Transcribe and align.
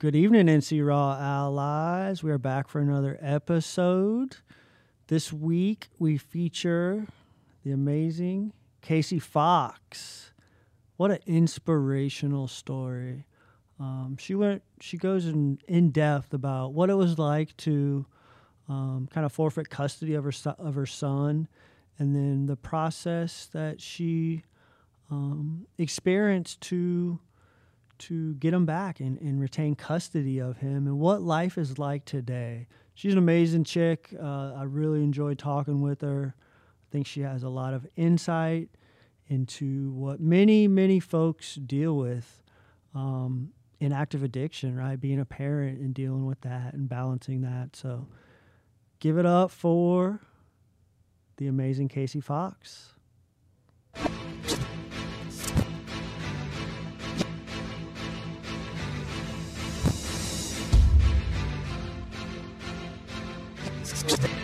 Good 0.00 0.14
evening, 0.14 0.46
NC 0.46 0.86
Raw 0.86 1.18
allies. 1.18 2.22
We 2.22 2.30
are 2.30 2.38
back 2.38 2.68
for 2.68 2.80
another 2.80 3.18
episode. 3.20 4.36
This 5.08 5.32
week 5.32 5.88
we 5.98 6.16
feature 6.16 7.08
the 7.64 7.72
amazing 7.72 8.52
Casey 8.80 9.18
Fox. 9.18 10.30
What 10.98 11.10
an 11.10 11.18
inspirational 11.26 12.46
story. 12.46 13.24
Um, 13.80 14.16
she 14.20 14.36
went. 14.36 14.62
She 14.80 14.98
goes 14.98 15.26
in 15.26 15.58
in 15.66 15.90
depth 15.90 16.32
about 16.32 16.74
what 16.74 16.90
it 16.90 16.94
was 16.94 17.18
like 17.18 17.56
to 17.56 18.06
um, 18.68 19.08
kind 19.10 19.26
of 19.26 19.32
forfeit 19.32 19.68
custody 19.68 20.14
of 20.14 20.22
her 20.22 20.54
of 20.60 20.76
her 20.76 20.86
son, 20.86 21.48
and 21.98 22.14
then 22.14 22.46
the 22.46 22.54
process 22.54 23.46
that 23.46 23.80
she 23.80 24.44
um, 25.10 25.66
experienced 25.76 26.60
to 26.60 27.18
to 27.98 28.34
get 28.34 28.54
him 28.54 28.66
back 28.66 29.00
and, 29.00 29.18
and 29.20 29.40
retain 29.40 29.74
custody 29.74 30.38
of 30.38 30.58
him 30.58 30.86
and 30.86 30.98
what 30.98 31.22
life 31.22 31.58
is 31.58 31.78
like 31.78 32.04
today. 32.04 32.66
She's 32.94 33.12
an 33.12 33.18
amazing 33.18 33.64
chick. 33.64 34.14
Uh, 34.20 34.52
I 34.54 34.64
really 34.64 35.02
enjoyed 35.02 35.38
talking 35.38 35.80
with 35.80 36.00
her. 36.00 36.34
I 36.36 36.86
think 36.90 37.06
she 37.06 37.20
has 37.20 37.42
a 37.42 37.48
lot 37.48 37.74
of 37.74 37.86
insight 37.96 38.70
into 39.28 39.90
what 39.92 40.20
many, 40.20 40.66
many 40.66 41.00
folks 41.00 41.54
deal 41.54 41.96
with 41.96 42.42
um, 42.94 43.50
in 43.80 43.92
active 43.92 44.22
addiction, 44.22 44.76
right? 44.76 44.98
Being 44.98 45.20
a 45.20 45.24
parent 45.24 45.78
and 45.78 45.94
dealing 45.94 46.26
with 46.26 46.40
that 46.40 46.74
and 46.74 46.88
balancing 46.88 47.42
that. 47.42 47.76
So 47.76 48.08
give 49.00 49.18
it 49.18 49.26
up 49.26 49.50
for 49.50 50.20
the 51.36 51.46
amazing 51.46 51.88
Casey 51.88 52.20
Fox. 52.20 52.94
Just 64.06 64.37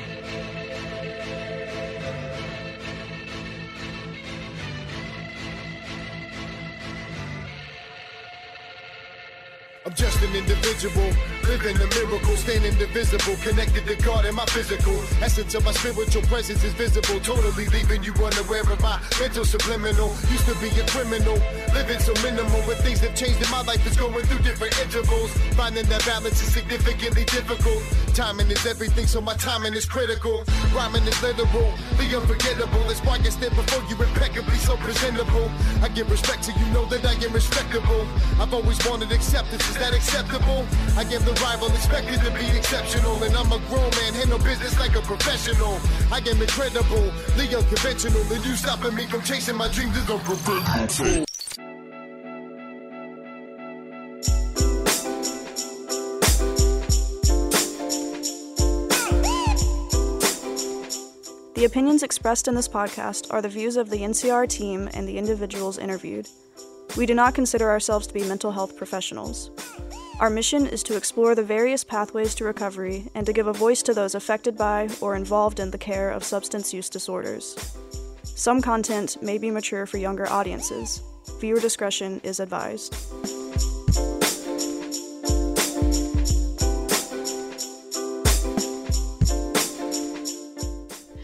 individual, 10.34 11.10
living 11.46 11.76
a 11.76 11.86
miracle, 11.94 12.36
staying 12.36 12.64
indivisible, 12.64 13.36
connected 13.42 13.86
to 13.86 13.96
God 14.04 14.24
and 14.24 14.36
my 14.36 14.44
physical. 14.46 14.94
Essence 15.22 15.54
of 15.54 15.64
my 15.64 15.72
spiritual 15.72 16.22
presence 16.22 16.62
is 16.64 16.72
visible, 16.74 17.20
totally 17.20 17.66
leaving 17.66 18.02
you 18.02 18.12
unaware 18.14 18.66
of 18.66 18.80
my 18.80 19.00
mental 19.20 19.44
subliminal. 19.44 20.08
Used 20.30 20.46
to 20.46 20.54
be 20.58 20.68
a 20.80 20.84
criminal, 20.88 21.38
living 21.72 22.00
so 22.00 22.12
minimal, 22.22 22.62
but 22.66 22.78
things 22.82 23.00
have 23.00 23.14
changed 23.14 23.42
in 23.42 23.50
my 23.50 23.62
life. 23.62 23.84
It's 23.86 23.96
going 23.96 24.24
through 24.26 24.42
different 24.42 24.74
intervals. 24.80 25.30
Finding 25.54 25.86
that 25.86 26.04
balance 26.04 26.40
is 26.42 26.52
significantly 26.52 27.24
difficult. 27.24 27.82
Timing 28.14 28.50
is 28.50 28.64
everything, 28.66 29.06
so 29.06 29.20
my 29.20 29.34
timing 29.34 29.74
is 29.74 29.84
critical. 29.84 30.44
Rhyming 30.74 31.02
is 31.04 31.20
literal, 31.22 31.70
the 31.98 32.16
unforgettable. 32.16 32.84
That's 32.86 33.00
why 33.04 33.18
I 33.18 33.28
stand 33.28 33.54
before 33.54 33.82
you 33.88 33.96
impeccably 34.02 34.56
so 34.58 34.76
presentable. 34.76 35.50
I 35.82 35.88
give 35.88 36.10
respect 36.10 36.44
to 36.44 36.52
you, 36.58 36.66
know 36.72 36.84
that 36.86 37.04
I 37.04 37.14
am 37.24 37.32
respectable. 37.32 38.06
I've 38.40 38.54
always 38.54 38.78
wanted 38.86 39.12
acceptance, 39.12 39.68
is 39.68 39.76
that 39.78 39.94
acceptable? 40.24 40.64
I 40.96 41.02
am 41.02 41.24
the 41.24 41.32
rival, 41.42 41.68
expected 41.68 42.20
to 42.20 42.30
be 42.30 42.46
exceptional. 42.56 43.22
And 43.22 43.36
I'm 43.36 43.52
a 43.52 43.58
grown 43.68 43.90
man, 43.90 44.14
handle 44.14 44.38
business 44.38 44.78
like 44.78 44.94
a 44.96 45.02
professional. 45.02 45.78
I 46.10 46.18
am 46.18 46.40
incredible, 46.40 47.12
the 47.36 47.56
unconventional. 47.56 48.22
And 48.32 48.44
you 48.44 48.56
stopping 48.56 48.94
me 48.94 49.06
from 49.06 49.22
chasing 49.22 49.56
my 49.56 49.68
dreams 49.68 49.96
is 49.96 50.04
unpreventable. 50.04 51.24
The 61.54 61.64
opinions 61.66 62.02
expressed 62.02 62.46
in 62.46 62.54
this 62.54 62.68
podcast 62.68 63.32
are 63.32 63.40
the 63.40 63.48
views 63.48 63.76
of 63.76 63.88
the 63.88 63.98
NCR 63.98 64.46
team 64.48 64.90
and 64.92 65.08
the 65.08 65.16
individuals 65.16 65.78
interviewed. 65.78 66.28
We 66.96 67.06
do 67.06 67.14
not 67.14 67.34
consider 67.34 67.70
ourselves 67.70 68.06
to 68.06 68.14
be 68.14 68.22
mental 68.22 68.52
health 68.52 68.76
professionals. 68.76 69.50
Our 70.20 70.30
mission 70.30 70.66
is 70.66 70.82
to 70.84 70.96
explore 70.96 71.34
the 71.34 71.42
various 71.42 71.82
pathways 71.84 72.34
to 72.36 72.44
recovery 72.44 73.10
and 73.14 73.26
to 73.26 73.32
give 73.32 73.46
a 73.46 73.52
voice 73.52 73.82
to 73.82 73.94
those 73.94 74.14
affected 74.14 74.56
by 74.56 74.88
or 75.00 75.16
involved 75.16 75.58
in 75.60 75.70
the 75.70 75.78
care 75.78 76.10
of 76.10 76.22
substance 76.24 76.72
use 76.72 76.88
disorders. 76.88 77.56
Some 78.22 78.62
content 78.62 79.20
may 79.22 79.38
be 79.38 79.50
mature 79.50 79.86
for 79.86 79.98
younger 79.98 80.28
audiences. 80.28 81.02
Viewer 81.40 81.60
discretion 81.60 82.20
is 82.22 82.40
advised. 82.40 82.94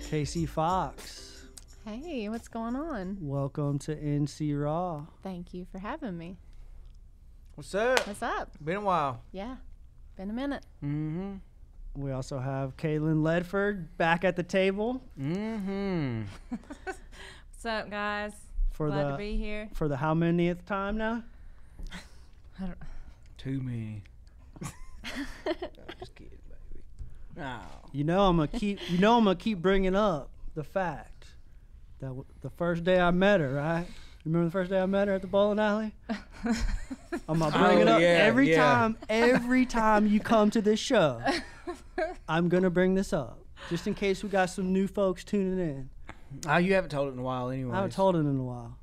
Casey 0.08 0.44
Fox, 0.46 1.46
Hey, 1.84 2.28
what's 2.28 2.48
going 2.48 2.74
on? 2.76 3.16
welcome 3.20 3.78
to 3.80 3.94
NC 3.96 4.60
Raw. 4.60 5.06
Thank 5.22 5.54
you 5.54 5.64
for 5.70 5.78
having 5.78 6.18
me. 6.18 6.36
What's 7.60 7.74
up? 7.74 8.06
What's 8.06 8.22
up? 8.22 8.48
Been 8.64 8.76
a 8.76 8.80
while. 8.80 9.20
Yeah, 9.32 9.56
been 10.16 10.30
a 10.30 10.32
minute. 10.32 10.64
Mm-hmm. 10.82 11.34
We 11.94 12.10
also 12.10 12.38
have 12.38 12.74
Caitlin 12.78 13.20
Ledford 13.20 13.88
back 13.98 14.24
at 14.24 14.34
the 14.36 14.42
table 14.42 15.02
Mm-hmm. 15.20 16.22
What's 16.84 17.66
up, 17.66 17.90
guys? 17.90 18.32
for 18.70 18.86
Glad 18.86 19.04
the 19.04 19.10
to 19.10 19.16
be 19.18 19.36
here. 19.36 19.68
for 19.74 19.88
the 19.88 19.98
how 19.98 20.14
manyth 20.14 20.64
time 20.64 20.96
now? 20.96 21.22
I 22.58 22.64
don't. 22.64 22.78
Too 23.36 23.60
many. 23.60 24.04
Just 25.98 26.14
kidding, 26.14 26.38
baby. 26.48 26.82
No. 27.36 27.58
You 27.92 28.04
know 28.04 28.22
I'm 28.26 28.36
gonna 28.38 28.48
keep. 28.48 28.78
You 28.90 28.96
know 28.96 29.18
I'm 29.18 29.24
gonna 29.24 29.36
keep 29.36 29.60
bringing 29.60 29.94
up 29.94 30.30
the 30.54 30.64
fact 30.64 31.26
that 31.98 32.06
w- 32.06 32.24
the 32.40 32.48
first 32.48 32.84
day 32.84 32.98
I 32.98 33.10
met 33.10 33.40
her, 33.40 33.52
right? 33.52 33.86
You 34.24 34.32
remember 34.32 34.46
the 34.48 34.52
first 34.52 34.70
day 34.70 34.78
I 34.78 34.84
met 34.84 35.08
her 35.08 35.14
at 35.14 35.22
the 35.22 35.28
bowling 35.28 35.58
alley? 35.58 35.94
I'm 37.26 37.38
gonna 37.38 37.46
oh, 37.46 37.66
bring 37.66 37.78
Oh, 37.78 37.80
it 37.80 37.88
up 37.88 38.00
yeah, 38.02 38.08
every 38.08 38.50
yeah. 38.50 38.56
time. 38.56 38.98
Every 39.08 39.64
time 39.80 40.06
you 40.06 40.20
come 40.20 40.50
to 40.50 40.60
this 40.60 40.78
show, 40.78 41.22
I'm 42.28 42.50
gonna 42.50 42.68
bring 42.68 42.94
this 42.94 43.14
up 43.14 43.38
just 43.70 43.86
in 43.86 43.94
case 43.94 44.22
we 44.22 44.28
got 44.28 44.50
some 44.50 44.74
new 44.74 44.86
folks 44.86 45.24
tuning 45.24 45.58
in. 45.58 45.90
Oh, 46.46 46.58
you 46.58 46.74
haven't 46.74 46.90
told 46.90 47.08
it 47.08 47.12
in 47.12 47.18
a 47.18 47.22
while 47.22 47.48
anyway. 47.48 47.72
I 47.72 47.76
haven't 47.76 47.92
told 47.92 48.14
it 48.14 48.20
in 48.20 48.38
a 48.38 48.44
while. 48.44 48.76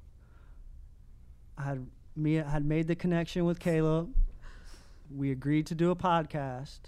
I 1.55 1.63
had 1.63 1.87
me 2.15 2.39
I 2.39 2.49
had 2.49 2.65
made 2.65 2.87
the 2.87 2.95
connection 2.95 3.45
with 3.45 3.59
Caleb. 3.59 4.15
We 5.15 5.29
agreed 5.31 5.67
to 5.67 5.75
do 5.75 5.91
a 5.91 5.95
podcast. 5.95 6.79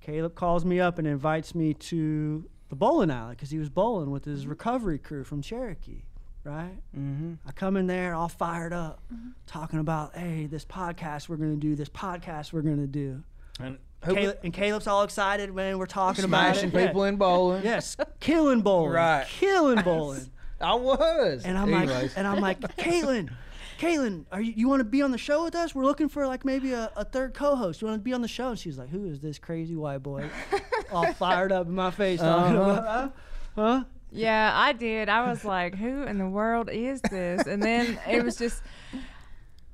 Caleb 0.00 0.36
calls 0.36 0.64
me 0.64 0.78
up 0.78 0.98
and 0.98 1.06
invites 1.06 1.52
me 1.52 1.74
to 1.74 2.48
the 2.68 2.76
bowling 2.76 3.10
alley 3.10 3.34
because 3.34 3.50
he 3.50 3.58
was 3.58 3.68
bowling 3.68 4.12
with 4.12 4.24
his 4.24 4.42
mm-hmm. 4.42 4.50
recovery 4.50 4.98
crew 4.98 5.24
from 5.24 5.42
Cherokee, 5.42 6.04
right? 6.44 6.72
Mm-hmm. 6.96 7.34
I 7.46 7.52
come 7.52 7.76
in 7.76 7.86
there 7.86 8.14
all 8.14 8.28
fired 8.28 8.72
up, 8.72 9.02
talking 9.46 9.78
about, 9.78 10.16
hey, 10.16 10.46
this 10.46 10.64
podcast 10.64 11.28
we're 11.28 11.36
gonna 11.36 11.56
do, 11.56 11.74
this 11.76 11.88
podcast 11.88 12.52
we're 12.52 12.62
gonna 12.62 12.86
do. 12.86 13.22
And 13.60 13.78
Caleb, 14.02 14.38
and 14.42 14.52
Caleb's 14.54 14.86
all 14.86 15.02
excited 15.02 15.50
when 15.50 15.76
we're 15.78 15.84
talking 15.86 16.24
about 16.24 16.54
smashing 16.56 16.70
it. 16.70 16.86
people 16.86 17.04
in 17.04 17.16
bowling. 17.16 17.62
Yes, 17.64 17.96
killing 18.20 18.62
bowling, 18.62 18.92
Right. 18.92 19.26
killing 19.28 19.80
bowling. 19.84 20.30
I 20.60 20.74
was. 20.74 21.44
And 21.44 21.56
I'm 21.58 21.72
Anyways. 21.72 22.02
like, 22.02 22.10
and 22.16 22.26
I'm 22.26 22.40
like, 22.40 22.60
Caitlin, 22.76 23.30
Caitlin, 23.78 24.24
are 24.32 24.40
you, 24.42 24.52
you 24.56 24.68
want 24.68 24.80
to 24.80 24.84
be 24.84 25.00
on 25.02 25.10
the 25.10 25.16
show 25.18 25.44
with 25.44 25.54
us? 25.54 25.74
We're 25.74 25.84
looking 25.86 26.08
for 26.10 26.26
like 26.26 26.44
maybe 26.44 26.72
a, 26.72 26.90
a 26.96 27.04
third 27.04 27.32
co-host. 27.34 27.80
You 27.80 27.88
want 27.88 27.98
to 28.00 28.02
be 28.04 28.12
on 28.12 28.20
the 28.22 28.28
show? 28.28 28.48
And 28.50 28.58
she's 28.58 28.76
like, 28.78 28.88
Who 28.90 29.06
is 29.06 29.20
this 29.20 29.38
crazy 29.38 29.74
white 29.76 30.02
boy? 30.02 30.28
All 30.92 31.12
fired 31.14 31.50
up 31.52 31.66
in 31.66 31.74
my 31.74 31.90
face 31.90 32.20
talking 32.20 32.56
Uh-huh. 32.56 32.70
about, 32.80 33.14
huh? 33.54 33.84
Huh? 34.12 34.18
Yeah, 34.18 34.52
I 34.54 34.72
did. 34.72 35.08
I 35.08 35.28
was 35.28 35.44
like, 35.44 35.74
who 35.74 36.02
in 36.04 36.18
the 36.18 36.28
world 36.28 36.68
is 36.70 37.00
this? 37.02 37.46
And 37.46 37.62
then 37.62 37.98
it 38.08 38.24
was 38.24 38.36
just, 38.36 38.62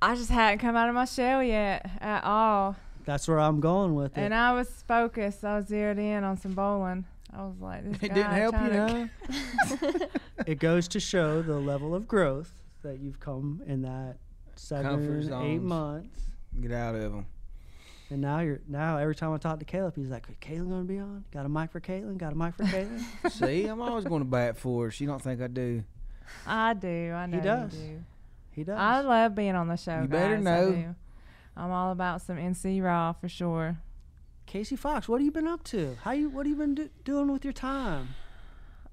I 0.02 0.14
just 0.14 0.30
hadn't 0.30 0.58
come 0.58 0.76
out 0.76 0.88
of 0.88 0.94
my 0.94 1.04
shell 1.06 1.42
yet 1.42 1.88
at 2.00 2.24
all. 2.24 2.76
That's 3.04 3.28
where 3.28 3.38
I'm 3.40 3.60
going 3.60 3.94
with 3.94 4.16
it. 4.18 4.20
And 4.20 4.34
I 4.34 4.52
was 4.52 4.68
focused. 4.88 5.44
I 5.44 5.56
was 5.56 5.66
zeroed 5.66 5.98
in 5.98 6.24
on 6.24 6.36
some 6.36 6.52
bowling. 6.52 7.04
I 7.32 7.42
was 7.44 7.56
like, 7.60 7.84
this 7.84 8.02
It 8.02 8.08
guy 8.08 8.14
didn't 8.14 8.32
help 8.32 8.54
you, 8.54 8.68
trying 8.68 9.10
no? 9.30 9.76
to- 9.98 10.08
it 10.50 10.58
goes 10.58 10.88
to 10.88 11.00
show 11.00 11.42
the 11.42 11.58
level 11.58 11.94
of 11.94 12.08
growth 12.08 12.52
that 12.82 12.98
you've 12.98 13.20
come 13.20 13.62
in 13.66 13.82
that 13.82 14.16
Comfort 14.70 15.24
seven, 15.24 15.32
eight 15.44 15.60
months. 15.60 16.18
Get 16.60 16.72
out 16.72 16.94
of 16.94 17.12
them. 17.12 17.26
And 18.10 18.20
now 18.20 18.38
you're 18.40 18.60
now 18.68 18.98
every 18.98 19.16
time 19.16 19.32
I 19.32 19.38
talk 19.38 19.58
to 19.58 19.64
Caleb, 19.64 19.94
he's 19.96 20.10
like, 20.10 20.40
Caitlin 20.40 20.68
gonna 20.70 20.84
be 20.84 20.98
on? 20.98 21.24
Got 21.32 21.44
a 21.44 21.48
mic 21.48 21.72
for 21.72 21.80
Caitlin? 21.80 22.16
Got 22.18 22.32
a 22.32 22.36
mic 22.36 22.54
for 22.54 22.62
Caitlin? 22.64 23.02
See, 23.32 23.66
I'm 23.66 23.80
always 23.82 24.04
going 24.04 24.20
to 24.22 24.28
bat 24.28 24.56
for 24.56 24.84
her. 24.84 24.90
She 24.92 25.06
don't 25.06 25.20
think 25.20 25.40
I 25.42 25.48
do. 25.48 25.82
I 26.46 26.74
do. 26.74 27.12
I 27.12 27.26
know 27.26 27.36
He 27.38 27.42
does. 27.42 27.74
you 27.74 27.80
do. 27.88 28.04
he 28.52 28.64
does. 28.64 28.78
I 28.78 29.00
love 29.00 29.34
being 29.34 29.54
on 29.56 29.66
the 29.68 29.76
show. 29.76 30.02
You 30.02 30.08
better 30.08 30.36
guys. 30.36 30.46
I 30.46 30.50
know. 30.60 30.70
do. 30.72 30.94
I'm 31.56 31.70
all 31.72 31.90
about 31.90 32.22
some 32.22 32.36
NC 32.36 32.82
Raw 32.82 33.12
for 33.12 33.28
sure. 33.28 33.78
Casey 34.46 34.76
Fox, 34.76 35.08
what 35.08 35.20
have 35.20 35.24
you 35.24 35.32
been 35.32 35.48
up 35.48 35.64
to? 35.64 35.96
How 36.02 36.12
you? 36.12 36.28
What 36.30 36.46
have 36.46 36.50
you 36.50 36.56
been 36.56 36.74
do- 36.76 36.90
doing 37.04 37.32
with 37.32 37.42
your 37.44 37.52
time? 37.52 38.10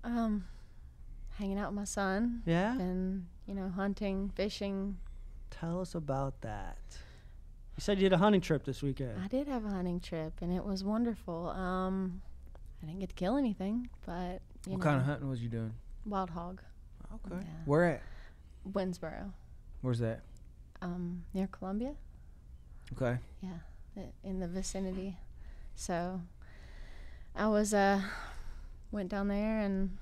Um, 0.04 0.46
hanging 1.38 1.60
out 1.60 1.70
with 1.70 1.76
my 1.76 1.84
son 1.84 2.42
Yeah, 2.46 2.74
and 2.80 3.28
you 3.46 3.54
know 3.54 3.70
hunting, 3.70 4.32
fishing. 4.36 4.98
tell 5.52 5.80
us 5.82 5.94
about 5.94 6.42
that. 6.42 6.78
You 7.76 7.82
said 7.82 7.98
you 7.98 8.04
did 8.04 8.14
a 8.14 8.18
hunting 8.18 8.42
trip 8.42 8.64
this 8.66 8.84
weekend. 8.84 9.20
I 9.24 9.28
did 9.28 9.48
have 9.48 9.66
a 9.66 9.70
hunting 9.70 10.00
trip, 10.00 10.34
and 10.42 10.54
it 10.54 10.64
was 10.64 10.84
wonderful. 10.84 11.48
Um, 11.50 12.22
I 12.82 12.86
didn't 12.86 13.00
get 13.00 13.10
to 13.10 13.16
kill 13.16 13.36
anything, 13.38 13.90
but 14.06 14.42
you 14.68 14.74
What 14.74 14.78
know, 14.80 14.84
kind 14.84 14.98
of 15.00 15.06
hunting 15.06 15.30
was 15.30 15.42
you 15.42 15.50
doing? 15.50 15.74
wild 16.06 16.30
hog, 16.32 16.62
Okay. 17.14 17.36
Yeah. 17.42 17.48
Where 17.66 17.86
at? 17.86 18.02
Winnsboro, 18.70 19.32
Where's 19.82 20.00
that? 20.00 20.22
um, 20.82 21.24
near 21.34 21.48
Columbia. 21.48 21.96
Okay. 22.94 23.18
Yeah, 23.42 24.04
in 24.24 24.40
the 24.40 24.48
vicinity. 24.48 25.18
So 25.76 26.22
I 27.36 27.48
was 27.48 27.74
uh 27.74 28.02
went 28.92 29.10
down 29.10 29.28
there 29.30 29.60
and 29.60 29.98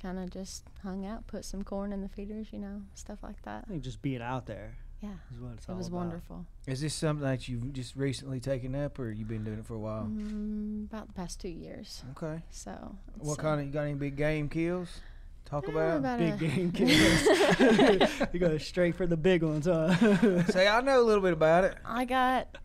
kind 0.00 0.18
of 0.18 0.30
just 0.30 0.64
hung 0.82 1.04
out, 1.06 1.26
put 1.26 1.44
some 1.44 1.62
corn 1.64 1.92
in 1.92 2.00
the 2.02 2.08
feeders, 2.08 2.48
you 2.52 2.58
know, 2.58 2.82
stuff 2.94 3.22
like 3.22 3.42
that. 3.42 3.64
I 3.66 3.70
think 3.70 3.82
just 3.82 4.00
being 4.02 4.22
out 4.22 4.46
there 4.46 4.76
Yeah, 5.04 5.14
is 5.34 5.40
what 5.40 5.52
it's 5.54 5.64
it 5.64 5.70
all 5.70 5.76
was 5.76 5.88
about. 5.88 5.96
wonderful. 5.98 6.46
Is 6.66 6.80
this 6.80 6.94
something 6.94 7.24
that 7.26 7.46
you've 7.48 7.72
just 7.72 7.94
recently 7.96 8.40
taken 8.40 8.74
up, 8.74 8.98
or 8.98 9.10
you've 9.10 9.28
been 9.28 9.44
doing 9.44 9.58
it 9.58 9.66
for 9.66 9.74
a 9.74 9.78
while? 9.78 10.04
Mm, 10.04 10.86
about 10.86 11.08
the 11.08 11.12
past 11.12 11.40
two 11.40 11.48
years. 11.48 12.02
Okay. 12.12 12.42
So 12.50 12.96
What 13.18 13.32
it's, 13.34 13.40
kind 13.42 13.60
of 13.60 13.66
you 13.66 13.72
got 13.72 13.82
any 13.82 13.94
big 13.94 14.16
game 14.16 14.48
kills? 14.48 14.88
Talk 15.44 15.68
eh, 15.68 15.72
about. 15.72 15.98
about 15.98 16.18
Big 16.18 16.38
game 16.38 16.72
kills. 17.58 18.30
you 18.32 18.40
go 18.40 18.56
straight 18.58 18.94
for 18.94 19.06
the 19.06 19.16
big 19.16 19.42
ones, 19.42 19.66
huh? 19.66 19.94
Say 20.46 20.66
I 20.68 20.80
know 20.80 21.00
a 21.00 21.04
little 21.04 21.22
bit 21.22 21.32
about 21.34 21.64
it. 21.64 21.76
I 21.84 22.04
got. 22.06 22.56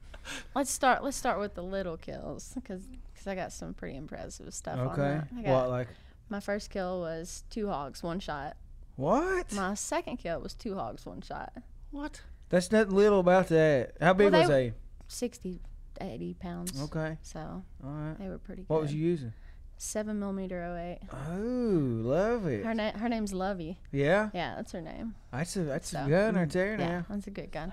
Let's 0.55 0.71
start. 0.71 1.03
Let's 1.03 1.17
start 1.17 1.39
with 1.39 1.55
the 1.55 1.63
little 1.63 1.97
kills, 1.97 2.51
because 2.55 2.83
because 3.13 3.27
I 3.27 3.35
got 3.35 3.51
some 3.51 3.73
pretty 3.73 3.97
impressive 3.97 4.53
stuff 4.53 4.79
on 4.79 4.87
Okay. 4.89 5.01
that. 5.01 5.27
I 5.37 5.41
got, 5.41 5.51
What 5.51 5.69
like? 5.71 5.87
my 6.29 6.39
first 6.39 6.69
kill 6.69 7.01
was 7.01 7.43
two 7.49 7.67
hogs, 7.67 8.01
one 8.01 8.19
shot. 8.21 8.55
What? 8.95 9.51
My 9.53 9.73
second 9.73 10.17
kill 10.17 10.39
was 10.41 10.53
two 10.53 10.75
hogs, 10.75 11.05
one 11.05 11.21
shot. 11.21 11.51
What? 11.91 12.21
That's 12.49 12.71
nothing 12.71 12.95
little 12.95 13.19
about 13.19 13.47
that. 13.49 13.93
How 14.01 14.13
big 14.13 14.31
Well, 14.31 14.41
was 14.41 14.49
they- 14.49 14.69
they? 14.69 14.73
60, 15.07 15.61
80 16.01 16.33
pounds. 16.35 16.81
Okay. 16.83 17.17
So 17.21 17.39
All 17.83 17.89
right. 17.91 18.17
they 18.19 18.27
were 18.29 18.37
pretty 18.37 18.63
good. 18.63 18.69
What 18.69 18.81
was 18.81 18.93
you 18.93 19.05
using? 19.05 19.33
Seven 19.77 20.19
millimeter 20.19 20.61
08. 20.61 20.99
Oh, 21.11 21.37
love 21.37 22.45
it. 22.47 22.65
Her 22.65 22.73
name. 22.73 22.93
Her 22.95 23.07
name's 23.07 23.31
Lovey. 23.33 23.79
Yeah. 23.91 24.29
Yeah, 24.33 24.55
that's 24.55 24.71
her 24.73 24.81
name. 24.81 25.15
That's 25.31 25.55
a 25.55 25.63
that's 25.63 25.89
So, 25.91 26.05
a 26.05 26.09
gun 26.09 26.35
right 26.35 26.49
there 26.49 26.71
Yeah, 26.77 26.87
now. 26.89 27.05
that's 27.09 27.27
a 27.27 27.31
good 27.31 27.51
gun. 27.51 27.71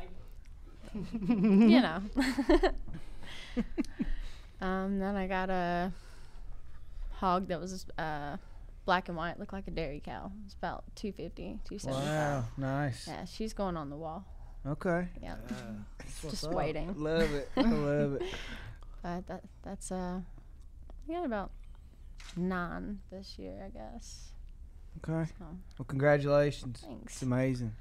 you 0.94 1.80
know. 1.80 2.00
um, 4.60 4.98
then 4.98 5.16
I 5.16 5.26
got 5.26 5.50
a 5.50 5.92
hog 7.14 7.48
that 7.48 7.60
was 7.60 7.86
uh, 7.98 8.36
black 8.86 9.08
and 9.08 9.16
white, 9.16 9.38
looked 9.38 9.52
like 9.52 9.66
a 9.68 9.70
dairy 9.70 10.00
cow. 10.02 10.32
It's 10.46 10.54
about 10.54 10.84
250, 10.94 11.58
275. 11.68 12.04
Wow. 12.08 12.44
Nice. 12.56 13.06
Yeah, 13.06 13.24
she's 13.26 13.52
going 13.52 13.76
on 13.76 13.90
the 13.90 13.96
wall. 13.96 14.24
Okay. 14.66 15.08
Yeah, 15.22 15.34
what's 16.22 16.30
just 16.30 16.44
up. 16.46 16.52
waiting. 16.54 16.94
Love 16.96 17.32
it. 17.34 17.50
I 17.56 17.60
love 17.62 18.14
it. 18.14 18.22
But 19.02 19.26
that 19.26 19.44
that's 19.62 19.92
uh, 19.92 20.20
I 21.08 21.12
got 21.12 21.24
about 21.26 21.50
nine 22.36 23.00
this 23.10 23.38
year, 23.38 23.62
I 23.64 23.68
guess. 23.68 24.30
Okay. 24.98 25.30
So 25.38 25.44
Well, 25.78 25.84
congratulations. 25.86 26.80
thanks. 26.84 27.12
It's 27.14 27.22
amazing. 27.22 27.74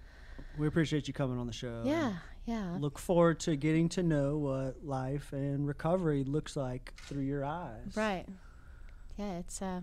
We 0.57 0.67
appreciate 0.67 1.07
you 1.07 1.13
coming 1.13 1.39
on 1.39 1.47
the 1.47 1.53
show. 1.53 1.81
Yeah, 1.85 2.13
yeah. 2.45 2.75
Look 2.79 2.99
forward 2.99 3.39
to 3.41 3.55
getting 3.55 3.89
to 3.89 4.03
know 4.03 4.37
what 4.37 4.85
life 4.85 5.31
and 5.33 5.65
recovery 5.67 6.23
looks 6.23 6.55
like 6.55 6.93
through 7.07 7.23
your 7.23 7.43
eyes. 7.45 7.95
Right. 7.95 8.25
Yeah, 9.17 9.37
it's 9.39 9.61
uh, 9.61 9.81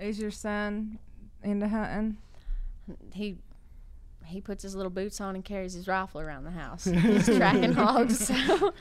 Is 0.00 0.18
your 0.18 0.30
son 0.30 0.98
into 1.42 1.68
hunting? 1.68 2.16
he 3.12 3.38
he 4.24 4.40
puts 4.40 4.62
his 4.62 4.74
little 4.74 4.90
boots 4.90 5.20
on 5.20 5.34
and 5.36 5.44
carries 5.44 5.72
his 5.74 5.86
rifle 5.86 6.20
around 6.20 6.44
the 6.44 6.50
house. 6.50 6.84
He's 6.84 7.26
tracking 7.26 7.72
hogs, 7.72 8.26
so 8.26 8.34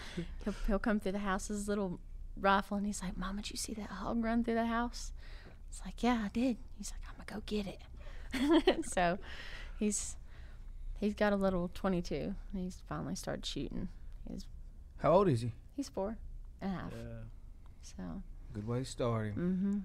he'll 0.44 0.56
he'll 0.68 0.80
come 0.80 1.00
through 1.00 1.12
the 1.14 1.20
house 1.20 1.50
with 1.50 1.60
his 1.60 1.68
little 1.68 2.00
rifle, 2.40 2.78
and 2.78 2.86
he's 2.86 3.02
like, 3.02 3.16
"Mom, 3.18 3.36
did 3.38 3.52
you 3.52 3.58
see 3.58 3.74
that 3.76 3.90
hog 3.90 4.24
run 4.24 4.44
through 4.44 4.56
the 4.56 4.66
house?" 4.66 5.12
It's 5.70 5.82
like, 5.86 6.02
"Yeah, 6.04 6.24
I 6.26 6.30
did." 6.30 6.58
He's 6.78 6.92
like, 6.92 7.02
"I'm 7.08 7.26
gonna 7.26 7.40
go 7.40 7.44
get 7.46 7.68
it." 7.68 8.86
so 8.92 9.18
he's 9.78 10.16
he's 11.00 11.14
got 11.14 11.32
a 11.34 11.36
little 11.36 11.70
22. 11.74 12.16
And 12.16 12.36
he's 12.54 12.82
finally 12.88 13.16
started 13.16 13.46
shooting. 13.46 13.88
He's 14.30 14.46
How 14.98 15.12
old 15.14 15.28
is 15.30 15.42
he? 15.42 15.52
he's 15.76 15.90
four 15.90 16.18
and 16.62 16.72
a 16.72 16.76
half. 16.76 16.92
Yeah. 16.92 17.20
So 17.82 18.04
Good 18.54 18.68
way 18.68 18.80
to 18.80 18.86
start 18.86 19.28
him. 19.28 19.36
mm-hmm. 19.36 19.78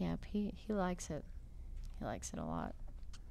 Yep, 0.00 0.24
he 0.24 0.54
he 0.56 0.72
likes 0.72 1.10
it. 1.10 1.24
He 1.98 2.04
likes 2.06 2.32
it 2.32 2.38
a 2.38 2.44
lot. 2.44 2.74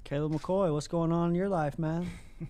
Caleb 0.03 0.33
McCoy, 0.33 0.71
what's 0.71 0.87
going 0.87 1.11
on 1.11 1.29
in 1.29 1.35
your 1.35 1.49
life, 1.49 1.77
man? 1.77 2.09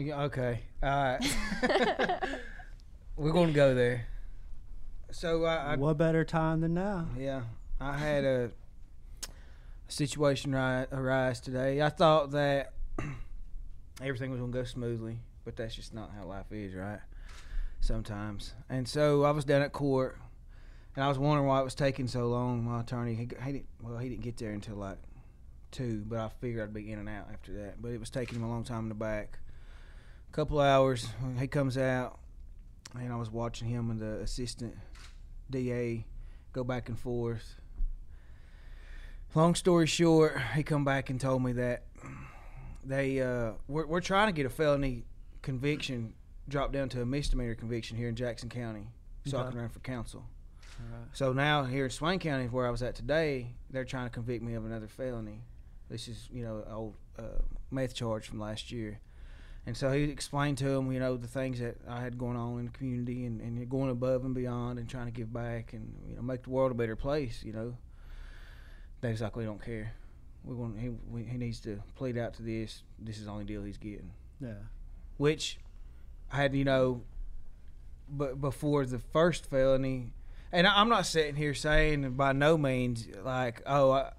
Okay. 0.00 0.60
Uh, 0.80 0.86
All 0.86 1.02
right. 1.04 2.20
We're 3.16 3.32
going 3.32 3.48
to 3.48 3.52
go 3.52 3.74
there. 3.74 4.06
So 5.10 5.44
I, 5.44 5.72
I 5.72 5.76
what 5.76 5.98
better 5.98 6.24
time 6.24 6.60
than 6.60 6.74
now? 6.74 7.08
Yeah, 7.18 7.42
I 7.80 7.96
had 7.98 8.24
a, 8.24 8.50
a 9.24 9.30
situation 9.88 10.52
ri- 10.54 10.86
arise 10.92 11.40
today. 11.40 11.82
I 11.82 11.88
thought 11.88 12.30
that 12.30 12.74
everything 14.00 14.30
was 14.30 14.38
gonna 14.38 14.52
go 14.52 14.64
smoothly, 14.64 15.18
but 15.44 15.56
that's 15.56 15.74
just 15.74 15.94
not 15.94 16.12
how 16.16 16.26
life 16.26 16.52
is, 16.52 16.74
right? 16.74 17.00
Sometimes. 17.80 18.52
And 18.68 18.86
so 18.86 19.24
I 19.24 19.30
was 19.30 19.44
down 19.46 19.62
at 19.62 19.72
court, 19.72 20.18
and 20.98 21.04
I 21.04 21.08
was 21.08 21.16
wondering 21.16 21.46
why 21.46 21.60
it 21.60 21.64
was 21.64 21.76
taking 21.76 22.08
so 22.08 22.26
long. 22.26 22.64
My 22.64 22.80
attorney, 22.80 23.14
he, 23.14 23.28
he 23.44 23.52
didn't, 23.52 23.68
well, 23.80 23.98
he 23.98 24.08
didn't 24.08 24.24
get 24.24 24.36
there 24.36 24.50
until 24.50 24.74
like 24.74 24.98
two, 25.70 26.02
but 26.04 26.18
I 26.18 26.28
figured 26.40 26.60
I'd 26.60 26.74
be 26.74 26.90
in 26.90 26.98
and 26.98 27.08
out 27.08 27.28
after 27.32 27.52
that. 27.52 27.80
But 27.80 27.92
it 27.92 28.00
was 28.00 28.10
taking 28.10 28.36
him 28.36 28.42
a 28.42 28.48
long 28.48 28.64
time 28.64 28.80
in 28.80 28.88
the 28.88 28.96
back. 28.96 29.38
A 30.28 30.32
couple 30.34 30.58
hours, 30.58 31.08
he 31.38 31.46
comes 31.46 31.78
out, 31.78 32.18
and 32.98 33.12
I 33.12 33.14
was 33.14 33.30
watching 33.30 33.68
him 33.68 33.92
and 33.92 34.00
the 34.00 34.18
assistant 34.18 34.76
DA 35.48 36.04
go 36.52 36.64
back 36.64 36.88
and 36.88 36.98
forth. 36.98 37.60
Long 39.36 39.54
story 39.54 39.86
short, 39.86 40.36
he 40.56 40.64
come 40.64 40.84
back 40.84 41.10
and 41.10 41.20
told 41.20 41.44
me 41.44 41.52
that 41.52 41.84
they 42.84 43.20
uh, 43.22 43.52
we're, 43.68 43.86
we're 43.86 44.00
trying 44.00 44.26
to 44.26 44.32
get 44.32 44.46
a 44.46 44.50
felony 44.50 45.04
conviction 45.42 46.14
dropped 46.48 46.72
down 46.72 46.88
to 46.88 47.02
a 47.02 47.06
misdemeanor 47.06 47.54
conviction 47.54 47.96
here 47.96 48.08
in 48.08 48.16
Jackson 48.16 48.48
County, 48.48 48.88
so 49.26 49.38
I 49.38 49.48
can 49.48 49.60
run 49.60 49.68
for 49.68 49.78
council. 49.78 50.24
So 51.12 51.32
now 51.32 51.64
here 51.64 51.84
in 51.84 51.90
Swain 51.90 52.18
County, 52.18 52.46
where 52.46 52.66
I 52.66 52.70
was 52.70 52.82
at 52.82 52.94
today, 52.94 53.54
they're 53.70 53.84
trying 53.84 54.06
to 54.06 54.10
convict 54.10 54.42
me 54.42 54.54
of 54.54 54.64
another 54.64 54.88
felony. 54.88 55.42
This 55.88 56.08
is 56.08 56.28
you 56.32 56.44
know 56.44 56.64
old 56.70 56.94
uh, 57.18 57.42
meth 57.70 57.94
charge 57.94 58.26
from 58.26 58.38
last 58.38 58.70
year. 58.70 59.00
And 59.66 59.76
so 59.76 59.92
he 59.92 60.04
explained 60.04 60.56
to 60.58 60.68
him, 60.68 60.90
you 60.92 60.98
know, 60.98 61.18
the 61.18 61.26
things 61.26 61.60
that 61.60 61.76
I 61.86 62.00
had 62.00 62.16
going 62.16 62.38
on 62.38 62.58
in 62.58 62.64
the 62.66 62.70
community 62.70 63.26
and, 63.26 63.40
and 63.42 63.68
going 63.68 63.90
above 63.90 64.24
and 64.24 64.34
beyond 64.34 64.78
and 64.78 64.88
trying 64.88 65.06
to 65.06 65.12
give 65.12 65.30
back 65.30 65.74
and 65.74 65.94
you 66.08 66.16
know 66.16 66.22
make 66.22 66.44
the 66.44 66.50
world 66.50 66.70
a 66.70 66.74
better 66.74 66.96
place. 66.96 67.42
You 67.44 67.52
know, 67.52 67.76
they 69.00 69.10
was 69.10 69.20
like, 69.20 69.36
we 69.36 69.44
don't 69.44 69.62
care. 69.62 69.92
We 70.44 70.54
want 70.54 70.78
he 70.78 70.88
we, 71.10 71.24
he 71.24 71.36
needs 71.36 71.60
to 71.60 71.82
plead 71.96 72.16
out 72.16 72.34
to 72.34 72.42
this. 72.42 72.82
This 72.98 73.18
is 73.18 73.26
the 73.26 73.30
only 73.30 73.44
deal 73.44 73.62
he's 73.62 73.76
getting. 73.76 74.10
Yeah. 74.40 74.54
Which 75.16 75.58
I 76.32 76.36
had, 76.36 76.54
you 76.54 76.64
know, 76.64 77.02
but 78.08 78.40
before 78.40 78.86
the 78.86 78.98
first 78.98 79.46
felony, 79.46 80.12
and 80.52 80.66
I'm 80.66 80.88
not 80.88 81.06
sitting 81.06 81.34
here 81.34 81.54
saying 81.54 82.12
by 82.12 82.32
no 82.32 82.56
means 82.56 83.06
like, 83.22 83.62
oh, 83.66 83.92
I, 83.92 84.12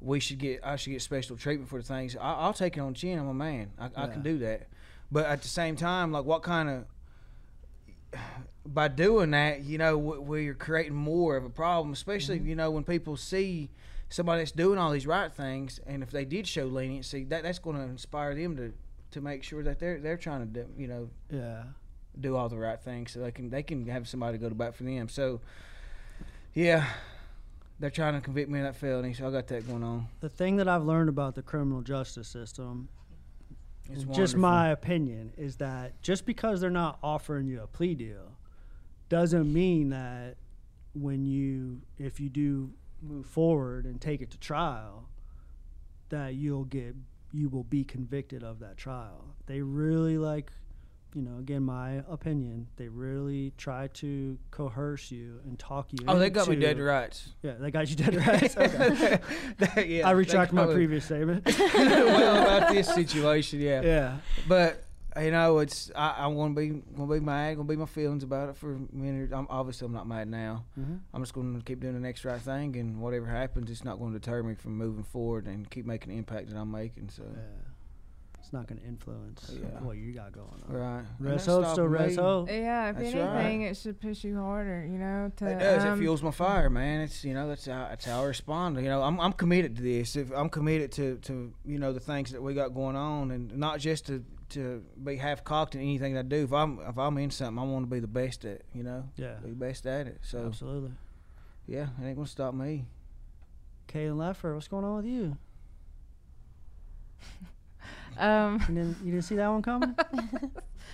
we 0.00 0.20
should 0.20 0.38
get 0.38 0.60
I 0.64 0.76
should 0.76 0.90
get 0.90 1.02
special 1.02 1.36
treatment 1.36 1.68
for 1.68 1.80
the 1.80 1.86
things. 1.86 2.16
I, 2.16 2.34
I'll 2.34 2.52
take 2.52 2.76
it 2.76 2.80
on 2.80 2.94
chin. 2.94 3.18
I'm 3.18 3.28
a 3.28 3.34
man. 3.34 3.72
I, 3.78 3.90
I 3.96 4.06
can 4.06 4.22
do 4.22 4.38
that. 4.38 4.68
But 5.10 5.26
at 5.26 5.42
the 5.42 5.48
same 5.48 5.76
time, 5.76 6.12
like, 6.12 6.24
what 6.24 6.42
kind 6.42 6.68
of 6.68 6.84
by 8.64 8.88
doing 8.88 9.30
that, 9.30 9.62
you 9.62 9.78
know, 9.78 9.96
we- 9.96 10.18
we're 10.18 10.54
creating 10.54 10.94
more 10.94 11.36
of 11.36 11.44
a 11.44 11.50
problem, 11.50 11.92
especially 11.92 12.38
mm-hmm. 12.38 12.48
you 12.48 12.54
know 12.56 12.70
when 12.70 12.84
people 12.84 13.16
see 13.16 13.70
somebody 14.08 14.40
that's 14.40 14.52
doing 14.52 14.78
all 14.78 14.90
these 14.90 15.06
right 15.06 15.32
things, 15.32 15.80
and 15.86 16.02
if 16.02 16.10
they 16.10 16.24
did 16.24 16.46
show 16.46 16.66
leniency, 16.66 17.24
that 17.24 17.42
that's 17.42 17.58
going 17.58 17.76
to 17.76 17.82
inspire 17.82 18.34
them 18.34 18.56
to 18.56 18.72
to 19.12 19.20
make 19.20 19.42
sure 19.42 19.62
that 19.62 19.78
they're 19.78 19.98
they're 20.00 20.16
trying 20.16 20.40
to 20.40 20.46
do, 20.46 20.66
you 20.76 20.88
know 20.88 21.08
Yeah. 21.30 21.64
Do 22.20 22.36
all 22.36 22.48
the 22.48 22.58
right 22.58 22.80
things 22.80 23.12
so 23.12 23.20
they 23.20 23.30
can 23.30 23.50
they 23.50 23.62
can 23.62 23.86
have 23.86 24.08
somebody 24.08 24.38
go 24.38 24.48
to 24.48 24.54
bat 24.54 24.74
for 24.74 24.84
them. 24.84 25.08
So 25.08 25.40
yeah, 26.54 26.86
they're 27.78 27.90
trying 27.90 28.14
to 28.14 28.20
convict 28.20 28.50
me 28.50 28.58
of 28.60 28.64
that 28.64 28.76
felony, 28.76 29.12
so 29.12 29.26
I 29.28 29.30
got 29.30 29.46
that 29.48 29.66
going 29.68 29.82
on. 29.82 30.08
The 30.20 30.28
thing 30.28 30.56
that 30.56 30.68
I've 30.68 30.84
learned 30.84 31.08
about 31.08 31.34
the 31.34 31.42
criminal 31.42 31.82
justice 31.82 32.28
system 32.28 32.88
It's 33.90 34.02
just 34.04 34.08
wonderful. 34.08 34.40
my 34.40 34.68
opinion 34.70 35.32
is 35.36 35.56
that 35.56 36.00
just 36.02 36.24
because 36.26 36.60
they're 36.60 36.70
not 36.70 36.98
offering 37.02 37.46
you 37.46 37.60
a 37.62 37.66
plea 37.66 37.94
deal 37.94 38.32
doesn't 39.08 39.52
mean 39.52 39.90
that 39.90 40.36
when 40.94 41.26
you 41.26 41.80
if 41.98 42.18
you 42.18 42.28
do 42.30 42.70
move 43.02 43.26
forward 43.26 43.84
and 43.84 44.00
take 44.00 44.22
it 44.22 44.30
to 44.30 44.38
trial 44.38 45.04
that 46.08 46.34
you'll 46.34 46.64
get 46.64 46.94
you 47.32 47.48
will 47.50 47.64
be 47.64 47.84
convicted 47.84 48.42
of 48.42 48.58
that 48.60 48.76
trial 48.78 49.34
they 49.44 49.60
really 49.60 50.16
like 50.16 50.50
you 51.16 51.22
know, 51.22 51.38
again, 51.38 51.62
my 51.62 52.02
opinion, 52.10 52.68
they 52.76 52.88
really 52.88 53.54
try 53.56 53.86
to 53.94 54.38
coerce 54.50 55.10
you 55.10 55.40
and 55.46 55.58
talk 55.58 55.88
you. 55.90 55.98
Oh, 56.06 56.18
they 56.18 56.28
got 56.28 56.46
me 56.46 56.56
dead 56.56 56.76
to 56.76 56.82
rights. 56.84 57.30
Yeah, 57.42 57.54
they 57.58 57.70
got 57.70 57.88
you 57.88 57.96
dead 57.96 58.12
to 58.12 58.20
rights. 58.20 58.56
Okay. 59.62 59.86
yeah, 59.86 60.06
I 60.06 60.10
retract 60.10 60.52
my 60.52 60.66
previous 60.66 61.06
statement. 61.06 61.46
well, 61.74 62.42
about 62.42 62.72
this 62.72 62.86
situation, 62.92 63.60
yeah. 63.60 63.80
yeah. 63.80 64.16
But 64.46 64.84
you 65.18 65.30
know, 65.30 65.58
it's 65.60 65.90
I, 65.96 66.16
I'm 66.18 66.36
gonna 66.36 66.52
be 66.52 66.82
gonna 66.94 67.10
be 67.10 67.20
mad, 67.20 67.56
gonna 67.56 67.66
be 67.66 67.76
my 67.76 67.86
feelings 67.86 68.22
about 68.22 68.50
it 68.50 68.56
for 68.56 68.74
a 68.74 68.78
minute. 68.94 69.32
I'm 69.32 69.46
obviously 69.48 69.86
I'm 69.86 69.94
not 69.94 70.06
mad 70.06 70.28
now. 70.28 70.64
Mhm. 70.78 71.00
I'm 71.14 71.22
just 71.22 71.32
gonna 71.32 71.62
keep 71.62 71.80
doing 71.80 71.94
the 71.94 72.00
next 72.00 72.26
right 72.26 72.40
thing, 72.40 72.76
and 72.76 73.00
whatever 73.00 73.24
happens, 73.26 73.70
it's 73.70 73.84
not 73.84 73.98
going 73.98 74.12
to 74.12 74.18
deter 74.18 74.42
me 74.42 74.54
from 74.54 74.76
moving 74.76 75.04
forward 75.04 75.46
and 75.46 75.70
keep 75.70 75.86
making 75.86 76.10
the 76.12 76.18
impact 76.18 76.50
that 76.50 76.56
I'm 76.58 76.70
making. 76.70 77.08
So, 77.08 77.22
Yeah. 77.24 77.40
It's 78.46 78.52
not 78.52 78.68
going 78.68 78.80
to 78.80 78.86
influence 78.86 79.50
Yeah. 79.60 79.80
what 79.82 79.96
you 79.96 80.12
got 80.12 80.30
going 80.30 80.46
on. 80.68 80.72
right. 80.72 80.98
And 81.00 81.06
Res 81.18 81.30
that's 81.32 81.46
hope, 81.46 81.64
still 81.64 81.74
stopping 81.74 81.90
res 81.90 82.16
me. 82.16 82.22
hope. 82.22 82.48
Yeah, 82.48 82.90
if 82.90 82.94
That's 82.96 83.06
anything, 83.12 83.62
right. 83.62 83.70
it 83.72 83.76
should 83.76 84.00
push 84.00 84.22
you 84.22 84.36
harder. 84.36 84.86
You 84.86 84.98
know, 84.98 85.32
to 85.38 85.46
It 85.50 85.58
does. 85.58 85.84
um, 85.84 85.94
it 85.94 86.02
fuels 86.02 86.22
my 86.22 86.30
fire, 86.30 86.70
man. 86.70 87.00
It's 87.00 87.24
you 87.24 87.34
know 87.34 87.48
that's 87.48 87.66
how 87.66 87.88
that's 87.88 88.04
how 88.04 88.22
I 88.22 88.26
respond. 88.26 88.76
You 88.76 88.82
know, 88.84 89.02
I'm 89.02 89.18
I'm 89.18 89.32
committed 89.32 89.74
to 89.78 89.82
this. 89.82 90.14
If 90.14 90.30
I'm 90.30 90.48
committed 90.48 90.92
to 90.92 91.16
to 91.22 91.52
you 91.64 91.80
know 91.80 91.92
the 91.92 91.98
things 91.98 92.30
that 92.30 92.40
we 92.40 92.54
got 92.54 92.68
going 92.72 92.94
on, 92.94 93.32
and 93.32 93.56
not 93.58 93.80
just 93.80 94.06
to 94.06 94.24
to 94.50 94.84
be 95.02 95.16
half 95.16 95.42
cocked 95.42 95.74
in 95.74 95.80
anything 95.80 96.14
that 96.14 96.26
I 96.26 96.28
do. 96.28 96.44
If 96.44 96.52
I'm 96.52 96.78
if 96.88 96.96
I'm 96.98 97.18
in 97.18 97.32
something, 97.32 97.58
I 97.58 97.66
want 97.66 97.84
to 97.86 97.90
be 97.92 97.98
the 97.98 98.06
best 98.06 98.44
at. 98.44 98.62
You 98.72 98.84
know, 98.84 99.08
Yeah. 99.16 99.34
be 99.42 99.48
the 99.50 99.56
best 99.56 99.88
at 99.88 100.06
it. 100.06 100.18
So 100.22 100.46
Absolutely. 100.46 100.92
yeah, 101.66 101.88
it 102.00 102.04
ain't 102.06 102.14
gonna 102.14 102.28
stop 102.28 102.54
me. 102.54 102.86
Caitlin 103.88 104.18
Ledford, 104.18 104.54
what's 104.54 104.68
going 104.68 104.84
on 104.84 104.98
with 104.98 105.06
you? 105.06 105.36
Um, 108.18 108.60
You 108.68 108.74
didn't, 108.74 108.96
you 109.04 109.10
didn't 109.12 109.24
see 109.24 109.36
that 109.36 109.48
one 109.48 109.62
coming? 109.62 109.94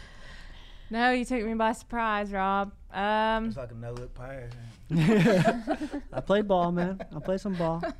no, 0.91 1.11
you 1.12 1.25
took 1.25 1.43
me 1.45 1.55
by 1.55 1.73
surprise, 1.73 2.33
Rob. 2.33 2.73
Um, 2.93 3.47
It's 3.47 3.57
like 3.57 3.71
a 3.71 3.75
no 3.75 3.93
look 3.93 4.14
pass. 4.14 4.50
I 6.12 6.21
played 6.21 6.47
ball, 6.49 6.73
man. 6.73 7.00
I 7.14 7.19
played 7.21 7.41
some 7.41 7.55
ball. 7.55 7.83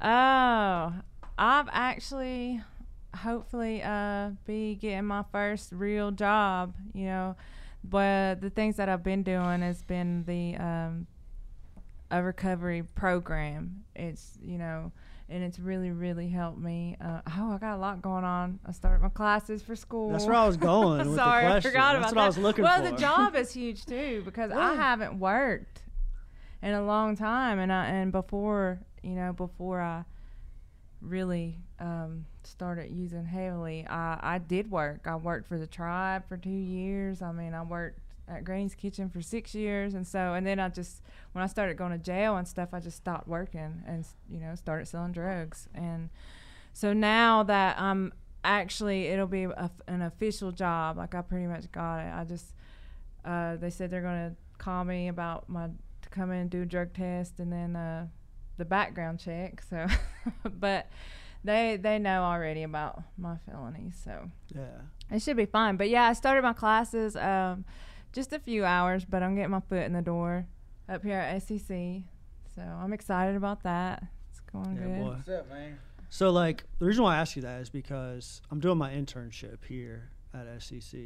Oh, 0.00 0.92
I've 1.36 1.68
actually, 1.72 2.60
hopefully, 3.16 3.82
uh, 3.82 4.30
be 4.46 4.76
getting 4.76 5.06
my 5.06 5.24
first 5.32 5.72
real 5.72 6.10
job. 6.12 6.74
You 6.94 7.06
know, 7.06 7.36
but 7.82 8.40
the 8.40 8.50
things 8.50 8.76
that 8.76 8.88
I've 8.88 9.02
been 9.02 9.22
doing 9.24 9.60
has 9.60 9.82
been 9.82 10.22
the 10.24 10.54
um, 10.56 11.06
a 12.12 12.22
recovery 12.22 12.84
program. 12.94 13.84
It's 13.96 14.38
you 14.40 14.56
know, 14.58 14.92
and 15.28 15.42
it's 15.42 15.58
really 15.58 15.90
really 15.90 16.28
helped 16.28 16.58
me. 16.58 16.96
Uh, 17.00 17.20
oh, 17.36 17.52
I 17.52 17.58
got 17.58 17.76
a 17.76 17.78
lot 17.78 18.00
going 18.02 18.24
on. 18.24 18.58
I 18.66 18.72
started 18.72 19.02
my 19.02 19.08
classes 19.10 19.62
for 19.62 19.76
school. 19.76 20.10
That's 20.10 20.24
where 20.24 20.34
I 20.34 20.46
was 20.46 20.56
going. 20.70 21.06
with 21.06 21.16
Sorry, 21.16 21.44
the 21.46 21.54
I 21.54 21.60
forgot 21.60 21.92
That's 21.92 21.98
about 21.98 22.04
what 22.06 22.14
that. 22.14 22.20
I 22.20 22.26
was 22.26 22.38
looking 22.38 22.64
well, 22.64 22.82
for. 22.82 22.90
the 22.90 22.96
job 22.96 23.34
is 23.36 23.52
huge 23.52 23.84
too 23.84 24.22
because 24.24 24.50
I 24.50 24.74
haven't 24.74 25.18
worked 25.18 25.82
in 26.62 26.72
a 26.72 26.82
long 26.82 27.16
time, 27.16 27.58
and 27.58 27.72
I 27.72 27.86
and 27.86 28.12
before 28.12 28.80
you 29.02 29.14
know 29.14 29.32
before 29.32 29.80
I 29.80 30.04
really 31.00 31.58
um, 31.78 32.24
started 32.42 32.90
using 32.90 33.24
heavily, 33.24 33.86
I 33.86 34.18
I 34.22 34.38
did 34.38 34.70
work. 34.70 35.06
I 35.06 35.16
worked 35.16 35.46
for 35.48 35.58
the 35.58 35.66
tribe 35.66 36.26
for 36.28 36.36
two 36.36 36.50
years. 36.50 37.22
I 37.22 37.32
mean, 37.32 37.54
I 37.54 37.62
worked 37.62 38.00
at 38.28 38.44
Granny's 38.44 38.74
Kitchen 38.74 39.08
for 39.08 39.22
six 39.22 39.54
years, 39.54 39.94
and 39.94 40.06
so 40.06 40.34
and 40.34 40.46
then 40.46 40.60
I 40.60 40.68
just 40.68 41.02
when 41.32 41.42
I 41.42 41.46
started 41.46 41.76
going 41.76 41.92
to 41.92 41.98
jail 41.98 42.36
and 42.36 42.46
stuff, 42.46 42.70
I 42.72 42.80
just 42.80 42.96
stopped 42.96 43.28
working 43.28 43.82
and 43.86 44.06
you 44.30 44.40
know 44.40 44.54
started 44.54 44.86
selling 44.86 45.12
drugs. 45.12 45.68
And 45.74 46.10
so 46.72 46.92
now 46.92 47.42
that 47.44 47.80
I'm 47.80 48.12
actually 48.44 49.06
it'll 49.06 49.26
be 49.26 49.44
a, 49.44 49.70
an 49.88 50.00
official 50.00 50.52
job 50.52 50.96
like 50.96 51.14
i 51.14 51.20
pretty 51.22 51.46
much 51.46 51.70
got 51.72 51.98
it. 51.98 52.12
I 52.14 52.24
just 52.24 52.54
uh, 53.24 53.56
they 53.56 53.70
said 53.70 53.90
they're 53.90 54.02
going 54.02 54.30
to 54.30 54.36
call 54.58 54.84
me 54.84 55.08
about 55.08 55.48
my 55.48 55.66
to 56.02 56.08
come 56.08 56.30
in 56.30 56.38
and 56.38 56.50
do 56.50 56.62
a 56.62 56.66
drug 56.66 56.94
test 56.94 57.40
and 57.40 57.52
then 57.52 57.76
uh, 57.76 58.06
the 58.56 58.64
background 58.64 59.18
check 59.18 59.62
so 59.68 59.86
but 60.58 60.88
they 61.44 61.76
they 61.80 61.98
know 61.98 62.22
already 62.22 62.62
about 62.62 63.02
my 63.16 63.36
felonies 63.46 64.00
so 64.02 64.30
yeah. 64.54 64.80
it 65.10 65.20
should 65.20 65.36
be 65.36 65.46
fine. 65.46 65.76
But 65.76 65.88
yeah 65.88 66.08
i 66.08 66.12
started 66.12 66.42
my 66.42 66.52
classes 66.52 67.16
um, 67.16 67.64
just 68.12 68.32
a 68.32 68.38
few 68.38 68.64
hours 68.64 69.04
but 69.04 69.22
i'm 69.22 69.34
getting 69.34 69.50
my 69.50 69.60
foot 69.60 69.82
in 69.84 69.92
the 69.92 70.02
door 70.02 70.46
up 70.88 71.02
here 71.02 71.18
at 71.18 71.42
sec 71.42 71.58
so 71.68 72.62
i'm 72.62 72.92
excited 72.92 73.36
about 73.36 73.62
that 73.62 74.02
it's 74.30 74.40
going 74.40 74.76
Yeah, 74.76 74.82
good 74.82 74.98
boy. 74.98 75.10
What's 75.10 75.28
up, 75.28 75.48
man? 75.48 75.78
So, 76.10 76.30
like, 76.30 76.64
the 76.78 76.86
reason 76.86 77.04
why 77.04 77.16
I 77.16 77.18
ask 77.18 77.36
you 77.36 77.42
that 77.42 77.60
is 77.60 77.68
because 77.68 78.40
I'm 78.50 78.60
doing 78.60 78.78
my 78.78 78.90
internship 78.90 79.58
here 79.66 80.10
at 80.32 80.46
SEC, 80.62 80.98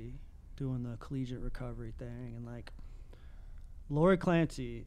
doing 0.57 0.85
the 0.85 0.97
collegiate 1.01 1.41
recovery 1.41 1.93
thing. 1.99 2.35
And, 2.37 2.47
like, 2.47 2.71
Lori 3.91 4.17
Clancy, 4.17 4.87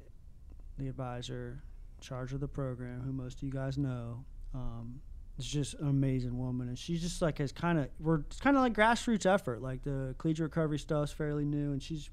the 0.77 0.87
advisor 0.87 1.63
in 1.97 2.01
charge 2.01 2.31
of 2.31 2.39
the 2.39 2.47
program, 2.47 3.01
who 3.01 3.11
most 3.11 3.39
of 3.39 3.43
you 3.43 3.51
guys 3.51 3.77
know, 3.77 4.23
um, 4.53 5.01
is 5.37 5.45
just 5.45 5.73
an 5.75 5.87
amazing 5.87 6.37
woman. 6.37 6.67
And 6.67 6.77
she 6.77 6.97
just, 6.97 7.21
like, 7.21 7.37
has 7.39 7.51
kind 7.51 7.79
of, 7.79 7.89
we're, 7.99 8.19
it's 8.21 8.39
kind 8.39 8.55
of 8.55 8.63
like 8.63 8.73
grassroots 8.73 9.25
effort. 9.25 9.61
Like, 9.61 9.83
the 9.83 10.15
collegiate 10.17 10.43
recovery 10.43 10.79
stuff's 10.79 11.11
fairly 11.11 11.45
new. 11.45 11.71
And 11.71 11.81
she's 11.81 12.09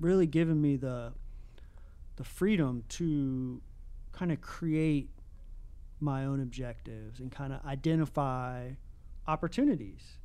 really 0.00 0.26
given 0.26 0.60
me 0.60 0.76
the, 0.76 1.12
the 2.16 2.24
freedom 2.24 2.84
to 2.90 3.60
kind 4.12 4.32
of 4.32 4.40
create 4.40 5.10
my 6.00 6.24
own 6.24 6.40
objectives 6.40 7.20
and 7.20 7.30
kind 7.30 7.52
of 7.52 7.64
identify 7.64 8.70
opportunities 9.26 10.18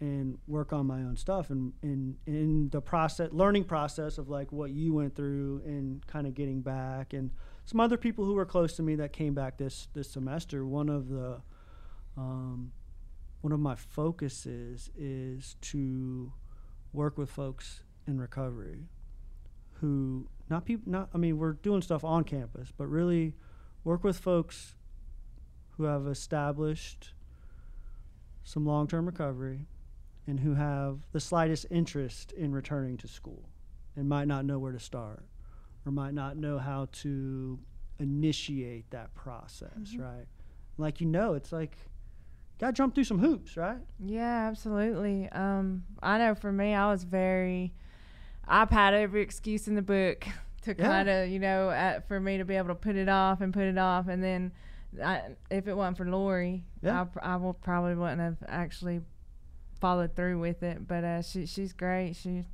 and 0.00 0.38
work 0.46 0.72
on 0.72 0.86
my 0.86 1.00
own 1.00 1.16
stuff 1.16 1.50
and 1.50 1.72
in 1.82 2.16
in 2.26 2.70
the 2.70 2.80
process 2.80 3.28
learning 3.32 3.64
process 3.64 4.16
of 4.16 4.28
like 4.28 4.50
what 4.50 4.70
you 4.70 4.94
went 4.94 5.14
through 5.14 5.60
and 5.66 6.06
kind 6.06 6.26
of 6.26 6.34
getting 6.34 6.62
back 6.62 7.12
and 7.12 7.30
some 7.66 7.80
other 7.80 7.98
people 7.98 8.24
who 8.24 8.34
were 8.34 8.46
close 8.46 8.74
to 8.74 8.82
me 8.82 8.94
that 8.94 9.12
came 9.12 9.34
back 9.34 9.58
this 9.58 9.88
this 9.92 10.10
semester 10.10 10.64
one 10.66 10.88
of 10.88 11.08
the 11.08 11.40
um, 12.20 12.72
one 13.40 13.52
of 13.52 13.60
my 13.60 13.74
focuses 13.74 14.90
is 14.98 15.56
to 15.62 16.32
work 16.92 17.16
with 17.16 17.30
folks 17.30 17.82
in 18.06 18.20
recovery 18.20 18.88
who 19.80 20.28
not 20.48 20.64
people 20.64 20.90
not 20.90 21.08
I 21.14 21.18
mean 21.18 21.38
we're 21.38 21.52
doing 21.52 21.80
stuff 21.82 22.04
on 22.04 22.24
campus 22.24 22.72
but 22.76 22.86
really 22.86 23.34
work 23.84 24.04
with 24.04 24.18
folks 24.18 24.74
who 25.76 25.84
have 25.84 26.06
established 26.06 27.14
some 28.44 28.66
long 28.66 28.86
term 28.86 29.06
recovery 29.06 29.66
and 30.26 30.40
who 30.40 30.54
have 30.54 30.98
the 31.12 31.20
slightest 31.20 31.66
interest 31.70 32.32
in 32.32 32.52
returning 32.52 32.96
to 32.98 33.08
school 33.08 33.48
and 33.96 34.08
might 34.08 34.28
not 34.28 34.44
know 34.44 34.58
where 34.58 34.72
to 34.72 34.80
start 34.80 35.24
or 35.86 35.92
might 35.92 36.14
not 36.14 36.36
know 36.36 36.58
how 36.58 36.88
to 36.92 37.58
initiate 37.98 38.90
that 38.90 39.14
process, 39.14 39.70
right? 39.96 40.26
Like, 40.78 41.00
you 41.00 41.06
know, 41.06 41.34
it's 41.34 41.52
like, 41.52 41.76
gotta 42.60 42.72
jump 42.74 42.94
through 42.94 43.04
some 43.04 43.18
hoops, 43.18 43.56
right? 43.56 43.78
Yeah, 43.98 44.46
absolutely. 44.48 45.28
Um, 45.30 45.84
I 46.02 46.18
know 46.18 46.34
for 46.34 46.52
me, 46.52 46.74
I 46.74 46.90
was 46.90 47.02
very. 47.04 47.72
I've 48.46 48.70
had 48.70 48.94
every 48.94 49.22
excuse 49.22 49.66
in 49.68 49.74
the 49.74 49.82
book 49.82 50.24
to 50.62 50.74
Yeah. 50.76 50.86
kind 50.86 51.08
of, 51.08 51.28
you 51.28 51.38
know, 51.38 51.70
at, 51.70 52.06
for 52.08 52.20
me 52.20 52.38
to 52.38 52.44
be 52.44 52.56
able 52.56 52.68
to 52.68 52.74
put 52.74 52.96
it 52.96 53.08
off 53.08 53.40
and 53.40 53.52
put 53.52 53.64
it 53.64 53.78
off, 53.78 54.08
and 54.08 54.22
then 54.22 54.52
I, 55.02 55.22
if 55.50 55.66
it 55.68 55.74
wasn't 55.76 55.96
for 55.96 56.04
Lori, 56.06 56.64
Yeah. 56.82 57.06
I, 57.22 57.34
I 57.34 57.36
will 57.36 57.54
probably 57.54 57.94
wouldn't 57.94 58.20
have 58.20 58.36
actually 58.46 59.00
followed 59.80 60.14
through 60.14 60.38
with 60.40 60.62
it. 60.62 60.86
But 60.86 61.04
uh, 61.04 61.22
she 61.22 61.46
she's 61.46 61.72
great. 61.72 62.14
She 62.14 62.44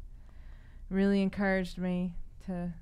really 0.90 1.20
encouraged 1.22 1.78
me 1.78 2.14
to 2.46 2.72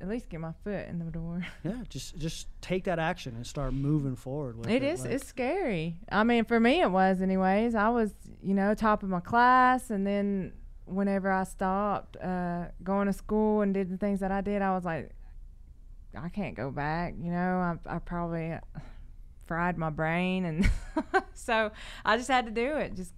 at 0.00 0.08
least 0.08 0.28
get 0.28 0.40
my 0.40 0.52
foot 0.64 0.86
in 0.88 0.98
the 0.98 1.10
door. 1.10 1.46
Yeah, 1.64 1.82
just 1.88 2.16
just 2.18 2.48
take 2.60 2.84
that 2.84 2.98
action 2.98 3.34
and 3.36 3.46
start 3.46 3.72
moving 3.74 4.16
forward 4.16 4.56
with 4.58 4.68
it. 4.68 4.76
It 4.76 4.82
is. 4.82 5.02
like- 5.04 5.12
it's 5.12 5.26
scary. 5.26 5.98
I 6.10 6.24
mean, 6.24 6.44
for 6.44 6.58
me, 6.58 6.80
it 6.80 6.90
was, 6.90 7.20
anyways. 7.20 7.74
I 7.74 7.88
was, 7.90 8.14
you 8.42 8.54
know, 8.54 8.74
top 8.74 9.02
of 9.02 9.08
my 9.08 9.20
class, 9.20 9.90
and 9.90 10.06
then 10.06 10.52
whenever 10.86 11.30
I 11.30 11.44
stopped 11.44 12.16
uh, 12.16 12.66
going 12.82 13.06
to 13.06 13.12
school 13.12 13.60
and 13.62 13.72
did 13.74 13.90
the 13.90 13.96
things 13.96 14.20
that 14.20 14.30
I 14.32 14.40
did, 14.40 14.62
I 14.62 14.74
was 14.74 14.84
like, 14.84 15.10
I 16.16 16.28
can't 16.28 16.56
go 16.56 16.70
back. 16.70 17.14
You 17.20 17.30
know, 17.30 17.78
I, 17.86 17.96
I 17.96 17.98
probably 17.98 18.56
fried 19.46 19.76
my 19.78 19.90
brain, 19.90 20.44
and 20.44 20.70
so 21.34 21.70
I 22.04 22.16
just 22.16 22.28
had 22.28 22.46
to 22.46 22.50
do 22.52 22.76
it. 22.76 22.94
Just 22.96 23.12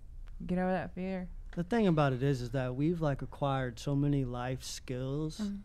get 0.46 0.58
over 0.58 0.72
that 0.72 0.94
fear. 0.94 1.28
the 1.56 1.62
thing 1.62 1.86
about 1.86 2.12
it 2.12 2.22
is 2.22 2.40
is 2.42 2.50
that 2.50 2.74
we've 2.74 3.00
like 3.00 3.22
acquired 3.22 3.78
so 3.78 3.94
many 3.94 4.24
life 4.24 4.62
skills 4.64 5.38
Mm. 5.40 5.58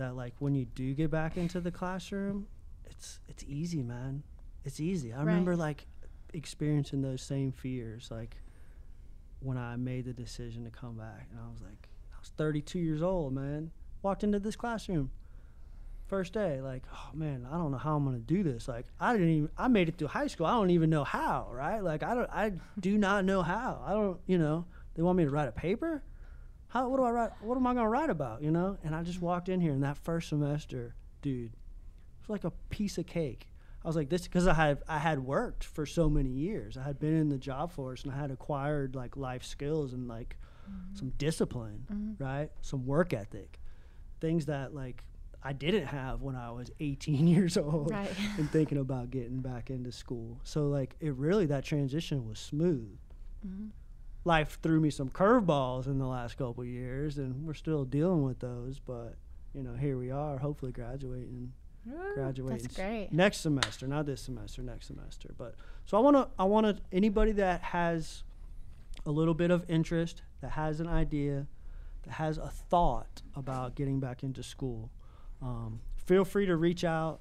That 0.00 0.16
like 0.16 0.34
when 0.38 0.54
you 0.54 0.64
do 0.64 0.92
get 0.94 1.10
back 1.10 1.36
into 1.36 1.60
the 1.60 1.70
classroom 1.70 2.46
it's 2.90 3.20
it's 3.28 3.44
easy 3.44 3.82
man. 3.82 4.22
It's 4.64 4.80
easy. 4.80 5.12
I 5.12 5.20
remember 5.20 5.56
like 5.56 5.86
experiencing 6.34 7.02
those 7.02 7.22
same 7.22 7.50
fears 7.50 8.08
like 8.10 8.36
when 9.40 9.56
i 9.58 9.74
made 9.74 10.04
the 10.04 10.12
decision 10.12 10.64
to 10.64 10.70
come 10.70 10.96
back. 10.96 11.28
And 11.30 11.40
i 11.40 11.50
was 11.50 11.60
like 11.62 11.88
i 12.12 12.18
was 12.20 12.30
32 12.36 12.78
years 12.78 13.02
old 13.02 13.32
man. 13.32 13.70
Walked 14.02 14.24
into 14.24 14.38
this 14.38 14.56
classroom. 14.56 15.10
First 16.08 16.32
day 16.32 16.60
like 16.60 16.82
oh 16.92 17.10
man 17.14 17.46
i 17.50 17.56
don't 17.56 17.70
know 17.70 17.78
how 17.78 17.96
i'm 17.96 18.04
gonna 18.04 18.18
do 18.18 18.42
this. 18.42 18.68
Like 18.68 18.86
i 18.98 19.12
didn't 19.12 19.30
even 19.30 19.50
i 19.56 19.68
made 19.68 19.88
it 19.88 19.96
through 19.96 20.08
high 20.08 20.26
school. 20.26 20.46
I 20.46 20.52
don't 20.52 20.70
even 20.70 20.90
know 20.90 21.04
how 21.04 21.48
right? 21.52 21.82
Like 21.82 22.02
i 22.02 22.14
don't 22.14 22.30
i 22.30 22.52
do 22.78 22.98
not 22.98 23.24
know 23.24 23.42
how. 23.42 23.82
I 23.86 23.92
don't 23.92 24.18
you 24.26 24.38
know 24.38 24.66
They 24.94 25.02
want 25.02 25.16
me 25.16 25.24
to 25.24 25.30
write 25.30 25.48
a 25.48 25.52
paper. 25.52 26.02
How? 26.70 26.88
What 26.88 26.96
do 26.96 27.04
I 27.04 27.10
write? 27.10 27.30
What 27.40 27.56
am 27.56 27.66
I 27.66 27.74
gonna 27.74 27.88
write 27.88 28.10
about? 28.10 28.42
You 28.42 28.50
know? 28.50 28.78
And 28.82 28.94
I 28.94 29.02
just 29.02 29.20
walked 29.20 29.48
in 29.48 29.60
here, 29.60 29.72
and 29.72 29.82
that 29.82 29.98
first 29.98 30.28
semester, 30.30 30.94
dude, 31.20 31.52
it 31.52 32.20
was 32.22 32.30
like 32.30 32.44
a 32.44 32.52
piece 32.70 32.96
of 32.96 33.06
cake. 33.06 33.50
I 33.84 33.88
was 33.88 33.96
like 33.96 34.10
this 34.10 34.22
because 34.22 34.46
I 34.46 34.54
had 34.54 34.82
I 34.88 34.98
had 34.98 35.20
worked 35.20 35.64
for 35.64 35.86
so 35.86 36.08
many 36.08 36.30
years. 36.30 36.76
I 36.76 36.82
had 36.82 36.98
been 36.98 37.16
in 37.16 37.28
the 37.28 37.38
job 37.38 37.72
force 37.72 38.04
and 38.04 38.12
I 38.12 38.16
had 38.16 38.30
acquired 38.30 38.94
like 38.94 39.16
life 39.16 39.42
skills 39.42 39.94
and 39.94 40.06
like 40.06 40.36
mm-hmm. 40.70 40.96
some 40.96 41.10
discipline, 41.16 41.86
mm-hmm. 41.90 42.22
right? 42.22 42.50
Some 42.60 42.84
work 42.84 43.14
ethic, 43.14 43.58
things 44.20 44.46
that 44.46 44.74
like 44.74 45.02
I 45.42 45.54
didn't 45.54 45.86
have 45.86 46.20
when 46.20 46.36
I 46.36 46.50
was 46.50 46.70
18 46.78 47.26
years 47.26 47.56
old 47.56 47.90
Right. 47.90 48.10
and 48.38 48.50
thinking 48.50 48.78
about 48.78 49.10
getting 49.10 49.40
back 49.40 49.70
into 49.70 49.92
school. 49.92 50.40
So 50.44 50.68
like 50.68 50.94
it 51.00 51.14
really 51.14 51.46
that 51.46 51.64
transition 51.64 52.28
was 52.28 52.38
smooth. 52.38 52.98
Mm-hmm. 53.46 53.68
Life 54.24 54.58
threw 54.62 54.80
me 54.80 54.90
some 54.90 55.08
curveballs 55.08 55.86
in 55.86 55.98
the 55.98 56.06
last 56.06 56.36
couple 56.36 56.64
years, 56.64 57.18
and 57.18 57.46
we're 57.46 57.54
still 57.54 57.84
dealing 57.84 58.22
with 58.22 58.40
those. 58.40 58.78
But 58.78 59.16
you 59.54 59.62
know, 59.62 59.74
here 59.74 59.98
we 59.98 60.10
are, 60.10 60.38
hopefully 60.38 60.72
graduating 60.72 61.52
graduating 62.14 62.58
That's 62.62 62.76
great. 62.76 63.08
next 63.12 63.38
semester, 63.38 63.86
not 63.86 64.06
this 64.06 64.20
semester, 64.20 64.62
next 64.62 64.86
semester. 64.86 65.30
But 65.36 65.54
so 65.86 65.96
I 65.96 66.00
want 66.00 66.16
to, 66.16 66.28
I 66.38 66.44
want 66.44 66.66
to, 66.66 66.82
anybody 66.92 67.32
that 67.32 67.62
has 67.62 68.22
a 69.06 69.10
little 69.10 69.34
bit 69.34 69.50
of 69.50 69.64
interest, 69.68 70.22
that 70.40 70.52
has 70.52 70.80
an 70.80 70.86
idea, 70.88 71.46
that 72.02 72.12
has 72.12 72.38
a 72.38 72.48
thought 72.48 73.22
about 73.34 73.74
getting 73.74 74.00
back 74.00 74.22
into 74.22 74.42
school, 74.42 74.90
um, 75.42 75.80
feel 75.96 76.24
free 76.24 76.46
to 76.46 76.56
reach 76.56 76.84
out 76.84 77.20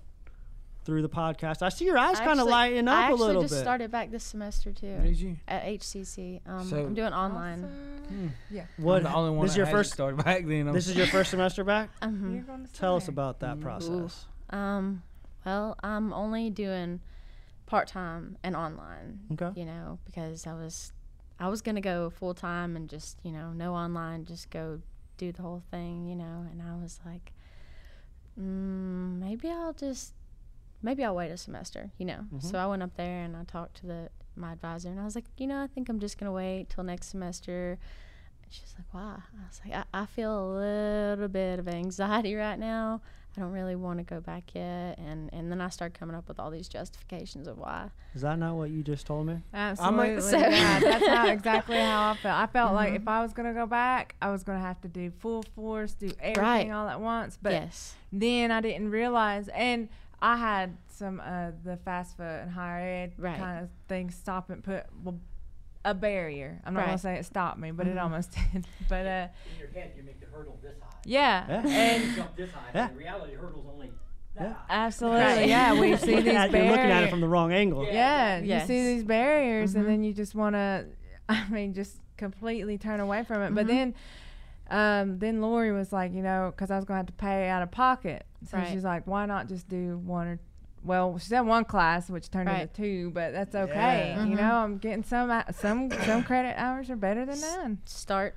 through 0.89 1.03
the 1.03 1.09
podcast. 1.09 1.61
I 1.61 1.69
see 1.69 1.85
your 1.85 1.97
eyes 1.99 2.17
kind 2.17 2.31
of 2.31 2.47
actually- 2.47 2.51
lighting 2.51 2.87
I 2.87 2.91
up 2.91 2.97
a 2.97 3.13
actually 3.13 3.27
little 3.27 3.41
just 3.43 3.53
bit. 3.53 3.61
started 3.61 3.91
back 3.91 4.09
this 4.09 4.23
semester 4.23 4.71
too 4.71 4.97
Did 5.03 5.19
you? 5.19 5.37
at 5.47 5.63
HCC. 5.65 6.41
Um, 6.47 6.67
So- 6.67 6.83
I'm 6.85 6.93
doing 6.95 7.13
online. 7.13 7.63
Awesome. 7.63 8.33
Yeah. 8.49 8.65
What? 8.77 8.97
I'm 8.97 9.03
the 9.03 9.13
only 9.13 9.29
one 9.37 9.45
this 9.45 9.51
is 9.51 9.57
your 9.57 9.67
first. 9.67 9.93
started 9.93 10.23
back 10.25 10.45
then. 10.47 10.67
I'm 10.67 10.73
This 10.73 10.87
is 10.87 10.95
your 10.95 11.05
first 11.05 11.29
semester 11.29 11.63
back. 11.63 11.91
Mhm. 12.01 12.33
You're 12.33 12.41
going 12.43 12.65
to 12.65 12.73
Tell 12.73 12.95
us 12.95 13.07
about 13.07 13.39
that 13.41 13.57
Mm. 13.57 13.61
process. 13.61 14.25
Um, 14.49 15.03
well, 15.45 15.75
I'm 15.83 16.11
only 16.11 16.49
doing 16.49 17.01
part 17.67 17.87
time 17.87 18.37
and 18.43 18.55
online. 18.55 19.19
Okay. 19.33 19.51
You 19.59 19.65
know, 19.67 19.99
because 20.05 20.47
I 20.47 20.53
was, 20.53 20.91
I 21.39 21.49
was 21.49 21.61
gonna 21.61 21.81
go 21.81 22.09
full 22.09 22.33
time 22.33 22.75
and 22.75 22.89
just 22.89 23.19
you 23.23 23.31
know 23.31 23.53
no 23.53 23.75
online, 23.75 24.25
just 24.25 24.49
go 24.49 24.81
do 25.17 25.31
the 25.31 25.43
whole 25.43 25.61
thing. 25.69 26.07
You 26.07 26.15
know, 26.15 26.47
and 26.51 26.63
I 26.63 26.75
was 26.81 26.99
like, 27.05 27.31
mm, 28.39 29.19
maybe 29.19 29.49
I'll 29.49 29.73
just, 29.73 30.13
maybe 30.81 31.03
I'll 31.03 31.15
wait 31.15 31.31
a 31.31 31.37
semester. 31.37 31.91
You 31.97 32.05
know. 32.05 32.19
So 32.39 32.57
I 32.57 32.65
went 32.67 32.83
up 32.83 32.95
there 32.95 33.23
and 33.23 33.35
I 33.35 33.43
talked 33.43 33.77
to 33.77 33.85
the 33.87 34.09
my 34.35 34.53
advisor 34.53 34.89
and 34.89 34.99
I 34.99 35.03
was 35.03 35.15
like, 35.15 35.25
you 35.37 35.47
know, 35.47 35.61
I 35.61 35.67
think 35.67 35.89
I'm 35.89 35.99
just 35.99 36.17
gonna 36.17 36.31
wait 36.31 36.69
till 36.69 36.83
next 36.83 37.07
semester. 37.09 37.77
And 38.43 38.53
she's 38.53 38.73
like, 38.77 38.87
why? 38.91 39.17
I 39.17 39.47
was 39.47 39.61
like, 39.65 39.85
I, 39.93 40.01
I 40.01 40.05
feel 40.05 40.31
a 40.31 40.47
little 40.59 41.27
bit 41.27 41.59
of 41.59 41.67
anxiety 41.67 42.35
right 42.35 42.57
now. 42.57 43.01
I 43.37 43.41
don't 43.41 43.51
really 43.51 43.75
want 43.75 43.99
to 43.99 44.03
go 44.03 44.19
back 44.21 44.55
yet. 44.55 44.97
And, 44.97 45.29
and 45.33 45.51
then 45.51 45.61
I 45.61 45.69
started 45.69 45.97
coming 45.97 46.15
up 46.15 46.27
with 46.27 46.39
all 46.39 46.49
these 46.49 46.67
justifications 46.67 47.47
of 47.47 47.57
why. 47.59 47.89
Is 48.15 48.21
that 48.23 48.39
not 48.39 48.55
what 48.55 48.71
you 48.71 48.81
just 48.81 49.05
told 49.05 49.27
me? 49.27 49.37
Absolutely. 49.53 50.21
So- 50.21 50.37
yeah, 50.39 50.79
that's 50.79 51.07
how, 51.07 51.27
exactly 51.27 51.77
how 51.77 52.11
I 52.11 52.15
felt. 52.15 52.37
I 52.39 52.47
felt 52.47 52.73
like 52.73 52.87
Mm-hmm. 52.89 52.95
if 53.03 53.07
I 53.07 53.21
was 53.21 53.33
gonna 53.33 53.53
go 53.53 53.65
back, 53.67 54.15
I 54.21 54.31
was 54.31 54.43
gonna 54.43 54.59
have 54.59 54.81
to 54.81 54.87
do 54.87 55.11
full 55.19 55.43
force, 55.55 55.93
do 55.93 56.09
everything 56.19 56.43
Right. 56.43 56.71
all 56.71 56.87
at 56.87 56.99
once. 57.01 57.37
But 57.41 57.51
yes. 57.53 57.93
then 58.11 58.51
I 58.51 58.61
didn't 58.61 58.89
realize, 58.89 59.47
and 59.49 59.89
I 60.21 60.35
had 60.37 60.77
some 60.87 61.19
uh, 61.19 61.51
the 61.63 61.77
FAFSA 61.85 62.41
and 62.43 62.51
higher 62.51 63.03
ed 63.03 63.13
Right. 63.17 63.37
kind 63.39 63.63
of 63.63 63.69
things 63.87 64.15
stop 64.15 64.49
and 64.49 64.63
put 64.63 64.85
well, 65.03 65.17
a 65.85 65.93
barrier. 65.93 66.61
I'm 66.65 66.73
not 66.73 66.85
gonna 66.85 66.97
say 66.97 67.15
it 67.15 67.25
stopped 67.25 67.57
me, 67.57 67.71
but 67.71 67.87
it 67.87 67.95
Mhm. 67.95 68.03
almost 68.03 68.31
did. 68.53 68.67
But 68.89 69.05
uh, 69.05 69.27
in 69.53 69.59
your 69.59 69.69
head, 69.69 69.93
you 69.95 70.03
make 70.03 70.19
the 70.19 70.25
hurdle 70.27 70.57
this 70.61 70.75
high. 70.81 70.87
yeah, 71.05 71.45
Yeah. 71.47 71.63
You 71.63 71.69
and 71.69 72.15
jump 72.15 72.35
this 72.35 72.51
high. 72.51 72.59
Yeah. 72.75 72.87
but 72.87 72.93
The 72.93 72.99
reality 72.99 73.33
hurdle's 73.35 73.65
only 73.71 73.91
Yeah. 74.35 74.53
absolutely, 74.69 75.21
Right. 75.21 75.47
yeah, 75.47 75.79
we 75.79 75.95
see 75.97 76.15
Looking 76.15 76.25
these 76.25 76.33
at- 76.35 76.51
barriers. 76.51 76.67
you're 76.67 76.77
looking 76.77 76.91
at 76.91 77.03
it 77.03 77.09
from 77.09 77.21
the 77.21 77.27
wrong 77.29 77.53
angle. 77.53 77.85
yeah, 77.85 78.39
Yes. 78.39 78.61
you 78.63 78.67
see 78.75 78.85
these 78.93 79.03
barriers 79.05 79.73
Mhm. 79.73 79.75
and 79.79 79.87
then 79.87 80.03
you 80.03 80.13
just 80.13 80.35
want 80.35 80.55
to 80.55 80.85
i 81.29 81.47
mean 81.49 81.73
just 81.73 81.97
completely 82.17 82.77
turn 82.77 82.99
away 82.99 83.23
from 83.23 83.41
it 83.41 83.53
but 83.55 83.65
Mhm. 83.65 83.69
then 83.69 83.95
um, 84.71 85.17
then 85.17 85.41
Lori 85.41 85.71
was 85.71 85.91
like, 85.91 86.13
you 86.13 86.21
know, 86.21 86.53
because 86.55 86.69
I 86.69 86.75
was 86.75 86.85
going 86.85 86.93
to 86.97 86.99
have 86.99 87.05
to 87.07 87.13
pay 87.13 87.49
out 87.49 87.63
of 87.63 87.71
pocket. 87.71 88.23
So 88.47 88.57
Right. 88.57 88.67
she's 88.71 88.83
like, 88.83 89.05
why 89.07 89.25
not 89.25 89.47
just 89.49 89.67
do 89.67 89.97
one 89.97 90.27
or, 90.27 90.39
well, 90.83 91.17
she 91.17 91.27
said 91.27 91.41
one 91.41 91.65
class, 91.65 92.09
which 92.09 92.29
turned 92.31 92.47
Right. 92.47 92.61
into 92.61 92.73
two, 92.73 93.11
but 93.11 93.33
that's 93.33 93.53
okay. 93.53 94.13
Yeah. 94.15 94.23
You 94.25 94.35
Mhm. 94.35 94.37
know, 94.39 94.55
I'm 94.55 94.77
getting 94.77 95.03
some 95.03 95.29
some 95.51 95.91
some 96.05 96.23
credit 96.23 96.55
hours 96.57 96.89
are 96.89 96.95
better 96.95 97.25
than 97.25 97.39
none. 97.41 97.79
Start, 97.85 98.35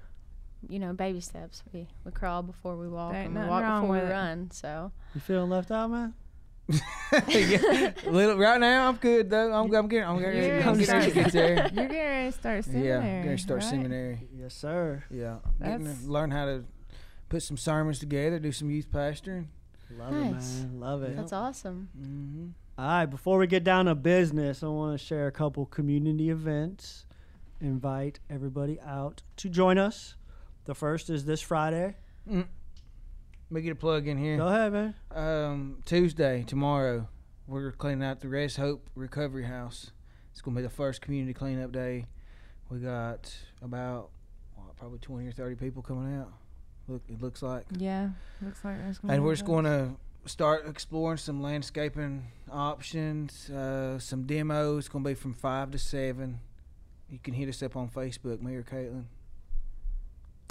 you 0.69 0.79
know, 0.81 0.93
baby 0.93 1.21
steps. 1.21 1.63
We, 1.73 1.87
we 2.05 2.11
crawl 2.11 2.43
before 2.43 2.77
we 2.77 2.89
walk 2.89 3.15
and 3.15 3.29
we 3.29 3.35
nothing 3.35 3.49
walk 3.51 3.81
before 3.83 3.93
we 3.97 3.99
it. 4.01 4.11
run. 4.11 4.51
So, 4.51 4.91
You 5.15 5.21
feeling 5.21 5.51
left 5.51 5.71
out, 5.71 5.91
man? 5.91 6.15
yeah. 7.29 7.93
Little 8.07 8.37
right 8.39 8.59
now, 8.61 8.89
I'm 8.89 8.97
good 8.97 9.29
though. 9.31 9.53
I'm, 9.53 9.73
I'm 9.75 9.89
getting. 9.89 10.09
I'm 10.09 10.19
getting. 10.21 10.43
You're 10.43 10.57
I'm 10.59 10.63
gonna 10.63 10.79
getting 10.79 11.01
start- 11.13 11.15
get 11.15 11.33
there. 11.33 11.57
You're 11.75 11.87
getting 11.89 11.97
ready 11.99 12.31
to 12.33 12.39
start 12.39 12.65
seminary. 12.65 12.87
Yeah, 13.07 13.23
gonna 13.25 13.39
start 13.39 13.61
right? 13.63 13.71
seminary. 13.71 14.29
Yes, 14.35 14.55
sir. 14.55 15.05
Yeah, 15.11 15.37
getting 15.61 15.85
That's- 15.85 16.05
to 16.05 16.11
learn 16.11 16.31
how 16.31 16.47
to 16.47 16.65
put 17.29 17.43
some 17.43 17.57
sermons 17.57 17.99
together, 17.99 18.39
do 18.39 18.53
some 18.53 18.71
youth 18.71 18.91
pastoring. 18.91 19.47
Love 19.99 20.13
Nice. 20.13 20.61
it, 20.61 20.63
man. 20.65 20.81
Love 20.81 21.03
it. 21.03 21.17
that's 21.17 21.33
awesome. 21.33 21.89
Mm-hmm. 21.99 22.47
All 22.79 22.87
right, 22.89 23.07
before 23.07 23.39
we 23.39 23.47
get 23.47 23.65
down 23.65 23.85
to 23.87 23.95
business, 23.95 24.63
I 24.63 24.67
want 24.69 24.99
to 24.99 25.05
share 25.05 25.27
a 25.27 25.33
couple 25.33 25.67
community 25.67 26.31
events. 26.31 27.05
Invite 27.61 28.19
everybody 28.31 28.81
out 28.81 29.23
to 29.37 29.49
join 29.49 29.79
us. 29.79 30.17
The 30.65 30.75
first 30.75 31.11
is 31.11 31.25
this 31.25 31.41
Friday. 31.41 31.97
Let 32.27 32.47
me 33.51 33.61
get 33.63 33.73
a 33.73 33.77
plug 33.77 34.09
in 34.09 34.17
here. 34.19 34.37
Go 34.39 34.49
ahead, 34.49 34.73
man. 34.73 34.95
Um, 35.15 35.83
Tuesday, 35.85 36.45
tomorrow, 36.47 37.09
we're 37.47 37.73
cleaning 37.73 38.03
out 38.05 38.21
the 38.21 38.29
Rest 38.29 38.57
Hope 38.57 38.89
Recovery 38.95 39.45
House. 39.45 39.91
It's 40.31 40.41
gonna 40.41 40.57
be 40.57 40.63
the 40.63 40.71
first 40.71 41.03
community 41.03 41.35
cleanup 41.35 41.73
day. 41.73 42.07
We 42.71 42.79
got 42.79 43.33
about 43.61 44.09
what, 44.55 44.75
probably 44.77 44.99
twenty 45.01 45.27
or 45.29 45.33
thirty 45.33 45.55
people 45.57 45.83
coming 45.83 46.19
out. 46.19 46.33
Look, 46.93 47.03
it 47.09 47.23
looks 47.23 47.43
like, 47.43 47.65
Yeah, 47.79 48.11
looks 48.43 48.63
like 48.65 48.77
there's 48.79 48.99
gonna 48.99 49.15
and 49.15 49.23
be 49.23 49.27
we're 49.27 49.33
just 49.35 49.47
going 49.47 49.65
to 49.65 49.91
start 50.27 50.67
exploring 50.69 51.17
some 51.17 51.41
landscaping 51.43 52.27
options, 52.51 53.49
uh, 53.49 53.99
some 53.99 54.25
demos. 54.25 54.81
It's 54.81 54.89
gonna 54.89 55.05
be 55.07 55.15
from 55.15 55.33
five 55.33 55.71
to 55.71 55.79
seven. 55.79 56.41
You 57.09 57.19
can 57.19 57.33
hit 57.33 57.49
us 57.49 57.63
up 57.63 57.77
on 57.77 57.89
Facebook, 57.89 58.43
me 58.43 58.55
or 58.57 58.63
Caitlin. 58.63 59.05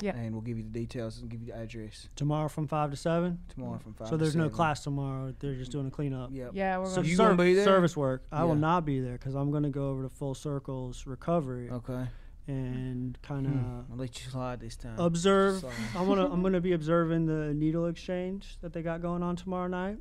Yeah. 0.02 0.16
And 0.16 0.32
we'll 0.34 0.42
give 0.42 0.58
you 0.58 0.64
the 0.64 0.70
details 0.72 1.20
and 1.20 1.30
give 1.30 1.42
you 1.42 1.54
the 1.54 1.60
address 1.60 2.10
Tomorrow 2.16 2.48
from 2.48 2.68
5 2.68 2.90
to 2.90 2.98
7. 2.98 3.38
tomorrow 3.50 3.78
from 3.78 3.94
five. 3.94 4.08
So 4.08 4.12
to 4.12 4.18
there's 4.18 4.36
no 4.36 4.46
7. 4.46 4.56
class 4.56 4.84
tomorrow. 4.84 5.32
They're 5.40 5.54
just 5.54 5.72
doing 5.72 5.86
a 5.86 5.92
cleanup. 5.92 6.32
Yep. 6.34 6.52
Yeah, 6.56 6.80
we're 6.80 6.88
So 6.88 7.02
you 7.02 7.16
serv- 7.16 7.38
gonna 7.38 7.44
be 7.44 7.54
there? 7.54 7.66
service 7.66 7.96
work. 7.96 8.24
I 8.32 8.44
will 8.46 8.56
not 8.56 8.84
be 8.84 9.00
there 9.00 9.14
because 9.14 9.36
I'm 9.36 9.52
going 9.52 9.62
to 9.62 9.70
go 9.70 9.90
over 9.92 10.02
to 10.02 10.10
Full 10.10 10.34
Circle's 10.34 11.06
recovery 11.06 11.70
Okay. 11.70 12.08
And 12.48 13.18
kind 13.22 13.46
of 13.46 13.54
Hmm. 13.54 14.00
Let 14.00 14.24
you 14.24 14.30
slide 14.32 14.60
this 14.60 14.76
time. 14.76 14.98
observe. 15.00 15.64
I 15.96 16.02
want 16.02 16.20
to. 16.20 16.28
I'm 16.28 16.42
going 16.42 16.54
to 16.54 16.62
be 16.62 16.74
observing 16.80 17.26
the 17.28 17.54
needle 17.54 17.86
exchange 17.88 18.58
that 18.62 18.74
they 18.74 18.82
got 18.82 19.02
going 19.02 19.24
on 19.24 19.36
tomorrow 19.36 19.68
night, 19.68 19.98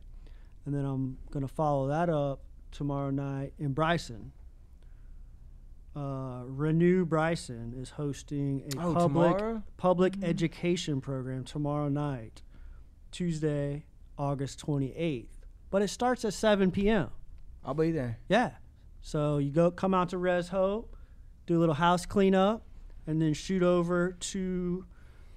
and 0.65 0.75
then 0.75 0.85
I'm 0.85 1.19
going 1.31 1.47
to 1.47 1.53
follow 1.53 1.89
that 1.89 2.09
up 2.09 2.41
tomorrow 2.73 3.11
night 3.11 3.53
in 3.59 3.73
Bryson. 3.73 4.33
Uh, 5.95 6.43
Renew 6.47 7.05
Bryson 7.05 7.75
is 7.77 7.91
hosting 7.91 8.63
a 8.77 8.81
Oh, 8.81 8.95
public 8.95 9.37
tomorrow? 9.39 9.63
public 9.77 10.13
Mm-hmm. 10.15 10.25
education 10.25 11.01
program 11.01 11.45
tomorrow 11.45 11.89
night, 11.89 12.43
Tuesday, 13.11 13.85
August 14.17 14.65
28th. 14.65 15.27
But 15.69 15.83
it 15.83 15.89
starts 15.89 16.25
at 16.25 16.33
7 16.33 16.71
p.m. 16.71 17.09
I'll 17.65 17.75
be 17.75 17.91
there. 17.91 18.19
Yeah. 18.29 18.53
So 19.01 19.39
you 19.39 19.51
go 19.51 19.71
come 19.73 19.93
out 19.95 20.11
to 20.11 20.19
Res 20.19 20.49
Hope, 20.49 20.97
do 21.51 21.59
a 21.59 21.59
little 21.59 21.75
house 21.75 22.07
cleanup, 22.07 22.63
and 23.09 23.21
then 23.21 23.35
shoot 23.35 23.61
over 23.61 24.13
to 24.13 24.85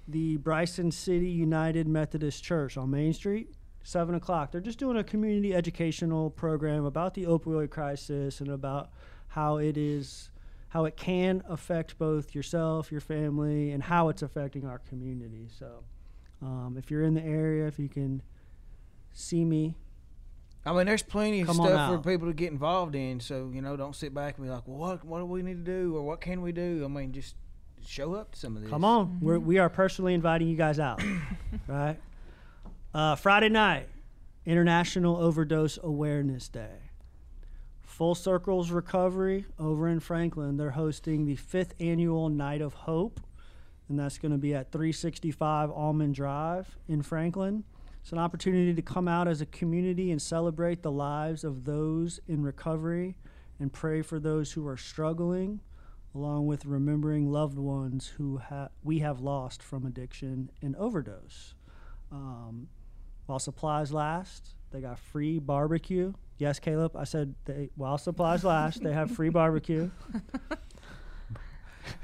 the 0.06 0.36
Bryson 0.36 0.92
City 0.92 1.28
United 1.28 1.88
Methodist 1.88 2.44
Church 2.44 2.76
on 2.76 2.88
Main 2.88 3.12
Street, 3.12 3.52
seven 3.82 4.14
o'clock. 4.14 4.52
They're 4.52 4.60
just 4.60 4.78
doing 4.78 4.96
a 4.96 5.02
community 5.02 5.52
educational 5.52 6.30
program 6.30 6.84
about 6.84 7.14
the 7.14 7.24
opioid 7.24 7.70
crisis 7.70 8.40
and 8.40 8.48
about 8.48 8.90
how 9.26 9.56
it 9.56 9.76
is 9.76 10.30
how 10.68 10.84
it 10.84 10.96
can 10.96 11.42
affect 11.48 11.98
both 11.98 12.32
yourself, 12.32 12.92
your 12.92 13.00
family, 13.00 13.72
and 13.72 13.82
how 13.82 14.08
it's 14.08 14.22
affecting 14.22 14.66
our 14.66 14.78
community. 14.78 15.48
So 15.58 15.82
um, 16.42 16.76
if 16.78 16.92
you're 16.92 17.02
in 17.02 17.14
the 17.14 17.24
area, 17.24 17.66
if 17.66 17.78
you 17.78 17.88
can 17.88 18.22
see 19.12 19.44
me, 19.44 19.76
I 20.66 20.72
mean, 20.72 20.86
there's 20.86 21.02
plenty 21.02 21.42
of 21.42 21.46
Come 21.48 21.60
on 21.60 21.66
stuff 21.68 21.90
for 21.90 21.96
out. 21.96 22.06
people 22.06 22.26
to 22.28 22.32
get 22.32 22.50
involved 22.50 22.94
in. 22.94 23.20
So 23.20 23.50
you 23.52 23.60
know, 23.60 23.76
don't 23.76 23.94
sit 23.94 24.14
back 24.14 24.38
and 24.38 24.46
be 24.46 24.50
like, 24.50 24.62
"Well, 24.66 24.78
what 24.78 25.04
what 25.04 25.18
do 25.18 25.26
we 25.26 25.42
need 25.42 25.64
to 25.64 25.72
do, 25.72 25.96
or 25.96 26.02
what 26.02 26.20
can 26.20 26.40
we 26.42 26.52
do?" 26.52 26.82
I 26.84 26.88
mean, 26.88 27.12
just 27.12 27.36
show 27.86 28.14
up 28.14 28.32
to 28.32 28.38
some 28.38 28.56
of 28.56 28.62
this. 28.62 28.70
Come 28.70 28.84
on, 28.84 29.18
we're, 29.20 29.38
we 29.38 29.58
are 29.58 29.68
personally 29.68 30.14
inviting 30.14 30.48
you 30.48 30.56
guys 30.56 30.78
out, 30.78 31.02
right? 31.68 31.98
Uh, 32.94 33.14
Friday 33.16 33.50
night, 33.50 33.88
International 34.46 35.16
Overdose 35.16 35.78
Awareness 35.82 36.48
Day. 36.48 36.90
Full 37.82 38.14
Circles 38.14 38.70
Recovery 38.70 39.44
over 39.58 39.86
in 39.88 40.00
Franklin. 40.00 40.56
They're 40.56 40.70
hosting 40.72 41.26
the 41.26 41.36
fifth 41.36 41.74
annual 41.78 42.28
Night 42.28 42.60
of 42.60 42.74
Hope. 42.74 43.20
and 43.88 43.98
that's 43.98 44.18
going 44.18 44.32
to 44.32 44.38
be 44.38 44.54
at 44.54 44.72
365 44.72 45.70
Almond 45.70 46.14
Drive 46.14 46.76
in 46.88 47.02
Franklin. 47.02 47.62
It's 48.04 48.12
an 48.12 48.18
opportunity 48.18 48.74
to 48.74 48.82
come 48.82 49.08
out 49.08 49.28
as 49.28 49.40
a 49.40 49.46
community 49.46 50.10
and 50.10 50.20
celebrate 50.20 50.82
the 50.82 50.90
lives 50.90 51.42
of 51.42 51.64
those 51.64 52.20
in 52.28 52.42
recovery 52.42 53.16
and 53.58 53.72
pray 53.72 54.02
for 54.02 54.20
those 54.20 54.52
who 54.52 54.68
are 54.68 54.76
struggling, 54.76 55.60
along 56.14 56.46
with 56.46 56.66
remembering 56.66 57.32
loved 57.32 57.56
ones 57.56 58.08
who 58.18 58.36
ha- 58.36 58.68
we 58.82 58.98
have 58.98 59.20
lost 59.20 59.62
from 59.62 59.86
addiction 59.86 60.50
and 60.60 60.76
overdose. 60.76 61.54
Um, 62.12 62.68
while 63.24 63.38
supplies 63.38 63.90
last, 63.90 64.50
they 64.70 64.82
got 64.82 64.98
free 64.98 65.38
barbecue. 65.38 66.12
Yes, 66.36 66.58
Caleb, 66.58 66.96
I 66.96 67.04
said 67.04 67.34
they, 67.46 67.70
while 67.74 67.96
supplies 67.96 68.44
last, 68.44 68.82
they 68.82 68.92
have 68.92 69.12
free 69.12 69.30
barbecue. 69.30 69.90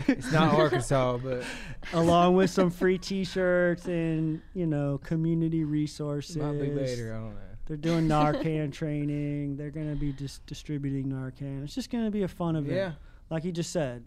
It's 0.07 0.33
not 0.33 0.55
Arkansas, 0.55 1.19
but 1.19 1.45
along 1.93 2.37
with 2.37 2.51
some 2.51 2.71
free 2.71 2.99
T-shirts 2.99 3.87
and 3.87 4.41
you 4.55 4.67
know 4.67 4.99
community 5.05 5.65
resources. 5.65 6.37
might 6.37 6.61
be 6.61 6.69
better. 6.69 7.13
I 7.15 7.17
don't 7.19 7.35
know. 7.35 7.41
They're 7.67 7.77
doing 7.77 8.09
Narcan 8.09 8.73
training. 8.81 9.57
They're 9.57 9.71
going 9.71 9.89
to 9.91 9.97
be 9.97 10.13
dis- 10.13 10.41
distributing 10.47 11.07
Narcan. 11.07 11.63
It's 11.63 11.75
just 11.75 11.91
going 11.91 12.05
to 12.05 12.11
be 12.11 12.23
a 12.23 12.29
fun 12.29 12.57
event. 12.57 12.75
Yeah, 12.75 12.93
like 13.31 13.45
you 13.45 13.53
just 13.53 13.71
said, 13.71 14.05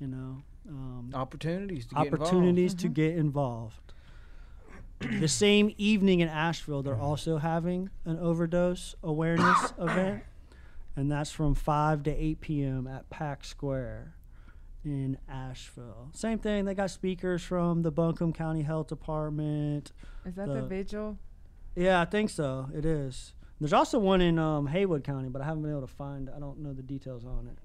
you 0.00 0.06
know, 0.06 0.42
um, 0.68 1.10
opportunities 1.14 1.86
to 1.86 1.94
get 1.94 2.04
involved. 2.06 2.22
opportunities 2.22 2.74
to 2.74 2.88
get 2.88 3.16
involved. 3.16 3.92
the 5.20 5.28
same 5.28 5.74
evening 5.78 6.20
in 6.20 6.28
Asheville, 6.28 6.82
they're 6.82 6.96
also 6.98 7.38
having 7.38 7.90
an 8.04 8.18
overdose 8.18 8.94
awareness 9.02 9.74
event, 9.78 10.22
and 10.96 11.10
that's 11.10 11.30
from 11.32 11.54
5 11.54 12.04
to 12.04 12.10
8 12.10 12.40
p.m. 12.40 12.86
at 12.86 13.10
Pack 13.10 13.44
Square 13.44 14.14
in 14.84 15.16
Asheville. 15.28 16.10
Same 16.12 16.38
thing, 16.38 16.64
they 16.64 16.74
got 16.74 16.90
speakers 16.90 17.42
from 17.42 17.82
the 17.82 17.90
Buncombe 17.90 18.32
County 18.32 18.62
Health 18.62 18.88
Department. 18.88 19.92
Is 20.24 20.34
that 20.34 20.48
The- 20.48 20.54
the 20.54 20.62
vigil? 20.62 21.18
Yeah, 21.76 22.00
I 22.00 22.04
think 22.04 22.30
so. 22.30 22.68
It 22.74 22.84
is. 22.84 23.32
There's 23.60 23.72
also 23.72 23.98
one 23.98 24.20
in 24.20 24.38
um, 24.38 24.66
Haywood 24.66 25.04
County, 25.04 25.28
but 25.28 25.40
I 25.40 25.44
haven't 25.44 25.62
been 25.62 25.70
able 25.70 25.82
to 25.82 25.86
find. 25.86 26.28
I 26.34 26.38
don't 26.40 26.58
know 26.58 26.72
the 26.72 26.82
details 26.82 27.24
on 27.24 27.46
it. 27.46 27.56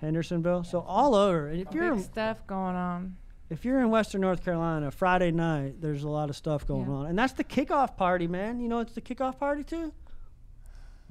Hendersonville. 0.00 0.64
So 0.64 0.80
all 0.80 1.14
over. 1.14 1.48
And 1.48 1.60
if 1.60 1.74
you're 1.74 1.94
Big 1.94 2.04
stuff 2.04 2.46
going 2.46 2.74
on. 2.74 3.16
if 3.50 3.64
you're 3.66 3.80
in 3.80 3.90
Western 3.90 4.22
North 4.22 4.42
Carolina, 4.42 4.90
Friday 4.90 5.30
night, 5.30 5.80
there's 5.82 6.04
a 6.04 6.08
lot 6.08 6.30
of 6.30 6.36
stuff 6.36 6.66
going 6.66 6.86
Yeah. 6.88 6.94
on, 6.96 7.06
and 7.06 7.18
that's 7.18 7.34
the 7.34 7.44
kickoff 7.44 7.96
party, 7.98 8.26
man. 8.26 8.60
You 8.60 8.68
know, 8.68 8.80
it's 8.80 8.94
the 8.94 9.02
kickoff 9.02 9.38
party 9.38 9.62
too. 9.62 9.92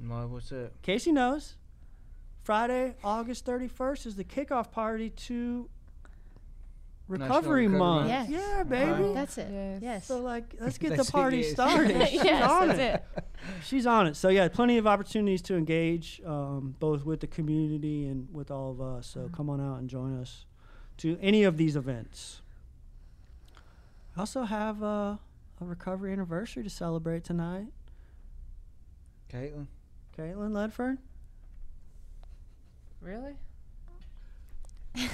No, 0.00 0.26
what's 0.26 0.48
that? 0.48 0.72
Casey 0.82 1.12
knows. 1.12 1.54
Friday, 2.42 2.94
August 3.04 3.46
31st 3.46 4.06
is 4.06 4.16
the 4.16 4.24
kickoff 4.24 4.70
party 4.70 5.10
to 5.10 5.68
Recovery 7.10 7.66
Recovery 7.66 7.68
Month. 7.68 8.08
Month. 8.08 8.08
Yes. 8.08 8.28
Yeah, 8.30 8.62
baby. 8.62 9.14
That's 9.14 9.36
it. 9.38 9.48
Yes. 9.50 9.80
Yes. 9.82 10.06
So 10.06 10.20
like, 10.20 10.54
let's 10.60 10.78
get 10.78 10.96
the 10.96 11.04
party 11.04 11.42
started. 11.42 12.08
She's 12.08 12.24
yes, 12.24 12.48
on 12.48 12.68
that's 12.68 12.78
it. 12.78 13.04
it. 13.16 13.24
She's 13.64 13.86
on 13.86 14.06
it. 14.06 14.16
So 14.16 14.28
yeah, 14.28 14.48
plenty 14.48 14.78
of 14.78 14.86
opportunities 14.86 15.42
to 15.42 15.56
engage, 15.56 16.22
um, 16.24 16.76
both 16.78 17.04
with 17.04 17.20
the 17.20 17.26
community 17.26 18.06
and 18.06 18.32
with 18.32 18.50
all 18.50 18.70
of 18.70 18.80
us. 18.80 19.08
So 19.08 19.28
come 19.32 19.50
on 19.50 19.60
out 19.60 19.80
and 19.80 19.90
join 19.90 20.20
us 20.20 20.46
to 20.98 21.18
any 21.20 21.42
of 21.42 21.56
these 21.56 21.74
events. 21.74 22.42
I 24.16 24.20
also 24.20 24.44
have 24.44 24.82
uh, 24.82 25.16
a 25.60 25.64
recovery 25.64 26.12
anniversary 26.12 26.62
to 26.62 26.70
celebrate 26.70 27.24
tonight. 27.24 27.68
Caitlin. 29.32 29.66
Caitlin 30.16 30.52
Ledford. 30.52 30.98
Really? 33.00 33.34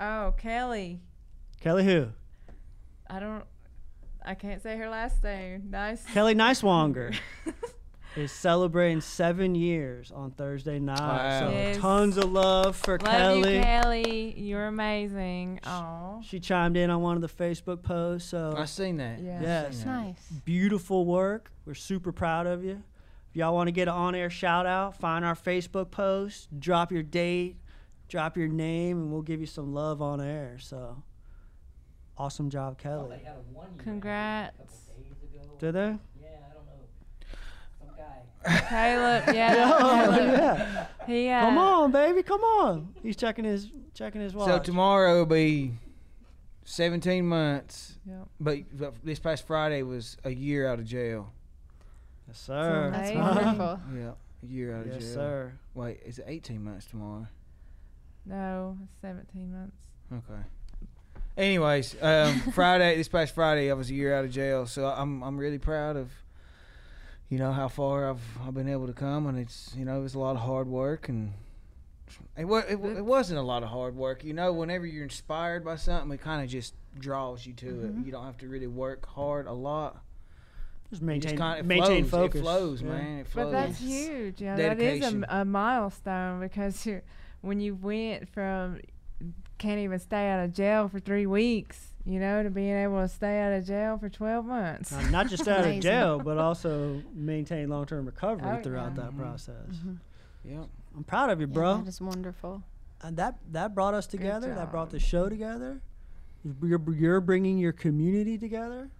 oh, 0.00 0.34
Kelly. 0.38 1.00
Kelly 1.60 1.84
who? 1.84 2.08
I 3.08 3.20
don't. 3.20 3.44
I 4.24 4.34
can't 4.34 4.62
say 4.62 4.76
her 4.76 4.88
last 4.88 5.22
name. 5.22 5.64
Nice. 5.70 6.04
Kelly 6.06 6.34
Nicewanger 6.34 7.14
is 8.16 8.32
celebrating 8.32 9.02
seven 9.02 9.54
years 9.54 10.10
on 10.10 10.30
Thursday 10.30 10.78
night. 10.78 10.98
Wow. 10.98 11.40
So 11.40 11.50
Yes. 11.50 11.76
tons 11.78 12.16
of 12.16 12.32
love 12.32 12.74
for 12.76 12.98
Love 12.98 13.10
Kelly. 13.10 13.56
you, 13.56 13.62
Kelly. 13.62 14.34
You're 14.38 14.66
amazing. 14.66 15.60
Oh. 15.64 16.22
She 16.26 16.40
chimed 16.40 16.76
in 16.78 16.88
on 16.88 17.02
one 17.02 17.16
of 17.16 17.22
the 17.22 17.28
Facebook 17.28 17.82
posts. 17.82 18.30
So 18.30 18.54
I 18.56 18.64
seen 18.64 18.96
that. 18.96 19.20
Yeah. 19.20 19.40
Yes. 19.42 19.76
Seen 19.76 19.86
that. 19.86 20.02
Nice. 20.06 20.28
beautiful 20.46 21.04
work. 21.04 21.50
We're 21.66 21.74
super 21.74 22.10
proud 22.12 22.46
of 22.46 22.64
you. 22.64 22.82
If 23.34 23.38
y'all 23.38 23.52
want 23.52 23.66
to 23.66 23.72
get 23.72 23.88
an 23.88 23.94
on-air 23.94 24.30
shout 24.30 24.64
out, 24.64 24.96
find 24.96 25.24
our 25.24 25.34
Facebook 25.34 25.90
post, 25.90 26.46
drop 26.60 26.92
your 26.92 27.02
date, 27.02 27.56
drop 28.08 28.36
your 28.36 28.46
name, 28.46 28.96
and 28.98 29.10
we'll 29.10 29.22
give 29.22 29.40
you 29.40 29.46
some 29.48 29.74
love 29.74 30.00
on 30.00 30.20
air. 30.20 30.56
So, 30.60 31.02
awesome 32.16 32.48
job, 32.48 32.78
Thought 32.78 32.82
Kelly. 33.08 33.16
they 33.18 33.24
had 33.24 33.34
a 33.34 33.40
one 33.52 33.70
Congrats. 33.76 34.54
a 34.56 35.00
days 35.02 35.10
ago. 35.20 35.50
Did 35.58 35.72
they? 35.72 35.80
Yeah, 36.22 36.28
I 36.48 36.54
don't 36.54 36.64
know. 36.64 36.86
Some 37.80 37.88
guy. 37.96 38.60
Caleb. 38.68 39.34
Yeah. 39.34 39.78
Oh, 39.82 40.14
Caleb. 40.14 40.28
yeah. 40.38 40.86
He. 41.08 41.28
Uh, 41.28 41.40
Come 41.40 41.58
on, 41.58 41.90
baby, 41.90 42.22
come 42.22 42.40
on. 42.42 42.94
He's 43.02 43.16
checking 43.16 43.44
his 43.44 43.68
checking 43.94 44.20
his 44.20 44.32
watch. 44.32 44.46
So 44.46 44.60
tomorrow 44.60 45.18
will 45.18 45.26
be 45.26 45.72
17 46.66 47.26
months, 47.26 47.96
Yep. 48.06 48.28
but, 48.38 48.58
but 48.78 48.94
this 49.02 49.18
past 49.18 49.44
Friday 49.44 49.82
was 49.82 50.18
a 50.22 50.30
year 50.30 50.68
out 50.68 50.78
of 50.78 50.84
jail. 50.84 51.32
Yes, 52.34 52.40
sir. 52.40 52.90
That's 52.92 53.10
Amazing. 53.10 53.20
wonderful. 53.44 53.80
Yeah, 53.96 54.10
a 54.42 54.46
year 54.46 54.74
out 54.76 54.80
of 54.80 54.86
jail. 54.86 55.00
Yes, 55.00 55.14
sir. 55.14 55.52
Wait, 55.74 56.00
is 56.04 56.18
it 56.18 56.24
18 56.28 56.62
months 56.62 56.86
tomorrow? 56.86 57.26
No, 58.26 58.76
it's 58.82 59.00
17 59.00 59.52
months. 59.52 59.76
Okay. 60.12 60.40
Anyways, 61.36 61.96
um, 62.00 62.40
Friday, 62.52 62.96
this 62.96 63.08
past 63.08 63.34
Friday, 63.34 63.70
I 63.70 63.74
was 63.74 63.90
a 63.90 63.94
year 63.94 64.14
out 64.14 64.24
of 64.24 64.30
jail, 64.30 64.66
so 64.66 64.86
I'm 64.86 65.22
I'm 65.22 65.36
really 65.36 65.58
proud 65.58 65.96
of, 65.96 66.10
you 67.28 67.38
know, 67.38 67.52
how 67.52 67.68
far 67.68 68.10
I've 68.10 68.22
I've 68.46 68.54
been 68.54 68.68
able 68.68 68.86
to 68.86 68.92
come, 68.92 69.26
and 69.26 69.38
it's 69.38 69.72
you 69.76 69.84
know 69.84 69.98
it 69.98 70.02
was 70.02 70.14
a 70.14 70.18
lot 70.18 70.36
of 70.36 70.42
hard 70.42 70.68
work, 70.68 71.08
and 71.08 71.32
it 72.36 72.44
was 72.44 72.64
it, 72.68 72.78
it 72.78 73.04
wasn't 73.04 73.40
a 73.40 73.42
lot 73.42 73.62
of 73.62 73.68
hard 73.68 73.96
work, 73.96 74.24
you 74.24 74.32
know. 74.32 74.52
Whenever 74.52 74.86
you're 74.86 75.02
inspired 75.02 75.64
by 75.64 75.76
something, 75.76 76.12
it 76.12 76.20
kind 76.20 76.42
of 76.42 76.48
just 76.48 76.74
draws 76.98 77.44
you 77.44 77.52
to 77.54 77.84
it. 77.86 78.06
You 78.06 78.12
don't 78.12 78.24
have 78.24 78.38
to 78.38 78.48
really 78.48 78.68
work 78.68 79.04
hard 79.06 79.46
a 79.46 79.52
lot. 79.52 80.03
Just 80.90 81.02
maintain 81.02 81.30
just 81.32 81.36
kind 81.40 81.60
of 81.60 81.66
maintain 81.66 82.04
flows. 82.04 82.10
focus. 82.22 82.40
It 82.40 82.44
flows, 82.44 82.82
Yeah. 82.82 82.88
man. 82.88 83.18
It 83.20 83.26
flows. 83.26 83.44
But 83.46 83.50
that's 83.52 83.80
Yes. 83.80 84.06
huge. 84.08 84.40
You 84.40 84.46
know, 84.48 84.56
that 84.56 84.80
is 84.80 85.02
a, 85.02 85.06
m- 85.06 85.20
Dedication. 85.20 85.26
a 85.28 85.44
milestone 85.44 86.40
because 86.40 86.86
you 86.86 87.00
when 87.40 87.60
you 87.60 87.74
went 87.74 88.28
from 88.28 88.78
can't 89.58 89.78
even 89.80 89.98
stay 89.98 90.28
out 90.30 90.44
of 90.44 90.52
jail 90.52 90.88
for 90.88 90.98
three 91.00 91.26
weeks, 91.26 91.94
you 92.04 92.18
know, 92.18 92.42
to 92.42 92.50
being 92.50 92.74
able 92.76 93.00
to 93.00 93.08
stay 93.08 93.40
out 93.40 93.52
of 93.52 93.64
jail 93.64 93.96
for 93.98 94.08
12 94.08 94.44
months. 94.44 94.92
Uh, 94.92 95.08
not 95.10 95.28
just 95.28 95.46
out 95.48 95.66
of 95.66 95.80
jail, 95.80 96.18
but 96.18 96.38
also 96.38 97.02
maintain 97.14 97.68
long-term 97.68 98.04
recovery 98.04 98.58
Oh, 98.58 98.62
throughout 98.62 98.92
yeah. 98.96 99.04
that 99.04 99.12
Mhm. 99.12 99.18
process. 99.18 99.76
Yep. 100.44 100.66
I'm 100.96 101.04
proud 101.04 101.30
of 101.30 101.40
you, 101.40 101.46
Yeah, 101.46 101.52
bro. 101.52 101.78
that 101.78 101.88
is 101.88 102.00
wonderful. 102.00 102.62
and 103.02 103.16
that 103.16 103.36
that 103.52 103.74
brought 103.74 103.94
us 103.94 104.06
together. 104.06 104.54
That 104.54 104.70
brought 104.70 104.90
the 104.90 104.98
show 104.98 105.28
together. 105.28 105.80
You're, 106.62 106.80
you're 106.94 107.20
bringing 107.20 107.56
your 107.58 107.72
community 107.72 108.36
together 108.38 108.90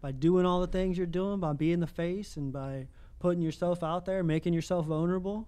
by 0.00 0.12
doing 0.12 0.46
all 0.46 0.60
the 0.60 0.66
things 0.66 0.96
you're 0.96 1.06
doing, 1.06 1.40
by 1.40 1.52
being 1.52 1.80
the 1.80 1.86
face, 1.86 2.36
and 2.36 2.52
by 2.52 2.86
putting 3.18 3.42
yourself 3.42 3.82
out 3.82 4.04
there, 4.06 4.22
making 4.22 4.52
yourself 4.54 4.86
vulnerable. 4.86 5.46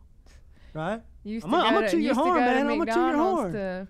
Right? 0.74 1.00
You 1.24 1.34
used 1.34 1.46
I'ma- 1.46 1.62
to 1.62 1.66
I'ma 1.68 1.80
go 1.80 1.86
toot 1.88 1.92
your 2.00 2.00
used 2.00 2.18
to 2.18 2.24
horn, 2.24 2.34
go 2.38 2.40
man. 2.40 2.66
to 2.66 2.72
I'ma 2.72 2.84
toot 2.84 2.94
your 2.94 3.04
McDonald's 3.06 3.40
horn. 3.40 3.52
to 3.52 3.88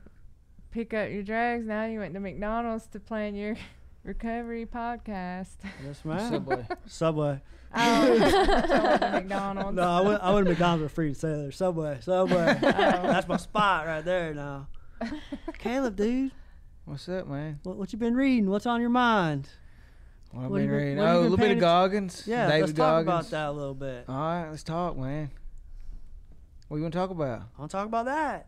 pick 0.70 0.94
up 0.94 1.10
your 1.10 1.22
drugs. 1.22 1.66
Now 1.66 1.84
you 1.86 1.98
went 2.00 2.14
to 2.14 2.20
McDonald's 2.20 2.86
to 2.88 3.00
plan 3.00 3.34
your 3.34 3.56
recovery 4.04 4.66
podcast. 4.66 5.56
Yes, 5.84 6.04
ma'am. 6.04 6.32
Subway. 6.32 6.66
Subway. 6.86 7.40
Oh, 7.74 7.78
I 7.80 8.10
went 8.10 9.00
to 9.00 9.10
McDonald's. 9.12 9.76
No, 9.76 9.82
I 9.88 10.00
went. 10.02 10.22
I 10.22 10.34
went 10.34 10.46
to 10.46 10.50
McDonald's 10.50 10.90
for 10.90 10.94
free 10.94 11.14
to 11.14 11.18
say 11.18 11.28
there. 11.36 11.52
Subway. 11.52 11.98
Subway. 12.02 12.58
Oh. 12.62 12.68
That's 12.68 13.26
my 13.28 13.36
spot 13.38 13.86
right 13.86 14.04
there 14.04 14.34
now. 14.34 14.66
Caleb, 15.58 15.96
dude, 15.96 16.32
What's 16.84 17.08
up, 17.08 17.26
man? 17.28 17.60
what, 17.62 17.76
what 17.76 17.92
you 17.92 17.98
been 17.98 18.14
reading? 18.14 18.50
What's 18.50 18.66
on 18.66 18.80
your 18.80 18.90
mind? 18.90 19.48
What 20.32 20.44
I've 20.44 20.50
been 20.50 20.60
you 20.62 20.66
been- 20.68 20.76
reading? 20.76 20.96
what 20.98 21.04
you 21.04 21.08
Oh, 21.08 21.12
a 21.12 21.14
been 21.14 21.22
little 21.22 21.36
bit 21.36 21.42
paying 21.44 21.56
of 21.58 21.60
Goggins. 21.60 22.24
Yeah, 22.26 22.46
David 22.48 22.60
let's 22.60 22.72
talk 22.72 23.04
Goggins. 23.06 23.06
about 23.06 23.30
that 23.30 23.48
a 23.48 23.52
little 23.52 23.74
bit. 23.74 24.04
All 24.08 24.14
right, 24.16 24.48
let's 24.50 24.62
talk, 24.62 24.96
man. 24.96 25.30
What 26.68 26.76
you 26.78 26.82
want 26.82 26.94
to 26.94 26.98
talk 26.98 27.10
about? 27.10 27.42
I 27.56 27.60
want 27.60 27.70
to 27.70 27.76
talk 27.76 27.86
about 27.86 28.06
that. 28.06 28.46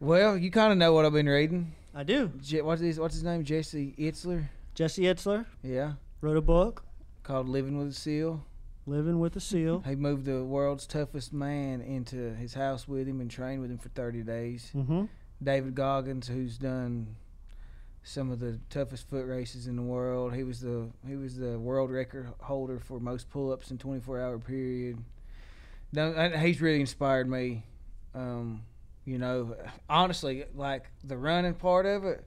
Well, 0.00 0.36
you 0.36 0.50
kind 0.50 0.70
of 0.72 0.78
know 0.78 0.92
what 0.92 1.04
I've 1.04 1.12
been 1.12 1.28
reading. 1.28 1.72
I 1.94 2.02
do. 2.04 2.30
Je- 2.40 2.60
what's 2.62 2.80
his 2.82 3.00
What's 3.00 3.14
his 3.14 3.24
name? 3.24 3.42
Jesse 3.44 3.94
Itzler. 3.98 4.48
Jesse 4.74 5.02
Itzler 5.02 5.46
Yeah, 5.62 5.94
wrote 6.20 6.36
a 6.36 6.40
book, 6.42 6.84
called 7.24 7.48
"Living 7.48 7.78
with 7.78 7.88
a 7.88 7.92
Seal." 7.92 8.44
Living 8.86 9.18
with 9.18 9.36
a 9.36 9.40
Seal. 9.40 9.80
He 9.80 9.96
moved 9.96 10.24
the 10.24 10.44
world's 10.44 10.86
toughest 10.86 11.32
man 11.32 11.80
into 11.82 12.34
his 12.34 12.54
house 12.54 12.86
with 12.88 13.06
him 13.08 13.20
and 13.20 13.30
trained 13.30 13.60
with 13.60 13.70
him 13.70 13.76
for 13.78 13.88
30 13.90 14.22
days. 14.22 14.70
Mm-hmm. 14.74 15.04
David 15.42 15.74
Goggins, 15.74 16.28
who's 16.28 16.56
done 16.56 17.16
some 18.02 18.30
of 18.30 18.40
the 18.40 18.58
toughest 18.70 19.08
foot 19.08 19.26
races 19.26 19.66
in 19.66 19.76
the 19.76 19.82
world. 19.82 20.34
He 20.34 20.44
was 20.44 20.60
the 20.60 20.88
he 21.06 21.16
was 21.16 21.36
the 21.36 21.58
world 21.58 21.90
record 21.90 22.28
holder 22.40 22.78
for 22.78 22.98
most 23.00 23.28
pull-ups 23.30 23.70
in 23.70 23.78
24 23.78 24.20
hour 24.20 24.38
period. 24.38 24.98
Now, 25.92 26.12
and 26.12 26.34
he's 26.40 26.60
really 26.60 26.80
inspired 26.80 27.28
me. 27.28 27.64
Um, 28.14 28.62
You 29.04 29.18
know, 29.18 29.56
honestly, 29.88 30.44
like 30.54 30.84
the 31.02 31.16
running 31.16 31.54
part 31.54 31.86
of 31.86 32.04
it, 32.04 32.24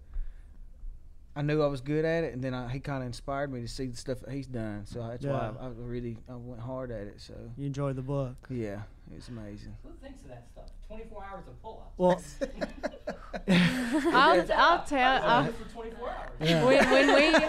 I 1.35 1.41
knew 1.43 1.61
I 1.61 1.67
was 1.67 1.79
good 1.81 2.03
at 2.05 2.23
it, 2.23 2.33
and 2.33 2.43
then 2.43 2.53
I, 2.53 2.67
he 2.69 2.79
kind 2.79 3.03
of 3.03 3.07
inspired 3.07 3.53
me 3.53 3.61
to 3.61 3.67
see 3.67 3.85
the 3.87 3.95
stuff 3.97 4.19
that 4.21 4.31
he's 4.31 4.47
done. 4.47 4.85
So 4.85 4.99
that's 5.07 5.23
why 5.25 5.51
I, 5.59 5.65
I 5.65 5.69
really 5.69 6.17
I 6.27 6.35
went 6.35 6.59
hard 6.61 6.91
at 6.91 7.07
it. 7.07 7.21
So 7.21 7.33
You 7.57 7.65
enjoyed 7.67 7.95
the 7.95 8.01
book. 8.01 8.35
yeah, 8.49 8.81
it's 9.15 9.27
amazing. 9.29 9.75
Who 9.83 9.89
thinks 10.01 10.21
of 10.23 10.29
that 10.29 10.47
stuff? 10.51 10.65
24 10.87 11.23
hours 11.23 11.43
of 11.47 11.61
pull-ups. 11.61 11.95
Well, 11.97 12.21
I'll, 14.13 14.45
I'll 14.53 14.83
tell. 14.83 14.99
I 14.99 15.17
I'll, 15.25 15.43
did 15.45 15.53
it 15.53 15.57
for 15.67 15.73
24 15.73 16.09
hours. 16.09 16.29
yeah. 16.41 16.65
when, 16.65 16.89
when 16.91 17.15
we 17.15 17.47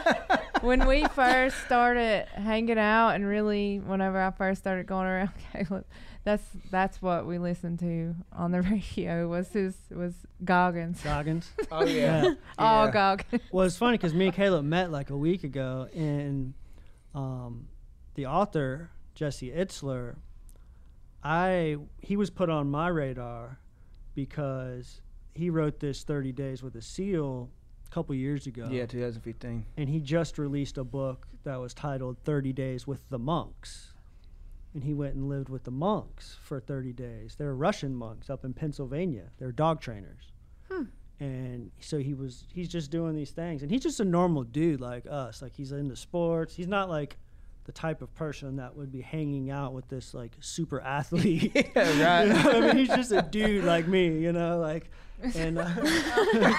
when 0.69 0.87
we 0.87 1.05
first 1.09 1.57
started 1.65 2.27
hanging 2.35 2.79
out 2.79 3.11
and 3.11 3.27
really 3.27 3.79
whenever 3.79 4.21
I 4.21 4.31
first 4.31 4.61
started 4.61 4.87
going 4.87 5.07
around 5.07 5.31
Caleb, 5.53 5.85
that's 6.25 6.45
that's 6.71 7.03
what 7.03 7.27
we 7.27 7.39
listened 7.39 7.81
to 7.81 8.15
on 8.33 8.53
the 8.53 8.63
radio 8.63 9.29
was 9.29 9.49
his 9.49 9.75
was 9.91 10.15
Goggins. 10.45 11.01
Goggins. 11.03 11.51
Oh 11.73 11.85
yeah, 11.85 12.23
Yeah. 12.23 12.35
Oh 12.59 12.85
Yeah. 12.85 12.91
Goggins. 12.93 13.43
Well, 13.51 13.67
it's 13.67 13.77
funny 13.77 13.97
because 13.99 14.15
me 14.15 14.27
and 14.27 14.35
Caleb 14.35 14.65
met 14.65 14.93
like 14.93 15.11
a 15.11 15.17
week 15.17 15.43
ago, 15.43 15.89
and 15.95 16.55
um, 17.15 17.67
the 18.15 18.27
author 18.27 18.91
Jesse 19.15 19.51
Itzler, 19.51 20.17
I 21.25 21.77
he 22.01 22.17
was 22.17 22.31
put 22.31 22.51
on 22.51 22.71
my 22.71 22.89
radar 22.89 23.59
because 24.15 25.01
he 25.35 25.51
wrote 25.51 25.81
this 25.81 26.03
30 26.05 26.33
Days 26.33 26.63
with 26.63 26.75
a 26.77 26.83
Seal 26.83 27.51
a 27.87 27.91
couple 27.95 28.15
years 28.15 28.47
ago. 28.47 28.69
yeah, 28.71 28.87
2015. 28.87 29.67
and 29.77 29.89
he 29.89 30.01
just 30.01 30.39
released 30.39 30.79
a 30.79 30.85
book 30.85 31.27
that 31.45 31.57
was 31.61 31.75
titled 31.75 32.19
30 32.25 32.53
Days 32.53 32.87
with 32.87 33.09
the 33.09 33.19
Monks. 33.19 33.89
And 34.75 34.83
he 34.85 34.95
went 34.95 35.15
and 35.15 35.29
lived 35.29 35.51
with 35.51 35.65
the 35.65 35.71
monks 35.71 36.39
for 36.43 36.59
30 36.59 36.95
days. 36.95 37.35
They're 37.37 37.55
Russian 37.55 37.95
monks 37.95 38.31
up 38.31 38.43
in 38.43 38.55
Pennsylvania. 38.55 39.25
They're 39.39 39.53
dog 39.53 39.83
trainers. 39.83 40.33
Hmm. 40.71 40.85
And 41.21 41.71
so 41.79 41.99
he 41.99 42.15
was 42.15 42.47
he's 42.51 42.69
just 42.69 42.91
doing 42.91 43.15
these 43.15 43.33
things. 43.33 43.61
And 43.61 43.71
he's 43.71 43.83
just 43.83 44.01
a 44.01 44.05
normal 44.05 44.45
dude 44.45 44.81
like 44.81 45.05
us. 45.07 45.43
Like 45.43 45.55
he's 45.55 45.73
into 45.73 45.95
sports. 45.95 46.55
He's 46.55 46.69
not 46.69 46.89
like 46.89 47.19
the 47.65 47.73
type 47.73 48.03
of 48.03 48.13
person 48.15 48.57
that 48.57 48.77
would 48.77 48.91
be 48.91 49.01
hanging 49.01 49.51
out 49.51 49.73
with 49.73 49.89
this 49.89 50.15
like 50.15 50.33
super 50.41 50.81
athlete. 50.99 51.53
Yeah, 51.55 51.91
You 51.93 52.05
right. 52.05 52.29
know? 52.29 52.51
I 52.51 52.61
mean, 52.61 52.77
he's 52.77 52.89
just 52.89 53.13
a 53.13 53.23
dude 53.23 53.65
like 53.65 53.87
me, 53.87 54.19
you 54.19 54.33
know, 54.33 54.59
like, 54.59 54.91
and 55.37 55.59
uh, 55.59 55.71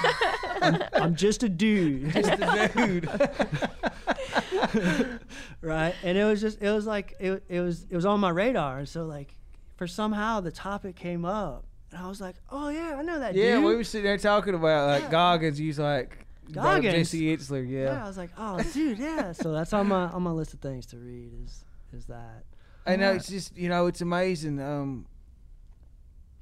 I'm, 0.62 0.84
I'm 0.94 1.16
just 1.16 1.44
a 1.44 1.50
dude, 1.50 2.12
Just 2.14 2.30
a 2.30 2.72
dude. 2.76 3.10
right? 5.62 5.94
And 6.04 6.18
it 6.18 6.24
was 6.24 6.42
just, 6.42 6.62
it 6.62 6.72
was 6.72 6.86
like, 6.86 7.16
it, 7.20 7.44
it 7.50 7.60
was, 7.60 7.86
it 7.90 7.96
was 7.96 8.06
on 8.06 8.20
my 8.20 8.30
radar, 8.30 8.80
and 8.80 8.88
so 8.90 9.04
like, 9.04 9.36
for 9.76 9.88
somehow 9.88 10.40
the 10.40 10.52
topic 10.52 10.96
came 10.96 11.26
up, 11.26 11.66
and 11.92 12.02
I 12.02 12.08
was 12.08 12.22
like, 12.22 12.36
oh 12.50 12.70
yeah, 12.70 12.96
I 12.98 13.02
know 13.02 13.20
that 13.20 13.34
dude 13.34 13.44
yeah, 13.44 13.56
dude. 13.56 13.66
we 13.66 13.76
were 13.76 13.84
sitting 13.84 14.06
there 14.06 14.18
talking 14.18 14.54
about 14.56 14.88
like 14.88 15.04
Yeah. 15.04 15.10
Goggins. 15.12 15.58
He's 15.58 15.80
like 15.80 16.26
Goggins? 16.52 16.94
Jesse 17.12 17.36
Itzler. 17.38 17.68
yeah. 17.70 17.84
Yeah, 17.86 18.04
I 18.06 18.08
was 18.08 18.18
like, 18.18 18.32
oh 18.38 18.62
dude, 18.74 18.98
yeah. 19.00 19.32
So 19.34 19.52
that's 19.52 19.74
on 19.74 19.88
my 19.88 20.08
on 20.10 20.24
my 20.24 20.32
list 20.32 20.54
of 20.54 20.60
things 20.60 20.86
to 20.88 20.98
read 20.98 21.32
is 21.46 21.64
is 21.94 22.06
that. 22.06 22.44
I 22.86 22.96
know 22.98 23.12
Yeah. 23.12 23.16
it's 23.18 23.30
just 23.30 23.56
you 23.58 23.70
know 23.70 23.88
it's 23.88 24.02
amazing. 24.02 24.60
Um, 24.60 25.06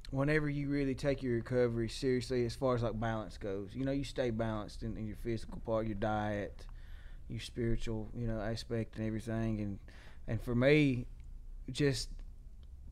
whenever 0.09 0.49
you 0.49 0.69
really 0.69 0.95
take 0.95 1.23
your 1.23 1.35
recovery 1.35 1.87
seriously, 1.89 2.45
as 2.45 2.55
far 2.55 2.75
as 2.75 2.83
like 2.83 2.99
balance 2.99 3.37
goes, 3.37 3.69
you 3.73 3.85
know 3.85 3.91
you 3.91 4.03
stay 4.03 4.29
balanced 4.29 4.83
in, 4.83 4.97
in 4.97 5.07
your 5.07 5.15
physical 5.17 5.59
part, 5.65 5.85
your 5.85 5.95
diet, 5.95 6.65
your 7.29 7.39
spiritual, 7.39 8.09
you 8.15 8.27
know 8.27 8.39
aspect, 8.39 8.97
and 8.97 9.05
everything. 9.05 9.61
And 9.61 9.79
and 10.27 10.41
for 10.41 10.55
me, 10.55 11.05
just 11.71 12.09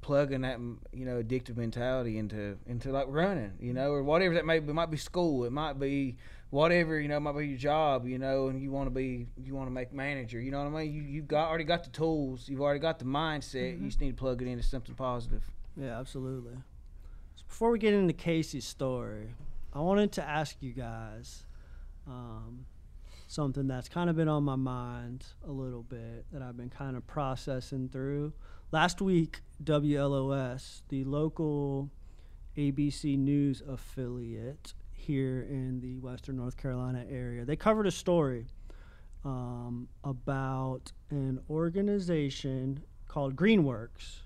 plugging 0.02 0.42
that 0.42 0.60
you 0.94 1.06
know 1.06 1.22
addictive 1.22 1.58
mentality 1.58 2.18
into 2.18 2.58
into 2.68 2.92
like 2.92 3.08
running, 3.10 3.54
you 3.60 3.74
know, 3.74 3.92
or 3.92 4.04
whatever 4.04 4.36
that 4.36 4.46
may 4.46 4.60
be. 4.60 4.70
It 4.70 4.74
might 4.74 4.92
be 4.92 4.98
school, 4.98 5.44
it 5.46 5.52
might 5.52 5.80
be 5.80 6.18
whatever 6.50 7.00
you 7.00 7.08
know, 7.08 7.20
might 7.20 7.38
be 7.38 7.48
your 7.48 7.58
job, 7.58 8.08
you 8.08 8.18
know, 8.18 8.48
and 8.48 8.62
you 8.62 8.72
want 8.72 8.88
to 8.88 8.92
be 8.92 9.28
you 9.38 9.56
want 9.56 9.68
to 9.68 9.72
make 9.72 9.94
manager. 9.94 10.40
You 10.40 10.52
know 10.52 10.64
what 10.64 10.80
I 10.80 10.84
mean? 10.84 10.94
You 10.94 11.02
you've 11.04 11.28
got 11.28 11.50
already 11.50 11.64
got 11.64 11.84
the 11.84 11.90
tools, 11.90 12.48
you've 12.50 12.62
already 12.62 12.80
got 12.80 13.00
the 13.00 13.06
mindset. 13.06 13.80
You 13.80 13.88
just 13.88 14.02
need 14.02 14.10
to 14.10 14.16
plug 14.16 14.42
it 14.42 14.48
into 14.48 14.64
something 14.64 14.96
positive. 14.96 15.44
Yeah, 15.78 16.00
absolutely. 16.00 16.56
So 17.36 17.44
before 17.48 17.72
we 17.72 17.80
get 17.80 17.94
into 17.94 18.14
Casey's 18.14 18.66
story, 18.66 19.34
I 19.74 19.80
wanted 19.80 20.12
to 20.14 20.28
ask 20.28 20.58
you 20.62 20.74
guys 20.74 21.46
um, 22.08 22.66
something 23.28 23.68
that's 23.68 23.88
kind 23.88 24.10
of 24.10 24.16
been 24.16 24.28
on 24.28 24.44
my 24.44 24.56
mind 24.56 25.26
a 25.48 25.52
little 25.52 25.84
bit 25.84 26.26
that 26.34 26.42
I've 26.42 26.58
been 26.58 26.70
kind 26.70 26.98
of 26.98 27.06
processing 27.06 27.90
through. 27.90 28.34
Last 28.72 29.02
week, 29.02 29.42
WLOS, 29.64 30.82
the 30.90 31.04
local 31.04 31.90
ABC 32.58 33.18
News 33.18 33.62
affiliate 33.68 34.74
here 35.10 35.48
in 35.50 35.80
the 35.82 35.98
Western 35.98 36.38
North 36.38 36.56
Carolina 36.56 37.04
area, 37.10 37.44
they 37.44 37.56
covered 37.56 37.88
a 37.88 37.92
story 37.92 38.46
um, 39.26 39.88
about 40.04 40.92
an 41.10 41.40
organization 41.50 42.84
called 43.08 43.36
Greenworks. 43.36 44.22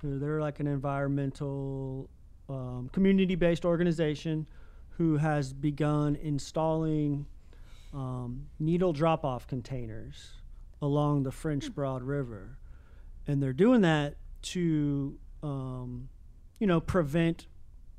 Who 0.00 0.18
they're 0.18 0.40
like 0.40 0.60
an 0.60 0.66
environmental 0.66 2.08
um, 2.48 2.88
community-based 2.90 3.66
organization 3.66 4.48
who 4.96 5.18
has 5.18 5.52
begun 5.52 6.16
installing 6.16 7.26
um, 7.92 8.46
needle 8.58 8.94
drop-off 8.94 9.46
containers 9.46 10.30
along 10.80 11.24
the 11.24 11.32
French 11.32 11.74
Broad 11.74 12.02
River, 12.02 12.56
and 13.26 13.42
they're 13.42 13.52
doing 13.52 13.82
that 13.82 14.14
to, 14.40 15.18
um, 15.42 16.08
you 16.60 16.66
know, 16.66 16.80
prevent 16.80 17.46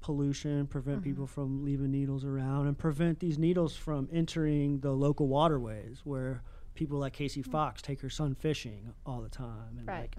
pollution, 0.01 0.65
prevent 0.67 1.03
people 1.03 1.27
from 1.27 1.63
leaving 1.63 1.91
needles 1.91 2.23
around, 2.25 2.67
and 2.67 2.77
prevent 2.77 3.19
these 3.19 3.37
needles 3.37 3.75
from 3.75 4.07
entering 4.11 4.79
the 4.79 4.91
local 4.91 5.27
waterways 5.27 6.01
where 6.03 6.41
people 6.75 6.97
like 6.99 7.13
Casey 7.13 7.41
Fox 7.41 7.81
take 7.81 8.01
her 8.01 8.09
son 8.09 8.35
fishing 8.35 8.93
all 9.05 9.21
the 9.21 9.29
time, 9.29 9.77
and 9.77 9.87
Right. 9.87 9.99
like 10.01 10.17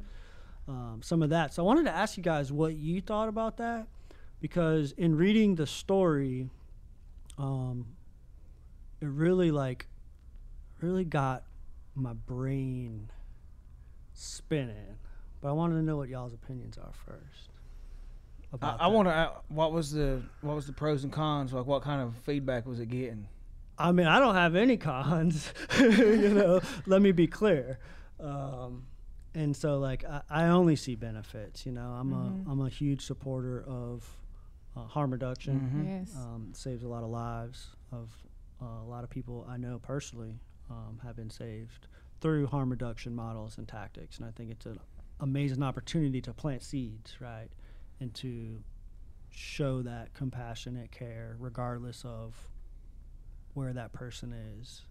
um, 0.69 1.01
some 1.03 1.23
of 1.23 1.31
that. 1.31 1.53
So 1.55 1.63
I 1.63 1.67
wanted 1.67 1.85
to 1.85 1.93
ask 1.95 2.17
you 2.17 2.23
guys 2.23 2.53
what 2.53 2.75
you 2.75 3.01
thought 3.01 3.29
about 3.29 3.57
that, 3.57 3.87
because 4.41 4.93
in 4.93 5.17
reading 5.17 5.55
the 5.57 5.67
story, 5.67 6.49
um, 7.39 7.87
it 9.01 9.09
really 9.09 9.51
like 9.51 9.87
really 10.81 11.05
got 11.05 11.45
my 11.95 12.13
brain 12.13 13.11
spinning. 14.15 14.97
But 15.41 15.49
I 15.49 15.53
wanted 15.53 15.75
to 15.77 15.83
know 15.83 15.97
what 15.97 16.09
y'all's 16.09 16.35
opinions 16.35 16.77
are 16.79 16.93
first. 16.93 17.50
I, 18.53 18.57
About 18.57 18.81
I 18.81 18.89
that. 18.89 18.95
want 18.95 19.09
to. 19.09 19.33
What 19.49 19.73
was 19.73 19.93
the 19.93 20.23
what 20.41 20.57
was 20.57 20.67
the 20.67 20.73
pros 20.73 21.05
and 21.05 21.13
cons? 21.13 21.53
Like 21.53 21.67
what 21.67 21.83
kind 21.83 22.01
of 22.03 22.15
feedback 22.25 22.67
was 22.67 22.81
it 22.81 22.87
getting? 22.87 23.29
I 23.79 23.93
mean, 23.93 24.07
I 24.07 24.19
don't 24.19 24.35
have 24.35 24.57
any 24.57 24.77
cons. 24.77 25.53
you 25.79 26.29
know, 26.31 26.61
let 26.87 27.01
me 27.01 27.13
be 27.13 27.27
clear. 27.27 27.79
Um, 28.19 28.85
and 29.35 29.57
so, 29.57 29.79
like, 29.79 30.05
I, 30.05 30.21
I 30.29 30.45
only 30.49 30.77
see 30.77 30.97
benefits. 30.97 31.65
You 31.65 31.73
know, 31.73 31.91
I'm 31.99 32.13
a 32.13 32.51
I'm 32.51 32.61
a 32.61 32.69
huge 32.69 33.03
supporter 33.07 33.63
of 33.67 34.05
uh, 34.77 34.85
harm 34.85 35.13
reduction. 35.13 35.71
Mhm. 35.75 36.01
Yes. 36.01 36.15
Um, 36.17 36.51
saves 36.53 36.83
a 36.83 36.89
lot 36.89 37.03
of 37.05 37.11
lives 37.11 37.69
of 37.93 38.11
uh, 38.61 38.83
a 38.85 38.89
lot 38.89 39.05
of 39.05 39.11
people 39.11 39.47
I 39.49 39.57
know 39.57 39.79
personally 39.81 40.41
um, 40.71 41.01
have 41.05 41.17
been 41.17 41.31
saved 41.31 41.87
through 42.21 42.49
harm 42.49 42.69
reduction 42.71 43.15
models 43.15 43.57
and 43.57 43.67
tactics. 43.67 44.19
And 44.19 44.27
I 44.27 44.31
think 44.33 44.51
it's 44.51 44.67
an 44.67 44.79
amazing 45.21 45.63
opportunity 45.63 46.21
to 46.21 46.35
plant 46.35 46.63
seeds, 46.63 47.17
right, 47.21 47.49
and 48.01 48.13
to 48.15 48.63
show 49.31 49.83
that 49.83 50.13
compassionate 50.15 50.91
care, 50.91 51.37
regardless 51.39 52.05
of 52.05 52.35
where 53.55 53.73
that 53.73 53.93
person 53.93 54.33
is 54.61 54.83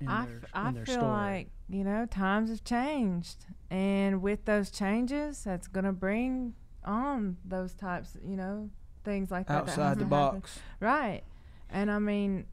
in 0.00 0.08
I, 0.08 0.26
their, 0.26 0.40
f- 0.42 0.50
in 0.54 0.60
I 0.66 0.72
their 0.72 0.86
feel 0.86 0.94
story. 0.96 1.08
like 1.10 1.48
you 1.68 1.84
know 1.84 2.06
times 2.06 2.50
have 2.50 2.64
changed, 2.64 3.46
and 3.70 4.22
with 4.22 4.44
those 4.44 4.70
changes, 4.70 5.42
that's 5.44 5.66
gonna 5.68 5.92
bring 5.92 6.54
on 6.84 7.36
those 7.44 7.74
types, 7.74 8.16
you 8.26 8.36
know, 8.36 8.70
things 9.04 9.30
like 9.30 9.46
that. 9.48 9.66
that 9.66 9.70
Outside 9.72 9.76
the 9.76 10.04
hasn't 10.04 10.12
happened. 10.12 10.42
box. 10.42 10.60
right? 10.80 11.22
And 11.68 11.90
I 11.90 11.98
mean, 11.98 12.46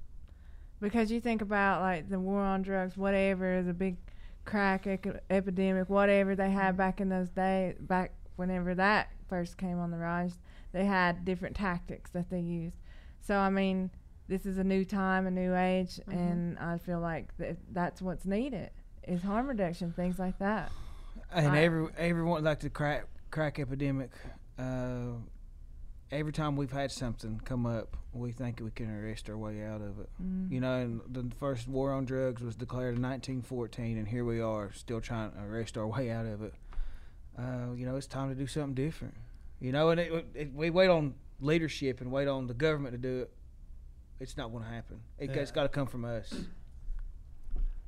because 0.82 1.12
you 1.12 1.22
think 1.22 1.42
about 1.42 1.82
like 1.82 2.10
the 2.10 2.20
war 2.20 2.42
on 2.42 2.62
drugs, 2.62 2.98
whatever, 2.98 3.62
the 3.64 3.74
big 3.74 3.98
crack 4.46 4.86
ec- 4.88 5.24
epidemic, 5.30 5.90
whatever 5.90 6.36
they 6.36 6.50
had 6.52 6.70
mm-hmm. 6.70 6.78
back 6.78 7.02
in 7.02 7.10
those 7.10 7.30
days, 7.30 7.76
back 7.80 8.12
whenever 8.36 8.76
that 8.76 9.10
first 9.28 9.58
came 9.58 9.80
on 9.80 9.92
the 9.92 9.98
rise, 9.98 10.40
they 10.72 10.86
had 10.86 11.26
different 11.26 11.56
tactics 11.56 12.12
that 12.12 12.30
they 12.30 12.40
used. 12.40 12.78
So 13.22 13.38
I 13.38 13.50
mean, 13.50 13.92
this 14.28 14.46
is 14.46 14.58
a 14.58 14.64
new 14.64 14.84
time, 14.86 15.28
a 15.28 15.32
new 15.32 15.56
age, 15.56 16.00
and 16.08 16.58
I 16.60 16.78
feel 16.78 17.00
like 17.00 17.38
th- 17.38 17.58
that's 17.72 18.02
what's 18.02 18.26
needed 18.26 18.72
is 19.08 19.22
harm 19.22 19.48
reduction, 19.48 19.94
things 19.94 20.20
like 20.20 20.38
that. 20.40 20.72
And 21.32 21.48
I- 21.48 21.64
every 21.64 21.88
everyone 21.98 22.44
like 22.44 22.60
the 22.60 22.70
crack 22.70 23.08
crack 23.32 23.60
epidemic. 23.60 24.12
Uh, 24.58 25.14
every 26.12 26.32
time 26.32 26.56
we've 26.56 26.72
had 26.72 26.92
something 26.92 27.40
come 27.44 27.66
up, 27.66 27.98
we 28.14 28.32
think 28.32 28.60
we 28.64 28.72
can 28.72 28.90
arrest 28.90 29.30
our 29.30 29.38
way 29.38 29.64
out 29.64 29.82
of 29.82 30.00
it. 30.00 30.10
Mm. 30.24 30.52
You 30.52 30.62
know, 30.62 30.76
and 30.76 31.02
the 31.10 31.36
first 31.36 31.68
war 31.68 31.92
on 31.92 32.06
drugs 32.06 32.42
was 32.42 32.56
declared 32.56 32.96
in 32.96 33.02
1914, 33.02 33.98
and 33.98 34.08
here 34.08 34.24
we 34.24 34.40
are 34.42 34.72
still 34.74 35.02
trying 35.02 35.32
to 35.32 35.44
arrest 35.44 35.78
our 35.78 35.88
way 35.88 36.10
out 36.10 36.26
of 36.26 36.42
it. 36.42 36.54
Uh, 37.38 37.74
you 37.76 37.86
know, 37.86 37.96
it's 37.96 38.08
time 38.08 38.30
to 38.30 38.36
do 38.36 38.48
something 38.48 38.74
different. 38.74 39.14
You 39.60 39.72
know, 39.72 39.90
and 39.90 40.00
it, 40.00 40.26
it, 40.34 40.54
we 40.54 40.70
wait 40.70 40.90
on 40.90 41.14
leadership 41.40 42.02
and 42.02 42.12
wait 42.12 42.28
on 42.28 42.48
the 42.48 42.54
government 42.54 42.94
to 42.94 42.98
do 42.98 43.22
it, 43.22 43.32
it's 44.20 44.38
not 44.38 44.52
going 44.52 44.64
to 44.64 44.70
happen. 44.70 45.00
It, 45.20 45.30
Yeah. 45.30 45.36
has 45.38 45.52
got 45.52 45.64
to 45.64 45.70
come 45.70 45.88
from 45.88 46.04
us. 46.06 46.34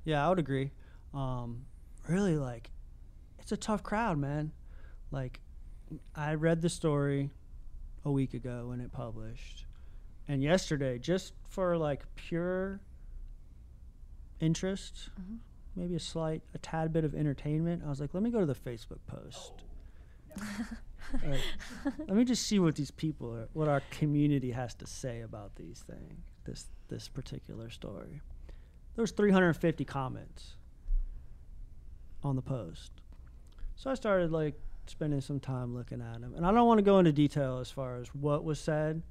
Yeah, 0.04 0.26
I 0.26 0.30
would 0.30 0.40
agree. 0.40 0.72
Um, 1.14 1.66
really, 2.08 2.38
like, 2.38 2.72
it's 3.40 3.52
a 3.52 3.58
tough 3.58 3.82
crowd, 3.84 4.18
man. 4.20 4.52
Like, 5.12 5.40
I 6.16 6.36
read 6.36 6.62
the 6.62 6.70
story 6.70 7.32
a 8.06 8.12
week 8.12 8.34
ago 8.36 8.68
when 8.70 8.80
it 8.80 8.92
published, 8.92 9.66
and 10.28 10.44
yesterday, 10.44 11.00
just 11.00 11.34
for 11.48 11.76
like 11.78 12.04
pure 12.16 12.80
interest, 14.40 15.10
maybe 15.80 15.96
a 15.96 16.00
slight, 16.00 16.42
a 16.54 16.58
tad 16.58 16.92
bit 16.92 17.06
of 17.06 17.15
entertainment, 17.15 17.84
I 17.86 17.89
was 17.89 18.02
like, 18.02 18.13
let 18.13 18.22
me 18.22 18.30
go 18.30 18.39
to 18.39 18.46
the 18.46 18.54
Facebook 18.54 19.00
post. 19.08 19.54
Oh. 20.39 20.44
Like, 21.28 21.42
let 22.08 22.15
me 22.15 22.24
just 22.24 22.46
see 22.46 22.60
what 22.60 22.76
these 22.76 22.92
people 22.92 23.34
are, 23.34 23.48
what 23.54 23.68
our 23.68 23.82
community 23.89 24.52
has 24.52 24.76
to 24.76 24.86
say 24.86 25.22
about 25.22 25.56
these 25.56 25.84
things, 25.88 26.22
this 26.46 26.68
this 26.88 27.08
particular 27.08 27.70
story. 27.70 28.22
There 28.96 29.02
was 29.04 29.12
350 29.12 29.86
comments 29.86 30.56
on 32.24 32.36
the 32.36 32.42
post, 32.42 32.92
so 33.76 33.89
I 33.89 33.96
started 33.96 34.32
like 34.32 34.56
spending 34.86 35.22
some 35.22 35.39
time 35.39 35.76
looking 35.76 36.02
at 36.02 36.22
them, 36.22 36.34
and 36.36 36.46
I 36.46 36.52
don't 36.52 36.68
want 36.68 36.78
to 36.80 36.84
go 36.84 37.00
into 37.00 37.12
detail 37.12 37.60
as 37.60 37.72
far 37.72 37.96
as 37.96 38.13
what 38.13 38.44
was 38.44 38.60
said, 38.60 39.02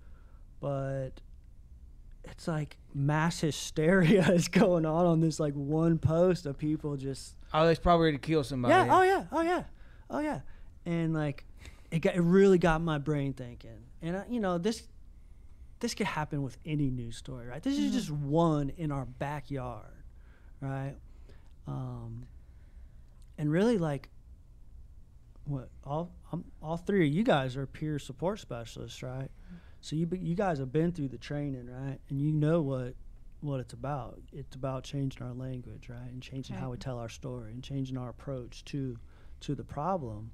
but 0.60 1.20
it's 2.30 2.48
like 2.48 2.76
mass 2.94 3.40
hysteria 3.40 4.28
is 4.32 4.48
going 4.48 4.84
on 4.86 5.06
on 5.06 5.20
this 5.20 5.38
like 5.40 5.54
one 5.54 5.98
post 5.98 6.46
of 6.46 6.58
people 6.58 6.96
just 6.96 7.34
Oh, 7.54 7.66
it's 7.68 7.80
probably 7.80 8.06
ready 8.06 8.18
to 8.18 8.26
kill 8.26 8.44
somebody. 8.44 8.72
yeah. 8.74 8.86
Oh 8.90 9.02
yeah. 9.02 9.24
Oh 9.32 9.40
yeah. 9.42 9.62
Oh 10.10 10.18
yeah. 10.18 10.40
And 10.84 11.14
like, 11.14 11.44
it 11.90 12.00
got 12.00 12.14
it 12.14 12.20
really 12.20 12.58
got 12.58 12.80
my 12.82 12.98
brain 12.98 13.32
thinking. 13.32 13.78
And 14.02 14.16
uh, 14.16 14.22
you 14.28 14.40
know 14.40 14.58
this 14.58 14.82
this 15.80 15.94
could 15.94 16.06
happen 16.06 16.42
with 16.42 16.58
any 16.66 16.90
news 16.90 17.16
story, 17.16 17.46
right? 17.46 17.62
This 17.62 17.78
is 17.78 17.92
just 17.92 18.10
one 18.10 18.70
in 18.76 18.90
our 18.92 19.04
backyard, 19.06 19.84
right? 20.60 20.94
Um, 21.66 22.26
and 23.38 23.50
really 23.50 23.78
like, 23.78 24.08
what 25.44 25.68
all 25.84 26.10
um, 26.32 26.44
all 26.62 26.76
three 26.76 27.06
of 27.08 27.14
you 27.14 27.22
guys 27.22 27.56
are 27.56 27.66
peer 27.66 27.98
support 27.98 28.40
specialists, 28.40 29.02
right? 29.02 29.30
So 29.80 29.96
you 29.96 30.08
you 30.12 30.34
guys 30.34 30.58
have 30.58 30.72
been 30.72 30.92
through 30.92 31.08
the 31.08 31.18
training, 31.18 31.68
right? 31.70 31.98
And 32.08 32.20
you 32.20 32.32
know 32.32 32.60
what 32.60 32.94
what 33.40 33.60
it's 33.60 33.72
about. 33.72 34.18
It's 34.32 34.56
about 34.56 34.82
changing 34.84 35.22
our 35.22 35.32
language, 35.32 35.88
right? 35.88 36.10
And 36.10 36.20
changing 36.22 36.56
how 36.56 36.70
we 36.70 36.76
tell 36.76 36.98
our 36.98 37.08
story 37.08 37.52
and 37.52 37.62
changing 37.62 37.96
our 37.96 38.08
approach 38.08 38.64
to 38.66 38.96
to 39.40 39.54
the 39.54 39.64
problem. 39.64 40.32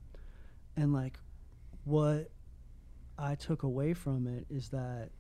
And 0.77 0.93
like 0.93 1.19
what 1.85 2.31
I 3.19 3.35
took 3.35 3.63
away 3.63 3.95
from 3.95 4.27
it 4.27 4.47
is 4.51 4.71
that 4.71 5.11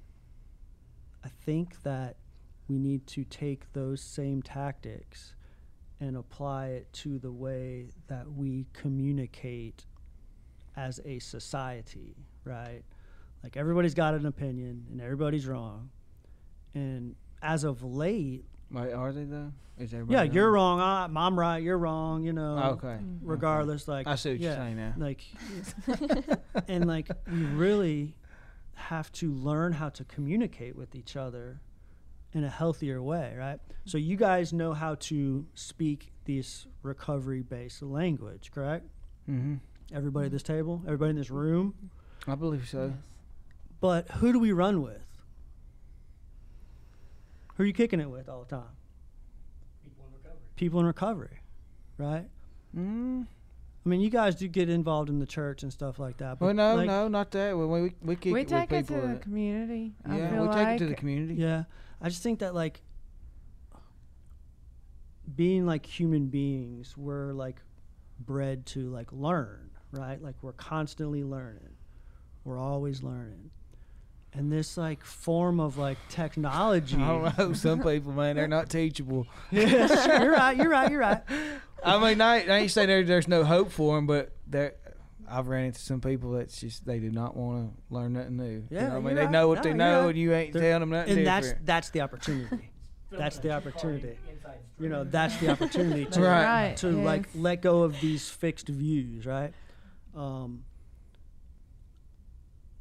I 1.24 1.28
think 1.28 1.82
that 1.82 2.16
we 2.68 2.78
need 2.78 3.06
to 3.08 3.24
take 3.24 3.72
those 3.72 4.00
same 4.00 4.42
tactics 4.42 5.34
and 6.00 6.16
apply 6.16 6.68
it 6.68 6.92
to 6.92 7.18
the 7.18 7.30
way 7.30 7.90
that 8.08 8.30
we 8.32 8.66
communicate 8.72 9.84
as 10.76 11.00
a 11.04 11.18
society, 11.18 12.16
right? 12.44 12.82
Like 13.44 13.58
everybody's 13.58 13.92
got 13.92 14.14
an 14.14 14.24
opinion 14.24 14.86
and 14.90 15.02
everybody's 15.02 15.46
wrong. 15.46 15.90
And 16.72 17.14
as 17.42 17.62
of 17.62 17.82
late, 17.84 18.46
Wait, 18.70 18.90
are 18.90 19.12
they 19.12 19.24
though? 19.24 19.52
Is 19.78 19.92
everybody? 19.92 20.14
yeah, 20.14 20.20
wrong? 20.22 20.32
you're 20.32 20.50
wrong. 20.50 20.80
I, 20.80 21.26
I'm 21.26 21.38
right. 21.38 21.62
You're 21.62 21.76
wrong. 21.76 22.24
You 22.24 22.32
know. 22.32 22.58
Oh, 22.62 22.70
okay. 22.70 22.98
Regardless, 23.20 23.86
like 23.86 24.06
I 24.06 24.14
see 24.14 24.30
what 24.30 24.40
yeah, 24.40 24.48
you're 24.48 24.56
saying 24.56 24.76
now. 24.76 24.94
Like, 24.96 25.24
and 26.68 26.86
like 26.86 27.10
we 27.30 27.42
really 27.44 28.14
have 28.76 29.12
to 29.12 29.30
learn 29.34 29.72
how 29.74 29.90
to 29.90 30.04
communicate 30.04 30.74
with 30.74 30.94
each 30.94 31.14
other 31.14 31.60
in 32.32 32.44
a 32.44 32.50
healthier 32.50 33.02
way, 33.02 33.34
right? 33.38 33.60
So 33.84 33.98
you 33.98 34.16
guys 34.16 34.54
know 34.54 34.72
how 34.72 34.94
to 34.96 35.46
speak 35.54 36.12
this 36.24 36.66
recovery-based 36.82 37.82
language, 37.82 38.50
correct? 38.52 38.86
Mm-hmm. 39.30 39.56
Everybody 39.94 40.26
at 40.26 40.32
this 40.32 40.42
table, 40.42 40.82
everybody 40.86 41.10
in 41.10 41.16
this 41.16 41.30
room. 41.30 41.74
I 42.26 42.34
believe 42.34 42.66
so. 42.68 42.94
But 43.84 44.10
who 44.12 44.32
do 44.32 44.38
we 44.38 44.50
run 44.52 44.80
with? 44.80 45.04
Who 47.54 47.64
are 47.64 47.66
you 47.66 47.74
kicking 47.74 48.00
it 48.00 48.08
with 48.08 48.30
all 48.30 48.40
the 48.42 48.56
time? 48.56 48.72
People 49.82 50.06
in 50.06 50.14
recovery. 50.14 50.40
People 50.56 50.80
in 50.80 50.86
recovery, 50.86 51.40
right? 51.98 52.24
Mm. 52.74 53.26
I 53.84 53.88
mean, 53.90 54.00
you 54.00 54.08
guys 54.08 54.36
do 54.36 54.48
get 54.48 54.70
involved 54.70 55.10
in 55.10 55.18
the 55.18 55.26
church 55.26 55.62
and 55.64 55.70
stuff 55.70 55.98
like 55.98 56.16
that. 56.16 56.38
But 56.38 56.46
Well, 56.46 56.54
no, 56.54 56.76
like, 56.76 56.86
no, 56.86 57.08
not 57.08 57.30
that. 57.32 57.58
We 57.58 57.66
we 57.66 57.94
we 58.00 58.16
kick 58.16 58.32
we 58.32 58.40
it 58.40 58.48
take 58.48 58.70
with 58.70 58.90
it 58.90 58.94
to 58.94 59.00
the 59.02 59.06
that- 59.08 59.20
community. 59.20 59.92
I 60.08 60.16
yeah, 60.16 60.30
feel 60.30 60.40
we 60.44 60.48
like 60.48 60.66
take 60.66 60.76
it 60.76 60.78
to 60.78 60.86
the 60.86 60.94
community. 60.94 61.34
Yeah, 61.34 61.64
I 62.00 62.08
just 62.08 62.22
think 62.22 62.38
that 62.38 62.54
like 62.54 62.80
being 65.36 65.66
like 65.66 65.84
human 65.84 66.28
beings, 66.28 66.96
we're 66.96 67.34
like 67.34 67.60
bred 68.18 68.64
to 68.64 68.88
like 68.88 69.12
learn, 69.12 69.72
right? 69.92 70.22
Like 70.22 70.36
we're 70.40 70.52
constantly 70.54 71.22
learning. 71.22 71.76
We're 72.44 72.58
always 72.58 73.02
learning. 73.02 73.50
And 74.36 74.50
this 74.50 74.76
like 74.76 75.04
form 75.04 75.60
of 75.60 75.78
like 75.78 75.96
technology. 76.08 76.96
I 76.96 77.06
don't 77.08 77.38
know. 77.38 77.52
Some 77.52 77.82
people, 77.82 78.12
man, 78.12 78.34
they're 78.36 78.48
not 78.48 78.68
teachable. 78.68 79.26
Yes, 79.52 80.06
you're 80.20 80.32
right. 80.32 80.56
You're 80.56 80.68
right. 80.68 80.90
You're 80.90 81.00
right. 81.00 81.22
I 81.84 81.98
mean, 82.00 82.20
I, 82.20 82.36
I 82.46 82.56
ain't 82.58 82.70
saying 82.70 82.88
there, 82.88 83.04
there's 83.04 83.28
no 83.28 83.44
hope 83.44 83.70
for 83.70 83.94
them, 83.94 84.06
but 84.06 84.32
there, 84.46 84.74
I've 85.30 85.46
ran 85.48 85.66
into 85.66 85.78
some 85.80 86.00
people 86.00 86.32
that's 86.32 86.58
just 86.60 86.84
they 86.84 86.98
do 86.98 87.10
not 87.10 87.36
want 87.36 87.70
to 87.76 87.94
learn 87.94 88.14
nothing 88.14 88.36
new. 88.38 88.64
Yeah, 88.70 88.80
you 88.82 88.88
know 88.88 88.94
what 88.94 88.96
I 88.96 89.00
mean, 89.00 89.04
you're 89.04 89.14
they 89.14 89.22
right. 89.22 89.30
know 89.30 89.48
what 89.48 89.56
No, 89.58 89.62
they 89.62 89.72
know, 89.74 90.00
right. 90.00 90.08
and 90.10 90.18
you 90.18 90.32
ain't 90.34 90.52
They're- 90.52 90.62
telling 90.62 90.80
them 90.80 90.90
nothing 90.90 91.18
And 91.18 91.26
that's 91.26 91.46
different. 91.48 91.66
that's 91.66 91.90
the 91.90 92.00
opportunity. 92.00 92.70
That's 93.12 93.36
the 93.36 93.42
Filling 93.42 93.56
a 93.56 93.60
car 93.60 93.70
opportunity. 93.70 94.18
You 94.80 94.88
know, 94.88 95.04
that's 95.04 95.36
the 95.36 95.50
opportunity 95.50 96.04
to 96.10 96.20
Right. 96.20 96.44
Right, 96.68 96.76
to 96.78 96.88
like 96.88 97.28
let 97.36 97.62
go 97.62 97.82
of 97.84 98.00
these 98.00 98.28
fixed 98.28 98.66
views, 98.68 99.24
right? 99.24 99.52
Um, 100.16 100.64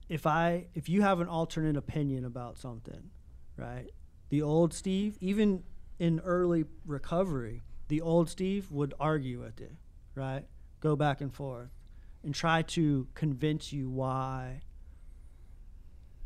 if 0.10 0.26
I 0.28 0.68
if 0.74 0.90
you 0.90 1.02
have 1.02 1.20
an 1.20 1.28
alternate 1.28 1.78
opinion 1.78 2.26
about 2.26 2.58
something, 2.58 3.10
right? 3.58 3.90
The 4.30 4.42
old 4.42 4.74
Steve, 4.74 5.18
even 5.22 5.64
in 6.00 6.20
early 6.22 6.66
recovery, 6.86 7.64
the 7.88 8.02
old 8.02 8.30
Steve 8.30 8.72
would 8.72 8.94
argue 9.00 9.42
with 9.42 9.60
you, 9.60 9.70
right? 10.16 10.46
Go 10.80 10.96
back 10.96 11.22
and 11.22 11.34
forth 11.34 11.70
and 12.24 12.34
try 12.34 12.62
to 12.64 13.08
convince 13.14 13.72
you 13.72 13.90
why 13.90 14.62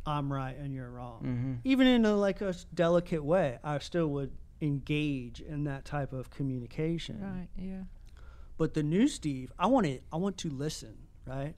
I'm 0.05 0.31
right 0.31 0.57
and 0.57 0.73
you're 0.73 0.89
wrong. 0.89 1.19
hmm 1.21 1.69
Even 1.69 1.87
in 1.87 2.05
a 2.05 2.15
like 2.15 2.41
a 2.41 2.55
delicate 2.73 3.23
way, 3.23 3.57
I 3.63 3.77
still 3.79 4.07
would 4.07 4.31
engage 4.61 5.41
in 5.41 5.65
that 5.65 5.85
type 5.85 6.13
of 6.13 6.29
communication. 6.29 7.19
Right. 7.21 7.49
Yeah. 7.57 7.83
But 8.57 8.73
the 8.73 8.83
new 8.83 9.07
Steve, 9.07 9.51
I 9.59 9.67
want 9.67 9.85
to 9.85 9.99
I 10.11 10.17
want 10.17 10.37
to 10.39 10.49
listen, 10.49 10.95
right? 11.25 11.55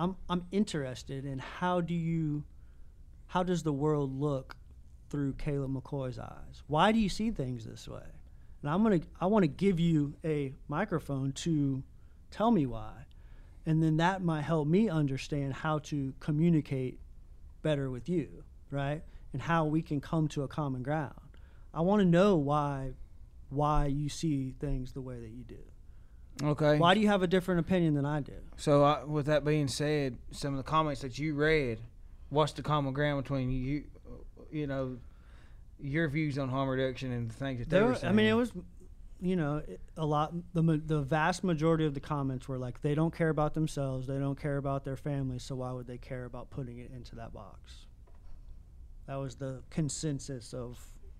I'm 0.00 0.16
I'm 0.30 0.46
interested 0.50 1.26
in 1.26 1.38
how 1.38 1.82
do 1.82 1.92
you 1.92 2.44
how 3.26 3.42
does 3.42 3.62
the 3.62 3.72
world 3.72 4.18
look 4.18 4.56
through 5.10 5.34
Caleb 5.34 5.74
McCoy's 5.74 6.18
eyes? 6.18 6.62
Why 6.68 6.90
do 6.90 6.98
you 6.98 7.10
see 7.10 7.30
things 7.30 7.66
this 7.66 7.86
way? 7.86 8.06
And 8.62 8.70
I'm 8.70 8.82
gonna 8.82 9.00
I 9.20 9.26
want 9.26 9.42
to 9.42 9.48
give 9.48 9.78
you 9.78 10.14
a 10.24 10.54
microphone 10.68 11.32
to 11.32 11.82
tell 12.30 12.50
me 12.50 12.64
why, 12.64 12.92
and 13.66 13.82
then 13.82 13.98
that 13.98 14.22
might 14.22 14.40
help 14.40 14.66
me 14.66 14.88
understand 14.88 15.52
how 15.52 15.80
to 15.80 16.14
communicate 16.18 16.98
better 17.60 17.90
with 17.90 18.08
you, 18.08 18.44
right? 18.70 19.02
And 19.34 19.42
how 19.42 19.66
we 19.66 19.82
can 19.82 20.00
come 20.00 20.28
to 20.28 20.44
a 20.44 20.48
common 20.48 20.82
ground. 20.82 21.12
I 21.74 21.82
want 21.82 22.00
to 22.00 22.06
know 22.06 22.36
why 22.36 22.94
why 23.50 23.84
you 23.84 24.08
see 24.08 24.54
things 24.58 24.92
the 24.92 25.02
way 25.02 25.20
that 25.20 25.30
you 25.30 25.44
do. 25.44 25.69
Okay. 26.42 26.78
Why 26.78 26.94
do 26.94 27.00
you 27.00 27.08
have 27.08 27.22
a 27.22 27.26
different 27.26 27.60
opinion 27.60 27.94
than 27.94 28.06
I 28.06 28.20
do? 28.20 28.32
So, 28.56 28.84
uh, 28.84 29.02
with 29.06 29.26
that 29.26 29.44
being 29.44 29.68
said, 29.68 30.16
some 30.30 30.52
of 30.54 30.56
the 30.58 30.62
comments 30.70 31.00
that 31.02 31.18
you 31.18 31.34
read, 31.34 31.80
what's 32.30 32.52
the 32.52 32.62
common 32.62 32.92
ground 32.94 33.22
between 33.22 33.50
you, 33.50 33.84
you 34.50 34.66
know, 34.66 34.98
your 35.78 36.08
views 36.08 36.38
on 36.38 36.48
harm 36.48 36.68
reduction 36.68 37.12
and 37.12 37.30
the 37.30 37.34
things 37.34 37.58
that 37.58 37.68
they 37.70 37.76
There, 37.76 37.84
were 37.84 37.90
were- 37.92 37.96
saying? 37.96 38.12
I 38.12 38.16
mean, 38.16 38.26
it 38.26 38.34
was, 38.34 38.52
you 39.20 39.36
know, 39.36 39.62
a 39.96 40.04
lot. 40.06 40.32
The 40.54 40.62
the 40.62 41.00
vast 41.02 41.44
majority 41.44 41.84
of 41.84 41.92
the 41.94 42.00
comments 42.00 42.48
were 42.48 42.58
like, 42.58 42.80
they 42.82 42.94
don't 42.94 43.14
care 43.14 43.28
about 43.28 43.52
themselves, 43.54 44.06
they 44.06 44.18
don't 44.18 44.40
care 44.40 44.56
about 44.56 44.84
their 44.84 44.96
families, 44.96 45.42
so 45.42 45.56
why 45.56 45.72
would 45.72 45.86
they 45.86 45.98
care 45.98 46.24
about 46.24 46.48
putting 46.50 46.78
it 46.78 46.90
into 46.90 47.16
that 47.16 47.32
box? 47.34 47.86
That 49.06 49.16
was 49.16 49.36
the 49.36 49.62
consensus 49.70 50.54
of 50.54 50.78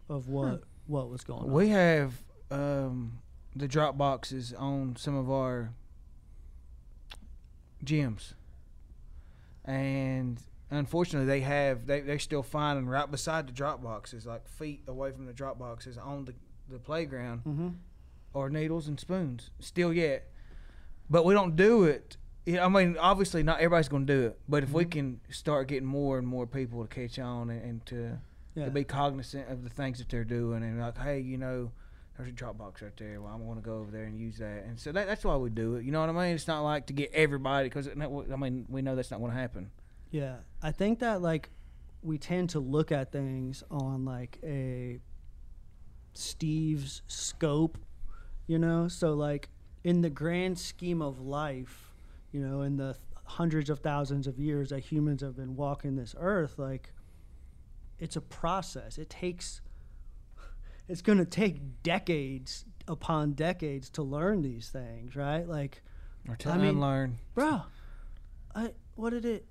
of 0.08 0.28
what 0.28 0.62
what 0.86 1.08
was 1.10 1.24
going 1.24 1.42
on. 1.42 1.52
We 1.52 1.68
have 1.68 2.14
um, 2.50 3.18
the 3.54 3.66
drop 3.68 3.96
boxes 3.98 4.52
on 4.54 4.96
some 4.96 5.16
of 5.16 5.30
our 5.30 5.70
gyms, 7.84 8.34
and 9.64 10.40
unfortunately, 10.70 11.26
they 11.26 11.40
have 11.40 11.86
they 11.86 12.00
they're 12.00 12.18
still 12.18 12.42
finding 12.42 12.86
right 12.86 13.10
beside 13.10 13.46
the 13.48 13.52
drop 13.52 13.82
boxes, 13.82 14.26
like 14.26 14.48
feet 14.48 14.82
away 14.86 15.12
from 15.12 15.26
the 15.26 15.32
drop 15.32 15.58
boxes 15.58 15.96
on 15.98 16.24
the 16.24 16.34
the 16.70 16.78
playground, 16.78 17.40
hmm 17.40 17.68
or 18.32 18.48
needles 18.48 18.86
and 18.86 19.00
spoons. 19.00 19.50
Still 19.58 19.92
yet, 19.92 20.30
but 21.10 21.24
we 21.24 21.34
don't 21.34 21.56
do 21.56 21.82
it 21.82 22.16
I 22.48 22.68
mean, 22.68 22.96
obviously 22.98 23.42
not 23.42 23.56
everybody's 23.58 23.88
going 23.88 24.06
to 24.06 24.12
do 24.12 24.26
it, 24.28 24.38
but 24.48 24.62
if 24.62 24.72
we 24.72 24.84
Mhm. 24.86 24.90
can 24.90 25.20
start 25.30 25.68
getting 25.68 25.86
more 25.86 26.16
and 26.18 26.26
more 26.26 26.46
people 26.46 26.82
to 26.82 26.88
catch 26.88 27.18
on 27.18 27.50
and, 27.50 27.62
and 27.62 27.86
to 27.86 28.18
Yeah. 28.54 28.64
to 28.66 28.70
be 28.70 28.82
cognizant 28.84 29.48
of 29.50 29.62
the 29.62 29.68
things 29.68 29.98
that 29.98 30.08
they're 30.08 30.24
doing 30.24 30.62
and 30.62 30.80
like, 30.80 30.96
hey, 30.98 31.20
you 31.20 31.36
know, 31.38 31.70
there's 32.20 32.32
a 32.32 32.36
Dropbox 32.36 32.82
right 32.82 32.96
there. 32.96 33.20
Well, 33.20 33.32
I 33.32 33.36
want 33.36 33.62
to 33.62 33.64
go 33.64 33.78
over 33.78 33.90
there 33.90 34.04
and 34.04 34.18
use 34.18 34.38
that, 34.38 34.64
and 34.66 34.78
so 34.78 34.92
that, 34.92 35.06
that's 35.06 35.24
why 35.24 35.36
we 35.36 35.50
do 35.50 35.76
it. 35.76 35.84
You 35.84 35.92
know 35.92 36.00
what 36.00 36.08
I 36.08 36.12
mean? 36.12 36.34
It's 36.34 36.48
not 36.48 36.62
like 36.62 36.86
to 36.86 36.92
get 36.92 37.10
everybody 37.12 37.68
because 37.68 37.88
I 37.88 37.94
mean 38.36 38.66
we 38.68 38.82
know 38.82 38.94
that's 38.94 39.10
not 39.10 39.20
going 39.20 39.32
to 39.32 39.38
happen. 39.38 39.70
Yeah, 40.10 40.36
I 40.62 40.72
think 40.72 40.98
that 41.00 41.22
like 41.22 41.50
we 42.02 42.18
tend 42.18 42.50
to 42.50 42.60
look 42.60 42.92
at 42.92 43.12
things 43.12 43.62
on 43.70 44.04
like 44.04 44.38
a 44.42 44.98
Steve's 46.14 47.02
scope, 47.06 47.78
you 48.46 48.58
know. 48.58 48.88
So 48.88 49.14
like 49.14 49.48
in 49.84 50.00
the 50.02 50.10
grand 50.10 50.58
scheme 50.58 51.02
of 51.02 51.20
life, 51.20 51.92
you 52.32 52.40
know, 52.40 52.62
in 52.62 52.76
the 52.76 52.94
th- 52.94 52.96
hundreds 53.24 53.70
of 53.70 53.78
thousands 53.80 54.26
of 54.26 54.38
years 54.38 54.70
that 54.70 54.80
humans 54.80 55.22
have 55.22 55.36
been 55.36 55.56
walking 55.56 55.96
this 55.96 56.14
earth, 56.18 56.58
like 56.58 56.92
it's 57.98 58.16
a 58.16 58.20
process. 58.20 58.98
It 58.98 59.08
takes 59.10 59.60
it's 60.90 61.02
going 61.02 61.18
to 61.18 61.24
take 61.24 61.82
decades 61.82 62.64
upon 62.88 63.32
decades 63.32 63.88
to 63.90 64.02
learn 64.02 64.42
these 64.42 64.68
things, 64.68 65.14
right? 65.14 65.46
Like 65.48 65.82
Or 66.28 66.36
to 66.36 66.50
I 66.50 66.56
mean- 66.58 66.70
unlearn. 66.70 67.18
bro 67.34 67.62
i 68.54 68.72
what 68.96 69.10
did 69.10 69.24
it 69.24 69.46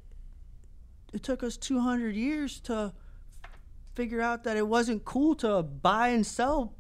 it 1.14 1.24
took 1.24 1.42
us 1.42 1.56
200 1.58 2.14
years 2.16 2.60
to 2.60 2.94
figure 3.96 4.22
out 4.22 4.44
that 4.44 4.58
it 4.58 4.68
wasn't 4.68 5.04
cool 5.06 5.34
to 5.36 5.64
buy 5.64 6.10
and 6.10 6.26
sell 6.26 6.74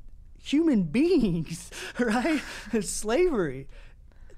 human 0.43 0.84
beings 0.99 1.72
right 1.97 2.41
slavery 2.82 3.68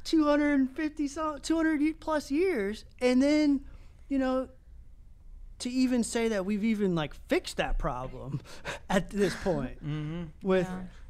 250 0.03 1.07
200 1.41 1.99
plus 1.99 2.30
years 2.32 2.86
and 3.01 3.22
then 3.22 3.61
you 4.09 4.17
know 4.19 4.47
to 5.62 5.70
even 5.70 6.03
say 6.03 6.28
that 6.30 6.45
we've 6.45 6.64
even 6.64 6.93
like 6.95 7.14
fixed 7.28 7.57
that 7.57 7.78
problem 7.78 8.41
at 8.89 9.09
this 9.09 9.36
point 9.43 9.84
Mm-hmm. 9.86 10.24
with 10.47 10.70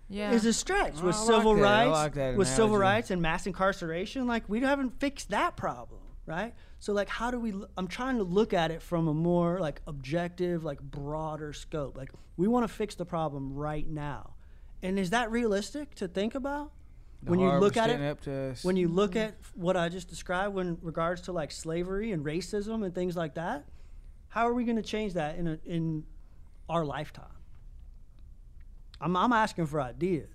Yeah. 0.10 0.32
is 0.32 0.46
a 0.46 0.54
stretch 0.54 0.96
Oh, 1.02 1.06
with 1.06 1.16
I 1.16 1.20
like 1.20 1.28
civil 1.28 1.56
that. 1.56 1.62
Rights, 1.62 1.92
like 1.92 2.14
that 2.16 2.36
with 2.38 2.48
civil 2.48 2.78
rights 2.78 3.12
and 3.12 3.22
mass 3.22 3.48
incarceration. 3.48 4.28
Like 4.28 4.48
we 4.48 4.60
haven't 4.62 5.00
fixed 5.00 5.30
that 5.30 5.56
problem, 5.58 6.02
right? 6.26 6.54
So 6.80 6.94
like, 6.94 7.10
how 7.10 7.30
do 7.32 7.40
we? 7.40 7.52
l- 7.54 7.68
I'm 7.78 7.88
trying 7.88 8.18
to 8.18 8.24
look 8.24 8.54
at 8.54 8.72
it 8.72 8.82
from 8.82 9.08
a 9.08 9.14
more 9.14 9.60
like 9.60 9.82
objective, 9.88 10.64
like 10.64 10.82
broader 10.82 11.54
scope. 11.54 11.96
Like 11.98 12.10
we 12.38 12.48
want 12.48 12.64
to 12.68 12.74
fix 12.74 12.96
the 12.96 13.06
problem 13.06 13.54
right 13.54 13.88
now, 13.88 14.34
and 14.82 14.98
is 15.00 15.12
that 15.12 15.30
realistic 15.32 15.94
to 15.96 16.08
think 16.08 16.36
about? 16.36 16.72
when 17.24 17.40
you 17.40 17.52
look 17.60 17.78
at 17.78 17.92
it, 17.92 18.02
up 18.02 18.20
to 18.22 18.34
us. 18.50 18.64
when 18.64 18.76
you 18.76 18.88
look 18.88 19.16
at 19.16 19.36
what 19.54 19.78
I 19.78 19.90
just 19.90 20.08
described, 20.10 20.56
when 20.56 20.80
regards 20.82 21.22
to 21.24 21.32
like 21.32 21.52
slavery 21.52 22.12
and 22.14 22.26
racism 22.26 22.84
and 22.84 22.96
things 22.96 23.16
like 23.16 23.36
that, 23.36 23.66
how 24.32 24.48
are 24.48 24.54
we 24.54 24.64
going 24.64 24.78
to 24.78 24.82
change 24.82 25.14
that 25.14 25.38
in 25.38 25.48
a, 25.48 25.60
in 25.66 26.04
our 26.70 26.84
lifetime? 26.86 27.26
I'm 29.00 29.16
I'm 29.18 29.34
asking 29.34 29.66
for 29.66 29.82
ideas, 29.82 30.30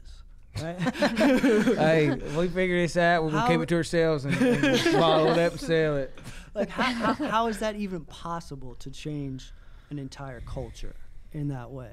right? 0.60 0.76
hey, 0.80 2.10
we 2.36 2.48
figure 2.48 2.80
this 2.80 2.96
out. 2.96 3.22
We're 3.22 3.30
gonna 3.30 3.40
How- 3.42 3.48
keep 3.48 3.60
it 3.60 3.68
to 3.68 3.76
ourselves 3.76 4.24
and, 4.24 4.34
and 4.36 4.62
we'll 4.62 4.92
bottle 5.00 5.28
it 5.30 5.38
up 5.38 5.52
and 5.52 5.60
sell 5.60 5.96
it. 5.96 6.18
like 6.54 6.68
how, 6.68 6.82
how, 6.82 7.12
how 7.14 7.46
is 7.46 7.58
that 7.60 7.76
even 7.76 8.04
possible 8.04 8.74
to 8.76 8.90
change 8.90 9.52
an 9.90 9.98
entire 10.00 10.40
culture 10.40 10.96
in 11.32 11.48
that 11.48 11.70
way? 11.70 11.92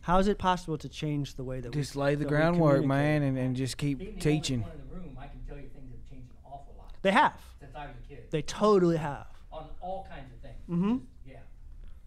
How 0.00 0.18
is 0.18 0.28
it 0.28 0.38
possible 0.38 0.78
to 0.78 0.88
change 0.88 1.34
the 1.34 1.44
way 1.44 1.60
that 1.60 1.72
Just 1.72 1.94
we 1.94 2.02
lay 2.02 2.14
the 2.16 2.24
groundwork, 2.24 2.84
man, 2.86 3.22
and, 3.22 3.36
and 3.38 3.54
just 3.54 3.76
keep 3.76 3.98
Being 3.98 4.14
the 4.14 4.20
teaching. 4.20 4.64
only 4.64 4.70
one 4.70 4.80
in 4.80 4.88
the 4.88 4.94
room, 5.08 5.18
I 5.20 5.26
can 5.26 5.40
tell 5.46 5.56
you 5.58 5.68
things 5.74 5.92
have 5.92 6.10
changed 6.10 6.30
an 6.30 6.36
awful 6.44 6.74
lot 6.78 6.94
They 7.02 7.12
have. 7.12 7.38
since 7.60 7.72
I 7.76 7.86
was 7.86 7.94
a 8.02 8.08
kid 8.08 8.24
They 8.30 8.40
totally 8.42 8.96
have. 8.96 9.26
on 9.52 9.66
all 9.82 10.08
kinds 10.10 10.32
of 10.32 10.40
things. 10.40 10.56
Mm 10.70 10.80
Mhm. 10.82 11.00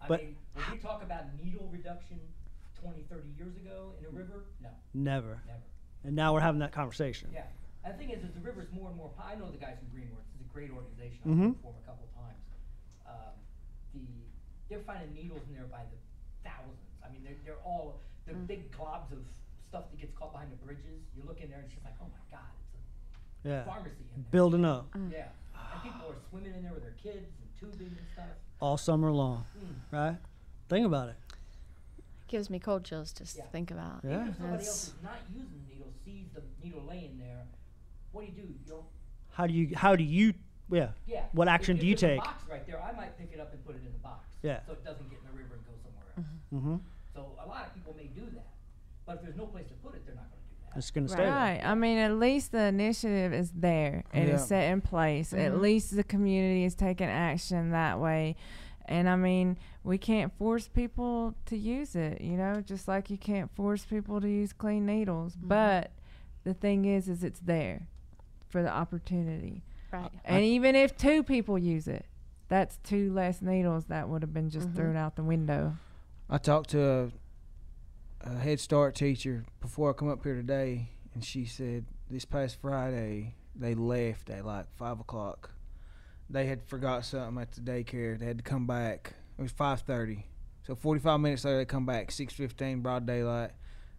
Yeah. 0.08 0.14
I 0.14 0.18
But- 0.18 0.24
mean, 0.24 0.36
when 0.54 0.70
we 0.72 0.78
talk 0.78 1.02
about 1.02 1.24
needle 1.42 1.68
reduction 1.72 2.20
20, 2.80 3.02
30 3.02 3.28
years 3.36 3.56
ago 3.56 3.94
in 3.98 4.06
a 4.06 4.10
river, 4.10 4.44
no, 4.60 4.70
Never. 4.94 5.42
never. 5.46 5.62
And 6.04 6.14
now 6.14 6.32
we're 6.32 6.40
having 6.40 6.60
that 6.60 6.72
conversation. 6.72 7.30
Yeah. 7.32 7.46
And 7.84 7.94
the 7.94 7.98
thing 7.98 8.10
is, 8.10 8.22
is 8.22 8.32
the 8.34 8.40
river's 8.40 8.70
more 8.72 8.88
and 8.88 8.96
more. 8.96 9.10
po- 9.10 9.24
I 9.24 9.34
know 9.34 9.50
the 9.50 9.58
guys 9.58 9.78
from 9.78 9.88
Greenworks. 9.88 10.26
It's 10.34 10.40
a 10.42 10.52
great 10.52 10.70
organization. 10.70 11.20
I've 11.24 11.30
mm-hmm. 11.30 11.46
worked 11.46 11.62
for 11.62 11.72
them 11.72 11.82
a 11.82 11.86
couple 11.86 12.04
of 12.06 12.14
times. 12.14 12.42
Um, 13.06 13.34
the 13.94 14.06
they're 14.68 14.82
finding 14.82 15.14
needles 15.14 15.42
in 15.48 15.54
there 15.54 15.70
by 15.70 15.82
the 15.86 15.98
thousands. 16.42 16.82
I 17.04 17.10
mean, 17.10 17.22
they're, 17.22 17.38
they're 17.44 17.62
all 17.64 18.00
the 18.26 18.34
mm. 18.34 18.46
big 18.46 18.70
globs 18.74 19.12
of 19.12 19.22
stuff 19.68 19.90
that 19.90 19.98
gets 20.00 20.12
caught 20.18 20.32
behind 20.32 20.50
the 20.50 20.58
bridges. 20.58 21.06
You 21.14 21.22
look 21.26 21.40
in 21.40 21.50
there 21.50 21.58
and 21.62 21.66
it's 21.66 21.74
just 21.74 21.86
like, 21.86 21.94
oh 22.02 22.10
my 22.10 22.22
god, 22.30 22.50
it's 22.58 22.74
a 23.46 23.48
Yeah. 23.48 23.64
pharmacy 23.64 24.02
in 24.02 24.22
there. 24.22 24.30
Building 24.34 24.64
up 24.64 24.90
Yeah. 25.10 25.30
Uh. 25.54 25.74
And 25.74 25.82
people 25.82 26.10
are 26.10 26.18
swimming 26.30 26.54
in 26.54 26.62
there 26.62 26.74
with 26.74 26.82
their 26.82 26.98
kids 26.98 27.30
and 27.38 27.46
tubing 27.54 27.94
and 27.94 28.06
stuff. 28.12 28.35
All 28.60 28.76
summer 28.76 29.10
long, 29.12 29.44
Mm. 29.58 29.74
right? 29.90 30.16
Think 30.68 30.86
about 30.86 31.08
it. 31.10 31.16
Gives 32.28 32.50
me 32.50 32.58
cold 32.58 32.84
chills 32.84 33.12
just 33.12 33.36
Yeah. 33.36 33.44
to 33.44 33.50
think 33.50 33.70
about. 33.70 34.00
Yeah. 34.02 34.14
Even 34.16 34.28
if 34.28 34.36
somebody 34.36 34.50
That's- 34.56 34.66
else 34.68 34.88
is 34.88 35.02
not 35.02 35.18
using 35.32 35.62
the 35.66 35.74
needle, 35.74 35.92
sees 36.04 36.26
the 36.34 36.42
needle 36.62 36.82
laying 36.82 37.18
there, 37.18 37.46
what 38.12 38.22
do 38.22 38.26
you 38.28 38.32
do? 38.32 38.42
You 38.48 38.58
don't 38.66 38.84
How 39.30 39.46
do 39.46 39.52
you? 39.52 39.76
How 39.76 39.94
do 39.94 40.02
you? 40.02 40.32
Yeah. 40.70 40.92
Yeah. 41.06 41.26
What 41.32 41.46
action 41.46 41.76
If- 41.76 41.80
do 41.82 41.86
you 41.86 41.92
if 41.92 42.00
there's 42.00 42.12
a 42.18 42.22
take? 42.22 42.24
box 42.24 42.48
right 42.48 42.66
there, 42.66 42.82
I 42.82 42.92
might 42.92 43.16
pick 43.18 43.32
it 43.32 43.38
up 43.38 43.52
and 43.52 43.64
put 43.64 43.76
it 43.76 43.84
in 43.84 43.92
the 43.92 43.98
box. 43.98 44.26
Yeah. 44.42 44.60
So 44.66 44.72
it 44.72 44.82
doesn't 44.82 45.08
get 45.10 45.20
in 45.20 45.26
the 45.26 45.32
river 45.36 45.54
and 45.54 45.64
go 45.66 45.72
somewhere 45.84 46.04
else. 46.16 46.26
Mm-hmm. 46.52 46.76
So 47.14 47.36
a 47.38 47.46
lot 47.46 47.66
of 47.66 47.74
people 47.74 47.94
may 47.94 48.06
do 48.08 48.24
that, 48.30 48.46
but 49.04 49.16
if 49.16 49.22
there's 49.22 49.36
no 49.36 49.46
place 49.46 49.68
to 49.68 49.74
put 50.76 50.88
it, 50.96 51.08
they're 51.08 51.08
not 51.08 51.08
going 51.08 51.08
to. 51.08 51.08
It's 51.08 51.08
gonna 51.08 51.08
stay 51.08 51.16
there. 51.24 51.32
Right. 51.32 51.60
I 51.64 51.74
mean, 51.74 51.98
at 51.98 52.12
least 52.18 52.52
the 52.52 52.62
initiative 52.64 53.32
is 53.32 53.50
there 53.52 54.04
and 54.12 54.28
it's 54.28 54.46
set 54.46 54.70
in 54.72 54.80
place. 54.80 55.32
At 55.32 55.60
least 55.60 55.94
the 55.96 56.04
community 56.04 56.64
is 56.64 56.74
taking 56.74 57.08
action 57.08 57.70
that 57.70 57.98
way. 57.98 58.36
And 58.88 59.08
I 59.08 59.16
mean, 59.16 59.58
we 59.82 59.98
can't 59.98 60.32
force 60.38 60.68
people 60.68 61.34
to 61.46 61.56
use 61.56 61.96
it, 61.96 62.20
you 62.20 62.36
know, 62.36 62.60
just 62.60 62.86
like 62.86 63.10
you 63.10 63.18
can't 63.18 63.50
force 63.56 63.84
people 63.84 64.20
to 64.20 64.28
use 64.28 64.52
clean 64.52 64.86
needles. 64.86 65.34
But 65.34 65.90
the 66.44 66.54
thing 66.54 66.84
is, 66.84 67.08
is 67.08 67.24
it's 67.24 67.40
there 67.40 67.88
for 68.48 68.62
the 68.62 68.70
opportunity. 68.70 69.64
Right. 69.92 70.10
And 70.24 70.44
even 70.44 70.76
if 70.76 70.96
two 70.96 71.24
people 71.24 71.58
use 71.58 71.88
it, 71.88 72.06
that's 72.48 72.76
two 72.84 73.12
less 73.12 73.42
needles 73.42 73.86
that 73.86 74.08
would 74.08 74.22
have 74.22 74.32
been 74.32 74.50
just 74.50 74.68
Mhm. 74.68 74.76
thrown 74.76 74.96
out 74.96 75.16
the 75.16 75.24
window. 75.24 75.76
I 76.30 76.38
talked 76.38 76.70
to 76.70 76.80
a, 76.82 77.08
a 78.26 78.38
Head 78.38 78.60
Start 78.60 78.94
teacher 78.94 79.44
before 79.60 79.90
I 79.90 79.92
come 79.92 80.08
up 80.10 80.22
here 80.22 80.34
today, 80.34 80.90
and 81.14 81.24
she 81.24 81.44
said 81.44 81.86
this 82.10 82.24
past 82.24 82.60
Friday 82.60 83.34
they 83.54 83.74
left 83.74 84.30
at 84.30 84.44
like 84.44 84.66
five 84.76 85.00
o'clock. 85.00 85.50
They 86.28 86.46
had 86.46 86.62
forgot 86.64 87.04
something 87.04 87.40
at 87.40 87.52
the 87.52 87.60
daycare. 87.60 88.18
They 88.18 88.26
had 88.26 88.38
to 88.38 88.44
come 88.44 88.66
back. 88.66 89.14
It 89.38 89.42
was 89.42 89.52
five 89.52 89.80
thirty, 89.82 90.26
so 90.66 90.74
forty-five 90.74 91.20
minutes 91.20 91.44
later 91.44 91.58
they 91.58 91.64
come 91.64 91.86
back. 91.86 92.10
Six 92.10 92.32
fifteen, 92.34 92.80
broad 92.80 93.06
daylight. 93.06 93.52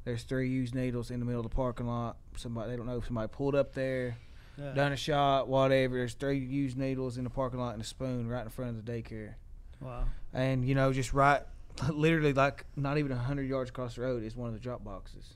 There's 0.04 0.24
three 0.24 0.50
used 0.50 0.74
needles 0.76 1.12
in 1.12 1.20
the 1.20 1.26
middle 1.26 1.42
of 1.44 1.50
the 1.50 1.56
parking 1.56 1.88
lot. 1.88 2.18
Somebody 2.38 2.72
they 2.72 2.78
don't 2.78 2.86
know 2.86 2.98
if 2.98 3.06
somebody 3.06 3.28
pulled 3.32 3.56
up 3.56 3.74
there, 3.74 4.18
Yeah. 4.58 4.74
done 4.74 4.92
a 4.94 4.98
shot, 4.98 5.48
whatever. 5.48 5.96
There's 5.98 6.14
three 6.14 6.40
used 6.40 6.78
needles 6.78 7.18
in 7.18 7.24
the 7.24 7.30
parking 7.30 7.60
lot 7.60 7.74
and 7.74 7.82
a 7.82 7.86
spoon 7.86 8.28
right 8.28 8.44
in 8.44 8.50
front 8.50 8.78
of 8.78 8.86
the 8.86 8.92
daycare 8.92 9.34
Wow. 9.82 10.06
and 10.34 10.66
you 10.66 10.76
know 10.76 10.92
just 10.94 11.14
right 11.14 11.42
literally 11.94 12.34
like 12.34 12.66
not 12.76 12.98
even 12.98 13.12
a 13.12 13.18
hundred 13.18 13.48
yards 13.48 13.70
across 13.70 13.96
the 13.96 14.02
road 14.02 14.24
is 14.24 14.36
one 14.36 14.48
of 14.48 14.54
the 14.54 14.60
drop 14.60 14.84
boxes 14.84 15.36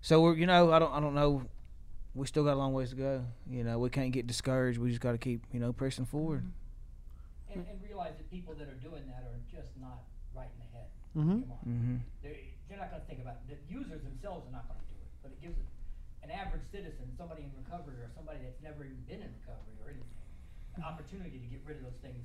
so 0.00 0.20
we're 0.20 0.34
you 0.34 0.46
know 0.46 0.72
i 0.72 0.78
don't 0.78 0.92
i 0.92 1.00
don't 1.00 1.14
know 1.14 1.42
we 2.14 2.26
still 2.26 2.44
got 2.44 2.54
a 2.54 2.60
long 2.60 2.72
ways 2.72 2.90
to 2.90 2.96
go 2.96 3.24
you 3.50 3.64
know 3.64 3.78
we 3.78 3.88
can't 3.90 4.12
get 4.12 4.26
discouraged 4.26 4.78
we 4.78 4.88
just 4.88 5.00
got 5.00 5.12
to 5.12 5.18
keep 5.18 5.42
you 5.52 5.60
know 5.60 5.72
pressing 5.72 6.04
forward 6.04 6.44
And, 7.52 7.64
and 7.68 7.76
realize 7.84 8.14
that 8.16 8.30
people 8.30 8.54
that 8.56 8.68
are 8.68 8.80
doing 8.80 9.04
that 9.12 9.24
are 9.28 9.40
just 9.50 9.68
not 9.80 10.08
right 10.32 10.48
in 10.48 10.58
the 10.64 10.70
head. 10.72 10.88
Mm-hmm. 11.12 11.38
Come 11.44 11.52
on. 11.52 11.62
mm-hmm. 11.68 11.96
They're, 12.24 12.40
they're 12.68 12.80
not 12.80 12.88
going 12.88 13.04
to 13.04 13.08
think 13.08 13.20
about 13.20 13.44
it. 13.44 13.52
The 13.52 13.60
users 13.68 14.00
themselves 14.00 14.48
are 14.48 14.54
not 14.56 14.64
going 14.72 14.80
to 14.80 14.88
do 14.88 14.96
it, 14.96 15.10
but 15.20 15.28
it 15.36 15.40
gives 15.44 15.60
an 16.24 16.32
average 16.32 16.64
citizen, 16.72 17.12
somebody 17.20 17.44
in 17.44 17.52
recovery 17.60 18.00
or 18.00 18.08
somebody 18.16 18.40
that's 18.40 18.56
never 18.64 18.88
even 18.88 18.96
been 19.04 19.20
in 19.20 19.28
recovery 19.44 19.76
or 19.84 19.92
anything, 19.92 20.16
an 20.80 20.82
opportunity 20.88 21.36
to 21.36 21.48
get 21.52 21.60
rid 21.68 21.76
of 21.76 21.92
those 21.92 22.00
things 22.00 22.24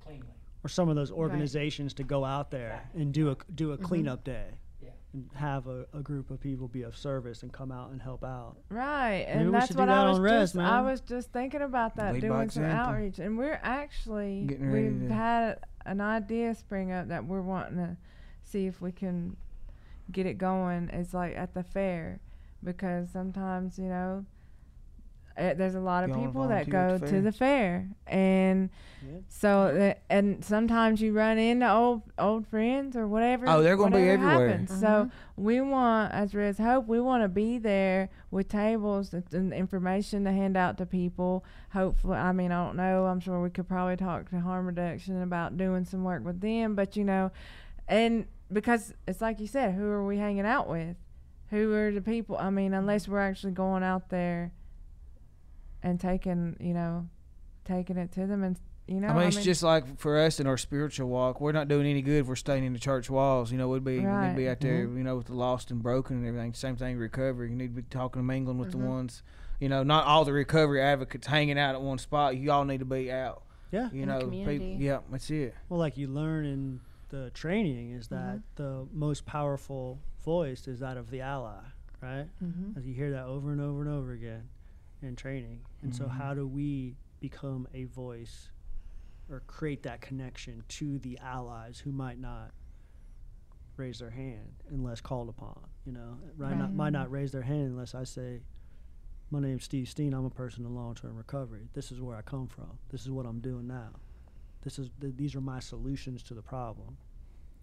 cleanly. 0.00 0.40
Or 0.64 0.68
some 0.68 0.88
of 0.88 0.94
those 0.96 1.10
organizations 1.10 1.94
to 1.94 2.04
go 2.04 2.24
out 2.24 2.50
there 2.50 2.74
Exactly. 2.74 3.02
and 3.02 3.12
do 3.12 3.30
a 3.30 3.36
do 3.54 3.72
a 3.72 3.76
mm-hmm. 3.76 3.84
cleanup 3.84 4.22
day 4.22 4.46
Yeah. 4.80 4.90
and 5.12 5.28
have 5.34 5.66
a, 5.66 5.86
a 5.92 6.00
group 6.00 6.30
of 6.30 6.40
people 6.40 6.68
be 6.68 6.82
of 6.82 6.96
service 6.96 7.42
and 7.42 7.52
come 7.52 7.72
out 7.72 7.90
and 7.90 8.00
help 8.00 8.22
out. 8.22 8.56
Right, 8.68 9.24
Maybe 9.26 9.40
and 9.40 9.54
that's 9.54 9.70
what 9.74 9.86
that 9.86 9.88
I 9.88 10.08
was 10.08 10.18
on 10.18 10.22
Res, 10.22 10.52
just 10.52 10.56
I 10.56 10.80
was 10.80 11.00
just 11.00 11.32
thinking 11.32 11.62
about 11.62 11.96
that, 11.96 12.14
Lead 12.14 12.20
doing 12.20 12.48
some 12.50 12.64
outreach, 12.64 13.18
and 13.18 13.36
we're 13.36 13.58
actually 13.62 14.46
we've 14.48 15.08
to- 15.08 15.14
had 15.14 15.58
an 15.84 16.00
idea 16.00 16.54
spring 16.54 16.92
up 16.92 17.08
that 17.08 17.24
we're 17.26 17.42
wanting 17.42 17.78
to 17.78 17.96
see 18.44 18.66
if 18.66 18.80
we 18.80 18.92
can 18.92 19.36
get 20.12 20.26
it 20.26 20.38
going. 20.38 20.90
It's 20.92 21.12
like 21.12 21.36
at 21.36 21.54
the 21.54 21.64
fair, 21.64 22.20
because 22.62 23.10
sometimes 23.10 23.78
you 23.78 23.88
know 23.88 24.24
uh, 25.36 25.54
there's 25.54 25.74
a 25.74 25.80
lot 25.80 26.04
of 26.04 26.10
You 26.10 26.16
wanna 26.16 26.28
people 26.28 26.48
that 26.48 26.68
go 26.68 26.98
the 26.98 27.06
to 27.08 27.20
the 27.20 27.32
fair, 27.32 27.88
and 28.06 28.70
Yeah. 29.04 29.18
so 29.28 29.72
that, 29.74 30.02
and 30.10 30.44
sometimes 30.44 31.00
you 31.00 31.12
run 31.12 31.38
into 31.38 31.70
old 31.70 32.02
old 32.18 32.46
friends 32.46 32.96
or 32.96 33.06
whatever. 33.08 33.46
Oh, 33.48 33.62
they're 33.62 33.76
gonna 33.76 33.96
be 33.96 34.02
whatever 34.02 34.24
everywhere. 34.30 34.48
happens. 34.48 34.80
So 34.80 35.10
we 35.36 35.60
want, 35.60 36.12
as 36.12 36.34
Res 36.34 36.58
Hope, 36.58 36.86
we 36.86 37.00
want 37.00 37.22
to 37.24 37.28
be 37.28 37.58
there 37.58 38.10
with 38.30 38.48
tables 38.48 39.12
and, 39.14 39.24
and 39.32 39.52
information 39.52 40.24
to 40.24 40.32
hand 40.32 40.56
out 40.56 40.78
to 40.78 40.86
people. 40.86 41.44
Hopefully, 41.72 42.16
I 42.18 42.32
mean, 42.32 42.52
I 42.52 42.64
don't 42.64 42.76
know. 42.76 43.06
I'm 43.06 43.20
sure 43.20 43.42
we 43.42 43.50
could 43.50 43.66
probably 43.68 43.96
talk 43.96 44.30
to 44.30 44.40
harm 44.40 44.66
reduction 44.66 45.20
about 45.22 45.56
doing 45.56 45.84
some 45.84 46.04
work 46.04 46.24
with 46.24 46.40
them, 46.40 46.74
but 46.74 46.96
you 46.96 47.04
know, 47.04 47.30
and 47.88 48.26
because 48.52 48.92
it's 49.08 49.20
like 49.20 49.40
you 49.40 49.46
said, 49.46 49.74
who 49.74 49.86
are 49.86 50.04
we 50.06 50.18
hanging 50.18 50.44
out 50.46 50.68
with? 50.68 50.96
Who 51.50 51.72
are 51.74 51.90
the 51.90 52.00
people? 52.00 52.36
I 52.38 52.48
mean, 52.50 52.72
unless 52.72 53.06
we're 53.08 53.18
actually 53.20 53.52
going 53.52 53.82
out 53.82 54.08
there 54.08 54.52
and 55.82 56.00
taking, 56.00 56.56
you 56.60 56.74
know, 56.74 57.08
taking 57.64 57.96
it 57.96 58.12
to 58.12 58.26
them 58.26 58.42
and 58.42 58.58
you 58.88 59.00
know, 59.00 59.08
I 59.08 59.14
mean, 59.14 59.28
it's 59.28 59.44
just 59.44 59.62
like 59.62 59.98
for 59.98 60.18
us 60.18 60.40
in 60.40 60.46
our 60.48 60.58
spiritual 60.58 61.08
walk, 61.08 61.40
we're 61.40 61.52
not 61.52 61.68
doing 61.68 61.86
any 61.86 62.02
good 62.02 62.22
if 62.22 62.26
we're 62.26 62.34
staying 62.34 62.64
in 62.64 62.72
the 62.72 62.80
church 62.80 63.08
walls. 63.08 63.52
You 63.52 63.58
know, 63.58 63.68
we'd 63.68 63.84
be 63.84 64.00
we'd 64.00 64.36
be 64.36 64.48
out 64.48 64.60
there, 64.60 64.86
mm-hmm. 64.86 64.98
you 64.98 65.04
know, 65.04 65.16
with 65.16 65.28
the 65.28 65.34
lost 65.34 65.70
and 65.70 65.80
broken 65.80 66.16
and 66.16 66.26
everything. 66.26 66.52
Same 66.52 66.74
thing, 66.76 66.98
recovery. 66.98 67.50
You 67.50 67.56
need 67.56 67.76
to 67.76 67.80
be 67.80 67.88
talking 67.88 68.18
and 68.18 68.26
mingling 68.26 68.58
with 68.58 68.72
the 68.72 68.78
mm-hmm. 68.78 68.88
ones. 68.88 69.22
You 69.60 69.68
know, 69.68 69.84
not 69.84 70.06
all 70.06 70.24
the 70.24 70.32
recovery 70.32 70.82
advocates 70.82 71.28
hanging 71.28 71.58
out 71.58 71.76
at 71.76 71.80
one 71.80 71.98
spot. 71.98 72.36
You 72.36 72.50
all 72.50 72.64
need 72.64 72.80
to 72.80 72.84
be 72.84 73.12
out. 73.12 73.44
Yeah. 73.70 73.88
You 73.92 74.02
In 74.02 74.08
know, 74.08 74.26
people. 74.26 74.52
Yeah, 74.52 74.98
that's 75.10 75.30
it. 75.30 75.54
Well, 75.68 75.78
like 75.78 75.96
you 75.96 76.08
learn 76.08 76.44
in 76.44 76.80
the 77.10 77.30
training 77.30 77.92
is 77.92 78.08
that 78.08 78.36
mm-hmm. 78.36 78.62
the 78.62 78.86
most 78.92 79.24
powerful 79.24 80.00
voice 80.24 80.66
is 80.66 80.80
that 80.80 80.96
of 80.96 81.10
the 81.10 81.20
ally, 81.20 81.60
right? 82.02 82.26
Mhm. 82.42 82.76
As 82.76 82.84
you 82.84 82.94
hear 82.94 83.12
that 83.12 83.26
over 83.26 83.52
and 83.52 83.60
over 83.60 83.80
and 83.80 83.90
over 83.90 84.12
again 84.12 84.48
in 85.02 85.14
training. 85.14 85.60
And 85.82 85.94
so, 85.94 86.04
Mhm. 86.06 86.10
how 86.10 86.34
do 86.34 86.46
we 86.46 86.96
become 87.20 87.66
a 87.74 87.84
voice 87.84 88.50
or 89.28 89.40
create 89.40 89.82
that 89.84 90.00
connection 90.00 90.62
to 90.68 90.98
the 90.98 91.18
allies 91.18 91.78
who 91.80 91.92
might 91.92 92.18
not 92.18 92.52
raise 93.76 93.98
their 93.98 94.10
hand 94.10 94.54
unless 94.68 95.00
called 95.00 95.28
upon? 95.28 95.68
You 95.84 95.92
know, 95.92 96.18
right? 96.36 96.56
Not, 96.56 96.72
might 96.72 96.90
not 96.90 97.10
raise 97.10 97.32
their 97.32 97.42
hand 97.42 97.66
unless 97.72 97.94
I 97.94 98.04
say, 98.04 98.42
"My 99.30 99.40
name's 99.40 99.64
Steve 99.64 99.88
Steen. 99.88 100.14
I'm 100.14 100.24
a 100.24 100.30
person 100.30 100.64
in 100.64 100.74
long-term 100.74 101.16
recovery. 101.16 101.68
This 101.72 101.90
is 101.90 102.00
where 102.00 102.16
I 102.16 102.22
come 102.22 102.46
from. 102.46 102.78
This 102.90 103.02
is 103.02 103.10
what 103.10 103.26
I'm 103.26 103.40
doing 103.40 103.66
now. 103.66 103.94
This 104.62 104.78
is 104.78 104.90
th- 105.00 105.16
these 105.16 105.34
are 105.34 105.40
my 105.40 105.58
solutions 105.58 106.22
to 106.24 106.34
the 106.34 106.42
problem." 106.42 106.96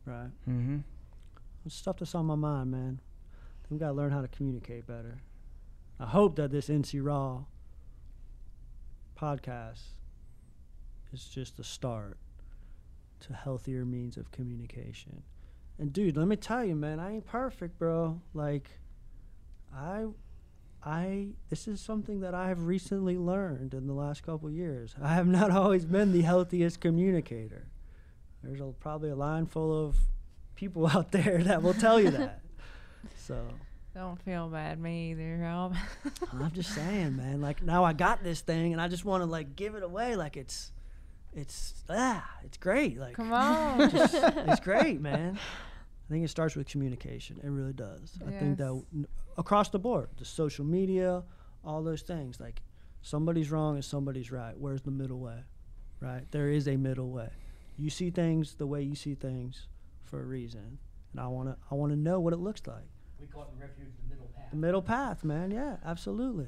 Right? 0.06 0.32
Mm-hmm. 0.48 0.80
Stuff 1.68 1.98
that's 2.00 2.16
on 2.16 2.26
my 2.26 2.36
mind, 2.36 2.72
man. 2.72 3.00
We 3.70 3.78
gotta 3.78 3.94
learn 3.94 4.12
how 4.12 4.22
to 4.22 4.28
communicate 4.28 4.88
better. 4.88 5.22
I 6.00 6.08
hope 6.08 6.36
that 6.38 6.50
this 6.52 6.70
NC 6.70 7.00
Raw 7.00 7.46
podcast 9.20 9.82
is 11.12 11.26
just 11.26 11.58
the 11.58 11.64
start 11.64 12.18
to 13.22 13.34
healthier 13.34 13.84
means 13.86 14.16
of 14.18 14.32
communication. 14.32 15.24
And 15.78 15.92
dude, 15.92 16.16
let 16.16 16.28
me 16.28 16.36
tell 16.36 16.64
you, 16.64 16.76
man, 16.76 17.00
I 17.00 17.16
ain't 17.16 17.26
perfect, 17.26 17.78
bro. 17.78 18.22
Like, 18.34 18.70
I, 19.76 20.06
I, 20.84 21.30
this 21.50 21.68
is 21.68 21.82
something 21.82 22.22
that 22.22 22.34
I 22.34 22.48
have 22.48 22.66
recently 22.66 23.18
learned 23.18 23.74
in 23.74 23.88
the 23.88 23.94
last 23.94 24.24
couple 24.24 24.50
years. 24.50 24.96
I 25.02 25.14
have 25.14 25.28
not 25.28 25.52
always 25.60 25.86
been 25.86 26.12
the 26.12 26.22
healthiest 26.22 26.80
communicator. 26.80 27.68
There's 28.44 28.62
a, 28.62 28.74
probably 28.80 29.10
a 29.10 29.16
line 29.16 29.48
full 29.48 29.88
of 29.88 29.98
people 30.56 30.88
out 30.96 31.12
there 31.12 31.44
that 31.44 31.62
will 31.62 31.74
tell 31.74 32.00
you 32.00 32.12
that. 32.12 32.42
So 33.16 33.48
Don't 33.96 34.22
feel 34.22 34.48
bad, 34.50 34.80
me 34.80 35.12
either, 35.12 35.40
Rob. 35.42 35.76
I'm 36.32 36.52
just 36.52 36.74
saying, 36.74 37.18
man. 37.18 37.42
Like 37.42 37.64
now 37.64 37.84
I 37.84 37.94
got 37.94 38.24
this 38.24 38.42
thing, 38.42 38.72
and 38.74 38.82
I 38.82 38.88
just 38.88 39.04
want 39.04 39.22
to 39.22 39.26
like 39.26 39.56
give 39.56 39.76
it 39.76 39.84
away, 39.84 40.16
like 40.16 40.38
it's, 40.38 40.72
it's 41.34 41.74
ah, 41.90 42.28
it's 42.44 42.58
great. 42.58 43.00
Like 43.00 43.16
Come 43.16 43.34
on. 43.34 43.82
it's 43.94 44.60
great, 44.60 45.02
man. 45.02 45.38
I 45.38 46.12
think 46.12 46.24
it 46.24 46.30
starts 46.30 46.56
with 46.56 46.68
communication. 46.68 47.40
It 47.44 47.50
really 47.50 47.74
does. 47.74 48.18
I 48.26 48.32
think 48.32 48.58
that 48.58 48.84
Yes. 48.94 49.06
across 49.38 49.70
the 49.70 49.80
board, 49.80 50.10
the 50.18 50.26
social 50.26 50.66
media, 50.66 51.24
all 51.64 51.84
those 51.84 52.02
things, 52.02 52.40
like 52.40 52.62
somebody's 53.02 53.52
wrong 53.52 53.76
and 53.76 53.86
somebody's 53.86 54.32
right. 54.32 54.58
Where's 54.58 54.82
the 54.82 54.92
middle 54.92 55.20
way? 55.20 55.44
Right? 56.00 56.24
There 56.32 56.50
is 56.50 56.68
a 56.68 56.78
middle 56.78 57.10
way. 57.12 57.30
You 57.78 57.90
see 57.90 58.10
things 58.12 58.56
the 58.56 58.68
way 58.68 58.82
you 58.82 58.96
see 58.96 59.16
things 59.16 59.68
for 60.04 60.22
a 60.22 60.26
reason, 60.26 60.80
and 61.12 61.20
I 61.22 61.28
wanna 61.28 61.58
I 61.70 61.76
wanna 61.76 61.96
know 61.96 62.20
what 62.20 62.34
it 62.34 62.38
looks 62.40 62.62
like. 62.68 62.88
We 63.20 63.28
call 63.28 63.44
it 63.44 63.50
in 63.54 63.60
refuge 63.60 63.90
the 64.04 64.10
middle 64.16 64.30
path. 64.36 64.52
The 64.52 64.58
middle 64.58 64.82
path, 64.82 65.24
man. 65.24 65.52
Yeah, 65.52 65.78
absolutely, 65.86 66.48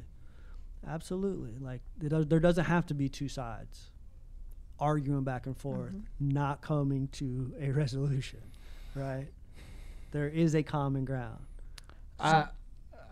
absolutely. 0.87 1.57
Like 1.59 1.81
there 1.97 2.09
does- 2.09 2.27
there 2.27 2.39
doesn't 2.39 2.65
have 2.65 2.85
to 2.87 2.93
be 2.93 3.09
two 3.09 3.27
sides 3.27 3.91
arguing 4.79 5.23
back 5.23 5.45
and 5.45 5.55
forth, 5.55 5.93
mm-hmm. 5.93 6.29
not 6.29 6.61
coming 6.61 7.07
to 7.09 7.53
a 7.59 7.71
resolution, 7.71 8.41
right? 8.95 9.27
There 10.11 10.27
is 10.27 10.55
a 10.55 10.63
common 10.63 11.05
ground. 11.05 11.45
I 12.19 12.47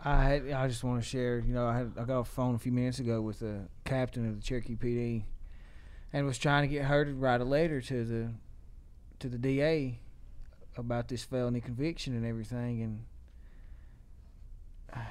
I 0.04 0.22
had 0.24 0.50
I 0.50 0.68
just 0.68 0.82
want 0.84 1.02
to 1.02 1.08
share. 1.08 1.38
You 1.38 1.54
know, 1.54 1.66
I 1.66 1.78
had 1.78 1.92
I 1.98 2.04
got 2.04 2.18
off 2.20 2.28
the 2.28 2.34
phone 2.34 2.54
a 2.54 2.58
few 2.58 2.72
minutes 2.72 2.98
ago 2.98 3.20
with 3.20 3.38
the 3.38 3.68
captain 3.84 4.28
of 4.28 4.36
the 4.36 4.42
Cherokee 4.42 4.76
PD, 4.76 5.24
and 6.12 6.26
was 6.26 6.38
trying 6.38 6.68
to 6.68 6.74
get 6.74 6.84
her 6.86 7.04
to 7.04 7.14
write 7.14 7.40
a 7.40 7.44
letter 7.44 7.80
to 7.80 8.04
the 8.04 8.30
to 9.20 9.28
the 9.28 9.38
DA 9.38 10.00
about 10.76 11.08
this 11.08 11.24
felony 11.24 11.60
conviction 11.60 12.14
and 12.14 12.26
everything, 12.26 12.82
and 12.82 13.04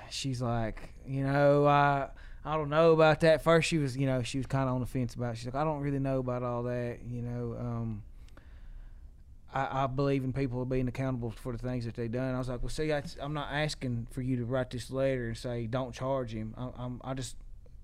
she's 0.09 0.41
like, 0.41 0.93
you 1.05 1.23
know, 1.23 1.65
I 1.65 2.09
I 2.45 2.55
don't 2.55 2.69
know 2.69 2.93
about 2.93 3.19
that. 3.21 3.43
First, 3.43 3.67
she 3.67 3.77
was, 3.77 3.97
you 3.97 4.05
know, 4.05 4.23
she 4.23 4.37
was 4.37 4.47
kind 4.47 4.69
of 4.69 4.75
on 4.75 4.81
the 4.81 4.87
fence 4.87 5.13
about. 5.13 5.33
It. 5.33 5.37
She's 5.37 5.45
like, 5.45 5.55
I 5.55 5.63
don't 5.63 5.81
really 5.81 5.99
know 5.99 6.19
about 6.19 6.43
all 6.43 6.63
that, 6.63 6.99
you 7.05 7.21
know. 7.21 7.55
Um, 7.59 8.03
I, 9.53 9.83
I 9.83 9.87
believe 9.87 10.23
in 10.23 10.31
people 10.31 10.63
being 10.65 10.87
accountable 10.87 11.31
for 11.31 11.51
the 11.51 11.57
things 11.57 11.85
that 11.85 11.95
they've 11.95 12.11
done. 12.11 12.35
I 12.35 12.37
was 12.37 12.49
like, 12.49 12.61
well, 12.61 12.69
see, 12.69 12.93
I, 12.93 13.01
I'm 13.19 13.33
not 13.33 13.51
asking 13.51 14.07
for 14.11 14.21
you 14.21 14.37
to 14.37 14.45
write 14.45 14.69
this 14.69 14.91
letter 14.91 15.27
and 15.27 15.37
say 15.37 15.65
don't 15.65 15.93
charge 15.93 16.33
him. 16.33 16.53
I, 16.57 16.69
I'm, 16.77 17.01
I 17.03 17.13
just, 17.13 17.35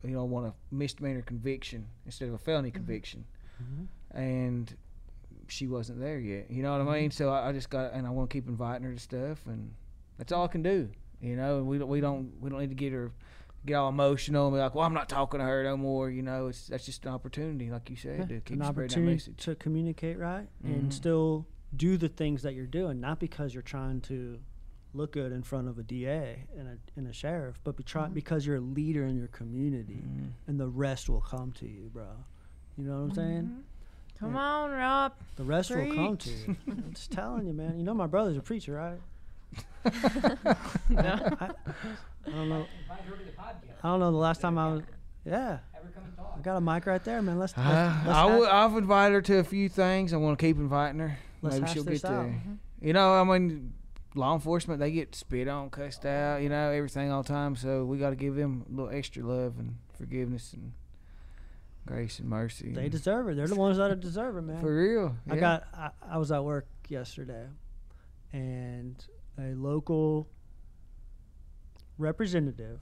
you 0.03 0.11
know, 0.11 0.25
want 0.25 0.47
a 0.47 0.53
misdemeanor 0.71 1.21
conviction 1.21 1.87
instead 2.05 2.29
of 2.29 2.35
a 2.35 2.37
felony 2.37 2.69
mm-hmm. 2.69 2.77
conviction. 2.77 3.25
Mm-hmm. 3.61 4.17
And 4.17 4.75
she 5.47 5.67
wasn't 5.67 5.99
there 5.99 6.19
yet. 6.19 6.49
You 6.49 6.63
know 6.63 6.71
what 6.71 6.81
I 6.81 6.83
mm-hmm. 6.83 6.93
mean? 6.93 7.11
So 7.11 7.29
I, 7.29 7.49
I 7.49 7.51
just 7.51 7.69
got, 7.69 7.93
and 7.93 8.05
I 8.05 8.09
want 8.11 8.29
to 8.29 8.33
keep 8.33 8.47
inviting 8.47 8.83
her 8.85 8.93
to 8.93 8.99
stuff, 8.99 9.45
and 9.47 9.73
that's 10.17 10.31
all 10.31 10.45
I 10.45 10.47
can 10.47 10.63
do. 10.63 10.89
You 11.25 11.35
know, 11.35 11.57
and 11.57 11.67
we 11.67 11.77
don't, 11.77 11.89
we 11.89 12.01
don't, 12.01 12.31
we 12.41 12.49
don't 12.49 12.59
need 12.59 12.69
to 12.69 12.75
get 12.75 12.93
her, 12.93 13.11
get 13.65 13.75
all 13.75 13.89
emotional 13.89 14.47
and 14.47 14.55
be 14.55 14.59
like, 14.59 14.75
well, 14.75 14.85
I'm 14.85 14.93
not 14.93 15.09
talking 15.09 15.39
to 15.39 15.45
her 15.45 15.63
no 15.63 15.75
more. 15.77 16.09
You 16.09 16.21
know, 16.21 16.47
it's 16.47 16.67
that's 16.67 16.85
just 16.85 17.05
an 17.05 17.11
opportunity, 17.13 17.69
like 17.71 17.89
you 17.89 17.95
said, 17.95 18.29
to 18.29 18.39
keep 18.41 18.59
an 18.59 18.65
spreading 18.65 18.65
that 18.65 18.67
opportunity 18.67 19.33
to 19.37 19.55
communicate 19.55 20.19
right 20.19 20.47
Mhm. 20.63 20.69
and 20.69 20.93
still 20.93 21.45
do 21.75 21.97
the 21.97 22.07
things 22.09 22.43
that 22.43 22.53
you're 22.53 22.67
doing, 22.67 22.99
not 22.99 23.19
because 23.19 23.53
you're 23.53 23.63
trying 23.63 24.01
to 24.01 24.39
look 24.93 25.11
good 25.11 25.33
in 25.33 25.43
front 25.43 25.67
of 25.67 25.77
a 25.77 25.83
DA 25.83 26.45
and 26.57 26.69
a, 26.69 26.77
and 26.95 27.05
a 27.07 27.11
sheriff, 27.11 27.59
but 27.65 27.75
be 27.75 27.83
try, 27.83 28.07
because 28.07 28.45
you're 28.45 28.55
a 28.57 28.61
leader 28.61 29.05
in 29.05 29.17
your 29.17 29.27
community, 29.27 30.03
Mhm. 30.07 30.29
and 30.47 30.57
the 30.57 30.69
rest 30.69 31.09
will 31.09 31.19
come 31.19 31.51
to 31.53 31.67
you, 31.67 31.89
bro. 31.91 32.07
You 32.77 32.85
know 32.85 32.93
what 33.01 33.03
I'm 33.09 33.11
saying? 33.15 33.63
Come 34.19 34.35
Yeah. 34.35 34.39
on, 34.39 34.71
Rob. 34.71 35.13
The 35.35 35.43
rest 35.43 35.69
will 35.75 35.93
come 35.93 36.15
to 36.15 36.29
you. 36.29 36.55
I'm 36.69 36.93
just 36.93 37.11
telling 37.11 37.45
you, 37.45 37.51
man. 37.51 37.77
You 37.77 37.83
know 37.83 37.93
my 37.93 38.07
brother's 38.07 38.37
a 38.37 38.41
preacher, 38.41 38.73
right? 38.75 39.01
No. 39.85 39.91
I, 41.39 41.49
I 41.49 42.29
don't 42.31 42.49
know. 42.49 42.65
Invite 42.81 43.01
her 43.07 43.15
to 43.17 43.23
the. 43.23 43.31
I 43.83 43.87
don't 43.89 43.99
know 43.99 44.11
the 44.11 44.17
last 44.17 44.41
time 44.41 44.57
I 44.57 44.73
was. 44.73 44.81
Yeah, 45.25 45.33
Have 45.33 45.83
her 45.83 45.89
come 45.93 46.03
and 46.05 46.15
talk. 46.15 46.35
I 46.37 46.41
got 46.41 46.57
a 46.57 46.61
mic 46.61 46.85
right 46.85 47.03
there, 47.03 47.21
man. 47.21 47.39
Let's. 47.39 47.55
let's, 47.57 47.67
Uh, 47.67 47.93
let's 48.05 48.07
I 48.17 48.21
hash- 48.21 48.29
w- 48.29 48.47
I've 48.49 48.75
invited 48.77 49.13
her 49.15 49.21
to 49.21 49.37
a 49.39 49.43
few 49.43 49.69
things. 49.69 50.13
I 50.13 50.17
want 50.17 50.37
to 50.39 50.45
keep 50.45 50.57
inviting 50.57 50.99
her. 50.99 51.17
Let's 51.41 51.59
Maybe 51.59 51.71
she'll 51.73 51.83
this 51.83 52.01
get 52.01 52.11
out. 52.11 52.23
there. 52.25 52.41
You 52.81 52.93
know, 52.93 53.13
I 53.13 53.23
mean, 53.23 53.73
law 54.15 54.33
enforcement 54.33 54.79
they 54.79 54.91
get 54.91 55.15
spit 55.15 55.47
on, 55.47 55.69
cussed 55.69 56.05
out, 56.05 56.41
you 56.41 56.49
know, 56.49 56.69
everything 56.71 57.11
all 57.11 57.23
the 57.23 57.27
time. 57.29 57.55
So 57.55 57.85
we 57.85 57.97
got 57.97 58.11
to 58.11 58.15
give 58.15 58.35
them 58.35 58.65
a 58.67 58.75
little 58.75 58.95
extra 58.95 59.23
love 59.23 59.57
and 59.59 59.77
forgiveness 59.97 60.53
and 60.53 60.73
grace 61.87 62.19
and 62.19 62.27
mercy. 62.29 62.71
They 62.71 62.83
and- 62.83 62.91
deserve 62.91 63.29
it. 63.29 63.35
They're 63.35 63.47
the 63.47 63.55
ones 63.55 63.77
that 63.77 63.99
deserve 63.99 64.37
it, 64.37 64.41
man. 64.41 64.61
for 64.61 64.75
real. 64.75 65.15
I 65.29 65.35
got. 65.37 65.63
I, 65.73 65.89
I 66.09 66.17
was 66.17 66.31
at 66.31 66.43
work 66.43 66.67
yesterday, 66.89 67.45
and 68.33 68.95
a 69.37 69.53
local 69.55 70.27
representative. 71.97 72.79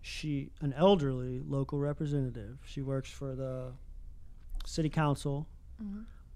She, 0.00 0.50
an 0.60 0.72
elderly 0.72 1.40
local 1.46 1.78
representative. 1.78 2.58
She 2.64 2.82
works 2.82 3.10
for 3.10 3.34
the 3.34 3.72
city 4.66 4.88
council. 4.88 5.46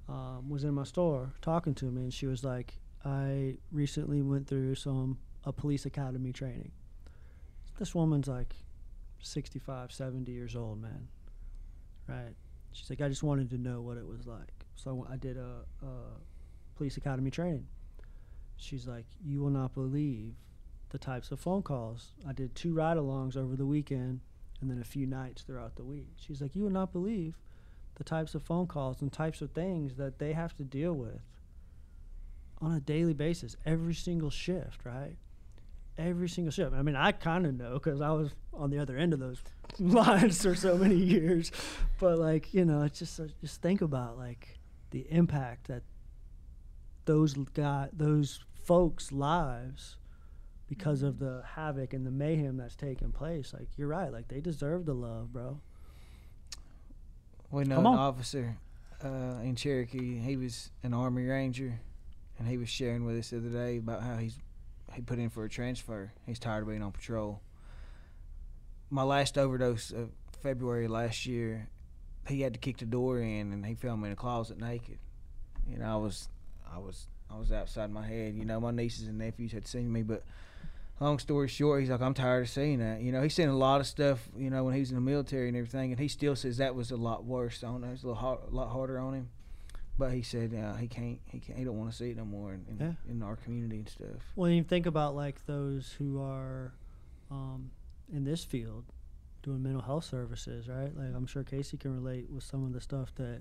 Um, 0.08 0.48
was 0.48 0.62
in 0.64 0.72
my 0.74 0.84
store 0.84 1.32
talking 1.42 1.74
to 1.74 1.86
me, 1.86 2.02
and 2.02 2.14
she 2.14 2.26
was 2.26 2.44
like, 2.44 2.78
"I 3.04 3.56
recently 3.72 4.22
went 4.22 4.46
through 4.46 4.76
some 4.76 5.18
a 5.44 5.52
police 5.52 5.84
academy 5.84 6.32
training." 6.32 6.70
This 7.78 7.92
woman's 7.94 8.28
like 8.28 8.54
65, 9.20 9.90
70 9.92 10.30
years 10.30 10.54
old, 10.54 10.80
man. 10.80 11.08
Right? 12.08 12.34
She's 12.72 12.88
like, 12.88 13.00
I 13.00 13.08
just 13.08 13.22
wanted 13.24 13.50
to 13.50 13.58
know 13.58 13.80
what 13.80 13.96
it 13.96 14.06
was 14.06 14.26
like. 14.26 14.64
So 14.76 14.90
I 14.90 14.94
w- 14.94 15.08
I 15.12 15.16
did 15.16 15.36
a, 15.36 15.64
a 15.84 15.88
police 16.76 16.96
academy 16.96 17.30
training. 17.30 17.66
She's 18.56 18.86
like, 18.86 19.06
you 19.24 19.40
will 19.40 19.50
not 19.50 19.74
believe 19.74 20.34
the 20.90 20.98
types 20.98 21.30
of 21.30 21.40
phone 21.40 21.62
calls. 21.62 22.12
I 22.26 22.32
did 22.32 22.54
two 22.54 22.72
ride 22.74 22.96
alongs 22.96 23.36
over 23.36 23.56
the 23.56 23.66
weekend 23.66 24.20
and 24.60 24.70
then 24.70 24.80
a 24.80 24.84
few 24.84 25.06
nights 25.06 25.42
throughout 25.42 25.76
the 25.76 25.84
week. 25.84 26.08
She's 26.16 26.40
like, 26.40 26.54
you 26.54 26.64
would 26.64 26.72
not 26.72 26.92
believe 26.92 27.36
the 27.96 28.04
types 28.04 28.34
of 28.34 28.42
phone 28.42 28.66
calls 28.66 29.02
and 29.02 29.12
types 29.12 29.40
of 29.42 29.50
things 29.52 29.96
that 29.96 30.18
they 30.18 30.32
have 30.32 30.56
to 30.56 30.64
deal 30.64 30.92
with 30.92 31.20
on 32.60 32.72
a 32.72 32.80
daily 32.80 33.12
basis, 33.12 33.56
every 33.66 33.94
single 33.94 34.30
shift, 34.30 34.84
right? 34.84 35.16
Every 35.98 36.28
single 36.28 36.50
shift. 36.50 36.74
I 36.74 36.82
mean, 36.82 36.96
I 36.96 37.12
kind 37.12 37.46
of 37.46 37.54
know 37.54 37.74
because 37.74 38.00
I 38.00 38.10
was 38.10 38.30
on 38.52 38.70
the 38.70 38.78
other 38.78 38.96
end 38.96 39.12
of 39.12 39.18
those 39.18 39.42
lines 39.78 40.42
for 40.42 40.54
so 40.54 40.76
many 40.76 40.96
years. 40.96 41.52
But 41.98 42.18
like, 42.18 42.52
you 42.54 42.64
know, 42.64 42.82
it's 42.82 42.98
just 42.98 43.18
uh, 43.20 43.24
just 43.40 43.62
think 43.62 43.80
about 43.80 44.18
like 44.18 44.58
the 44.90 45.06
impact 45.10 45.68
that 45.68 45.82
those 47.06 47.34
got 47.34 47.96
those 47.96 48.40
folks' 48.66 49.12
lives 49.12 49.96
because 50.68 51.02
of 51.02 51.18
the 51.18 51.42
havoc 51.54 51.92
and 51.94 52.04
the 52.04 52.10
mayhem 52.10 52.56
that's 52.56 52.74
taking 52.76 53.12
place. 53.12 53.52
Like 53.52 53.68
you're 53.76 53.88
right. 53.88 54.12
Like 54.12 54.28
they 54.28 54.40
deserve 54.40 54.84
the 54.84 54.94
love, 54.94 55.32
bro. 55.32 55.60
We 57.50 57.64
know 57.64 57.76
Come 57.76 57.86
an 57.86 57.92
on. 57.92 57.98
officer 57.98 58.58
uh, 59.04 59.40
in 59.42 59.54
Cherokee. 59.54 60.18
He 60.18 60.36
was 60.36 60.70
an 60.82 60.92
Army 60.92 61.24
Ranger, 61.24 61.78
and 62.38 62.48
he 62.48 62.58
was 62.58 62.68
sharing 62.68 63.04
with 63.04 63.16
us 63.18 63.30
the 63.30 63.38
other 63.38 63.50
day 63.50 63.78
about 63.78 64.02
how 64.02 64.16
he's 64.16 64.38
he 64.94 65.02
put 65.02 65.18
in 65.18 65.30
for 65.30 65.44
a 65.44 65.48
transfer. 65.48 66.12
He's 66.26 66.38
tired 66.38 66.62
of 66.62 66.68
being 66.68 66.82
on 66.82 66.92
patrol. 66.92 67.42
My 68.88 69.02
last 69.02 69.36
overdose 69.36 69.90
of 69.90 70.10
February 70.42 70.88
last 70.88 71.26
year, 71.26 71.68
he 72.28 72.40
had 72.40 72.54
to 72.54 72.58
kick 72.58 72.78
the 72.78 72.86
door 72.86 73.20
in, 73.20 73.52
and 73.52 73.64
he 73.66 73.74
found 73.74 74.00
me 74.00 74.06
in 74.08 74.12
a 74.12 74.16
closet 74.16 74.58
naked. 74.58 74.98
You 75.68 75.78
know, 75.78 75.92
I 75.92 75.96
was, 75.96 76.28
I 76.72 76.78
was, 76.78 77.08
I 77.30 77.38
was 77.38 77.52
outside 77.52 77.90
my 77.90 78.06
head. 78.06 78.34
You 78.34 78.44
know, 78.44 78.60
my 78.60 78.70
nieces 78.70 79.08
and 79.08 79.18
nephews 79.18 79.52
had 79.52 79.66
seen 79.66 79.92
me, 79.92 80.02
but 80.02 80.24
long 81.00 81.18
story 81.18 81.48
short, 81.48 81.80
he's 81.80 81.90
like, 81.90 82.00
I'm 82.00 82.14
tired 82.14 82.42
of 82.44 82.48
seeing 82.48 82.78
that. 82.78 83.00
You 83.00 83.12
know, 83.12 83.22
he's 83.22 83.34
seen 83.34 83.48
a 83.48 83.56
lot 83.56 83.80
of 83.80 83.86
stuff, 83.86 84.28
you 84.36 84.48
know, 84.50 84.64
when 84.64 84.74
he 84.74 84.80
was 84.80 84.90
in 84.90 84.94
the 84.94 85.00
military 85.02 85.48
and 85.48 85.56
everything, 85.56 85.90
and 85.92 86.00
he 86.00 86.08
still 86.08 86.36
says 86.36 86.56
that 86.58 86.74
was 86.74 86.90
a 86.90 86.96
lot 86.96 87.24
worse 87.24 87.62
on 87.64 87.82
him. 87.84 87.92
It's 87.92 88.02
a 88.02 88.06
little 88.06 88.20
hard, 88.20 88.38
a 88.50 88.54
lot 88.54 88.68
harder 88.70 88.98
on 88.98 89.14
him. 89.14 89.28
But 89.98 90.12
he 90.12 90.20
said 90.22 90.54
uh, 90.54 90.74
he 90.76 90.88
can't, 90.88 91.18
he 91.24 91.40
can't, 91.40 91.58
he 91.58 91.64
don't 91.64 91.78
want 91.78 91.90
to 91.90 91.96
see 91.96 92.10
it 92.10 92.16
no 92.18 92.24
more 92.26 92.52
in, 92.52 92.66
in, 92.68 92.76
Yeah. 92.78 93.10
in 93.10 93.22
our 93.22 93.36
community 93.36 93.76
and 93.78 93.88
stuff. 93.88 94.22
When 94.34 94.52
you 94.52 94.62
think 94.62 94.84
about 94.86 95.16
like 95.16 95.44
those 95.46 95.90
who 95.98 96.20
are 96.22 96.74
um, 97.30 97.70
in 98.12 98.24
this 98.24 98.44
field 98.44 98.84
doing 99.42 99.62
mental 99.62 99.80
health 99.80 100.04
services, 100.04 100.68
right? 100.68 100.94
Like 100.96 101.14
I'm 101.14 101.26
sure 101.26 101.42
Casey 101.44 101.78
can 101.78 101.94
relate 101.94 102.28
with 102.30 102.44
some 102.44 102.62
of 102.64 102.72
the 102.74 102.80
stuff 102.80 103.14
that 103.16 103.40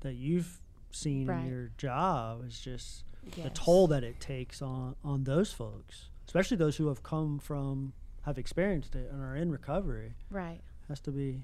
that 0.00 0.14
you've 0.14 0.60
seen 0.90 1.28
Right. 1.28 1.42
in 1.44 1.48
your 1.48 1.70
job. 1.78 2.42
It's 2.44 2.60
just 2.60 3.04
the 3.32 3.50
toll 3.50 3.86
that 3.88 4.04
it 4.04 4.20
takes 4.20 4.60
on 4.62 4.96
on 5.04 5.24
those 5.24 5.52
folks, 5.52 6.08
especially 6.26 6.56
those 6.56 6.76
who 6.76 6.88
have 6.88 7.02
come 7.02 7.38
from 7.38 7.92
have 8.22 8.38
experienced 8.38 8.94
it 8.94 9.10
and 9.12 9.22
are 9.22 9.36
in 9.36 9.50
recovery. 9.50 10.14
Right. 10.30 10.60
Has 10.88 11.00
to 11.00 11.10
be 11.10 11.42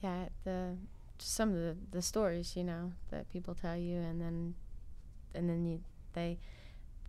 Yeah. 0.00 0.28
The 0.44 0.76
some 1.18 1.50
of 1.50 1.54
the, 1.56 1.76
the 1.92 2.02
stories, 2.02 2.56
you 2.56 2.64
know, 2.64 2.92
that 3.10 3.28
people 3.28 3.54
tell 3.54 3.76
you, 3.76 3.98
and 3.98 4.20
then 4.20 4.54
and 5.34 5.48
then 5.48 5.64
you 5.64 5.80
they 6.14 6.38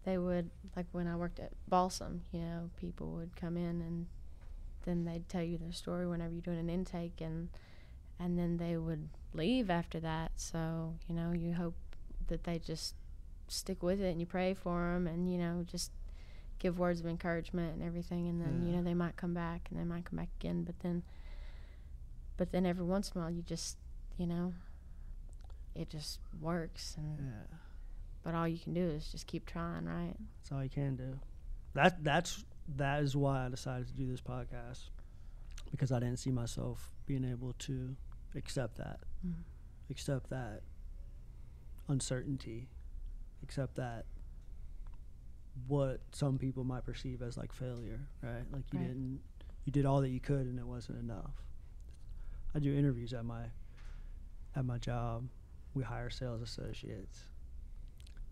they 0.03 0.17
would 0.17 0.49
like 0.75 0.85
when 0.91 1.07
I 1.07 1.15
worked 1.15 1.39
at 1.39 1.51
Balsam, 1.67 2.21
you 2.31 2.41
know, 2.41 2.69
people 2.77 3.07
would 3.11 3.35
come 3.35 3.57
in 3.57 3.81
and 3.81 4.07
then 4.85 5.05
they'd 5.05 5.27
tell 5.29 5.41
you 5.43 5.57
their 5.57 5.71
story 5.71 6.05
whenever 6.05 6.33
you're 6.33 6.41
doing 6.41 6.59
an 6.59 6.69
intake, 6.69 7.21
and 7.21 7.49
and 8.19 8.37
then 8.37 8.57
they 8.57 8.77
would 8.77 9.09
leave 9.33 9.69
after 9.69 9.99
that. 10.01 10.31
So 10.35 10.95
you 11.07 11.15
know, 11.15 11.31
you 11.33 11.53
hope 11.53 11.75
that 12.27 12.43
they 12.43 12.59
just 12.59 12.95
stick 13.53 13.81
with 13.83 14.01
it 14.01 14.09
and 14.11 14.19
you 14.19 14.25
pray 14.25 14.53
for 14.53 14.93
them, 14.93 15.07
and 15.07 15.31
you 15.31 15.37
know, 15.37 15.63
just 15.65 15.91
give 16.59 16.79
words 16.79 16.99
of 17.01 17.05
encouragement 17.07 17.73
and 17.75 17.83
everything, 17.83 18.27
and 18.29 18.41
then 18.41 18.63
you 18.65 18.71
know 18.75 18.81
they 18.83 18.93
might 18.93 19.15
come 19.15 19.33
back 19.33 19.67
and 19.69 19.79
they 19.79 19.83
might 19.83 20.05
come 20.05 20.17
back 20.17 20.29
again, 20.39 20.63
but 20.63 20.79
then 20.79 21.03
but 22.37 22.51
then 22.51 22.65
every 22.65 22.85
once 22.85 23.11
in 23.11 23.19
a 23.21 23.23
while 23.23 23.31
you 23.31 23.41
just 23.43 23.77
you 24.17 24.25
know 24.25 24.53
it 25.75 25.89
just 25.89 26.19
works 26.41 26.95
and 26.97 27.17
yeah. 27.19 27.57
but 28.23 28.33
all 28.35 28.47
you 28.47 28.57
can 28.57 28.73
do 28.73 28.81
is 28.81 29.07
just 29.11 29.27
keep 29.27 29.45
trying 29.45 29.85
right 29.85 30.15
That's 30.39 30.51
all 30.51 30.63
you 30.63 30.69
can 30.69 30.95
do. 30.95 31.19
That 31.73 32.03
that's 32.03 32.43
that 32.77 33.03
is 33.03 33.15
why 33.15 33.45
I 33.45 33.49
decided 33.49 33.87
to 33.87 33.93
do 33.93 34.07
this 34.07 34.21
podcast 34.21 34.89
because 35.71 35.91
I 35.91 35.99
didn't 35.99 36.17
see 36.19 36.31
myself 36.31 36.93
being 37.05 37.25
able 37.25 37.53
to 37.59 37.95
accept 38.35 38.77
that, 38.77 38.99
Mhm. 39.25 39.33
accept 39.89 40.29
that 40.29 40.61
uncertainty, 41.87 42.69
accept 43.43 43.75
that 43.75 44.05
what 45.67 45.99
some 46.11 46.37
people 46.37 46.63
might 46.63 46.83
perceive 46.83 47.21
as 47.21 47.37
like 47.37 47.51
failure, 47.53 47.99
right? 48.21 48.43
Like 48.51 48.63
you 48.73 48.79
Right. 48.79 48.87
didn't, 48.87 49.19
you 49.65 49.71
did 49.71 49.85
all 49.85 50.01
that 50.01 50.09
you 50.09 50.19
could 50.19 50.45
and 50.47 50.57
it 50.57 50.65
wasn't 50.65 50.99
enough. 50.99 51.31
I 52.55 52.59
do 52.59 52.73
interviews 52.75 53.13
at 53.13 53.25
my 53.25 53.45
at 54.55 54.65
my 54.65 54.77
job. 54.77 55.27
We 55.73 55.83
hire 55.83 56.09
sales 56.09 56.41
associates 56.41 57.27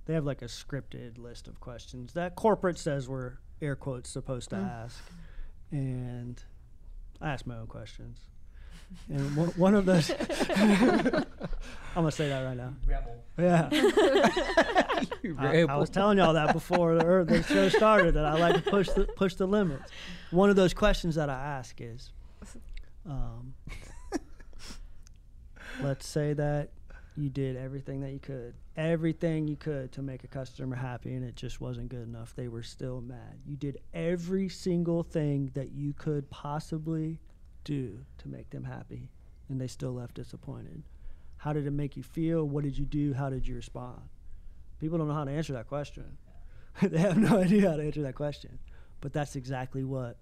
they 0.05 0.15
have 0.15 0.25
like 0.25 0.41
a 0.41 0.45
scripted 0.45 1.17
list 1.19 1.47
of 1.47 1.59
questions 1.59 2.13
that 2.13 2.35
corporate 2.35 2.77
says 2.79 3.07
we're 3.07 3.33
air 3.61 3.75
quotes 3.75 4.09
supposed 4.09 4.49
to 4.49 4.55
Mm. 4.55 4.67
ask 4.83 5.03
and 5.71 6.43
i 7.21 7.29
ask 7.29 7.45
my 7.45 7.55
own 7.57 7.67
questions 7.67 8.19
and 9.09 9.35
one, 9.35 9.47
one 9.49 9.75
of 9.75 9.85
those 9.85 10.11
i'm 10.55 11.25
gonna 11.95 12.11
say 12.11 12.29
that 12.29 12.43
right 12.43 12.57
now 12.57 12.73
Rebel. 12.85 13.15
yeah 13.37 13.69
I, 15.39 15.65
I 15.69 15.77
was 15.77 15.89
telling 15.89 16.17
y'all 16.17 16.33
that 16.33 16.53
before 16.53 16.95
the, 16.95 17.05
or 17.05 17.23
the 17.23 17.43
show 17.43 17.69
started 17.69 18.13
that 18.15 18.25
i 18.25 18.37
like 18.37 18.63
to 18.63 18.69
push 18.69 18.89
the 18.89 19.05
push 19.05 19.35
the 19.35 19.47
limits 19.47 19.91
one 20.31 20.49
of 20.49 20.55
those 20.55 20.73
questions 20.73 21.15
that 21.15 21.29
i 21.29 21.33
ask 21.33 21.79
is 21.79 22.11
um, 23.09 23.53
let's 25.81 26.07
say 26.07 26.33
that 26.33 26.69
you 27.17 27.29
did 27.29 27.57
everything 27.57 28.01
that 28.01 28.11
you 28.11 28.19
could, 28.19 28.53
everything 28.77 29.47
you 29.47 29.55
could 29.55 29.91
to 29.93 30.01
make 30.01 30.23
a 30.23 30.27
customer 30.27 30.75
happy, 30.75 31.13
and 31.13 31.25
it 31.25 31.35
just 31.35 31.59
wasn't 31.59 31.89
good 31.89 32.07
enough. 32.07 32.33
They 32.35 32.47
were 32.47 32.63
still 32.63 33.01
mad. 33.01 33.39
You 33.45 33.57
did 33.57 33.79
every 33.93 34.47
single 34.49 35.03
thing 35.03 35.51
that 35.53 35.71
you 35.71 35.93
could 35.93 36.29
possibly 36.29 37.19
do 37.63 37.99
to 38.19 38.27
make 38.27 38.49
them 38.49 38.63
happy, 38.63 39.09
and 39.49 39.59
they 39.59 39.67
still 39.67 39.93
left 39.93 40.15
disappointed. 40.15 40.83
How 41.37 41.53
did 41.53 41.65
it 41.65 41.71
make 41.71 41.97
you 41.97 42.03
feel? 42.03 42.43
What 42.45 42.63
did 42.63 42.77
you 42.77 42.85
do? 42.85 43.13
How 43.13 43.29
did 43.29 43.47
you 43.47 43.55
respond? 43.55 43.99
People 44.79 44.97
don't 44.97 45.07
know 45.07 45.13
how 45.13 45.23
to 45.25 45.31
answer 45.31 45.53
that 45.53 45.67
question. 45.67 46.17
they 46.81 46.97
have 46.99 47.17
no 47.17 47.37
idea 47.41 47.69
how 47.71 47.77
to 47.77 47.83
answer 47.83 48.01
that 48.03 48.15
question. 48.15 48.59
But 49.01 49.13
that's 49.13 49.35
exactly 49.35 49.83
what 49.83 50.17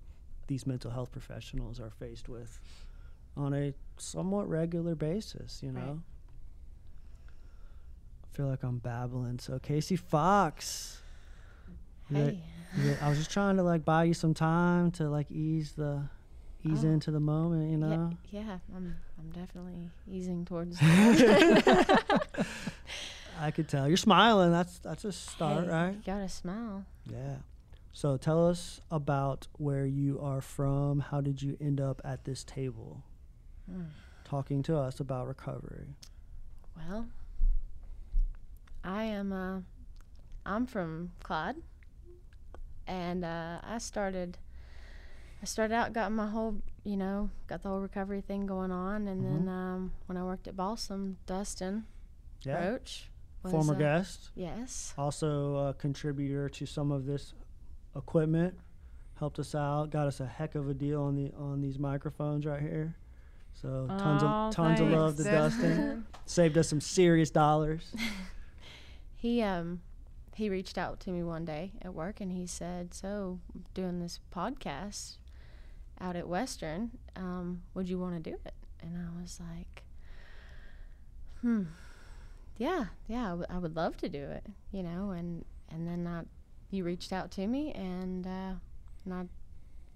these 0.48 0.66
mental 0.66 0.92
health 0.92 1.12
professionals 1.12 1.80
are 1.80 1.90
faced 1.90 2.30
with 2.30 2.60
on 3.38 3.54
a 3.54 3.74
somewhat 3.98 4.50
regular 4.50 4.96
basis, 4.96 5.62
you 5.62 5.72
Right. 5.72 5.86
know? 5.86 6.02
I 8.24 8.36
feel 8.36 8.48
like 8.48 8.64
I'm 8.64 8.78
babbling. 8.80 9.40
So 9.40 9.60
Casey 9.60 9.96
Fox. 9.96 11.02
Hey 12.12 12.42
Yeah, 12.84 12.96
I 13.02 13.10
was 13.10 13.18
just 13.18 13.32
trying 13.32 13.58
to 13.58 13.64
like 13.64 13.84
buy 13.86 14.06
you 14.06 14.14
some 14.14 14.34
time 14.34 14.92
to 14.92 15.10
like 15.10 15.30
ease 15.32 15.74
the 15.74 16.04
ease 16.64 16.84
Oh. 16.84 16.90
into 16.90 17.12
the 17.12 17.20
moment, 17.20 17.72
you 17.72 17.78
know? 17.78 18.12
yeah, 18.32 18.42
yeah 18.42 18.58
i'm 18.76 18.96
i'm 19.18 19.30
definitely 19.32 19.90
easing 20.08 20.46
towards 20.46 20.78
I 23.42 23.52
could 23.52 23.70
tell. 23.70 23.88
You're 23.88 23.96
smiling. 23.98 24.52
That's 24.52 24.80
that's 24.80 25.06
a 25.06 25.14
start, 25.14 25.64
Hey, 25.66 25.70
right? 25.72 25.94
you 25.96 26.02
gotta 26.06 26.28
smile 26.28 26.84
Yeah. 27.10 27.38
So 27.94 28.18
tell 28.18 28.48
us 28.50 28.82
about 28.92 29.48
where 29.58 29.86
you 29.86 30.20
are 30.22 30.42
from. 30.42 31.00
How 31.00 31.22
did 31.22 31.42
you 31.42 31.56
end 31.62 31.80
up 31.82 32.02
at 32.06 32.26
this 32.26 32.44
table? 32.44 33.02
Hmm. 33.70 33.84
Talking 34.26 34.62
to 34.64 34.78
us 34.78 35.00
about 35.00 35.28
recovery. 35.28 35.96
well 36.78 37.08
i 38.84 39.04
am 39.04 39.34
uh 39.34 39.60
i'm 40.46 40.66
from 40.66 41.12
clyde 41.24 41.58
and 42.88 43.26
uh 43.26 43.60
i 43.64 43.78
started 43.78 44.38
i 45.42 45.46
started 45.46 45.74
out 45.74 45.94
got 45.94 46.12
my 46.12 46.28
whole 46.30 46.56
you 46.84 46.98
know 46.98 47.30
got 47.48 47.62
the 47.64 47.70
whole 47.70 47.80
recovery 47.80 48.22
thing 48.22 48.46
going 48.46 48.72
on 48.72 49.08
and 49.08 49.24
then 49.26 49.48
um 49.48 49.92
when 50.08 50.18
i 50.18 50.24
worked 50.24 50.48
at 50.48 50.56
balsam 50.56 51.18
dustin 51.26 51.86
Yeah. 52.44 52.70
roach 52.70 53.10
was, 53.44 53.52
Former 53.52 53.74
uh, 53.74 53.78
guest, 53.78 54.30
yes 54.36 54.94
also 54.98 55.56
a 55.70 55.74
contributor 55.74 56.50
to 56.50 56.66
some 56.66 56.92
of 56.92 57.06
this 57.06 57.34
equipment. 57.96 58.58
Helped 59.18 59.40
us 59.40 59.54
out. 59.56 59.90
Got 59.92 60.08
us 60.08 60.20
a 60.22 60.26
heck 60.26 60.56
of 60.56 60.70
a 60.70 60.74
deal 60.74 61.02
on 61.04 61.16
the 61.16 61.32
on 61.38 61.60
these 61.62 61.78
microphones 61.80 62.46
right 62.46 62.62
here. 62.62 62.96
So 63.54 63.86
tons 63.98 64.24
Aw, 64.24 64.48
of 64.48 64.56
tons 64.56 64.80
of 64.80 64.88
love 64.90 65.18
to. 65.18 65.24
Dustin. 65.24 66.06
Saved 66.26 66.58
us 66.58 66.70
some 66.70 66.80
serious 66.80 67.30
dollars. 67.30 67.94
he 69.16 69.42
um 69.42 69.82
he 70.36 70.50
reached 70.50 70.78
out 70.78 71.00
to 71.02 71.12
me 71.12 71.24
one 71.24 71.44
day 71.44 71.74
at 71.82 71.94
work 71.94 72.22
and 72.22 72.32
he 72.32 72.46
said 72.46 72.94
so 72.94 73.40
doing 73.74 74.00
this 74.00 74.20
podcast 74.34 75.18
out 76.02 76.16
at 76.16 76.28
western 76.28 76.92
um 77.16 77.62
would 77.74 77.90
you 77.90 78.00
want 78.00 78.16
to 78.22 78.30
do 78.32 78.38
it 78.46 78.54
and 78.82 78.96
i 78.98 79.22
was 79.22 79.40
like 79.54 79.84
hmm 81.42 81.64
yeah 82.58 82.86
yeah 83.08 83.26
I, 83.26 83.30
w- 83.30 83.48
I 83.50 83.58
would 83.58 83.76
love 83.76 83.98
to 83.98 84.10
do 84.10 84.24
it 84.24 84.46
you 84.72 84.84
know 84.84 85.12
and 85.12 85.46
and 85.70 85.88
then 85.88 86.08
I, 86.08 86.24
you 86.72 86.84
reached 86.84 87.12
out 87.14 87.32
to 87.32 87.48
me 87.48 87.72
and 87.74 88.26
uh 88.26 88.54
and 89.06 89.14
I, 89.14 89.24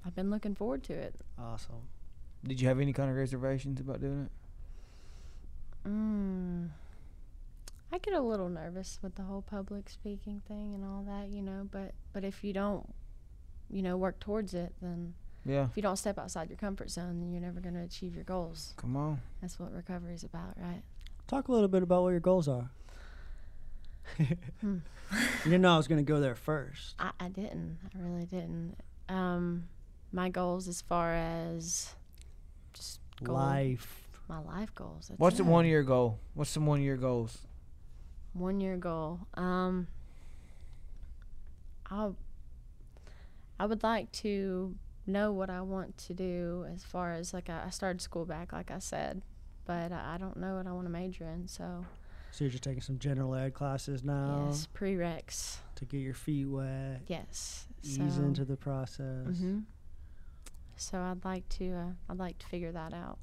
i've 0.06 0.16
been 0.16 0.30
looking 0.30 0.56
forward 0.56 0.84
to 0.84 0.94
it 0.94 1.16
Awesome. 1.40 1.88
Did 2.46 2.60
you 2.60 2.68
have 2.68 2.80
any 2.80 2.92
kind 2.94 3.10
of 3.10 3.16
reservations 3.16 3.80
about 3.80 4.02
doing 4.02 4.24
it? 5.86 5.90
Mm. 5.90 6.70
I 7.92 7.98
get 8.00 8.14
a 8.14 8.22
little 8.22 8.50
nervous 8.50 9.00
with 9.02 9.16
the 9.16 9.22
whole 9.24 9.42
public 9.42 9.90
speaking 9.90 10.42
thing 10.48 10.74
and 10.74 10.84
all 10.84 11.04
that, 11.08 11.30
you 11.30 11.42
know. 11.42 11.68
But 11.72 11.94
but 12.12 12.24
if 12.24 12.44
you 12.44 12.52
don't, 12.54 12.94
you 13.70 13.82
know, 13.82 13.96
work 13.98 14.20
towards 14.20 14.54
it, 14.54 14.74
then 14.82 15.14
Yeah. 15.46 15.66
if 15.66 15.76
you 15.76 15.82
don't 15.84 15.98
step 15.98 16.18
outside 16.18 16.50
your 16.50 16.58
comfort 16.58 16.90
zone, 16.90 17.20
then 17.20 17.32
you're 17.32 17.42
never 17.42 17.60
going 17.60 17.76
to 17.76 17.82
achieve 17.82 18.16
your 18.16 18.24
goals. 18.24 18.74
Come 18.78 18.96
on. 18.96 19.22
That's 19.42 19.60
what 19.60 19.74
recovery 19.74 20.14
is 20.14 20.24
about, 20.24 20.54
right? 20.58 20.82
Talk 21.28 21.48
a 21.48 21.52
little 21.52 21.68
bit 21.68 21.84
about 21.84 22.04
what 22.04 22.10
your 22.10 22.20
goals 22.20 22.48
are. 22.48 22.70
you 24.20 24.82
didn't 25.44 25.62
know 25.62 25.74
I 25.74 25.78
was 25.78 25.88
going 25.88 26.04
to 26.04 26.10
go 26.10 26.20
there 26.20 26.36
first. 26.36 26.96
I, 27.00 27.12
I 27.20 27.28
didn't. 27.28 27.78
I 27.96 28.00
really 28.02 28.26
didn't. 28.26 28.76
Um, 29.10 29.68
my 30.12 30.30
goals 30.30 30.68
as 30.68 30.82
far 30.82 31.14
as 31.14 31.94
just 32.74 33.00
goal, 33.24 33.36
Life. 33.36 34.08
my 34.30 34.40
life 34.40 34.74
goals. 34.76 35.08
that's 35.10 35.20
What's 35.20 35.38
the 35.38 35.44
one 35.44 35.66
year 35.66 35.84
goal? 35.84 36.20
What's 36.36 36.50
some 36.52 36.66
one 36.66 36.82
year 36.82 36.98
goals? 36.98 37.40
one 38.34 38.60
year 38.60 38.78
goal? 38.78 39.20
Um, 39.36 39.88
I 41.90 42.10
I 43.60 43.66
would 43.68 43.84
like 43.84 44.12
to 44.14 44.76
know 45.06 45.32
what 45.32 45.50
I 45.50 45.62
want 45.62 45.98
to 46.00 46.14
do 46.14 46.66
as 46.74 46.84
far 46.84 47.12
as 47.14 47.34
like 47.34 47.50
I, 47.50 47.64
I 47.66 47.70
started 47.70 48.02
school 48.02 48.26
back, 48.26 48.54
like 48.54 48.72
I 48.72 48.80
said, 48.80 49.22
but 49.66 49.92
I, 49.92 50.16
I 50.16 50.18
don't 50.18 50.38
know 50.38 50.56
what 50.56 50.68
I 50.68 50.72
want 50.72 50.86
to 50.86 50.92
major 50.92 51.28
in. 51.28 51.48
So 51.48 51.86
So 52.32 52.44
you're 52.44 52.52
just 52.52 52.64
taking 52.64 52.82
some 52.82 53.00
general 53.00 53.36
ed 53.36 53.54
classes 53.54 54.04
now 54.04 54.46
yes, 54.48 54.68
prereqs. 54.74 55.58
to 55.76 55.86
get 55.86 56.00
your 56.00 56.14
feet 56.14 56.46
wet, 56.46 57.02
Yes. 57.08 57.68
ease 57.84 58.16
so, 58.16 58.22
into 58.24 58.46
the 58.46 58.58
process. 58.58 59.38
hmm 59.40 59.60
So 60.78 60.98
I'd 61.00 61.24
like 61.26 61.48
to 61.50 61.74
uh, 61.74 61.90
I'd 62.10 62.20
like 62.20 62.40
to 62.40 62.48
figure 62.48 62.72
that 62.72 62.94
out. 62.94 63.18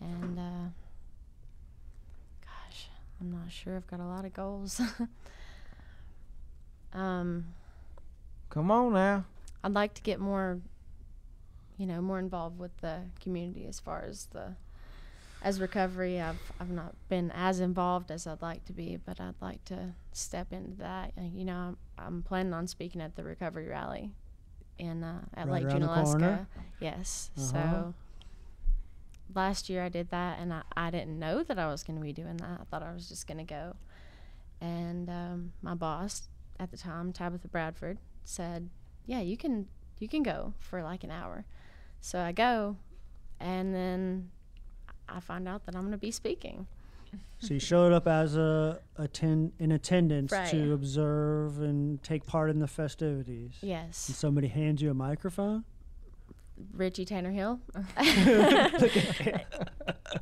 And 0.00 0.38
uh, 0.38 0.68
gosh, 2.44 2.88
I'm 3.20 3.30
not 3.32 3.50
sure. 3.50 3.76
I've 3.76 3.86
got 3.88 3.98
a 4.00 4.06
lot 4.06 4.24
of 4.24 4.32
goals. 4.32 4.80
um, 6.92 7.46
Come 8.50 8.70
on 8.70 8.92
now. 8.92 9.24
I'd 9.64 9.74
like 9.74 9.94
to 9.94 10.02
get 10.02 10.20
more, 10.20 10.60
you 11.76 11.86
know, 11.86 12.00
more 12.00 12.18
involved 12.18 12.58
with 12.58 12.76
the 12.78 13.02
community 13.20 13.66
as 13.66 13.80
far 13.80 14.04
as 14.08 14.26
the 14.26 14.54
as 15.42 15.60
recovery. 15.60 16.20
I've 16.20 16.40
I've 16.60 16.70
not 16.70 16.94
been 17.08 17.30
as 17.34 17.60
involved 17.60 18.10
as 18.10 18.26
I'd 18.26 18.42
like 18.42 18.64
to 18.66 18.72
be, 18.72 18.98
but 19.04 19.20
I'd 19.20 19.40
like 19.40 19.64
to 19.66 19.94
step 20.12 20.52
into 20.52 20.76
that. 20.78 21.12
Uh, 21.16 21.22
you 21.34 21.44
know, 21.44 21.54
I'm, 21.54 21.76
I'm 21.98 22.22
planning 22.22 22.52
on 22.52 22.66
speaking 22.66 23.00
at 23.00 23.16
the 23.16 23.24
recovery 23.24 23.68
rally 23.68 24.12
in 24.78 25.02
uh, 25.04 25.20
at 25.34 25.48
Right 25.48 25.62
Lake 25.62 25.72
around 25.72 25.82
the 25.82 25.86
corner? 25.88 26.46
Junaluska. 26.56 26.62
Yes. 26.80 27.30
Uh-huh. 27.36 27.52
So 27.52 27.94
last 29.34 29.68
year 29.68 29.82
I 29.84 29.88
did 29.88 30.10
that, 30.10 30.38
and 30.38 30.52
I, 30.52 30.62
I 30.76 30.90
didn't 30.90 31.18
know 31.18 31.42
that 31.42 31.58
I 31.58 31.66
was 31.68 31.82
going 31.82 31.98
to 31.98 32.02
be 32.02 32.12
doing 32.12 32.36
that. 32.38 32.60
I 32.60 32.64
thought 32.70 32.82
I 32.82 32.92
was 32.92 33.08
just 33.08 33.26
going 33.26 33.38
to 33.38 33.44
go. 33.44 33.76
And 34.60 35.08
um, 35.08 35.52
my 35.62 35.74
boss 35.74 36.28
at 36.58 36.70
the 36.70 36.76
time, 36.76 37.12
Tabitha 37.12 37.48
Bradford, 37.48 37.98
said, 38.24 38.70
"Yeah, 39.08 39.20
you 39.20 39.36
can 39.36 39.66
you 39.98 40.06
can 40.08 40.22
go 40.22 40.54
for 40.60 40.82
like 40.84 41.02
an 41.02 41.10
hour." 41.10 41.44
So 42.00 42.20
I 42.20 42.30
go, 42.32 42.76
and 43.40 43.74
then 43.74 44.30
I 45.08 45.18
find 45.20 45.48
out 45.48 45.64
that 45.66 45.74
I'm 45.74 45.82
going 45.82 45.92
to 45.92 45.98
be 45.98 46.12
speaking. 46.12 46.66
So 47.40 47.54
you 47.54 47.60
showed 47.60 47.92
up 47.92 48.06
as 48.06 48.36
a 48.36 48.80
attend 48.96 49.52
in 49.58 49.72
attendance 49.72 50.30
Right. 50.30 50.50
to 50.50 50.72
observe 50.74 51.60
and 51.62 52.02
take 52.02 52.26
part 52.26 52.50
in 52.50 52.58
the 52.60 52.66
festivities. 52.68 53.54
And 53.62 53.70
Yes, 53.70 53.96
somebody 53.96 54.48
hands 54.48 54.82
you 54.82 54.90
a 54.90 54.94
microphone. 54.94 55.64
Richie 56.74 57.04
Tanner 57.06 57.30
Hill. 57.30 57.60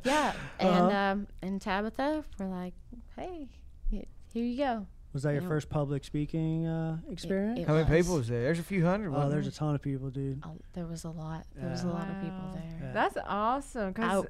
yeah, 0.03 0.33
and 0.59 0.85
Uh-huh. 0.91 0.95
um, 0.97 1.27
and 1.41 1.61
Tabitha 1.61 2.23
were 2.39 2.47
like, 2.47 2.73
"Hey, 3.15 3.47
here 3.89 4.05
you 4.45 4.57
go." 4.57 4.87
Was 5.17 5.23
that 5.23 5.31
your 5.33 5.41
Yeah. 5.41 5.47
first 5.47 5.67
public 5.71 6.03
speaking 6.03 6.67
uh, 6.67 6.97
experience? 7.09 7.59
it 7.59 7.65
How 7.67 7.73
many 7.73 7.89
was. 7.89 7.97
people 8.05 8.17
was 8.17 8.27
there? 8.27 8.43
There's 8.43 8.59
a 8.59 8.63
few 8.63 8.85
hundred. 8.85 9.07
oh, 9.09 9.13
wasn't 9.13 9.31
there's 9.31 9.47
a 9.47 9.51
ton 9.51 9.73
of 9.73 9.81
people, 9.81 10.11
dude. 10.11 10.43
Oh, 10.45 10.51
there 10.73 10.85
was 10.85 11.05
a 11.05 11.09
lot. 11.09 11.43
There 11.55 11.67
was 11.71 11.83
a 11.83 11.87
Yeah. 11.87 11.93
lot 11.93 12.07
of 12.07 12.21
people 12.21 12.37
Wow. 12.37 12.53
there. 12.53 12.79
Yeah. 12.83 12.91
That's 12.93 13.17
awesome. 13.25 13.93
Cause 13.95 14.25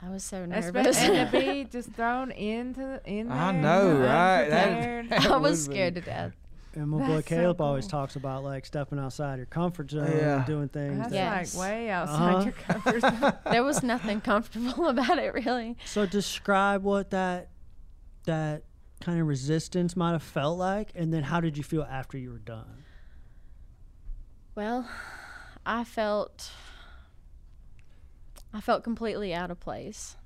I 0.00 0.08
was 0.10 0.22
so 0.22 0.46
espe- 0.46 0.72
nervous. 0.72 0.98
and 1.00 1.32
to 1.32 1.36
be 1.40 1.64
just 1.72 1.90
thrown 1.94 2.30
into 2.30 3.00
in 3.04 3.26
there. 3.26 3.36
I 3.36 3.50
know, 3.50 3.88
right? 3.98 4.48
That- 4.48 4.68
unprepared. 4.68 5.08
that 5.10 5.26
I 5.26 5.36
was 5.36 5.40
would've 5.40 5.42
been- 5.42 5.56
scared 5.56 5.94
to 5.96 6.00
death. 6.02 6.32
And 6.74 6.88
my 6.90 6.98
boy 6.98 7.14
That's 7.16 7.28
so 7.28 7.34
Caleb 7.34 7.60
always 7.60 7.84
cool. 7.86 7.90
talks 7.90 8.14
about 8.14 8.44
like 8.44 8.66
stepping 8.66 9.00
outside 9.00 9.38
your 9.38 9.46
comfort 9.46 9.90
zone 9.90 10.12
Yeah. 10.16 10.36
and 10.36 10.46
doing 10.46 10.68
things. 10.68 10.98
That's 10.98 11.10
that- 11.10 11.16
Yes. 11.40 11.56
like 11.56 11.68
way 11.68 11.90
outside 11.90 12.34
Uh-huh. 12.34 12.44
your 12.44 12.52
comfort 12.52 13.00
zone. 13.00 13.32
There 13.50 13.64
was 13.64 13.82
nothing 13.82 14.20
comfortable 14.20 14.86
about 14.86 15.18
it, 15.18 15.34
really. 15.34 15.76
So 15.86 16.06
describe 16.06 16.84
what 16.84 17.10
that 17.10 17.48
that 18.26 18.62
kind 19.00 19.20
of 19.20 19.26
resistance 19.26 19.96
might 19.96 20.12
have 20.12 20.22
felt 20.22 20.58
like, 20.58 20.90
and 20.94 21.12
then 21.12 21.22
how 21.24 21.40
did 21.40 21.56
you 21.56 21.62
feel 21.64 21.82
after 21.88 22.18
you 22.18 22.30
were 22.30 22.38
done? 22.38 22.84
Well, 24.54 24.88
I 25.64 25.84
felt 25.84 26.50
I 28.52 28.60
felt 28.60 28.82
completely 28.82 29.34
out 29.34 29.50
of 29.50 29.60
place, 29.60 30.16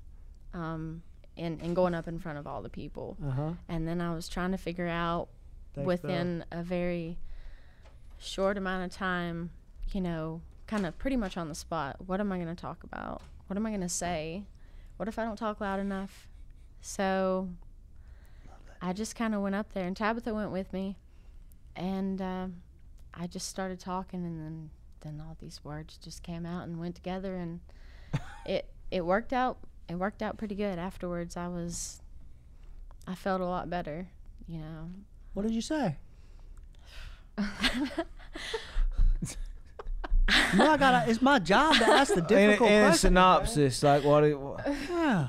um, 0.53 1.03
in 1.35 1.59
in 1.59 1.73
going 1.73 1.93
up 1.93 2.07
in 2.07 2.19
front 2.19 2.37
of 2.37 2.47
all 2.47 2.61
the 2.61 2.69
people, 2.69 3.17
Uh 3.25 3.29
huh. 3.31 3.51
and 3.67 3.87
then 3.87 4.01
I 4.01 4.13
was 4.13 4.27
trying 4.29 4.51
to 4.51 4.57
figure 4.57 4.87
out 4.87 5.27
Thanks, 5.75 5.85
within 5.87 6.45
a 6.51 6.63
very 6.63 7.17
short 8.17 8.57
amount 8.57 8.85
of 8.85 8.97
time, 8.97 9.51
you 9.91 10.01
know, 10.01 10.41
kind 10.67 10.85
of 10.85 10.97
pretty 10.97 11.17
much 11.17 11.35
on 11.37 11.49
the 11.49 11.55
spot. 11.55 11.97
What 12.07 12.19
am 12.19 12.31
I 12.31 12.37
going 12.37 12.53
to 12.55 12.59
talk 12.59 12.83
about? 12.83 13.21
What 13.47 13.57
am 13.57 13.65
I 13.65 13.69
going 13.69 13.81
to 13.81 13.89
say? 13.89 14.43
What 14.97 15.07
if 15.09 15.19
I 15.19 15.25
don't 15.25 15.35
talk 15.37 15.59
loud 15.59 15.79
enough? 15.79 16.27
So 16.81 17.49
I 18.85 18.91
just 18.93 19.15
kind 19.15 19.33
of 19.33 19.41
went 19.41 19.55
up 19.55 19.71
there, 19.73 19.87
and 19.87 19.95
Tabitha 19.95 20.33
went 20.33 20.51
with 20.51 20.73
me, 20.73 20.97
and 21.75 22.21
um 22.21 22.55
I 23.13 23.27
just 23.27 23.47
started 23.47 23.79
talking, 23.79 24.25
and 24.25 24.39
then 24.39 24.69
then 25.01 25.21
all 25.25 25.37
these 25.39 25.63
words 25.63 25.97
just 25.97 26.23
came 26.23 26.45
out 26.45 26.63
and 26.63 26.79
went 26.79 26.95
together, 26.95 27.35
and 27.35 27.59
it 28.45 28.69
it 28.91 29.05
worked 29.05 29.33
out. 29.33 29.57
It 29.89 29.95
worked 29.95 30.21
out 30.21 30.37
pretty 30.37 30.55
good. 30.55 30.79
Afterwards, 30.79 31.35
I 31.37 31.47
was 31.47 32.01
I 33.07 33.15
felt 33.15 33.41
a 33.41 33.45
lot 33.45 33.69
better, 33.69 34.07
you 34.47 34.59
know. 34.59 34.89
What 35.33 35.43
did 35.43 35.51
you 35.53 35.61
say? 35.61 35.97
no, 37.37 37.45
I 40.71 40.77
gotta, 40.77 41.09
It's 41.09 41.21
my 41.21 41.39
job 41.39 41.75
to 41.75 41.85
ask 41.87 42.13
the 42.13 42.21
In, 42.21 42.27
difficult 42.27 42.69
a- 42.69 42.73
in 42.73 42.79
a 42.79 42.83
questions. 42.87 42.99
synopsis, 43.01 43.83
like 43.83 44.03
what? 44.03 44.23
It, 44.23 44.39
wha- 44.39 44.57
Yeah. 44.89 45.27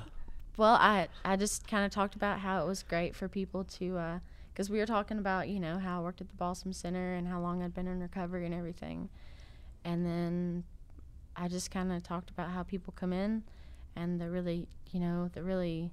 Well, 0.57 0.75
I 0.75 1.09
I 1.25 1.37
just 1.37 1.67
kind 1.67 1.85
of 1.85 1.91
talked 1.91 2.15
about 2.15 2.41
how 2.41 2.63
it 2.63 2.67
was 2.67 2.83
great 2.83 3.15
for 3.17 3.29
people 3.29 3.65
to, 3.65 3.99
uh, 3.99 4.19
because 4.53 4.71
we 4.71 4.79
were 4.79 4.87
talking 4.87 5.19
about 5.19 5.49
you 5.49 5.59
know 5.59 5.79
how 5.79 6.01
I 6.01 6.03
worked 6.03 6.21
at 6.21 6.29
the 6.29 6.37
Balsam 6.37 6.73
Center 6.73 7.15
and 7.15 7.27
how 7.27 7.41
long 7.41 7.63
I'd 7.63 7.75
been 7.75 7.89
in 7.89 8.01
recovery 8.01 8.47
and 8.47 8.55
everything, 8.55 9.09
and 9.85 10.07
then 10.07 10.65
I 11.37 11.49
just 11.49 11.71
kind 11.71 11.93
of 11.93 12.03
talked 12.03 12.31
about 12.31 12.51
how 12.51 12.63
people 12.63 12.93
come 12.97 13.13
in, 13.13 13.43
and 13.97 14.21
they're 14.21 14.31
really 14.31 14.69
you 14.93 15.01
know 15.01 15.29
they're 15.33 15.43
really 15.43 15.91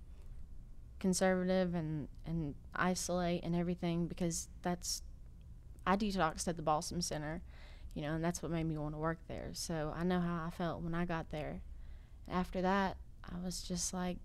conservative 1.00 1.74
and 1.74 2.08
and 2.26 2.54
isolate 2.76 3.44
and 3.44 3.56
everything 3.56 4.08
because 4.08 4.48
that's 4.62 5.02
I 5.88 5.96
detoxed 5.98 6.48
at 6.48 6.58
the 6.58 6.62
Balsam 6.62 7.02
Center, 7.02 7.42
you 7.96 8.02
know, 8.04 8.14
and 8.14 8.24
that's 8.24 8.44
what 8.44 8.52
made 8.52 8.66
me 8.66 8.78
want 8.78 8.94
to 8.94 9.00
work 9.00 9.20
there. 9.28 9.50
So 9.54 9.94
I 9.98 10.04
know 10.04 10.20
how 10.20 10.46
I 10.46 10.52
felt 10.52 10.82
when 10.84 10.94
I 10.94 11.06
got 11.06 11.32
there. 11.32 11.62
After 12.30 12.62
that, 12.62 12.98
I 13.24 13.44
was 13.44 13.64
just 13.64 13.94
like 13.94 14.18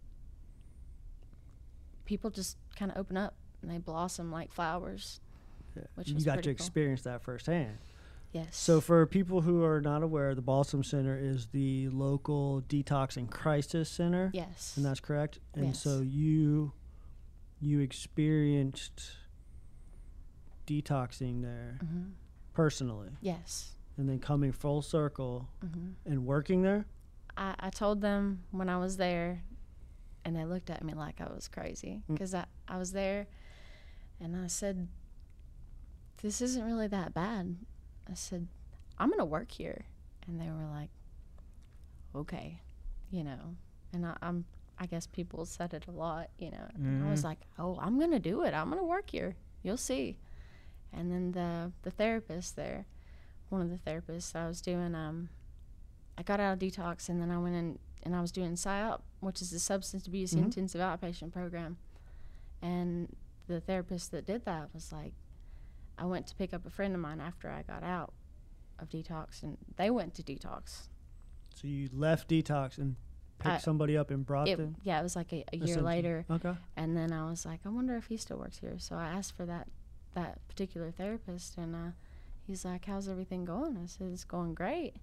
people 2.07 2.31
just 2.31 2.57
kind 2.77 2.91
of 2.91 2.97
open 2.97 3.17
up 3.17 3.35
and 3.63 3.71
they 3.71 3.79
blossom 3.79 4.33
like 4.33 4.51
flowers. 4.53 5.21
Which 5.97 6.09
you 6.09 6.19
got 6.25 6.37
to 6.37 6.43
cool. 6.43 6.53
experience 6.53 7.03
that 7.03 7.21
firsthand. 7.23 7.77
Yes. 8.33 8.57
So, 8.57 8.81
for 8.81 9.05
people 9.07 9.43
who 9.43 9.63
are 9.63 9.81
not 9.81 10.03
aware, 10.03 10.35
the 10.35 10.41
Balsam 10.43 10.83
Center 10.83 11.19
is 11.19 11.47
the 11.49 11.89
local 11.91 12.63
detox 12.69 13.17
and 13.19 13.31
crisis 13.31 13.89
center, 13.91 14.31
yes. 14.35 14.75
and 14.77 14.85
that's 14.85 15.01
correct. 15.01 15.39
And 15.55 15.67
Yes. 15.69 15.81
so 15.81 16.01
you 16.01 16.73
you 17.61 17.81
experienced 17.81 19.13
detoxing 20.67 21.43
there 21.43 21.79
Mhm. 21.83 22.13
personally, 22.53 23.11
Yes. 23.21 23.75
and 23.97 24.09
then 24.09 24.19
coming 24.19 24.53
full 24.53 24.83
circle 24.83 25.49
hmm 25.61 25.91
and 26.05 26.27
working 26.27 26.63
there. 26.63 26.87
I, 27.37 27.55
I 27.59 27.71
told 27.71 28.01
them 28.01 28.45
when 28.51 28.69
I 28.69 28.79
was 28.79 28.97
there, 28.97 29.43
and 30.27 30.35
they 30.37 30.45
looked 30.45 30.69
at 30.71 30.83
me 30.85 30.93
like 30.93 31.21
I 31.21 31.33
was 31.33 31.47
crazy 31.49 32.03
Mm. 32.11 32.15
because 32.15 32.35
I, 32.35 32.45
I 32.69 32.77
was 32.79 32.91
there 32.93 33.27
and 34.21 34.37
I 34.37 34.49
said, 34.49 34.89
This 36.21 36.41
isn't 36.43 36.65
really 36.65 36.89
that 36.89 37.15
bad. 37.15 37.57
I 38.11 38.15
said, 38.15 38.49
I'm 38.99 39.09
going 39.09 39.19
to 39.21 39.25
work 39.25 39.51
here. 39.53 39.85
And 40.27 40.41
they 40.41 40.47
were 40.51 40.69
like, 40.71 40.91
Okay, 42.15 42.61
you 43.11 43.23
know. 43.25 43.57
And 43.93 44.05
I, 44.07 44.17
I'm, 44.23 44.45
I 44.79 44.87
guess 44.87 45.07
people 45.07 45.45
said 45.47 45.73
it 45.75 45.85
a 45.87 45.91
lot, 45.93 46.31
you 46.39 46.51
know. 46.51 46.67
And 46.75 47.05
I 47.07 47.11
was 47.11 47.25
like, 47.25 47.39
Oh, 47.59 47.79
I'm 47.81 47.99
going 47.99 48.11
to 48.11 48.19
do 48.19 48.43
it. 48.43 48.53
I'm 48.55 48.69
going 48.69 48.81
to 48.83 48.85
work 48.87 49.11
here. 49.11 49.37
You'll 49.63 49.77
see. 49.77 50.19
And 50.93 51.11
then 51.13 51.33
the, 51.33 51.73
the 51.83 51.91
therapist 51.91 52.57
there, 52.57 52.87
one 53.49 53.61
of 53.61 53.71
the 53.71 53.79
therapists 53.91 54.35
I 54.35 54.47
was 54.49 54.61
doing, 54.61 54.95
um, 54.95 55.29
I 56.19 56.23
got 56.23 56.41
out 56.41 56.55
of 56.55 56.59
detox 56.59 57.09
and 57.09 57.21
then 57.21 57.31
I 57.31 57.39
went 57.39 57.55
in 57.55 57.79
and 58.07 58.15
I 58.15 58.21
was 58.21 58.31
doing 58.33 58.53
SAIOP, 58.55 59.01
which 59.21 59.43
is 59.43 59.51
the 59.51 59.59
substance 59.59 60.07
abuse 60.07 60.33
Mhm. 60.33 60.45
intensive 60.45 60.81
outpatient 60.81 61.33
program. 61.33 61.77
And 62.63 63.15
the 63.49 63.61
therapist 63.61 64.13
that 64.13 64.25
did 64.27 64.45
that 64.45 64.73
was 64.73 64.93
like, 64.93 65.13
I 65.99 66.05
went 66.07 66.27
to 66.29 66.37
pick 66.37 66.55
up 66.55 66.65
a 66.65 66.71
friend 66.71 66.95
of 66.95 67.01
mine 67.01 67.21
after 67.21 67.51
I 67.51 67.63
got 67.63 67.83
out 67.83 68.13
of 68.79 68.89
detox, 68.89 69.43
and 69.43 69.59
they 69.77 69.91
went 69.91 70.15
to 70.15 70.23
detox. 70.23 70.89
So 71.55 71.67
you 71.67 71.89
left 71.93 72.29
detox 72.29 72.79
and 72.79 72.97
picked 73.39 73.55
I- 73.55 73.59
somebody 73.59 73.97
up 73.97 74.11
and 74.11 74.25
brought 74.25 74.47
It, 74.49 74.57
them. 74.59 74.77
yeah, 74.83 75.01
it 75.01 75.03
was 75.03 75.17
like 75.17 75.33
a, 75.33 75.45
a 75.53 75.57
year 75.57 75.81
later, 75.83 76.25
Okay. 76.31 76.57
and 76.77 76.97
then 76.97 77.13
I 77.13 77.29
was 77.29 77.45
like, 77.45 77.61
I 77.67 77.71
wonder 77.71 77.97
if 77.97 78.07
he 78.07 78.17
still 78.17 78.39
works 78.39 78.59
here. 78.59 78.79
So 78.79 78.97
I 78.97 79.09
asked 79.09 79.33
for 79.37 79.45
that 79.47 79.69
that 80.15 80.47
particular 80.49 80.91
therapist, 80.91 81.59
and 81.59 81.75
uh, 81.77 81.91
he's 82.47 82.65
like, 82.65 82.87
"How's 82.87 83.07
everything 83.07 83.45
going?" 83.45 83.77
I 83.77 83.85
said, 83.85 84.11
"It's 84.13 84.25
going 84.25 84.55
great." 84.55 84.97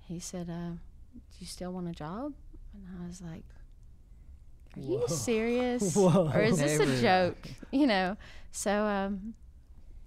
He 0.00 0.18
said, 0.18 0.50
uh, 0.50 0.72
"Do 1.14 1.36
you 1.38 1.46
still 1.46 1.72
want 1.72 1.88
a 1.88 1.92
job?" 1.92 2.32
And 2.74 2.86
I 3.02 3.06
was 3.06 3.20
like, 3.20 3.44
"Are 4.76 4.80
you 4.80 5.04
serious, 5.08 5.94
Whoa. 5.94 6.30
or 6.32 6.40
is 6.40 6.58
this 6.58 6.78
Never. 6.78 6.92
a 6.92 7.00
joke?" 7.00 7.48
You 7.70 7.86
know. 7.86 8.16
So 8.52 8.70
um, 8.84 9.34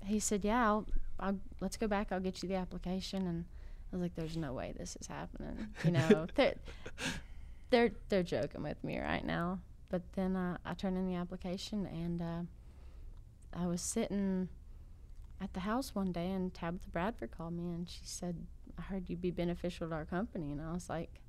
he 0.05 0.19
said, 0.19 0.43
"Yeah, 0.43 0.65
I'll, 0.65 0.85
I'll 1.19 1.39
let's 1.59 1.77
go 1.77 1.87
back. 1.87 2.11
I'll 2.11 2.19
get 2.19 2.41
you 2.43 2.49
the 2.49 2.55
application." 2.55 3.27
And 3.27 3.45
I 3.91 3.95
was 3.95 4.01
like, 4.01 4.15
"There's 4.15 4.37
no 4.37 4.53
way 4.53 4.73
this 4.77 4.97
is 4.99 5.07
happening." 5.07 5.67
You 5.83 5.91
know, 5.91 6.27
they're 6.35 6.55
they're 7.69 7.91
they're 8.09 8.23
joking 8.23 8.63
with 8.63 8.83
me 8.83 8.99
right 8.99 9.25
now. 9.25 9.59
But 9.89 10.01
then 10.13 10.35
uh, 10.35 10.57
I 10.65 10.73
turned 10.73 10.97
in 10.97 11.07
the 11.07 11.15
application, 11.15 11.85
and 11.85 12.21
uh, 12.21 13.59
I 13.61 13.67
was 13.67 13.81
sitting 13.81 14.49
at 15.39 15.53
the 15.53 15.59
house 15.61 15.93
one 15.93 16.11
day, 16.11 16.31
and 16.31 16.51
Tabitha 16.53 16.89
Bradford 16.89 17.29
called 17.31 17.53
me, 17.53 17.71
and 17.71 17.87
she 17.87 18.01
said, 18.03 18.47
"I 18.77 18.81
heard 18.81 19.09
you'd 19.09 19.21
be 19.21 19.31
beneficial 19.31 19.87
to 19.89 19.93
our 19.95 20.05
company," 20.05 20.51
and 20.51 20.61
I 20.61 20.73
was 20.73 20.89
like, 20.89 21.21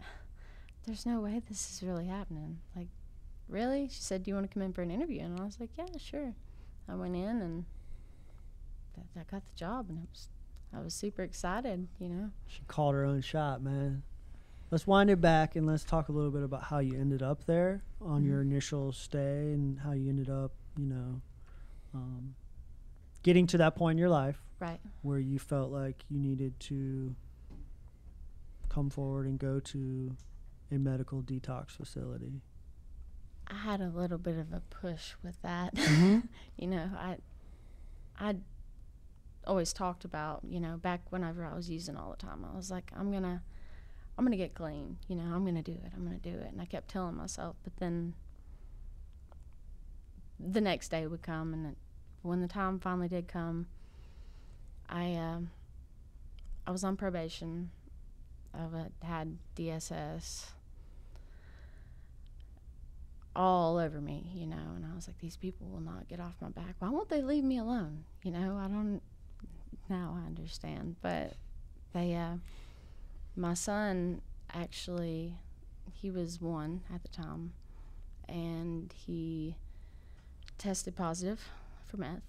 "There's 0.86 1.06
no 1.06 1.20
way 1.20 1.40
this 1.46 1.70
is 1.70 1.82
really 1.82 2.06
happening." 2.06 2.60
Like, 2.76 2.88
really? 3.48 3.88
She 3.88 4.00
said, 4.00 4.22
"Do 4.22 4.30
you 4.30 4.34
want 4.34 4.50
to 4.50 4.54
come 4.54 4.62
in 4.62 4.72
for 4.72 4.82
an 4.82 4.90
interview?" 4.90 5.20
And 5.22 5.40
I 5.40 5.44
was 5.44 5.58
like, 5.60 5.70
"Yeah, 5.76 5.86
sure." 5.98 6.34
I 6.88 6.94
went 6.94 7.16
in, 7.16 7.40
and 7.40 7.64
th- 8.94 9.06
I 9.16 9.30
got 9.30 9.46
the 9.46 9.54
job, 9.56 9.88
and 9.88 9.98
it 9.98 10.08
was 10.10 10.28
I 10.74 10.80
was 10.80 10.92
super 10.92 11.22
excited, 11.22 11.86
you 12.00 12.08
know. 12.08 12.30
She 12.48 12.62
called 12.66 12.94
her 12.94 13.04
own 13.04 13.20
shot, 13.20 13.62
man. 13.62 14.02
Let's 14.70 14.86
wind 14.86 15.08
it 15.08 15.20
back 15.20 15.54
and 15.54 15.66
let's 15.66 15.84
talk 15.84 16.08
a 16.08 16.12
little 16.12 16.32
bit 16.32 16.42
about 16.42 16.64
how 16.64 16.78
you 16.78 16.98
ended 16.98 17.22
up 17.22 17.44
there 17.44 17.84
on 18.00 18.24
your 18.24 18.40
initial 18.40 18.90
stay 18.90 19.52
and 19.52 19.78
how 19.78 19.92
you 19.92 20.08
ended 20.08 20.28
up, 20.28 20.50
you 20.76 20.86
know, 20.86 21.20
um, 21.94 22.34
getting 23.24 23.48
to 23.48 23.58
that 23.58 23.74
point 23.74 23.96
in 23.96 23.98
your 23.98 24.08
life 24.08 24.40
Right. 24.60 24.78
where 25.02 25.18
you 25.18 25.40
felt 25.40 25.72
like 25.72 26.04
you 26.08 26.20
needed 26.20 26.58
to 26.60 27.16
come 28.68 28.88
forward 28.88 29.26
and 29.26 29.38
go 29.38 29.58
to 29.58 30.16
a 30.70 30.78
medical 30.78 31.22
detox 31.22 31.70
facility. 31.70 32.40
I 33.48 33.54
had 33.54 33.80
a 33.80 33.88
little 33.88 34.18
bit 34.18 34.38
of 34.38 34.52
a 34.52 34.60
push 34.70 35.14
with 35.22 35.42
that. 35.42 35.74
Mm-hmm. 35.74 36.20
you 36.56 36.66
know, 36.68 36.90
I 36.96 37.16
I 38.18 38.36
always 39.46 39.72
talked 39.72 40.04
about, 40.04 40.40
you 40.48 40.60
know, 40.60 40.76
back 40.76 41.02
whenever 41.10 41.44
I 41.44 41.54
was 41.54 41.68
using 41.68 41.96
all 41.96 42.10
the 42.10 42.16
time. 42.16 42.46
I 42.50 42.56
was 42.56 42.70
like, 42.70 42.90
I'm 42.96 43.10
to 43.22 43.40
I'm 44.16 44.24
going 44.24 44.30
to 44.32 44.42
get 44.42 44.54
clean, 44.54 44.98
you 45.08 45.16
know, 45.16 45.24
I'm 45.24 45.42
going 45.42 45.56
to 45.56 45.62
do 45.62 45.72
it. 45.72 45.92
I'm 45.94 46.06
going 46.06 46.18
to 46.20 46.30
do 46.30 46.38
it. 46.38 46.52
And 46.52 46.60
I 46.60 46.66
kept 46.66 46.88
telling 46.88 47.16
myself, 47.16 47.56
but 47.64 47.76
then 47.78 48.14
the 50.38 50.60
next 50.60 50.90
day 50.90 51.06
would 51.06 51.22
come 51.22 51.52
and 51.52 51.66
it, 51.66 51.76
when 52.24 52.40
the 52.40 52.48
time 52.48 52.78
finally 52.78 53.08
did 53.08 53.28
come, 53.28 53.66
I 54.88 55.14
um 55.14 55.50
I 56.66 56.70
was 56.70 56.82
on 56.82 56.96
probation. 56.96 57.70
I 58.54 58.62
had- 58.62 58.92
had 59.02 59.38
DSS 59.54 60.52
all 63.36 63.78
over 63.78 64.00
me, 64.00 64.30
you 64.32 64.46
know, 64.46 64.56
and 64.76 64.86
I 64.90 64.94
was 64.94 65.08
like, 65.08 65.18
these 65.18 65.36
people 65.36 65.66
will 65.66 65.80
not 65.80 66.08
get 66.08 66.20
off 66.20 66.36
my 66.40 66.48
back. 66.48 66.76
Why 66.78 66.88
won't 66.88 67.08
they 67.08 67.20
leave 67.20 67.44
me 67.44 67.58
alone? 67.58 68.04
You 68.22 68.30
know, 68.30 68.56
I 68.56 68.68
don't. 68.68 69.02
Now 69.90 70.16
I 70.22 70.26
understand, 70.26 70.96
but 71.02 71.34
they, 71.92 72.14
uh, 72.14 72.36
my 73.36 73.52
son 73.54 74.22
actually, 74.52 75.34
he 75.92 76.10
was 76.10 76.40
one 76.40 76.82
at 76.94 77.02
the 77.02 77.08
time, 77.08 77.52
and 78.28 78.94
he 79.06 79.56
tested 80.56 80.96
positive 80.96 81.48
for 81.94 82.00
meth. 82.00 82.22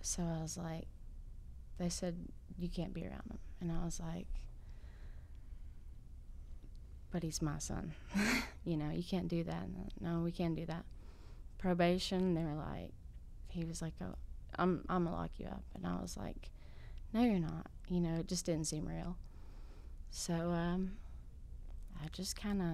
So 0.00 0.22
I 0.22 0.42
was 0.42 0.56
like, 0.56 0.86
they 1.78 1.88
said 1.88 2.16
you 2.58 2.68
can't 2.68 2.94
be 2.94 3.02
around 3.02 3.24
him, 3.30 3.38
and 3.60 3.72
I 3.72 3.84
was 3.84 4.00
like, 4.00 4.26
but 7.10 7.22
he's 7.22 7.40
my 7.40 7.58
son. 7.58 7.92
you 8.64 8.76
know, 8.76 8.90
you 8.90 9.02
can't 9.02 9.28
do 9.28 9.44
that. 9.44 9.64
No, 10.00 10.20
we 10.20 10.32
can't 10.32 10.56
do 10.56 10.66
that. 10.66 10.84
Probation, 11.58 12.34
they 12.34 12.42
were 12.42 12.54
like, 12.54 12.90
he 13.48 13.64
was 13.64 13.80
like, 13.80 13.94
oh, 14.02 14.14
I'm, 14.58 14.84
I'm 14.88 15.04
gonna 15.04 15.16
lock 15.16 15.30
you 15.38 15.46
up. 15.46 15.62
And 15.74 15.86
I 15.86 16.00
was 16.00 16.16
like, 16.16 16.50
no, 17.12 17.22
you're 17.22 17.38
not. 17.38 17.66
You 17.88 18.00
know, 18.00 18.20
it 18.20 18.28
just 18.28 18.46
didn't 18.46 18.66
seem 18.66 18.86
real. 18.86 19.16
So, 20.10 20.34
um, 20.34 20.92
I 22.02 22.08
just 22.08 22.40
kind 22.40 22.60
of, 22.60 22.68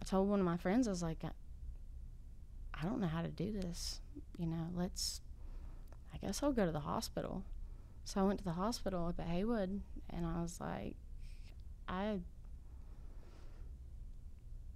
I 0.00 0.04
told 0.04 0.28
one 0.28 0.40
of 0.40 0.46
my 0.46 0.56
friends, 0.56 0.86
I 0.88 0.90
was 0.90 1.02
like, 1.02 1.24
I, 1.24 1.30
I 2.80 2.84
don't 2.84 3.00
know 3.00 3.08
how 3.08 3.22
to 3.22 3.28
do 3.28 3.52
this. 3.52 4.00
You 4.38 4.46
know, 4.46 4.68
let's, 4.74 5.20
I 6.12 6.18
guess 6.18 6.42
I'll 6.42 6.52
go 6.52 6.66
to 6.66 6.72
the 6.72 6.80
hospital. 6.80 7.44
So 8.04 8.20
I 8.20 8.24
went 8.24 8.38
to 8.38 8.44
the 8.44 8.52
hospital 8.52 9.06
up 9.06 9.20
at 9.20 9.26
Haywood, 9.26 9.80
and 10.10 10.26
I 10.26 10.40
was 10.40 10.60
like, 10.60 10.94
I 11.88 12.20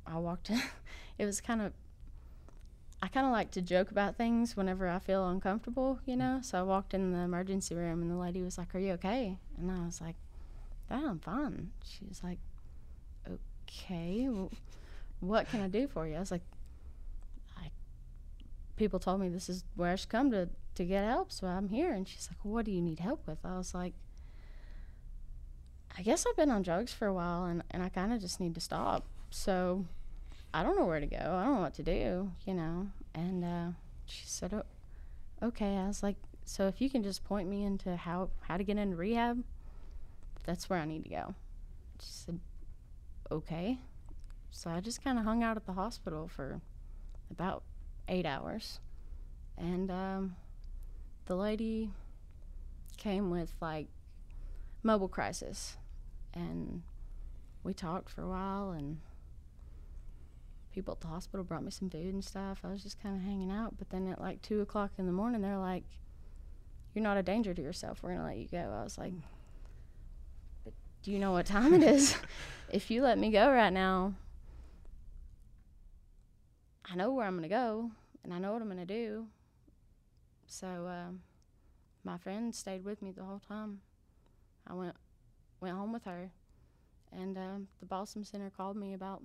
I 0.07 0.19
walked 0.19 0.51
in. 0.51 0.61
it 1.19 1.25
was 1.25 1.41
kind 1.41 1.63
of, 1.63 1.73
I 3.03 3.09
kind 3.09 3.27
of 3.27 3.33
like 3.33 3.51
to 3.53 3.63
joke 3.63 3.91
about 3.91 4.17
things 4.17 4.57
whenever 4.57 4.89
I 4.89 4.99
feel 4.99 5.29
uncomfortable, 5.29 5.99
you 6.07 6.17
know? 6.17 6.41
So 6.43 6.59
I 6.59 6.63
walked 6.63 6.95
in 6.95 7.13
the 7.13 7.19
emergency 7.19 7.75
room 7.75 8.03
and 8.03 8.11
the 8.11 8.17
lady 8.17 8.43
was 8.43 8.59
like, 8.59 8.75
Are 8.75 8.79
you 8.79 8.93
okay? 8.93 9.39
And 9.59 9.71
I 9.71 9.85
was 9.85 10.01
like, 10.01 10.17
Yeah, 10.91 11.09
I'm 11.09 11.19
fine. 11.19 11.71
She 11.85 12.05
was 12.09 12.23
like, 12.23 12.39
Okay, 13.29 14.29
well, 14.29 14.51
what 15.21 15.49
can 15.49 15.61
I 15.61 15.69
do 15.69 15.89
for 15.89 16.07
you? 16.07 16.17
I 16.17 16.21
was 16.21 16.31
like, 16.31 16.43
people 18.77 18.99
told 18.99 19.21
me 19.21 19.29
this 19.29 19.49
is 19.49 19.65
where 19.77 19.91
I 19.91 19.97
should 19.97 20.09
come 20.09 20.31
to, 20.31 20.49
to 20.75 20.85
get 20.85 21.05
help, 21.05 21.31
so 21.33 21.47
I'm 21.47 21.69
here. 21.69 21.93
And 21.93 22.07
she's 22.09 22.29
like, 22.31 22.45
What 22.45 22.65
do 22.65 22.71
you 22.71 22.83
need 22.83 23.01
help 23.01 23.27
with? 23.27 23.39
I 23.45 23.57
was 23.57 23.75
like, 23.75 23.95
I 25.97 26.03
guess 26.03 26.25
I've 26.27 26.37
been 26.37 26.51
on 26.51 26.63
drugs 26.63 26.93
for 26.93 27.07
a 27.07 27.13
while 27.13 27.45
and, 27.45 27.63
and 27.71 27.83
I 27.83 27.89
kind 27.89 28.13
of 28.13 28.21
just 28.21 28.41
need 28.41 28.55
to 28.55 28.61
stop. 28.61 29.07
So 29.31 29.85
I 30.55 30.63
don't 30.63 30.77
know 30.77 30.87
where 30.87 31.01
to 31.01 31.07
go. 31.07 31.17
I 31.17 31.45
don't 31.45 31.55
know 31.55 31.61
what 31.61 31.75
to 31.75 31.83
do, 31.83 32.31
you 32.47 32.55
know. 32.55 32.89
And 33.15 33.45
uh, 33.45 33.71
she 34.07 34.23
said, 34.25 34.55
oh, 34.55 34.65
okay. 35.47 35.77
I 35.77 35.87
was 35.87 36.03
like, 36.03 36.17
so 36.45 36.67
if 36.67 36.81
you 36.81 36.89
can 36.89 37.03
just 37.03 37.25
point 37.25 37.49
me 37.49 37.65
into 37.65 37.97
how, 37.97 38.31
how 38.41 38.57
to 38.57 38.65
get 38.65 38.79
into 38.79 38.97
rehab, 38.97 39.45
that's 40.45 40.69
where 40.71 40.79
I 40.79 40.87
need 40.87 41.05
to 41.05 41.11
go. 41.11 41.35
She 42.01 42.11
said, 42.11 42.41
okay. 43.31 43.79
So 44.51 44.71
I 44.71 44.81
just 44.81 45.05
kind 45.05 45.19
of 45.19 45.25
hung 45.25 45.43
out 45.43 45.57
at 45.57 45.67
the 45.67 45.73
hospital 45.73 46.29
for 46.29 46.61
about 47.31 47.63
eight 48.13 48.27
hours. 48.27 48.79
And 49.57 49.91
um, 49.91 50.37
the 51.27 51.35
lady 51.35 51.91
came 52.99 53.31
with 53.31 53.53
like 53.61 53.89
mobile 54.83 55.09
crisis. 55.09 55.77
And 56.35 56.83
we 57.65 57.75
talked 57.75 58.11
for 58.11 58.23
a 58.23 58.29
while 58.29 58.71
and 58.71 58.99
people 60.73 60.93
at 60.93 61.01
the 61.01 61.07
hospital 61.07 61.45
brought 61.45 61.65
me 61.65 61.71
some 61.71 61.91
food 61.91 62.15
and 62.15 62.25
stuff. 62.25 62.61
I 62.65 62.69
was 62.69 62.83
just 62.83 63.03
kind 63.03 63.17
of 63.17 63.23
hanging 63.23 63.51
out. 63.51 63.79
But 63.79 63.91
then 63.91 64.07
at 64.09 64.21
like 64.21 64.43
two 64.43 64.61
o'clock 64.61 64.93
in 64.99 65.07
the 65.07 65.13
morning, 65.13 65.43
they're 65.43 65.59
like, 65.59 65.85
"You're 66.95 67.03
not 67.03 67.19
a 67.19 67.23
danger 67.23 67.53
to 67.53 67.63
yourself. 67.63 68.03
We're 68.03 68.15
gonna 68.15 68.25
let 68.25 68.39
you 68.39 68.49
go." 68.49 68.75
I 68.75 68.83
was 68.83 68.97
like, 68.97 69.13
"But 70.65 70.73
do 71.03 71.13
you 71.13 71.19
know 71.19 71.33
what 71.33 71.45
time 71.45 71.75
it 71.75 71.83
is? 71.83 72.17
if 72.73 72.91
you 72.91 73.03
let 73.03 73.19
me 73.19 73.31
go 73.31 73.53
right 73.53 73.73
now, 73.73 74.15
I 76.91 76.95
know 76.95 77.13
where 77.13 77.27
I'm 77.27 77.37
gonna 77.37 77.49
go 77.49 77.91
and 78.25 78.33
I 78.33 78.39
know 78.39 78.53
what 78.53 78.63
I'm 78.63 78.69
gonna 78.69 78.87
do." 78.87 79.29
So 80.47 80.67
um, 80.67 81.23
my 82.05 82.19
friend 82.19 82.55
stayed 82.55 82.85
with 82.85 83.01
me 83.03 83.11
the 83.11 83.25
whole 83.25 83.41
time. 83.47 83.81
I 84.67 84.75
went 84.75 84.97
went 85.61 85.77
home 85.77 85.93
with 85.93 86.05
her, 86.05 86.31
and 87.13 87.37
um, 87.39 87.69
the 87.81 87.87
Balsam 87.87 88.25
Center 88.25 88.51
called 88.51 88.77
me 88.77 88.95
about 88.95 89.23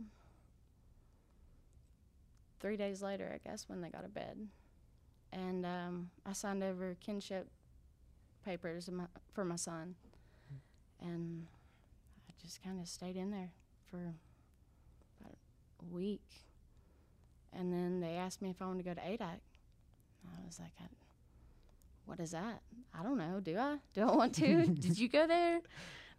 three 2.59 2.77
days 2.77 3.01
later, 3.01 3.31
I 3.33 3.47
guess, 3.47 3.67
when 3.67 3.81
they 3.81 3.89
got 3.89 4.05
a 4.05 4.09
bed, 4.09 4.47
and 5.31 5.65
um, 5.65 6.09
I 6.25 6.33
signed 6.33 6.63
over 6.63 6.95
kinship 6.99 7.47
papers 8.45 8.89
for 9.33 9.43
my 9.43 9.57
son, 9.57 9.95
and 11.01 11.45
I 12.29 12.33
just 12.41 12.63
kind 12.63 12.79
of 12.79 12.87
stayed 12.87 13.17
in 13.17 13.31
there 13.31 13.51
for 13.91 14.13
about 15.19 15.37
a 15.81 15.93
week, 15.93 16.46
and 17.53 17.71
then 17.71 17.99
they 17.99 18.15
asked 18.15 18.41
me 18.41 18.49
if 18.49 18.61
I 18.61 18.65
wanted 18.65 18.83
to 18.83 18.89
go 18.89 18.93
to 18.93 19.01
ADAC. 19.01 19.39
I 20.25 20.45
was 20.45 20.59
like, 20.59 20.71
I, 20.79 20.85
"What 22.05 22.19
is 22.19 22.31
that? 22.31 22.61
I 22.97 23.03
don't 23.03 23.17
know. 23.17 23.39
Do 23.41 23.57
I? 23.57 23.77
Do 23.93 24.01
I 24.01 24.15
want 24.15 24.35
to? 24.35 24.65
Did 24.85 24.97
you 24.99 25.09
go 25.09 25.27
there?" 25.27 25.61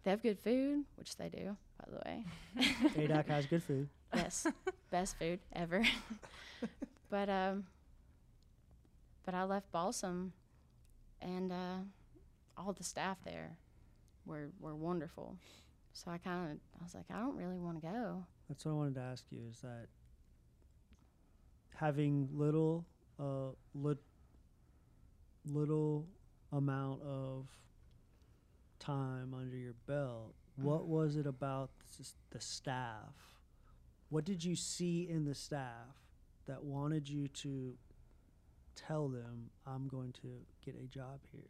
They 0.03 0.11
have 0.11 0.23
good 0.23 0.39
food, 0.39 0.85
which 0.95 1.17
they 1.17 1.29
do, 1.29 1.57
by 1.77 1.91
the 1.91 1.97
way. 2.05 2.25
ADAC 2.95 3.27
has 3.27 3.45
good 3.45 3.63
food. 3.63 3.89
yes, 4.15 4.47
best 4.91 5.17
food 5.19 5.39
ever. 5.53 5.83
but 7.09 7.29
um, 7.29 7.65
but 9.25 9.35
I 9.35 9.43
left 9.43 9.71
Balsam, 9.71 10.33
and 11.21 11.51
uh, 11.51 11.77
all 12.57 12.73
the 12.73 12.83
staff 12.83 13.17
there 13.23 13.57
were 14.25 14.49
were 14.59 14.75
wonderful. 14.75 15.35
So 15.93 16.11
I 16.11 16.17
kind 16.17 16.51
of 16.51 16.57
I 16.79 16.83
was 16.83 16.95
like, 16.95 17.05
I 17.13 17.19
don't 17.19 17.35
really 17.35 17.59
want 17.59 17.81
to 17.81 17.87
go. 17.87 18.23
That's 18.47 18.65
what 18.65 18.71
I 18.71 18.75
wanted 18.75 18.95
to 18.95 19.01
ask 19.01 19.25
you 19.31 19.41
is 19.49 19.59
that 19.61 19.87
having 21.79 22.27
little 22.33 22.85
uh 23.19 23.51
lit, 23.73 23.97
little 25.45 26.07
amount 26.51 27.01
of 27.03 27.47
time 28.79 29.33
under 29.33 29.55
your 29.55 29.75
belt, 29.87 30.33
what 30.57 30.87
was 30.87 31.15
it 31.15 31.25
about 31.25 31.69
the 32.31 32.41
staff? 32.41 33.13
What 34.09 34.25
did 34.25 34.43
you 34.43 34.55
see 34.55 35.07
in 35.09 35.23
the 35.25 35.35
staff 35.35 35.95
that 36.47 36.63
wanted 36.63 37.07
you 37.07 37.27
to 37.29 37.77
tell 38.75 39.07
them 39.07 39.49
I'm 39.67 39.87
going 39.87 40.11
to 40.21 40.27
get 40.65 40.75
a 40.83 40.87
job 40.87 41.19
here 41.31 41.49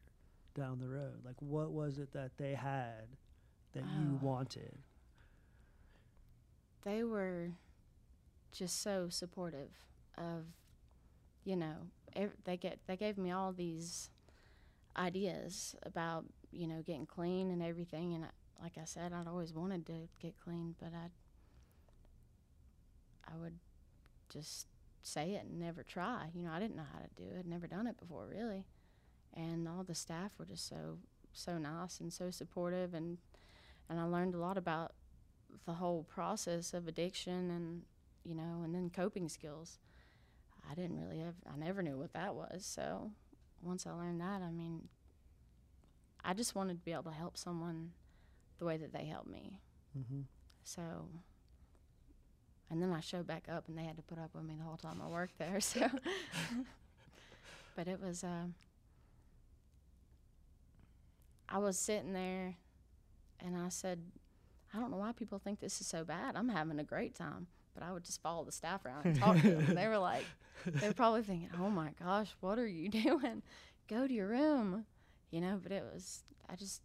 down 0.54 0.80
the 0.80 0.88
road? 0.90 1.24
Like 1.26 1.42
what 1.42 1.72
was 1.72 1.98
it 1.98 2.12
that 2.14 2.32
they 2.38 2.54
had 2.54 3.08
that 3.74 3.84
you 3.84 4.20
Oh. 4.22 4.26
wanted? 4.26 4.78
They 6.84 7.04
were 7.04 7.52
just 8.52 8.82
so 8.82 9.10
supportive 9.10 9.72
of, 10.20 10.46
you 11.44 11.56
know, 11.56 11.76
ev- 12.16 12.38
they 12.46 12.58
get 12.58 12.80
they 12.88 12.98
gave 12.98 13.18
me 13.18 13.32
all 13.32 13.52
these 13.54 14.10
ideas 14.98 15.76
about 15.84 16.26
you 16.52 16.68
know 16.68 16.82
getting 16.86 17.06
clean 17.06 17.52
and 17.52 17.64
everything, 17.64 18.14
and 18.14 18.26
I, 18.26 18.30
like 18.64 18.78
I 18.78 18.86
said, 18.86 19.14
I'd 19.14 19.28
always 19.28 19.54
wanted 19.54 19.86
to 19.88 20.10
get 20.22 20.36
clean, 20.44 20.76
but 20.80 20.92
I 20.94 21.10
I 23.32 23.38
would 23.38 23.60
just 24.30 24.68
say 25.02 25.34
it 25.34 25.46
and 25.46 25.60
never 25.60 25.84
try. 25.84 26.30
You 26.34 26.44
know, 26.44 26.52
I 26.52 26.60
didn't 26.60 26.76
know 26.76 26.86
how 26.92 27.00
to 27.00 27.10
do 27.16 27.30
it. 27.30 27.40
I'd 27.40 27.48
never 27.48 27.68
done 27.68 27.88
it 27.88 28.00
before, 28.00 28.28
really. 28.28 28.66
And 29.34 29.68
all 29.68 29.84
the 29.84 29.96
staff 29.96 30.32
were 30.38 30.46
just 30.46 30.68
so 30.68 30.98
so 31.34 31.58
nice 31.58 32.00
and 32.00 32.12
so 32.12 32.32
supportive, 32.32 32.94
and 32.94 33.18
and 33.90 34.00
I 34.00 34.04
learned 34.04 34.36
a 34.36 34.40
lot 34.40 34.58
about 34.58 34.94
the 35.66 35.74
whole 35.74 36.04
process 36.04 36.74
of 36.74 36.88
addiction 36.88 37.52
and 37.52 37.84
you 38.26 38.36
know, 38.36 38.62
and 38.64 38.76
then 38.76 38.90
coping 38.90 39.30
skills. 39.30 39.80
I 40.70 40.76
didn't 40.76 41.00
really 41.02 41.20
have. 41.20 41.36
I 41.52 41.58
never 41.58 41.82
knew 41.82 41.98
what 41.98 42.14
that 42.14 42.36
was. 42.36 42.66
So 42.66 43.12
once 43.62 43.88
I 43.88 43.92
learned 43.92 44.22
that, 44.22 44.42
I 44.42 44.52
mean, 44.52 44.88
I 46.24 46.34
just 46.34 46.56
wanted 46.56 46.80
to 46.80 46.86
be 46.86 46.92
able 46.92 47.04
to 47.04 47.12
help 47.12 47.38
someone 47.38 47.92
the 48.60 48.66
way 48.66 48.78
that 48.78 48.94
they 48.94 49.06
helped 49.06 49.30
me. 49.30 49.60
Mm-hmm. 49.98 50.22
So, 50.64 50.82
and 52.70 52.82
then 52.82 52.92
I 52.92 53.00
showed 53.00 53.26
back 53.26 53.48
up, 53.50 53.68
and 53.68 53.78
they 53.78 53.84
had 53.84 53.98
to 53.98 54.04
put 54.04 54.20
up 54.20 54.36
with 54.36 54.44
me 54.44 54.56
the 54.58 54.64
whole 54.64 54.78
time 54.78 55.02
I 55.04 55.08
worked 55.08 55.38
there. 55.40 55.60
So, 55.62 55.88
but 57.76 57.88
it 57.88 58.00
was. 58.02 58.24
Uh, 58.24 58.48
I 61.48 61.58
was 61.58 61.80
sitting 61.80 62.14
there, 62.14 62.56
and 63.40 63.58
I 63.58 63.70
said, 63.70 64.00
"I 64.74 64.80
don't 64.80 64.92
know 64.92 64.98
why 64.98 65.14
people 65.14 65.40
think 65.40 65.60
this 65.60 65.82
is 65.82 65.88
so 65.88 66.04
bad. 66.04 66.36
I'm 66.36 66.50
having 66.50 66.80
a 66.80 66.84
great 66.84 67.16
time." 67.16 67.48
But 67.80 67.88
I 67.88 67.94
would 67.94 68.04
just 68.04 68.22
follow 68.22 68.44
the 68.44 68.52
staff 68.52 68.86
around 68.86 69.06
and 69.06 69.16
talk 69.18 69.38
to 69.40 69.48
them. 69.52 69.66
And 69.70 69.78
they 69.78 69.88
were 69.88 69.98
like, 69.98 70.26
they 70.66 70.88
were 70.88 70.94
probably 70.94 71.24
thinking, 71.24 71.50
"Oh 71.58 71.70
my 71.70 71.92
gosh, 72.04 72.36
what 72.42 72.60
are 72.60 72.68
you 72.68 72.90
doing? 72.90 73.42
Go 73.88 74.06
to 74.06 74.14
your 74.14 74.28
room," 74.28 74.86
you 75.32 75.40
know. 75.40 75.60
But 75.62 75.72
it 75.72 75.84
was, 75.84 76.24
I 76.50 76.56
just 76.56 76.82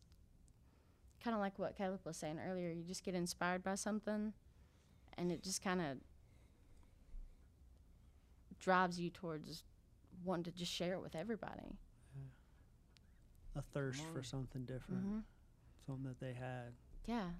kind 1.22 1.34
of 1.34 1.40
like 1.40 1.58
what 1.58 1.76
Caleb 1.76 2.00
was 2.04 2.16
saying 2.16 2.38
earlier. 2.38 2.70
You 2.70 2.84
just 2.84 3.02
get 3.02 3.14
inspired 3.14 3.64
by 3.64 3.74
something, 3.74 4.34
and 5.18 5.32
it 5.32 5.42
just 5.42 5.62
kind 5.62 5.80
of 5.80 5.98
drives 8.60 9.00
you 9.00 9.10
towards 9.10 9.64
wanting 10.24 10.44
to 10.44 10.52
just 10.52 10.72
share 10.72 10.94
it 10.94 11.02
with 11.02 11.16
everybody. 11.16 11.78
a 13.56 13.62
thirst 13.62 14.02
for 14.12 14.22
something 14.22 14.64
different, 14.64 15.02
hmm 15.02 15.18
something 15.86 16.04
that 16.04 16.18
they 16.20 16.32
had. 16.32 16.72
Yeah. 17.06 17.30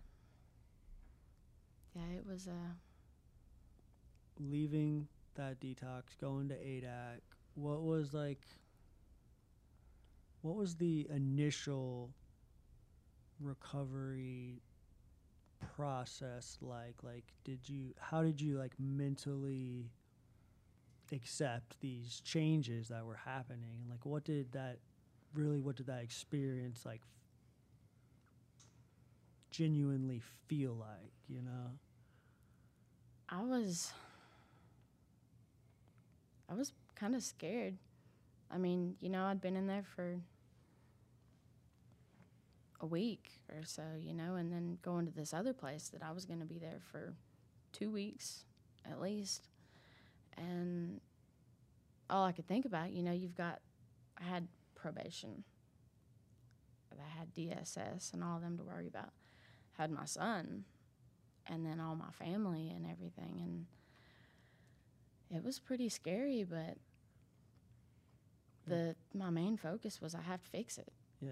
Yeah, 1.95 2.19
it 2.19 2.27
was. 2.27 2.49
Uh, 2.49 2.75
Leaving 4.41 5.07
that 5.37 5.61
detox, 5.61 6.19
going 6.21 6.49
to 6.49 6.55
ADAC, 6.55 7.21
what 7.55 7.83
was 7.83 8.13
like? 8.13 8.41
What 10.43 10.57
was 10.57 10.75
the 10.75 11.07
initial 11.11 12.11
recovery 13.41 14.61
process 15.77 16.59
like? 16.61 16.97
Like, 17.03 17.25
did 17.45 17.69
you? 17.69 17.95
How 17.99 18.23
did 18.23 18.41
you 18.41 18.59
like 18.59 18.73
mentally 18.79 19.91
accept 21.13 21.81
these 21.81 22.21
changes 22.25 22.89
that 22.89 23.05
were 23.05 23.21
happening? 23.25 23.79
And 23.83 23.91
like, 23.91 24.05
what 24.05 24.25
did 24.25 24.53
that 24.53 24.79
really? 25.33 25.61
What 25.61 25.77
did 25.77 25.87
that 25.87 26.03
experience 26.03 26.85
like? 26.85 27.03
Genuinely 29.51 30.21
feel 30.49 30.75
like, 30.75 31.13
you 31.29 31.41
know? 31.41 31.71
I 33.29 33.43
was. 33.43 33.93
I 36.51 36.55
was 36.55 36.73
kind 36.95 37.15
of 37.15 37.23
scared. 37.23 37.77
I 38.51 38.59
mean, 38.59 38.97
you 39.01 39.09
know, 39.09 39.25
I'd 39.25 39.41
been 39.41 39.57
in 39.57 39.67
there 39.67 39.85
for 39.97 40.21
a 42.81 42.87
week 42.87 43.41
or 43.49 43.65
so, 43.65 43.83
you 43.99 44.15
know, 44.15 44.35
and 44.35 44.53
then 44.53 44.79
going 44.83 45.07
to 45.07 45.13
this 45.13 45.33
other 45.33 45.53
place 45.53 45.89
that 45.89 46.03
I 46.03 46.13
was 46.13 46.25
going 46.25 46.41
to 46.41 46.47
be 46.47 46.59
there 46.59 46.81
for 46.91 47.15
two 47.73 47.91
weeks 47.91 48.45
at 48.91 49.01
least. 49.01 49.49
And 50.37 51.01
all 52.11 52.25
I 52.25 52.33
could 52.33 52.47
think 52.47 52.65
about, 52.65 52.93
you 52.93 53.03
know, 53.03 53.13
you've 53.13 53.37
got, 53.37 53.61
I 54.21 54.25
had 54.25 54.49
probation, 54.75 55.45
I 56.93 57.19
had 57.19 57.35
DSS 57.35 58.13
and 58.13 58.23
all 58.23 58.37
of 58.37 58.43
them 58.43 58.57
to 58.59 58.65
worry 58.65 58.87
about. 58.87 59.11
Had 59.73 59.91
my 59.91 60.05
son, 60.05 60.65
and 61.47 61.67
then 61.67 61.81
all 61.81 61.97
my 61.97 62.11
family 62.13 62.71
and 62.75 62.87
everything. 62.87 63.41
And 63.43 63.67
it 65.31 65.43
was 65.43 65.59
pretty 65.59 65.89
scary, 65.89 66.45
but 66.45 66.77
mm. 68.67 68.69
the 68.69 68.97
my 69.15 69.31
main 69.31 69.57
focus 69.57 70.01
was 70.01 70.15
I 70.15 70.23
have 70.23 70.43
to 70.43 70.51
fix 70.51 70.79
it. 70.79 70.93
Yeah, 71.21 71.31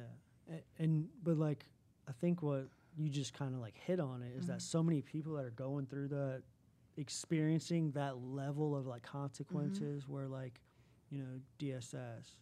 A- 0.50 0.82
and 0.82 1.08
but 1.22 1.36
like 1.36 1.66
I 2.08 2.12
think 2.12 2.42
what 2.42 2.68
you 2.96 3.08
just 3.08 3.34
kind 3.34 3.54
of 3.54 3.60
like 3.60 3.76
hit 3.76 4.00
on 4.00 4.22
it 4.22 4.32
is 4.38 4.46
that 4.46 4.54
mm-hmm. 4.54 4.60
so 4.60 4.82
many 4.82 5.00
people 5.00 5.34
that 5.34 5.44
are 5.44 5.50
going 5.50 5.86
through 5.86 6.08
that, 6.08 6.42
experiencing 6.96 7.90
that 7.92 8.18
level 8.18 8.76
of 8.76 8.86
like 8.86 9.02
consequences 9.02 10.02
mm-hmm. 10.02 10.12
where 10.12 10.28
like, 10.28 10.60
you 11.10 11.22
know, 11.22 11.40
DSS, 11.58 12.36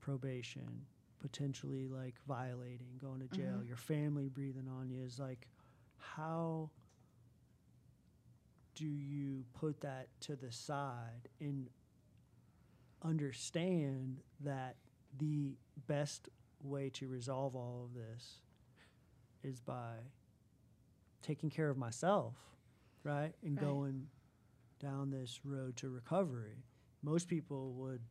probation, 0.00 0.86
potentially 1.20 1.88
like 1.88 2.14
violating, 2.28 2.86
going 3.00 3.20
to 3.20 3.36
jail, 3.36 3.56
mm-hmm. 3.58 3.66
your 3.66 3.76
family 3.76 4.28
breathing 4.28 4.68
on 4.68 4.88
you 4.88 5.02
is 5.02 5.18
like, 5.18 5.48
how 5.98 6.70
do 8.76 8.84
you 8.86 9.44
put 9.54 9.80
that 9.80 10.06
to 10.20 10.36
the 10.36 10.52
side 10.52 11.28
and 11.40 11.68
understand 13.02 14.20
that 14.40 14.76
the 15.18 15.56
best 15.86 16.28
way 16.62 16.90
to 16.90 17.08
resolve 17.08 17.56
all 17.56 17.84
of 17.88 17.94
this 17.94 18.40
is 19.42 19.60
by 19.60 19.94
taking 21.22 21.50
care 21.50 21.70
of 21.70 21.76
myself, 21.76 22.34
right? 23.02 23.32
And 23.42 23.56
Right. 23.56 23.60
going 23.66 24.08
down 24.78 25.10
this 25.10 25.40
road 25.44 25.76
to 25.76 25.88
recovery. 25.88 26.64
Most 27.02 27.28
people 27.28 27.72
would 27.74 28.02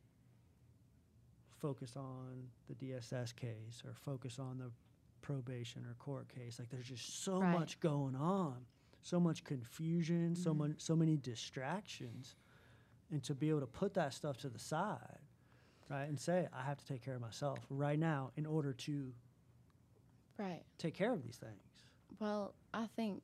focus 1.58 1.96
on 1.96 2.50
the 2.68 2.74
DSS 2.74 3.32
case 3.34 3.82
or 3.84 3.94
focus 3.94 4.38
on 4.38 4.58
the 4.58 4.70
probation 5.22 5.84
or 5.86 5.94
court 5.94 6.28
case. 6.28 6.58
Like 6.58 6.70
there's 6.70 6.88
just 6.88 7.22
so 7.24 7.40
Right. 7.40 7.52
much 7.52 7.80
going 7.80 8.14
on, 8.16 8.66
so 9.06 9.20
much 9.20 9.44
confusion, 9.44 10.34
so 10.34 10.52
Mhm. 10.52 10.56
much, 10.58 10.80
so 10.80 10.96
many 10.96 11.16
distractions, 11.16 12.34
and 13.10 13.22
to 13.22 13.34
be 13.34 13.48
able 13.50 13.60
to 13.60 13.66
put 13.66 13.94
that 13.94 14.12
stuff 14.12 14.36
to 14.38 14.48
the 14.48 14.58
side, 14.58 15.20
right, 15.88 16.08
and 16.08 16.18
say 16.18 16.48
I 16.52 16.62
have 16.62 16.78
to 16.78 16.84
take 16.84 17.02
care 17.02 17.14
of 17.14 17.20
myself 17.20 17.64
right 17.70 17.98
now 17.98 18.32
in 18.36 18.46
order 18.46 18.72
to 18.72 19.14
Right. 20.38 20.64
take 20.76 20.94
care 20.94 21.12
of 21.12 21.22
these 21.22 21.36
things. 21.38 21.62
Well, 22.18 22.54
I 22.74 22.88
think 22.88 23.22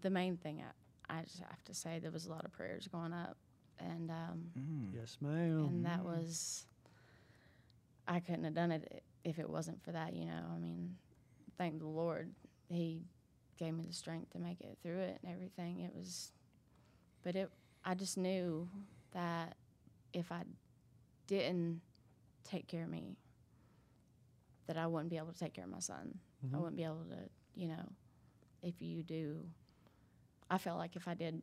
the 0.00 0.10
main 0.10 0.36
thing 0.36 0.62
I, 1.08 1.18
I 1.18 1.22
just 1.24 1.40
have 1.40 1.62
to 1.64 1.74
say 1.74 1.98
there 1.98 2.12
was 2.12 2.26
a 2.26 2.30
lot 2.30 2.44
of 2.44 2.52
prayers 2.52 2.86
going 2.86 3.12
up, 3.12 3.36
and 3.78 4.10
um, 4.10 4.52
Mm. 4.56 4.94
Yes, 4.94 5.18
ma'am. 5.20 5.64
and 5.66 5.84
that 5.86 6.04
was 6.04 6.66
I 8.06 8.20
couldn't 8.20 8.44
have 8.44 8.54
done 8.54 8.70
it 8.72 9.02
if 9.24 9.38
it 9.38 9.48
wasn't 9.50 9.82
for 9.82 9.92
that. 9.92 10.14
You 10.14 10.26
know, 10.26 10.44
I 10.54 10.58
mean, 10.58 10.96
thank 11.58 11.78
the 11.80 11.86
Lord, 11.86 12.32
He 12.68 13.02
gave 13.60 13.74
me 13.74 13.84
the 13.86 13.92
strength 13.92 14.32
to 14.32 14.38
make 14.40 14.60
it 14.60 14.78
through 14.82 14.98
it 14.98 15.20
and 15.22 15.32
everything. 15.32 15.80
It 15.80 15.94
was, 15.94 16.32
but 17.22 17.36
it 17.36 17.50
I 17.84 17.94
just 17.94 18.16
knew 18.18 18.68
that 19.12 19.56
if 20.12 20.32
I 20.32 20.42
didn't 21.28 21.80
take 22.44 22.66
care 22.66 22.82
of 22.84 22.90
me, 22.90 23.16
that 24.66 24.76
I 24.76 24.86
wouldn't 24.86 25.10
be 25.10 25.16
able 25.18 25.32
to 25.32 25.38
take 25.38 25.52
care 25.54 25.64
of 25.64 25.70
my 25.70 25.78
son. 25.80 26.18
I 26.52 26.56
Mhm. 26.56 26.60
wouldn't 26.60 26.76
be 26.76 26.84
able 26.84 27.04
to 27.04 27.28
you 27.54 27.68
know, 27.68 27.92
if 28.62 28.80
you 28.80 29.02
do, 29.02 29.44
I 30.50 30.56
felt 30.58 30.78
like 30.78 30.96
if 30.96 31.06
I 31.08 31.14
did, 31.14 31.42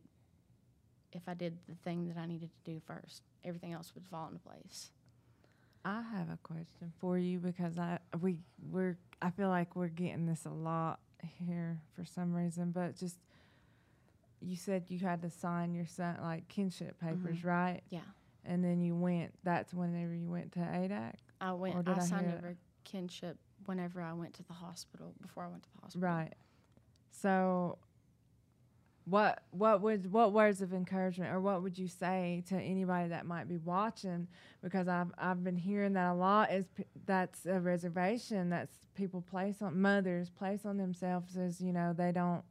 if 1.12 1.28
I 1.28 1.34
did 1.34 1.58
the 1.68 1.74
thing 1.76 2.08
that 2.08 2.16
I 2.16 2.26
needed 2.26 2.50
to 2.52 2.70
do 2.72 2.80
first, 2.80 3.22
everything 3.44 3.72
else 3.72 3.94
would 3.94 4.06
fall 4.06 4.26
into 4.28 4.40
place. 4.40 4.90
I 5.84 6.02
have 6.02 6.28
a 6.30 6.38
question 6.42 6.92
for 6.98 7.18
you 7.18 7.38
because 7.38 7.78
I 7.78 7.98
we 8.20 8.38
we're 8.70 8.98
I 9.22 9.30
feel 9.30 9.48
like 9.48 9.76
we're 9.76 9.88
getting 9.88 10.26
this 10.26 10.44
a 10.44 10.50
lot 10.50 10.98
here 11.22 11.80
for 11.94 12.04
some 12.04 12.32
reason, 12.34 12.70
but 12.70 12.96
just 12.96 13.18
you 14.40 14.56
said 14.56 14.84
you 14.88 14.98
had 15.00 15.20
to 15.22 15.30
sign 15.30 15.74
your 15.74 15.86
son 15.86 16.16
like 16.22 16.46
kinship 16.48 16.98
papers, 17.00 17.38
Mhm. 17.38 17.44
right? 17.44 17.82
Yeah. 17.90 18.00
And 18.44 18.64
then 18.64 18.80
you 18.80 18.94
went. 18.96 19.34
That's 19.42 19.74
whenever 19.74 20.14
you 20.14 20.30
went 20.30 20.52
to 20.52 20.60
ADAC, 20.60 21.14
I 21.40 21.52
went. 21.52 21.86
I 21.88 21.94
I 21.94 21.98
signed 21.98 22.32
over 22.32 22.56
kinship 22.84 23.36
whenever 23.66 24.00
I 24.00 24.12
went 24.12 24.34
to 24.34 24.42
the 24.44 24.52
hospital. 24.54 25.12
Before 25.20 25.44
I 25.44 25.48
went 25.48 25.64
to 25.64 25.68
the 25.74 25.80
hospital. 25.82 26.08
right? 26.08 26.34
So, 27.10 27.78
what 29.08 29.42
what 29.50 29.80
would 29.80 30.12
what 30.12 30.32
words 30.32 30.60
of 30.60 30.72
encouragement 30.72 31.32
or 31.32 31.40
what 31.40 31.62
would 31.62 31.78
you 31.78 31.88
say 31.88 32.42
to 32.48 32.54
anybody 32.56 33.08
that 33.08 33.26
might 33.26 33.48
be 33.48 33.56
watching? 33.58 34.28
Because 34.62 34.88
I've 34.88 35.12
I've 35.16 35.42
been 35.44 35.56
hearing 35.56 35.92
that 35.94 36.12
a 36.12 36.14
lot. 36.14 36.50
Is 36.52 36.66
p- 36.68 36.84
that's 37.06 37.46
a 37.46 37.60
reservation 37.60 38.50
that's 38.50 38.74
people 38.94 39.20
place 39.22 39.62
on 39.62 39.80
mothers 39.80 40.28
place 40.30 40.66
on 40.66 40.76
themselves 40.76 41.36
as 41.36 41.60
you 41.60 41.72
know 41.72 41.94
they 41.96 42.10
don't 42.12 42.42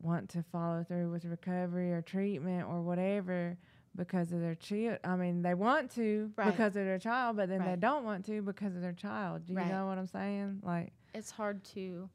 want 0.00 0.28
to 0.30 0.42
follow 0.42 0.84
through 0.86 1.10
with 1.10 1.24
recovery 1.24 1.92
or 1.92 2.00
treatment 2.00 2.66
or 2.68 2.80
whatever 2.82 3.56
because 3.96 4.32
of 4.32 4.40
their 4.40 4.54
child. 4.54 4.98
I 5.02 5.16
mean, 5.16 5.42
they 5.42 5.54
want 5.54 5.90
to 5.96 6.32
Right. 6.36 6.52
because 6.52 6.76
of 6.76 6.84
their 6.84 6.98
child, 7.00 7.36
but 7.36 7.48
then 7.48 7.64
they 7.64 7.74
don't 7.74 8.04
want 8.04 8.24
to 8.26 8.40
because 8.42 8.76
of 8.76 8.80
their 8.80 8.92
child. 8.92 9.44
Do 9.46 9.52
you 9.54 9.58
Right. 9.58 9.68
know 9.68 9.86
what 9.86 9.98
I'm 9.98 10.06
saying? 10.06 10.60
Like, 10.62 10.92
It's 11.14 11.32
hard 11.32 11.64
to 11.74 12.08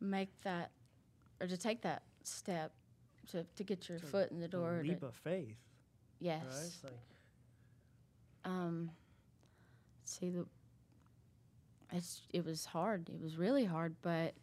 make 0.00 0.28
that 0.42 0.70
or 1.40 1.46
to 1.46 1.56
take 1.56 1.82
that 1.82 2.02
step 2.22 2.72
to 3.30 3.44
to 3.56 3.64
get 3.64 3.88
your 3.88 3.98
To 3.98 4.06
foot 4.06 4.30
in 4.30 4.40
the 4.40 4.48
door. 4.48 4.80
leap 4.84 5.00
to, 5.00 5.06
of 5.06 5.14
faith, 5.14 5.46
right? 5.48 5.56
yes. 6.20 6.42
It's 6.66 6.84
like 6.84 6.92
um 8.44 8.90
see 10.04 10.30
the 10.30 10.46
it's 11.92 12.22
it 12.30 12.44
was 12.44 12.66
hard 12.66 13.08
it 13.08 13.20
was 13.20 13.36
really 13.36 13.64
hard 13.64 13.94
but 14.02 14.34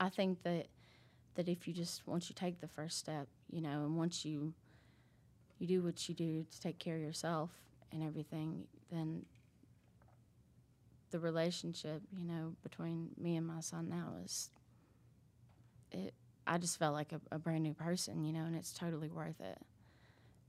i 0.00 0.08
think 0.08 0.42
that 0.42 0.66
that 1.34 1.48
if 1.48 1.66
you 1.66 1.74
just 1.74 2.06
once 2.06 2.28
you 2.28 2.34
take 2.34 2.60
the 2.60 2.68
first 2.68 2.98
step 2.98 3.26
you 3.50 3.60
know 3.60 3.84
and 3.84 3.96
once 3.96 4.24
you 4.24 4.52
you 5.58 5.66
do 5.66 5.82
what 5.82 6.08
you 6.08 6.14
do 6.14 6.44
to 6.50 6.60
take 6.60 6.78
care 6.78 6.96
of 6.96 7.02
yourself 7.02 7.50
and 7.92 8.02
everything 8.02 8.64
then 8.90 9.24
the 11.14 11.20
relationship 11.20 12.02
you 12.18 12.24
know 12.24 12.56
between 12.64 13.08
me 13.16 13.36
and 13.36 13.46
my 13.46 13.60
son 13.60 13.88
now 13.88 14.14
is 14.24 14.50
it 15.92 16.12
i 16.44 16.58
just 16.58 16.76
felt 16.76 16.92
like 16.92 17.12
a, 17.12 17.20
a 17.30 17.38
brand 17.38 17.62
new 17.62 17.72
person 17.72 18.24
you 18.24 18.32
know 18.32 18.40
and 18.40 18.56
it's 18.56 18.72
totally 18.72 19.08
worth 19.10 19.40
it. 19.40 19.58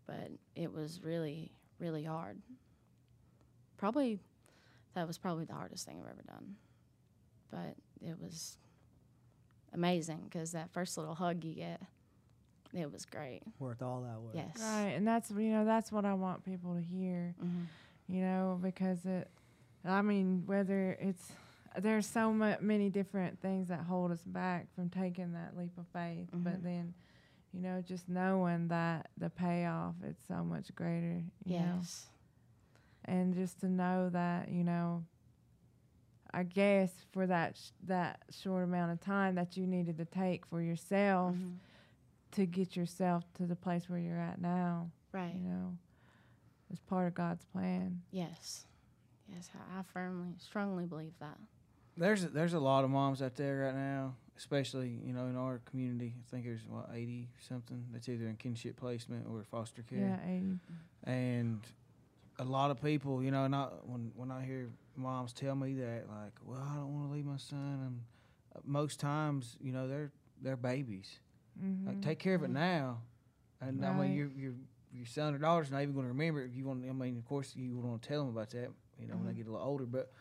But 0.07 0.31
it 0.55 0.73
was 0.73 1.01
really 1.03 1.51
really 1.77 2.03
hard. 2.03 2.41
Probably 3.77 4.17
that 4.95 5.05
was 5.05 5.19
probably 5.19 5.45
the 5.45 5.53
hardest 5.53 5.85
thing 5.85 5.99
i've 6.01 6.09
ever 6.09 6.23
done. 6.27 6.55
But 7.51 7.75
it 8.01 8.19
was 8.19 8.57
amazing 9.71 10.21
because 10.23 10.51
that 10.53 10.71
first 10.73 10.97
little 10.97 11.13
hug 11.13 11.43
you 11.43 11.53
get 11.53 11.79
it 12.73 12.91
was 12.91 13.05
great. 13.05 13.43
Worth 13.59 13.83
all 13.83 14.01
that 14.01 14.19
work. 14.19 14.33
yes. 14.33 14.57
Right. 14.59 14.93
And 14.97 15.07
that's, 15.07 15.29
you 15.29 15.51
know, 15.51 15.63
that's 15.63 15.91
what 15.91 16.05
I 16.05 16.15
want 16.15 16.43
people 16.43 16.73
to 16.73 16.81
hear, 16.81 17.35
hmm 17.39 17.65
you 18.07 18.21
know, 18.21 18.59
because 18.61 19.05
it, 19.05 19.27
I 19.85 20.01
mean, 20.01 20.43
whether 20.45 20.97
it's, 20.99 21.31
there's 21.77 22.07
so 22.07 22.31
mu- 22.33 22.55
many 22.61 22.89
different 22.89 23.39
things 23.41 23.67
that 23.67 23.81
hold 23.81 24.11
us 24.11 24.23
back 24.25 24.67
from 24.75 24.89
taking 24.89 25.33
that 25.33 25.55
leap 25.57 25.77
of 25.77 25.85
faith. 25.93 26.29
But 26.33 26.59
Mhm. 26.59 26.63
then, 26.63 26.93
you 27.53 27.61
know, 27.61 27.81
just 27.81 28.09
knowing 28.09 28.67
that 28.69 29.09
the 29.17 29.29
payoff 29.29 29.95
it's 30.03 30.25
so 30.27 30.43
much 30.43 30.73
greater. 30.75 31.23
You 31.45 31.59
Know? 31.59 31.75
yes 31.79 32.09
and 33.07 33.35
just 33.35 33.59
to 33.59 33.69
know 33.69 34.09
that 34.09 34.49
you 34.49 34.63
know 34.63 35.03
i 36.33 36.41
guess 36.41 36.91
for 37.11 37.27
that 37.27 37.55
sh- 37.55 37.69
that 37.83 38.19
short 38.31 38.63
amount 38.63 38.91
of 38.91 38.99
time 38.99 39.35
that 39.35 39.55
you 39.55 39.67
needed 39.67 39.95
to 39.97 40.05
take 40.05 40.43
for 40.47 40.59
yourself 40.59 41.35
Mhm. 41.35 41.57
to 42.31 42.47
get 42.47 42.75
yourself 42.75 43.31
to 43.33 43.45
the 43.45 43.55
place 43.55 43.87
where 43.87 43.99
you're 43.99 44.17
at 44.19 44.41
now 44.41 44.89
right 45.11 45.35
you 45.35 45.41
know 45.41 45.77
it's 46.71 46.79
part 46.81 47.07
of 47.07 47.13
god's 47.13 47.45
plan 47.45 48.01
yes 48.09 48.65
yes 49.33 49.49
I, 49.55 49.81
firmly 49.93 50.29
strongly 50.37 50.85
believe 50.85 51.13
that 51.19 51.37
There's 51.97 52.23
a, 52.23 52.27
there's 52.27 52.53
a 52.53 52.59
lot 52.59 52.83
of 52.83 52.89
moms 52.89 53.21
out 53.21 53.35
there 53.35 53.65
right 53.65 53.75
now, 53.75 54.15
especially 54.37 54.99
you 55.05 55.13
know 55.13 55.25
in 55.27 55.35
our 55.37 55.61
community. 55.69 56.13
I 56.19 56.31
think 56.31 56.45
there's 56.45 56.65
what 56.67 56.89
eighty 56.93 57.29
something 57.47 57.85
that's 57.91 58.09
either 58.09 58.27
in 58.27 58.35
kinship 58.35 58.77
placement 58.77 59.25
or 59.29 59.43
foster 59.43 59.81
care. 59.83 59.99
yeah 59.99 60.29
80 60.37 60.59
and 61.03 61.61
a 62.37 62.43
lot 62.43 62.69
of 62.71 62.81
people, 62.81 63.23
you 63.23 63.31
know, 63.31 63.47
not 63.47 63.87
when 63.87 64.11
when 64.15 64.31
I 64.31 64.43
hear 64.43 64.69
moms 64.97 65.33
tell 65.33 65.55
me 65.55 65.73
that, 65.75 66.03
like, 66.09 66.33
well, 66.43 66.61
I 66.61 66.75
don't 66.75 66.93
want 66.93 67.09
to 67.09 67.13
leave 67.13 67.25
my 67.25 67.37
son, 67.37 67.79
and 67.85 68.01
uh, 68.55 68.59
most 68.65 68.99
times, 68.99 69.55
you 69.61 69.71
know, 69.71 69.87
they're 69.87 70.11
they're 70.41 70.57
babies. 70.57 71.19
mm-hmm. 71.63 71.87
Like, 71.87 72.01
take 72.01 72.19
care 72.19 72.35
of 72.35 72.43
it 72.43 72.49
now, 72.49 73.01
and 73.61 73.85
I 73.85 73.93
mean, 73.93 74.13
your 74.13 74.29
your 74.35 74.53
your 74.91 75.05
son 75.05 75.33
or 75.33 75.37
daughter's 75.37 75.71
not 75.71 75.81
even 75.81 75.93
going 75.93 76.05
to 76.05 76.09
remember 76.11 76.43
if 76.43 76.55
you 76.55 76.65
want. 76.65 76.83
I 76.87 76.91
mean, 76.91 77.17
of 77.17 77.25
course, 77.25 77.53
you 77.55 77.77
want 77.77 78.01
to 78.01 78.07
tell 78.07 78.19
them 78.25 78.35
about 78.35 78.49
that, 78.51 78.69
you 78.99 79.07
know, 79.07 79.15
when 79.17 79.27
they 79.27 79.33
get 79.33 79.47
a 79.47 79.51
little 79.51 79.65
older, 79.65 79.85
but. 79.85 80.11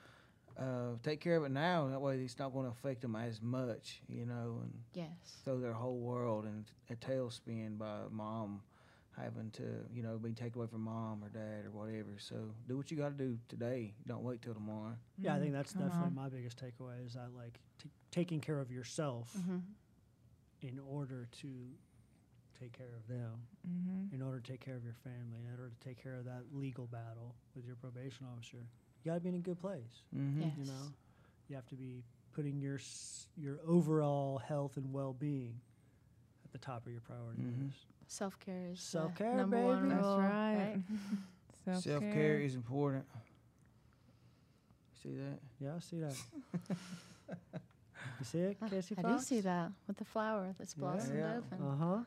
Uh, 0.56 0.92
take 1.02 1.20
care 1.20 1.34
of 1.36 1.42
it 1.42 1.50
now. 1.50 1.88
That 1.88 2.00
way, 2.00 2.14
it's 2.20 2.38
not 2.38 2.52
going 2.52 2.64
to 2.66 2.70
affect 2.70 3.00
them 3.00 3.16
as 3.16 3.42
much, 3.42 4.00
you 4.08 4.24
know, 4.24 4.60
and 4.62 4.72
yes 4.92 5.10
throw 5.44 5.58
their 5.58 5.72
whole 5.72 5.98
world 5.98 6.44
in 6.44 6.64
a 6.90 6.94
tailspin 6.94 7.76
by 7.76 8.02
mom 8.08 8.62
having 9.16 9.50
to, 9.54 9.62
you 9.92 10.00
know, 10.04 10.16
be 10.16 10.32
taken 10.32 10.60
away 10.60 10.68
from 10.68 10.82
mom 10.82 11.24
or 11.24 11.28
dad 11.28 11.64
or 11.66 11.72
whatever. 11.72 12.14
So 12.18 12.36
do 12.68 12.76
what 12.76 12.88
you 12.92 12.96
got 12.96 13.08
to 13.18 13.24
do 13.24 13.36
today. 13.48 13.94
Don't 14.06 14.22
wait 14.22 14.42
till 14.42 14.54
tomorrow. 14.54 14.94
Yeah, 15.18 15.34
I 15.34 15.40
think 15.40 15.50
Mm, 15.50 15.56
that's 15.56 15.72
come 15.72 15.82
definitely 15.88 16.06
on. 16.10 16.14
my 16.14 16.28
biggest 16.28 16.56
takeaway 16.62 17.04
is 17.04 17.14
that 17.14 17.30
like 17.36 17.58
t- 17.82 17.90
taking 18.12 18.40
care 18.40 18.60
of 18.60 18.70
yourself 18.70 19.34
hmm 19.44 19.58
in 20.62 20.78
order 20.78 21.26
to 21.40 21.48
take 22.60 22.72
care 22.76 22.94
of 22.96 23.06
them, 23.08 23.32
mm-hmm. 23.68 24.14
in 24.14 24.22
order 24.22 24.40
to 24.40 24.50
take 24.50 24.60
care 24.64 24.76
of 24.76 24.84
your 24.84 24.94
family, 25.04 25.40
in 25.44 25.50
order 25.50 25.70
to 25.70 25.88
take 25.88 26.02
care 26.02 26.14
of 26.16 26.24
that 26.24 26.42
legal 26.52 26.86
battle 26.86 27.34
with 27.54 27.64
your 27.66 27.76
probation 27.76 28.26
officer. 28.36 28.58
You 29.04 29.10
got 29.10 29.14
to 29.14 29.20
be 29.20 29.28
in 29.30 29.34
a 29.34 29.38
good 29.38 29.60
place. 29.60 30.02
Mm-hmm. 30.16 30.40
Yeah. 30.42 30.46
You 30.58 30.64
know, 30.66 30.86
you 31.48 31.56
have 31.56 31.66
to 31.68 31.74
be 31.74 32.02
putting 32.32 32.60
your 32.60 32.78
your 33.36 33.58
overall 33.66 34.38
health 34.38 34.76
and 34.76 34.92
well 34.92 35.12
being 35.12 35.54
at 36.44 36.52
the 36.52 36.58
top 36.58 36.86
of 36.86 36.92
your 36.92 37.00
priority 37.02 37.42
Mhm. 37.42 37.66
list. 37.66 37.86
self-care 38.06 38.68
is 38.72 38.80
Self-care, 38.80 39.36
number 39.36 39.60
one 39.60 39.76
baby. 39.82 39.94
that's 39.94 40.06
rule, 40.06 40.18
right, 40.18 40.82
Self 41.64 41.82
self-care 41.84 42.12
care 42.12 42.38
is 42.40 42.54
important. 42.54 43.04
See 45.02 45.14
that? 45.16 45.38
Yeah, 45.60 45.76
I 45.76 45.78
see 45.80 45.98
that. 46.00 46.16
you 48.18 48.24
see 48.24 48.38
it, 48.38 48.56
Casey 48.70 48.94
I 48.98 49.02
do 49.02 49.18
see 49.18 49.40
that 49.40 49.70
with 49.86 49.96
the 49.98 50.04
flower 50.04 50.54
that's 50.58 50.74
blossomed 50.74 51.18
Yeah. 51.18 51.36
open. 51.38 51.62
Uh 51.66 51.76
huh. 51.76 51.98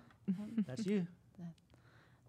That's 0.67 0.86
you. 0.86 1.07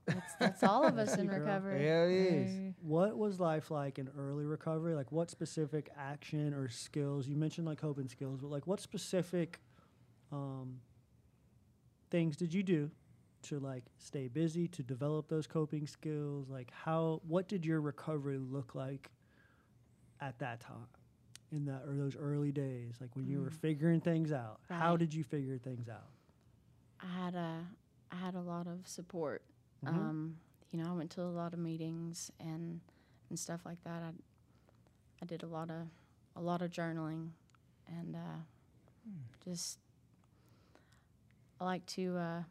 That's, 0.07 0.35
that's 0.41 0.63
all 0.63 0.87
of 0.87 0.97
us 0.99 1.17
in 1.17 1.27
girl. 1.27 1.41
recovery. 1.41 1.85
Yeah, 1.85 2.05
it 2.05 2.11
is. 2.13 2.51
Hey. 2.51 2.75
What 2.81 3.17
was 3.19 3.39
life 3.41 3.71
like 3.71 3.99
in 3.99 4.09
early 4.19 4.47
recovery? 4.47 4.95
Like, 4.95 5.13
what 5.13 5.31
specific 5.31 5.91
action 5.99 6.55
or 6.55 6.69
skills? 6.69 7.29
You 7.29 7.37
mentioned 7.37 7.67
like 7.67 7.79
coping 7.79 8.09
skills, 8.09 8.41
but 8.41 8.51
like, 8.51 8.67
what 8.67 8.81
specific 8.81 9.61
um, 10.33 10.81
things 12.11 12.37
did 12.37 12.55
you 12.55 12.63
do 12.63 12.91
to 13.43 13.59
like 13.61 13.85
stay 13.99 14.29
busy 14.29 14.67
to 14.69 14.83
develop 14.83 15.29
those 15.29 15.47
coping 15.47 15.87
skills? 15.87 16.49
Like, 16.49 16.71
how? 16.73 17.21
What 17.27 17.49
did 17.49 17.67
your 17.67 17.81
recovery 17.81 18.39
look 18.39 18.75
like 18.75 19.11
at 20.21 20.39
that 20.39 20.61
time? 20.61 20.87
In 21.51 21.65
that 21.65 21.83
or 21.87 21.95
those 21.97 22.15
early 22.15 22.53
days, 22.53 22.97
like 23.01 23.09
when 23.17 23.27
you 23.27 23.41
were 23.41 23.49
figuring 23.51 24.03
things 24.03 24.33
out, 24.33 24.61
how 24.69 24.99
did 24.99 25.15
you 25.15 25.25
figure 25.25 25.57
things 25.57 25.89
out? 25.89 26.11
I 27.01 27.25
had 27.25 27.35
a 27.35 27.61
I 28.11 28.17
had 28.17 28.35
a 28.35 28.41
lot 28.41 28.67
of 28.67 28.87
support. 28.87 29.43
Mhm. 29.85 29.89
Um, 29.89 30.41
you 30.71 30.83
know, 30.83 30.91
I 30.91 30.93
went 30.95 31.11
to 31.13 31.23
a 31.23 31.25
lot 31.25 31.53
of 31.53 31.59
meetings 31.59 32.31
and 32.41 32.81
and 33.29 33.39
stuff 33.39 33.65
like 33.65 33.83
that. 33.85 34.03
I 34.03 34.13
I 35.23 35.27
did 35.27 35.43
a 35.43 35.47
lot 35.47 35.71
of 35.71 35.89
a 36.37 36.41
lot 36.41 36.63
of 36.63 36.71
journaling 36.71 37.31
and 37.87 38.15
uh, 38.17 38.39
just 39.45 39.79
I 41.61 41.65
like 41.65 41.85
to 41.87 42.17
uh, 42.17 42.43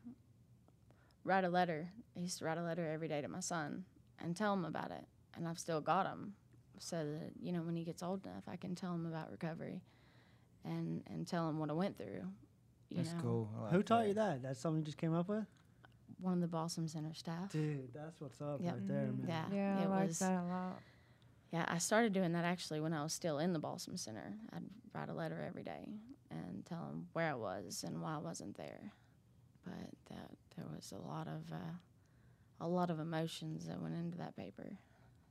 write 1.23 1.43
a 1.45 1.49
letter. 1.49 1.89
I 2.15 2.19
used 2.19 2.39
to 2.39 2.45
write 2.45 2.57
a 2.57 2.63
letter 2.63 2.85
every 2.88 3.07
day 3.07 3.21
to 3.21 3.27
my 3.27 3.39
son 3.39 3.85
and 4.19 4.35
tell 4.35 4.53
him 4.53 4.65
about 4.65 4.91
it, 4.91 5.05
and 5.35 5.47
I've 5.47 5.59
still 5.59 5.81
got 5.81 6.05
him, 6.07 6.34
so 6.79 6.97
that 6.97 7.31
you 7.41 7.51
know 7.51 7.61
when 7.61 7.75
he 7.75 7.84
gets 7.84 8.03
old 8.03 8.25
enough, 8.25 8.43
I 8.47 8.55
can 8.57 8.75
tell 8.75 8.93
him 8.93 9.05
about 9.05 9.31
recovery, 9.31 9.81
and 10.65 11.03
and 11.07 11.27
tell 11.27 11.47
him 11.49 11.59
what 11.59 11.69
I 11.69 11.73
went 11.73 11.97
through. 11.97 12.23
You 12.89 12.97
That's 12.97 13.14
know, 13.14 13.19
cool. 13.22 13.49
Like 13.64 13.72
Who 13.73 13.84
taught 13.84 14.07
you 14.07 14.14
that? 14.15 14.41
That's 14.41 14.59
something 14.59 14.80
you 14.80 14.85
just 14.85 14.97
came 14.97 15.14
up 15.14 15.27
with, 15.27 15.45
One 16.19 16.34
of 16.34 16.41
the 16.41 16.47
Balsam 16.47 16.88
Center 16.88 17.14
staff. 17.14 17.51
dude. 17.51 17.93
That's 17.93 18.19
what's 18.22 18.41
up 18.41 18.61
Yep. 18.61 18.73
right 18.73 18.88
there, 18.88 19.07
Mhm. 19.07 19.27
man. 19.27 19.51
Yeah, 19.51 19.55
yeah 19.55 19.80
i 19.80 19.84
it 19.84 19.88
like 19.89 20.07
was. 20.09 20.19
that 20.19 20.41
a 20.41 20.45
lot 20.47 20.81
Yeah, 21.51 21.65
I 21.68 21.77
started 21.77 22.11
doing 22.14 22.31
that 22.34 22.43
actually 22.45 22.80
when 22.81 22.93
I 22.93 23.03
was 23.03 23.14
still 23.14 23.39
in 23.39 23.53
the 23.53 23.59
Balsam 23.59 23.95
Center. 23.97 24.34
I'd 24.51 24.64
write 24.93 25.09
a 25.09 25.14
letter 25.14 25.41
every 25.41 25.64
day 25.64 25.88
and 26.30 26.65
tell 26.65 26.85
them 26.88 27.07
where 27.14 27.30
I 27.31 27.35
was 27.35 27.84
and 27.84 28.01
why 28.01 28.15
I 28.15 28.18
wasn't 28.18 28.57
there. 28.57 28.91
But 29.64 29.89
that 30.09 30.31
there 30.55 30.65
was 30.73 30.91
a 30.93 30.97
lot 30.99 31.27
of 31.27 31.51
uh, 31.51 31.73
a 32.59 32.68
lot 32.68 32.89
of 32.89 32.99
emotions 32.99 33.65
that 33.68 33.81
went 33.81 33.95
into 33.95 34.18
that 34.18 34.35
paper. 34.35 34.77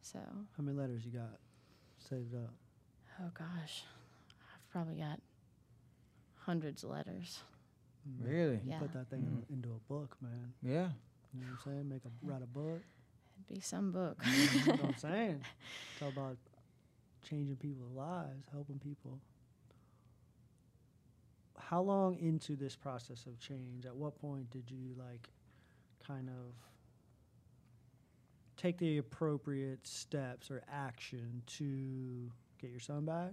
So, 0.03 0.19
How 0.57 0.63
many 0.63 0.77
letters 0.77 1.05
you 1.05 1.11
got 1.13 1.39
saved 1.99 2.35
up? 2.35 2.55
oh 3.21 3.31
gosh, 3.35 3.85
I've 4.55 4.69
probably 4.71 4.97
got 4.97 5.21
hundreds 6.47 6.85
of 6.85 6.91
letters. 6.91 7.41
Really? 8.21 8.61
You 8.65 8.71
Yeah. 8.71 8.79
put 8.79 8.93
that 8.93 9.09
thing 9.11 9.25
in- 9.25 9.43
mm. 9.43 9.51
into 9.51 9.73
a 9.73 9.81
book, 9.93 10.17
man. 10.23 10.55
Yeah. 10.63 10.93
You 11.35 11.41
know 11.41 11.47
what 11.49 11.67
I'm 11.67 11.73
saying? 11.73 11.89
Make 11.89 12.05
a 12.05 12.11
write 12.23 12.43
a 12.43 12.47
book. 12.47 12.83
It'd 13.35 13.49
be 13.57 13.61
some 13.61 13.91
book. 13.93 14.17
you 14.25 14.67
know 14.67 14.73
what 14.75 14.85
I'm 14.85 14.97
saying? 14.97 15.45
Talk 15.99 16.13
about 16.13 16.37
changing 17.25 17.57
people's 17.57 17.93
lives, 17.93 18.47
helping 18.53 18.79
people. 18.79 19.21
How 21.59 21.83
long 21.83 22.17
into 22.19 22.55
this 22.55 22.77
process 22.77 23.27
of 23.27 23.39
change? 23.41 23.85
At 23.87 23.97
what 23.97 24.15
point 24.21 24.51
did 24.51 24.71
you 24.71 24.95
like 24.97 25.29
kind 26.07 26.29
of 26.29 26.55
take 28.57 28.79
the 28.79 28.99
appropriate 28.99 29.85
steps 29.85 30.49
or 30.51 30.63
action 30.71 31.43
to 31.47 32.31
get 32.61 32.71
your 32.71 32.81
son 32.81 33.05
back? 33.05 33.33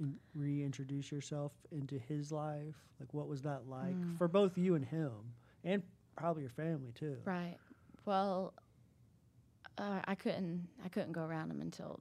In, 0.00 0.18
reintroduce 0.34 1.10
yourself 1.10 1.52
into 1.72 1.98
his 1.98 2.30
life? 2.30 2.74
Like 3.00 3.12
what 3.14 3.28
was 3.28 3.42
that 3.42 3.66
like 3.68 3.96
Mm. 3.96 4.18
for 4.18 4.28
both 4.28 4.56
you 4.58 4.74
and 4.74 4.84
him 4.84 5.12
and 5.64 5.82
probably 6.16 6.42
your 6.42 6.50
family 6.50 6.92
too? 6.94 7.16
Right. 7.24 7.56
Well, 8.04 8.52
uh, 9.78 10.00
I 10.04 10.14
couldn't. 10.14 10.68
I 10.84 10.88
couldn't 10.88 11.12
go 11.12 11.22
around 11.22 11.50
him 11.50 11.60
until, 11.60 12.00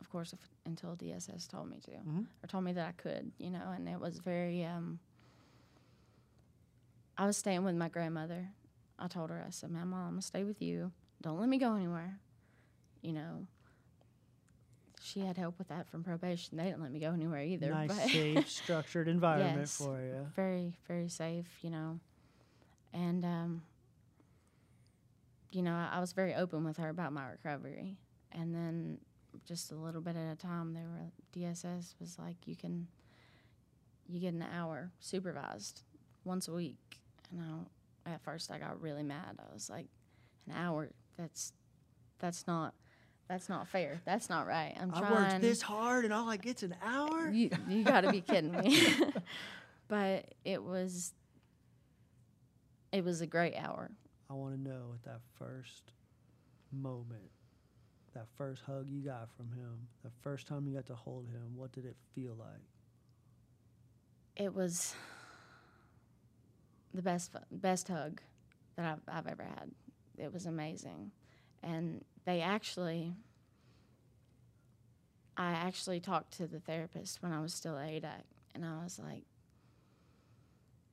of 0.00 0.10
course, 0.10 0.32
if, 0.32 0.38
until 0.66 0.94
DSS 0.96 1.46
told 1.48 1.68
me 1.70 1.80
to, 1.80 1.90
Mhm. 1.92 2.26
or 2.42 2.46
told 2.48 2.64
me 2.64 2.72
that 2.72 2.88
I 2.88 2.92
could. 2.92 3.32
You 3.38 3.50
know, 3.50 3.70
and 3.70 3.88
it 3.88 3.98
was 4.00 4.18
very. 4.18 4.64
Um, 4.64 4.98
I 7.16 7.26
was 7.26 7.36
staying 7.36 7.64
with 7.64 7.76
my 7.76 7.88
grandmother. 7.88 8.50
I 8.98 9.08
told 9.08 9.30
her, 9.30 9.42
I 9.46 9.50
said, 9.50 9.70
"My 9.70 9.84
mom, 9.84 10.00
I'm 10.04 10.10
gonna 10.12 10.22
stay 10.22 10.44
with 10.44 10.60
you. 10.60 10.92
Don't 11.22 11.38
let 11.38 11.48
me 11.48 11.58
go 11.58 11.74
anywhere." 11.74 12.18
You 13.02 13.12
know. 13.12 13.46
She 15.06 15.20
had 15.20 15.36
help 15.36 15.58
with 15.58 15.68
that 15.68 15.86
from 15.86 16.02
probation. 16.02 16.56
They 16.56 16.64
didn't 16.64 16.80
let 16.80 16.90
me 16.90 16.98
go 16.98 17.12
anywhere 17.12 17.42
either. 17.42 17.68
nice, 17.68 17.88
but 17.88 18.08
safe, 18.08 18.48
structured 18.62 19.06
environment 19.06 19.60
Yes. 19.60 19.76
for 19.76 20.00
you. 20.00 20.26
very 20.34 20.78
very 20.88 21.08
safe 21.10 21.46
you 21.60 21.68
know 21.68 22.00
and 22.94 23.22
um 23.24 23.62
you 25.52 25.60
know 25.62 25.74
I, 25.74 25.90
I 25.96 26.00
was 26.00 26.12
very 26.12 26.34
open 26.34 26.64
with 26.64 26.78
her 26.78 26.88
about 26.88 27.12
my 27.12 27.28
recovery 27.28 27.98
and 28.32 28.54
then 28.54 28.98
just 29.44 29.72
a 29.72 29.74
little 29.74 30.00
bit 30.00 30.16
at 30.16 30.32
a 30.32 30.36
time 30.36 30.72
they 30.72 30.80
were 30.80 31.10
dss 31.36 31.94
was 32.00 32.18
like 32.18 32.36
you 32.46 32.56
can 32.56 32.86
you 34.08 34.20
get 34.20 34.32
an 34.32 34.42
hour 34.56 34.90
supervised 35.00 35.82
once 36.24 36.48
a 36.48 36.52
week 36.52 37.00
and 37.30 37.40
I, 38.06 38.10
at 38.14 38.22
first 38.22 38.50
i 38.50 38.58
got 38.58 38.80
really 38.80 39.02
mad 39.02 39.38
i 39.38 39.52
was 39.52 39.68
like 39.68 39.86
an 40.46 40.54
hour 40.56 40.88
that's 41.18 41.52
that's 42.20 42.46
not 42.46 42.74
that's 43.28 43.48
not 43.48 43.66
fair 43.68 44.00
that's 44.04 44.28
not 44.28 44.46
right 44.46 44.74
i'm 44.80 44.92
I 44.94 44.98
trying 45.00 45.12
I 45.12 45.30
worked 45.30 45.40
this 45.40 45.62
hard 45.62 46.04
and 46.04 46.12
all 46.12 46.28
I 46.28 46.36
get's 46.36 46.62
an 46.62 46.76
hour. 46.82 47.30
you 47.30 47.50
you 47.68 47.82
got 47.84 48.02
to 48.02 48.10
be 48.10 48.20
kidding 48.20 48.52
me. 48.52 48.82
but 49.88 50.34
it 50.44 50.62
was 50.62 51.12
it 52.92 53.04
was 53.04 53.20
a 53.20 53.26
great 53.26 53.54
hour. 53.56 53.90
I 54.30 54.34
want 54.34 54.54
to 54.54 54.60
know 54.60 54.92
at 54.94 55.02
that 55.04 55.20
first 55.38 55.92
moment, 56.72 57.30
that 58.14 58.26
first 58.36 58.62
hug 58.64 58.86
you 58.88 59.00
got 59.00 59.28
from 59.36 59.48
him, 59.52 59.88
the 60.04 60.10
first 60.22 60.46
time 60.46 60.66
you 60.68 60.74
got 60.74 60.86
to 60.86 60.94
hold 60.94 61.26
him, 61.28 61.56
what 61.56 61.72
did 61.72 61.84
it 61.84 61.96
feel 62.14 62.36
like? 62.38 62.62
It 64.36 64.54
was 64.54 64.94
the 66.92 67.02
best 67.02 67.32
best 67.50 67.88
hug 67.88 68.20
that 68.76 68.86
I've, 68.86 69.16
I've 69.16 69.26
ever 69.26 69.42
had. 69.42 69.70
It 70.16 70.32
was 70.32 70.46
amazing, 70.46 71.10
and 71.62 72.04
they 72.24 72.40
actually. 72.40 73.14
I 75.36 75.50
actually 75.50 75.98
talked 75.98 76.36
to 76.36 76.46
the 76.46 76.60
therapist 76.60 77.20
when 77.20 77.32
I 77.32 77.40
was 77.40 77.52
still 77.52 77.76
at 77.76 77.88
ADAC, 77.88 78.22
and 78.54 78.64
I 78.64 78.84
was 78.84 79.00
like, 79.00 79.24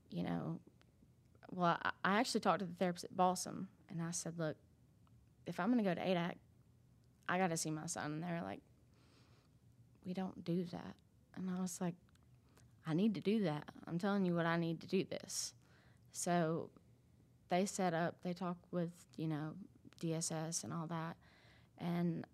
you 0.10 0.24
know, 0.24 0.60
well, 1.52 1.78
I, 2.04 2.20
actually 2.20 2.40
talked 2.40 2.60
to 2.60 2.66
the 2.66 2.74
therapist 2.74 3.06
at 3.06 3.16
Balsam, 3.16 3.68
and 3.90 4.02
I 4.02 4.10
said, 4.12 4.40
look, 4.40 4.56
if 5.46 5.60
I'm 5.60 5.72
going 5.72 5.84
to 5.84 5.90
go 5.90 5.94
to 5.94 6.02
ADAC, 6.02 6.36
I 7.28 7.38
got 7.38 7.50
to 7.50 7.58
see 7.58 7.70
my 7.70 7.86
son. 7.86 8.14
And 8.14 8.24
they 8.24 8.28
were 8.28 8.42
like, 8.44 8.62
we 10.06 10.14
don't 10.14 10.44
do 10.44 10.66
that. 10.66 10.96
And 11.36 11.50
I 11.50 11.62
was 11.62 11.80
like, 11.80 11.96
I 12.86 12.94
need 12.94 13.14
to 13.16 13.22
do 13.22 13.44
that. 13.44 13.66
I'm 13.88 14.00
telling 14.00 14.26
you 14.26 14.36
what 14.36 14.46
I 14.46 14.58
need 14.58 14.82
to 14.82 14.88
do 14.88 15.04
this. 15.04 15.54
So 16.12 16.70
they 17.50 17.66
set 17.66 17.94
up, 17.94 18.16
they 18.24 18.34
talked 18.34 18.66
with, 18.72 18.92
you 19.18 19.28
know, 19.28 19.54
DSS 20.02 20.64
and 20.64 20.74
all 20.74 20.88
that. 20.88 21.16
And 21.78 22.26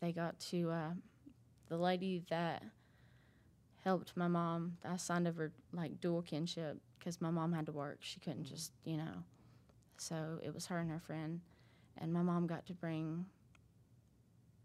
they 0.00 0.12
got 0.12 0.38
to 0.50 0.70
uh, 0.70 0.90
the 1.68 1.76
lady 1.76 2.22
that 2.30 2.62
helped 3.84 4.16
my 4.16 4.28
mom. 4.28 4.76
I 4.84 4.96
signed 4.96 5.26
over 5.26 5.52
like 5.72 6.00
dual 6.00 6.22
kinship 6.22 6.78
because 6.98 7.20
my 7.20 7.30
mom 7.30 7.52
had 7.52 7.66
to 7.66 7.72
work. 7.72 7.98
She 8.00 8.20
couldn't 8.20 8.44
just, 8.44 8.72
you 8.84 8.96
know. 8.96 9.24
So 9.98 10.38
it 10.42 10.54
was 10.54 10.66
her 10.66 10.78
and 10.78 10.90
her 10.90 11.00
friend. 11.00 11.40
And 11.98 12.12
my 12.12 12.22
mom 12.22 12.46
got 12.46 12.66
to 12.66 12.74
bring 12.74 13.26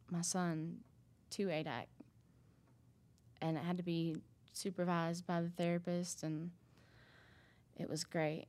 my 0.10 0.22
son 0.22 0.78
to 1.32 1.48
ADAC. 1.48 1.86
And 3.42 3.58
it 3.58 3.64
had 3.64 3.78
to 3.78 3.84
be 3.84 4.16
supervised 4.54 5.28
by 5.28 5.42
the 5.42 5.50
therapist, 5.50 6.24
and 6.24 6.50
it 7.76 7.90
was 7.90 8.04
great. 8.04 8.48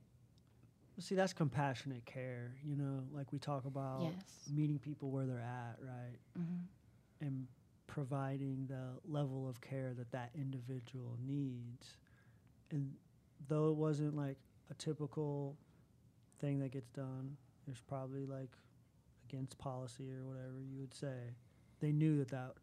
See, 1.01 1.15
that's 1.15 1.33
compassionate 1.33 2.05
care, 2.05 2.57
you 2.65 2.75
know, 2.77 3.05
like 3.13 3.33
we 3.33 3.39
talk 3.39 3.65
about 3.67 4.01
Yes. 4.03 4.49
meeting 4.53 4.79
people 4.79 5.11
where 5.11 5.27
they're 5.27 5.41
at, 5.41 5.77
right? 5.81 6.19
hmm 6.37 6.65
And 7.21 7.47
providing 7.87 8.67
the 8.69 8.99
level 9.11 9.49
of 9.49 9.61
care 9.61 9.95
that 9.95 10.11
that 10.13 10.31
individual 10.35 11.17
needs. 11.27 11.97
And 12.71 12.95
though 13.49 13.71
it 13.71 13.77
wasn't 13.77 14.17
like 14.17 14.39
a 14.71 14.75
typical 14.75 15.57
thing 16.41 16.59
that 16.61 16.71
gets 16.73 16.89
done, 16.91 17.37
it's 17.67 17.81
probably 17.81 18.27
like 18.27 18.51
against 19.29 19.59
policy 19.59 20.11
or 20.13 20.25
whatever 20.25 20.61
you 20.61 20.79
would 20.81 20.95
say. 20.95 21.35
They 21.81 21.93
knew 21.93 22.19
that 22.19 22.29
that 22.31 22.55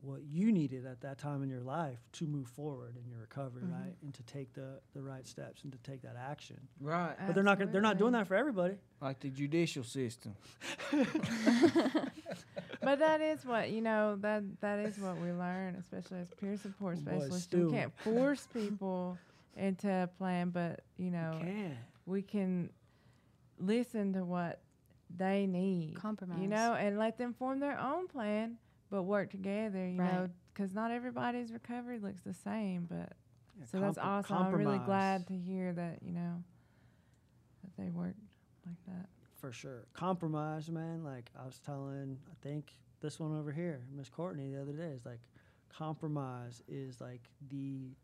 what 0.00 0.22
you 0.22 0.52
needed 0.52 0.86
at 0.86 1.00
that 1.00 1.18
time 1.18 1.42
in 1.42 1.48
your 1.48 1.60
life 1.60 1.98
to 2.12 2.24
move 2.26 2.46
forward 2.46 2.94
in 2.96 3.10
your 3.10 3.18
recovery, 3.20 3.62
Mhm. 3.64 3.72
right? 3.72 3.96
And 4.02 4.14
to 4.14 4.22
take 4.22 4.52
the, 4.54 4.80
the 4.94 5.02
right 5.02 5.26
steps 5.26 5.64
and 5.64 5.72
to 5.72 5.78
take 5.78 6.02
that 6.02 6.14
action. 6.16 6.56
Right. 6.80 7.16
But 7.26 7.34
they're 7.34 7.42
not 7.42 7.58
gonna, 7.58 7.72
they're 7.72 7.80
not 7.82 7.98
doing 7.98 8.12
that 8.12 8.28
for 8.28 8.36
everybody. 8.36 8.76
Like 9.00 9.18
the 9.20 9.28
judicial 9.30 9.82
system. 9.82 10.36
but 12.80 12.98
that 13.00 13.20
is 13.20 13.44
what 13.44 13.70
you 13.70 13.80
know 13.82 14.16
that 14.20 14.42
that 14.60 14.78
is 14.78 14.98
what 14.98 15.16
we 15.20 15.30
learn 15.32 15.74
especially 15.76 16.18
as 16.20 16.28
peer 16.40 16.56
support 16.56 16.98
specialists 16.98 17.44
Stu. 17.44 17.66
we 17.66 17.72
can't 17.72 17.92
force 18.00 18.46
people 18.52 19.18
into 19.56 19.90
a 19.90 20.06
plan 20.06 20.50
but 20.50 20.80
you 20.96 21.10
know 21.10 21.36
Can. 21.40 21.76
we 22.06 22.22
can 22.22 22.70
listen 23.58 24.12
to 24.14 24.24
what 24.24 24.60
they 25.16 25.46
need 25.46 25.96
Compromise. 25.96 26.38
you 26.40 26.48
know 26.48 26.74
and 26.74 26.98
let 26.98 27.18
them 27.18 27.34
form 27.34 27.58
their 27.60 27.78
own 27.78 28.06
plan 28.08 28.56
but 28.90 29.02
work 29.02 29.30
together 29.30 29.86
you 29.86 29.98
know 30.00 30.28
because 30.52 30.72
not 30.74 30.90
everybody's 30.90 31.52
recovery 31.52 31.98
looks 31.98 32.20
the 32.22 32.34
same 32.34 32.86
but 32.88 33.12
Yeah, 33.58 33.64
so 33.70 33.80
that's 33.80 33.98
compro- 33.98 34.02
awesome 34.04 34.36
i'm 34.36 34.54
really 34.54 34.78
glad 34.78 35.26
to 35.28 35.34
hear 35.34 35.72
that 35.72 35.98
you 36.02 36.12
know 36.12 36.42
that 37.62 37.82
they 37.82 37.90
worked 37.90 38.18
like 38.66 38.76
that 38.86 39.08
For 39.40 39.52
sure. 39.52 39.86
Compromise, 39.94 40.68
man. 40.70 41.04
Like 41.04 41.30
I 41.40 41.44
was 41.46 41.58
telling, 41.64 42.18
I 42.30 42.34
think 42.42 42.72
this 43.00 43.20
one 43.20 43.38
over 43.38 43.52
here, 43.52 43.80
Miss 43.96 44.08
Courtney, 44.08 44.50
the 44.50 44.60
other 44.60 44.72
day, 44.72 44.90
is 44.94 45.06
like 45.06 45.20
compromise 45.68 46.60
is 46.66 47.00
like 47.00 47.22
the 47.50 47.94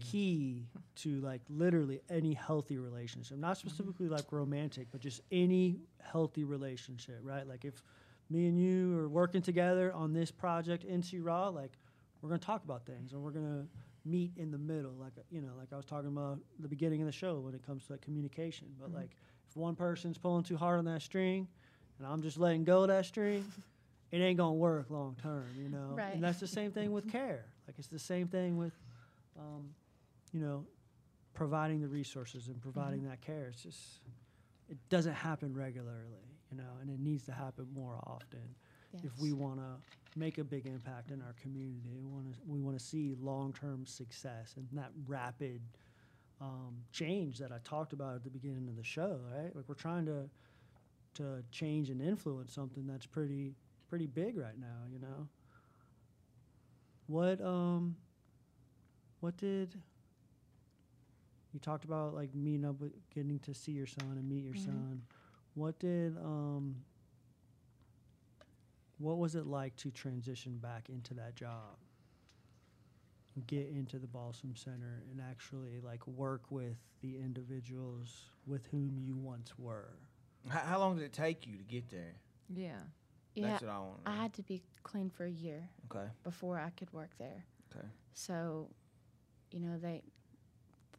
key 0.00 0.66
to 0.96 1.20
like 1.20 1.42
literally 1.48 2.00
any 2.10 2.34
healthy 2.34 2.78
relationship. 2.78 3.38
Not 3.38 3.56
specifically 3.58 4.08
like 4.08 4.32
romantic, 4.32 4.88
but 4.90 5.00
just 5.00 5.20
any 5.30 5.80
healthy 6.00 6.44
relationship, 6.44 7.20
right? 7.22 7.46
Like 7.46 7.64
if 7.64 7.82
me 8.30 8.46
and 8.46 8.60
you 8.60 8.98
are 8.98 9.08
working 9.08 9.42
together 9.42 9.92
on 9.92 10.12
this 10.12 10.30
project 10.30 10.86
NC 10.86 11.20
Raw, 11.22 11.48
like 11.48 11.72
we're 12.20 12.28
gonna 12.28 12.38
talk 12.38 12.64
about 12.64 12.84
things 12.84 13.12
and 13.12 13.22
we're 13.22 13.30
gonna 13.30 13.66
meet 14.04 14.32
in 14.36 14.50
the 14.50 14.58
middle, 14.58 14.92
like 14.92 15.12
you 15.30 15.40
know, 15.40 15.52
like 15.58 15.72
I 15.72 15.76
was 15.76 15.84
talking 15.84 16.08
about 16.08 16.38
the 16.58 16.68
beginning 16.68 17.00
of 17.00 17.06
the 17.06 17.12
show 17.12 17.38
when 17.40 17.54
it 17.54 17.64
comes 17.64 17.86
to 17.86 17.92
like 17.92 18.02
communication. 18.02 18.68
But 18.80 18.92
like 18.92 19.10
if 19.48 19.56
one 19.56 19.76
person's 19.76 20.18
pulling 20.18 20.44
too 20.44 20.56
hard 20.56 20.78
on 20.78 20.84
that 20.86 21.02
string 21.02 21.48
and 21.98 22.06
I'm 22.06 22.22
just 22.22 22.38
letting 22.38 22.64
go 22.64 22.82
of 22.82 22.88
that 22.88 23.06
string, 23.06 23.44
it 24.10 24.18
ain't 24.18 24.36
gonna 24.36 24.54
work 24.54 24.90
long 24.90 25.16
term, 25.22 25.46
you 25.56 25.68
know. 25.68 25.94
Right. 25.94 26.14
And 26.14 26.22
that's 26.22 26.40
the 26.40 26.46
same 26.46 26.72
thing 26.72 26.92
with 26.92 27.10
care. 27.12 27.46
Like 27.66 27.78
it's 27.78 27.88
the 27.88 27.98
same 27.98 28.28
thing 28.28 28.56
with, 28.56 28.72
um, 29.38 29.70
you 30.32 30.40
know, 30.40 30.66
providing 31.34 31.80
the 31.80 31.88
resources 31.88 32.48
and 32.48 32.60
providing 32.60 33.04
that 33.04 33.20
care. 33.20 33.48
It's 33.52 33.62
just 33.62 34.00
it 34.68 34.76
doesn't 34.90 35.14
happen 35.14 35.54
regularly, 35.54 36.37
you 36.50 36.56
know, 36.56 36.78
and 36.80 36.90
it 36.90 36.98
needs 37.00 37.24
to 37.24 37.32
happen 37.32 37.66
more 37.74 37.98
often. 38.06 38.54
if 39.04 39.18
we 39.18 39.32
want 39.32 39.58
to 39.58 40.18
make 40.18 40.38
a 40.38 40.44
big 40.44 40.66
impact 40.66 41.10
in 41.10 41.20
our 41.22 41.34
community. 41.40 41.90
We 41.94 42.04
want 42.10 42.32
to 42.32 42.38
we 42.46 42.60
want 42.60 42.78
to 42.78 42.84
see 42.84 43.14
long 43.20 43.52
term 43.52 43.84
success 43.86 44.54
and 44.56 44.66
that 44.72 44.90
rapid 45.06 45.60
um, 46.40 46.76
change 46.92 47.38
that 47.38 47.52
I 47.52 47.58
talked 47.64 47.92
about 47.92 48.14
at 48.16 48.24
the 48.24 48.30
beginning 48.30 48.66
of 48.68 48.76
the 48.76 48.82
show. 48.84 49.20
Right, 49.32 49.54
like 49.54 49.64
we're 49.68 49.74
trying 49.74 50.06
to 50.06 50.28
to 51.14 51.42
change 51.50 51.90
and 51.90 52.00
influence 52.00 52.52
something 52.54 52.86
that's 52.86 53.06
pretty 53.06 53.54
pretty 53.88 54.06
big 54.06 54.36
right 54.36 54.58
now. 54.58 54.86
You 54.92 54.98
know. 55.00 55.28
What 57.06 57.40
um. 57.40 57.96
What 59.20 59.36
did 59.36 59.74
you 61.52 61.58
talked 61.60 61.84
about 61.84 62.14
like 62.14 62.34
meeting 62.34 62.64
up 62.64 62.80
with 62.80 62.92
getting 63.14 63.38
to 63.40 63.54
see 63.54 63.72
your 63.72 63.86
son 63.86 64.12
and 64.16 64.28
meet 64.28 64.44
your 64.44 64.54
Mhm. 64.54 64.64
son. 64.64 65.02
What 65.58 65.76
did 65.80 66.16
um 66.18 66.76
what 68.98 69.18
was 69.18 69.34
it 69.34 69.44
like 69.46 69.74
to 69.76 69.90
transition 69.90 70.58
back 70.58 70.88
into 70.88 71.14
that 71.14 71.34
job? 71.34 71.76
Get 73.48 73.68
into 73.68 73.98
the 73.98 74.06
Balsam 74.06 74.54
Center 74.54 75.02
and 75.10 75.20
actually 75.20 75.80
like 75.82 76.06
work 76.06 76.42
with 76.50 76.76
the 77.00 77.16
individuals 77.16 78.30
with 78.46 78.66
whom 78.66 78.98
you 79.00 79.16
once 79.16 79.52
were. 79.58 79.98
How, 80.48 80.60
how 80.60 80.78
long 80.78 80.94
did 80.96 81.04
it 81.04 81.12
take 81.12 81.44
you 81.46 81.56
to 81.56 81.64
get 81.64 81.90
there? 81.90 82.14
Yeah. 82.54 82.72
Yeah, 83.34 83.50
That's 83.50 83.62
what 83.62 83.70
I 83.72 83.78
want. 83.78 84.04
to 84.04 84.10
I 84.10 84.14
had 84.16 84.32
to 84.34 84.42
be 84.42 84.62
clean 84.84 85.10
for 85.10 85.24
a 85.24 85.30
year 85.30 85.68
Okay. 85.90 86.06
before 86.24 86.58
I 86.58 86.70
could 86.70 86.92
work 86.92 87.10
there. 87.18 87.44
Okay. 87.74 87.86
So, 88.14 88.68
you 89.52 89.58
know, 89.60 89.76
they 89.78 90.02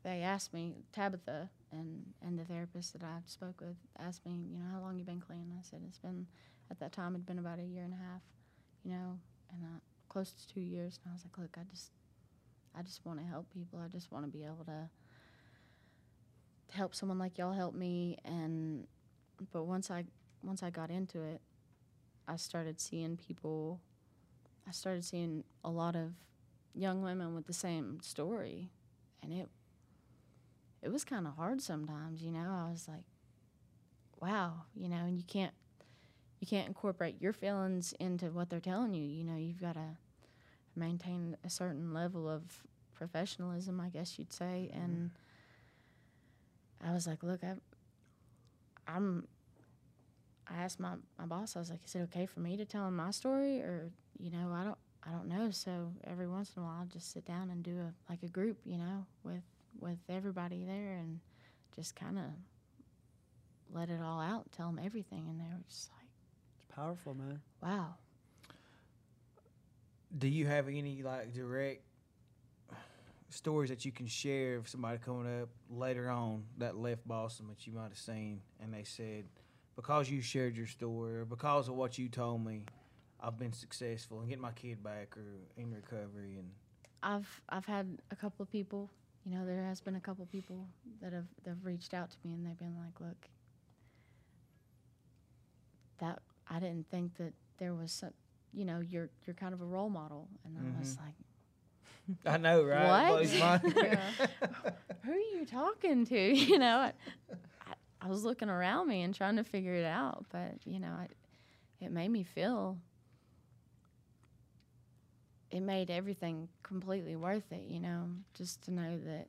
they 0.04 0.22
asked 0.22 0.54
me 0.54 0.76
Tabitha 0.94 1.50
and 1.72 2.06
and 2.22 2.38
the 2.38 2.46
therapist 2.46 2.94
that 2.94 3.04
I 3.04 3.20
spoke 3.26 3.62
with 3.62 3.78
asked 3.98 4.26
me, 4.26 4.34
you 4.52 4.58
know, 4.58 4.66
how 4.72 4.82
long 4.82 4.98
you 4.98 5.06
been 5.06 5.20
clean? 5.22 5.54
I 5.58 5.62
said 5.62 5.82
it's 5.88 6.00
been 6.00 6.28
at 6.72 6.80
that 6.80 6.92
time 6.92 7.14
it'd 7.14 7.26
been 7.26 7.40
about 7.40 7.60
a 7.60 7.64
year 7.64 7.84
and 7.84 7.94
a 7.94 7.98
half, 7.98 8.22
you 8.84 8.92
know, 8.92 9.20
and 9.52 9.64
uh, 9.64 9.80
close 10.08 10.32
to 10.32 10.48
two 10.48 10.62
years. 10.62 11.00
And 11.04 11.12
I 11.12 11.14
was 11.14 11.24
like, 11.24 11.38
look, 11.38 11.58
I 11.58 11.64
just 11.70 11.92
I 12.78 12.82
just 12.82 13.06
want 13.06 13.20
to 13.20 13.26
help 13.26 13.50
people. 13.54 13.80
I 13.84 13.88
just 13.88 14.12
want 14.12 14.26
to 14.26 14.32
be 14.32 14.44
able 14.44 14.66
to 14.66 14.90
to 16.70 16.78
help 16.78 16.94
someone 16.96 17.20
like 17.20 17.38
y'all 17.38 17.54
help 17.54 17.74
me. 17.76 18.18
And 18.26 18.88
but 19.52 19.64
once 19.64 19.90
I 19.92 20.06
once 20.44 20.64
I 20.64 20.70
got 20.70 20.90
into 20.90 21.22
it, 21.22 21.42
I 22.28 22.36
started 22.36 22.80
seeing 22.80 23.18
people. 23.18 23.82
I 24.68 24.72
started 24.72 25.04
seeing 25.04 25.44
a 25.64 25.70
lot 25.70 25.96
of 25.96 26.14
young 26.76 27.02
women 27.02 27.34
with 27.34 27.48
the 27.48 27.54
same 27.54 28.00
story, 28.02 28.70
and 29.24 29.34
it 29.34 29.50
it 30.82 30.92
was 30.92 31.04
kind 31.04 31.28
of 31.28 31.36
hard 31.36 31.62
sometimes. 31.62 32.22
You 32.22 32.32
know, 32.32 32.66
I 32.68 32.72
was 32.72 32.88
like, 32.88 33.04
wow, 34.22 34.64
you 34.76 34.90
know, 34.90 34.98
and 34.98 35.18
you 35.18 35.24
can't 35.28 35.54
you 36.40 36.48
can't 36.48 36.68
incorporate 36.68 37.22
your 37.22 37.34
feelings 37.34 37.94
into 38.00 38.28
what 38.28 38.50
they're 38.50 38.60
telling 38.60 38.94
you. 38.94 39.04
You 39.04 39.24
know, 39.26 39.36
you've 39.36 39.60
got 39.60 39.74
to 39.74 39.98
maintain 40.76 41.36
a 41.44 41.50
certain 41.50 41.94
level 41.94 42.30
of 42.30 42.44
professionalism, 42.94 43.82
I 43.82 43.90
guess 43.90 44.18
you'd 44.18 44.32
say. 44.32 44.72
Mm-hmm. 44.74 44.82
And 44.82 45.12
I 46.86 46.94
was 46.94 47.08
like, 47.08 47.24
look, 47.24 47.44
I, 47.44 47.56
I'm. 48.88 49.28
I 50.52 50.64
asked 50.64 50.80
my, 50.80 50.94
my 51.20 51.26
boss. 51.26 51.56
I 51.56 51.60
was 51.60 51.70
like, 51.70 51.82
"Is 51.86 51.94
it 51.94 52.00
okay 52.06 52.26
for 52.26 52.40
me 52.40 52.58
to 52.58 52.66
tell 52.66 52.88
him 52.88 52.96
my 52.96 53.12
story, 53.12 53.62
or 53.62 53.92
you 54.18 54.32
know, 54.32 54.52
I 54.52 54.64
don't 54.64 54.78
I 55.06 55.12
don't 55.12 55.28
know." 55.28 55.52
So 55.52 55.92
every 56.06 56.28
once 56.28 56.52
in 56.56 56.64
a 56.64 56.66
while, 56.66 56.78
I'll 56.80 56.88
just 56.88 57.12
sit 57.12 57.24
down 57.24 57.52
and 57.52 57.62
do 57.62 57.78
a 57.78 57.94
like 58.10 58.24
a 58.24 58.28
group, 58.30 58.58
you 58.66 58.80
know, 58.80 59.06
with 59.24 59.44
with 59.80 59.98
everybody 60.10 60.64
there, 60.66 60.94
and 60.98 61.20
just 61.76 61.96
kind 61.96 62.18
of 62.18 62.26
let 63.72 63.90
it 63.90 64.00
all 64.02 64.20
out, 64.20 64.52
tell 64.52 64.68
them 64.68 64.80
everything, 64.84 65.28
and 65.30 65.40
they 65.40 65.46
were 65.46 65.64
just 65.70 65.90
like, 65.98 66.08
It's 66.56 66.76
powerful, 66.76 67.14
man. 67.14 67.42
"Wow, 67.62 67.96
Do 70.18 70.28
you 70.28 70.48
have 70.48 70.68
any 70.68 71.04
like 71.04 71.34
direct 71.34 71.84
stories 73.30 73.70
that 73.70 73.86
you 73.86 73.92
can 73.92 74.08
share 74.08 74.56
of 74.58 74.68
somebody 74.68 74.98
coming 74.98 75.42
up 75.42 75.50
later 75.70 76.10
on 76.10 76.44
that 76.58 76.76
left 76.76 77.08
Balsam 77.08 77.48
that 77.50 77.68
you 77.68 77.74
might 77.74 77.90
have 77.90 77.98
seen 77.98 78.42
and 78.60 78.74
they 78.74 78.84
said, 78.84 79.26
because 79.76 80.10
you 80.10 80.20
shared 80.22 80.58
your 80.58 80.66
story 80.66 81.18
or 81.18 81.26
because 81.26 81.68
of 81.70 81.76
what 81.76 81.98
you 82.00 82.10
told 82.10 82.44
me, 82.44 82.66
I've 83.22 83.38
been 83.38 83.54
successful 83.54 84.22
in 84.22 84.28
getting 84.30 84.42
my 84.42 84.52
kid 84.52 84.84
back 84.84 85.16
or 85.16 85.24
in 85.58 85.72
recovery 85.72 86.38
and 86.40 86.50
I've 87.04 87.42
I've 87.48 87.66
had 87.66 88.00
a 88.12 88.16
couple 88.16 88.42
of 88.44 88.52
people, 88.52 88.90
you 89.30 89.38
know, 89.38 89.46
there 89.46 89.64
has 89.64 89.80
been 89.80 89.96
a 89.96 90.00
couple 90.00 90.26
people 90.26 90.68
that 91.02 91.14
have 91.14 91.26
that 91.44 91.52
have 91.52 91.66
reached 91.66 91.94
out 91.94 92.10
to 92.10 92.18
me 92.24 92.34
and 92.34 92.46
they've 92.46 92.58
been 92.58 92.76
like, 92.78 93.00
"Look, 93.00 93.28
that 96.00 96.20
I 96.50 96.60
didn't 96.60 96.90
think 96.90 97.16
that 97.18 97.34
there 97.58 97.76
was 97.76 97.92
some, 97.92 98.12
you 98.54 98.66
know, 98.66 98.80
you're 98.80 99.10
you're 99.26 99.36
kind 99.36 99.54
of 99.54 99.62
a 99.62 99.66
role 99.66 99.90
model." 99.90 100.28
And 100.44 100.58
I 100.58 100.80
was 100.80 100.96
mm-hmm. 100.96 101.06
like, 101.06 102.26
I 102.34 102.38
know, 102.38 102.64
right? 102.64 103.12
What? 103.12 103.62
"Who 105.04 105.12
are 105.12 105.16
you 105.16 105.46
talking 105.46 106.06
to?" 106.06 106.20
You 106.20 106.58
know, 106.58 106.78
I, 106.78 106.94
I, 107.32 107.74
I 108.02 108.08
was 108.08 108.24
looking 108.24 108.50
around 108.50 108.88
me 108.88 109.04
and 109.04 109.14
trying 109.14 109.36
to 109.36 109.44
figure 109.44 109.76
it 109.76 109.86
out, 109.86 110.26
but 110.32 110.56
you 110.66 110.80
know, 110.80 110.92
I, 110.92 111.08
it 111.80 111.92
made 111.92 112.10
me 112.10 112.24
feel. 112.24 112.78
It 115.52 115.62
made 115.62 115.90
everything 115.90 116.48
completely 116.64 117.16
worth 117.16 117.52
it, 117.52 117.64
you 117.68 117.80
know, 117.80 118.10
just 118.36 118.64
to 118.64 118.72
know 118.72 118.98
that 119.06 119.28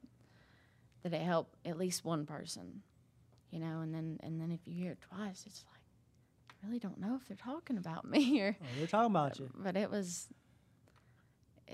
that 1.02 1.14
it 1.14 1.22
helped 1.22 1.56
at 1.64 1.78
least 1.78 2.04
one 2.04 2.26
person, 2.26 2.82
you 3.50 3.58
know, 3.58 3.80
and 3.80 3.94
then 3.94 4.18
and 4.22 4.40
then 4.40 4.50
if 4.50 4.60
you 4.66 4.74
hear 4.74 4.92
it 4.92 5.00
twice, 5.00 5.44
it's 5.46 5.64
like 5.70 5.80
I 6.62 6.66
really 6.66 6.78
don't 6.78 7.00
know 7.00 7.16
if 7.20 7.26
they're 7.26 7.36
talking 7.36 7.78
about 7.78 8.04
me 8.08 8.40
or 8.42 8.56
Oh, 8.60 8.66
they're 8.78 8.86
talking 8.86 9.10
about 9.10 9.38
you. 9.38 9.50
but 9.56 9.76
it 9.76 9.90
was 9.90 10.28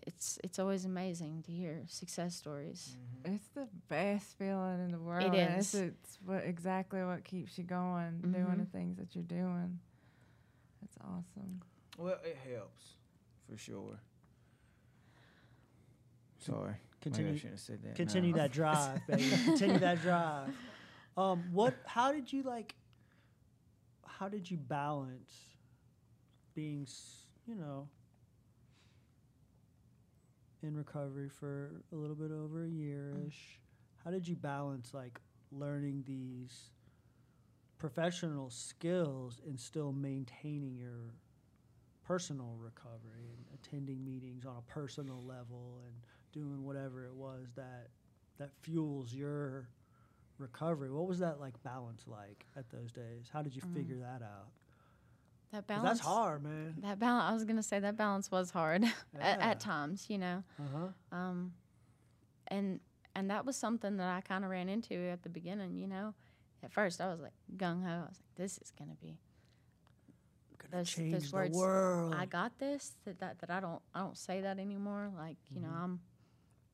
it's 0.06 0.38
it's 0.44 0.58
always 0.58 0.84
amazing 0.84 1.42
to 1.46 1.52
hear 1.52 1.82
success 1.88 2.34
stories 2.34 2.96
mm-hmm. 2.96 3.34
It's 3.34 3.48
the 3.54 3.66
best 3.88 4.38
feeling 4.38 4.84
in 4.84 4.92
the 4.92 4.98
world. 5.00 5.34
It 5.34 5.38
and 5.38 5.58
It's, 5.58 5.74
it's 5.74 6.18
what 6.24 6.44
exactly 6.44 7.02
what 7.02 7.24
keeps 7.24 7.58
you 7.58 7.64
going, 7.64 8.20
doing 8.20 8.34
mm-hmm. 8.44 8.60
the 8.60 8.66
things 8.66 8.98
that 8.98 9.16
you're 9.16 9.24
doing. 9.24 9.80
That's 10.80 10.96
awesome. 11.00 11.60
well, 11.98 12.18
it 12.24 12.38
helps 12.48 12.84
for 13.50 13.56
sure. 13.58 13.98
Sorry. 16.46 16.72
Maybe 16.72 16.78
I 16.78 17.02
Continue- 17.02 17.36
shouldn't 17.36 17.52
have 17.54 17.60
said 17.60 17.82
that. 17.84 17.94
Continue 17.94 18.30
No. 18.32 18.36
that 18.38 18.52
drive, 18.52 19.06
baby. 19.06 19.30
Continue 19.44 19.78
that 19.78 20.00
drive. 20.02 20.54
Um, 21.16 21.44
what? 21.52 21.74
How 21.86 22.12
did 22.12 22.32
you 22.32 22.42
like? 22.42 22.74
How 24.04 24.28
did 24.28 24.50
you 24.50 24.56
balance 24.56 25.32
being, 26.54 26.82
s- 26.82 27.26
you 27.46 27.54
know, 27.54 27.88
in 30.62 30.76
recovery 30.76 31.28
for 31.28 31.82
a 31.92 31.96
little 31.96 32.16
bit 32.16 32.30
over 32.32 32.64
a 32.64 32.68
year 32.68 33.14
ish? 33.26 33.60
How 34.04 34.10
did 34.10 34.26
you 34.26 34.36
balance 34.36 34.94
like 34.94 35.20
learning 35.52 36.04
these 36.06 36.70
professional 37.78 38.50
skills 38.50 39.40
and 39.46 39.58
still 39.60 39.92
maintaining 39.92 40.74
your 40.76 41.14
personal 42.04 42.56
recovery 42.58 43.30
and 43.36 43.44
attending 43.54 44.04
meetings 44.04 44.46
on 44.46 44.56
a 44.56 44.62
personal 44.72 45.22
level 45.24 45.80
and 45.84 45.94
that 47.54 47.88
that 48.38 48.50
fuels 48.62 49.14
your 49.14 49.68
recovery. 50.38 50.90
What 50.90 51.06
was 51.06 51.18
that 51.20 51.40
like 51.40 51.54
balance 51.62 52.02
like 52.06 52.44
at 52.56 52.68
those 52.70 52.92
days? 52.92 53.28
How 53.32 53.42
did 53.42 53.54
you 53.56 53.62
figure 53.74 53.96
that 53.96 54.22
out? 54.22 54.48
That 55.52 55.66
balance 55.66 55.98
that's 55.98 56.00
hard, 56.00 56.42
man. 56.42 56.74
that 56.82 56.98
balance 56.98 57.30
i 57.30 57.32
was 57.32 57.44
gonna 57.44 57.62
say 57.62 57.78
that 57.78 57.96
balance 57.96 58.30
was 58.30 58.50
hard 58.50 58.82
at, 58.84 58.92
Yeah. 59.14 59.36
at 59.40 59.60
times 59.60 60.06
you 60.10 60.18
know 60.18 60.42
Uh 60.58 60.62
huh. 61.12 61.16
um 61.16 61.52
and 62.48 62.80
and 63.14 63.30
that 63.30 63.46
was 63.46 63.56
something 63.56 63.96
that 63.96 64.08
i 64.08 64.20
kind 64.20 64.44
of 64.44 64.50
ran 64.50 64.68
into 64.68 64.94
at 64.94 65.22
the 65.22 65.28
beginning 65.30 65.76
you 65.76 65.86
know 65.86 66.12
at 66.62 66.72
first 66.72 67.00
i 67.00 67.06
was 67.08 67.20
like 67.20 67.32
gung-ho 67.56 67.88
i 67.88 68.00
was 68.00 68.18
like 68.20 68.34
this 68.34 68.58
is 68.58 68.70
gonna 68.78 68.96
be 69.00 69.16
Gonna 70.58 70.78
those, 70.82 70.90
change 70.90 71.12
those 71.12 71.30
the 71.30 71.56
world. 71.56 72.12
i 72.14 72.26
got 72.26 72.58
this 72.58 72.94
that, 73.04 73.18
that 73.20 73.38
that 73.38 73.50
i 73.50 73.60
don't 73.60 73.80
i 73.94 74.00
don't 74.00 74.18
say 74.18 74.40
that 74.42 74.58
anymore 74.58 75.10
like 75.16 75.36
you 75.54 75.60
know 75.62 75.68
Mhm. 75.68 75.82
i'm 75.84 76.00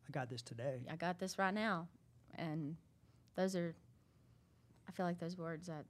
I 0.08 0.10
got 0.12 0.28
this 0.28 0.42
today. 0.42 0.80
I 0.90 0.96
got 0.96 1.18
this 1.18 1.38
right 1.38 1.54
now. 1.54 1.88
And 2.34 2.76
those 3.36 3.54
are, 3.56 3.74
I 4.88 4.92
feel 4.92 5.06
like 5.06 5.18
those 5.18 5.36
words 5.38 5.66
that 5.68 5.84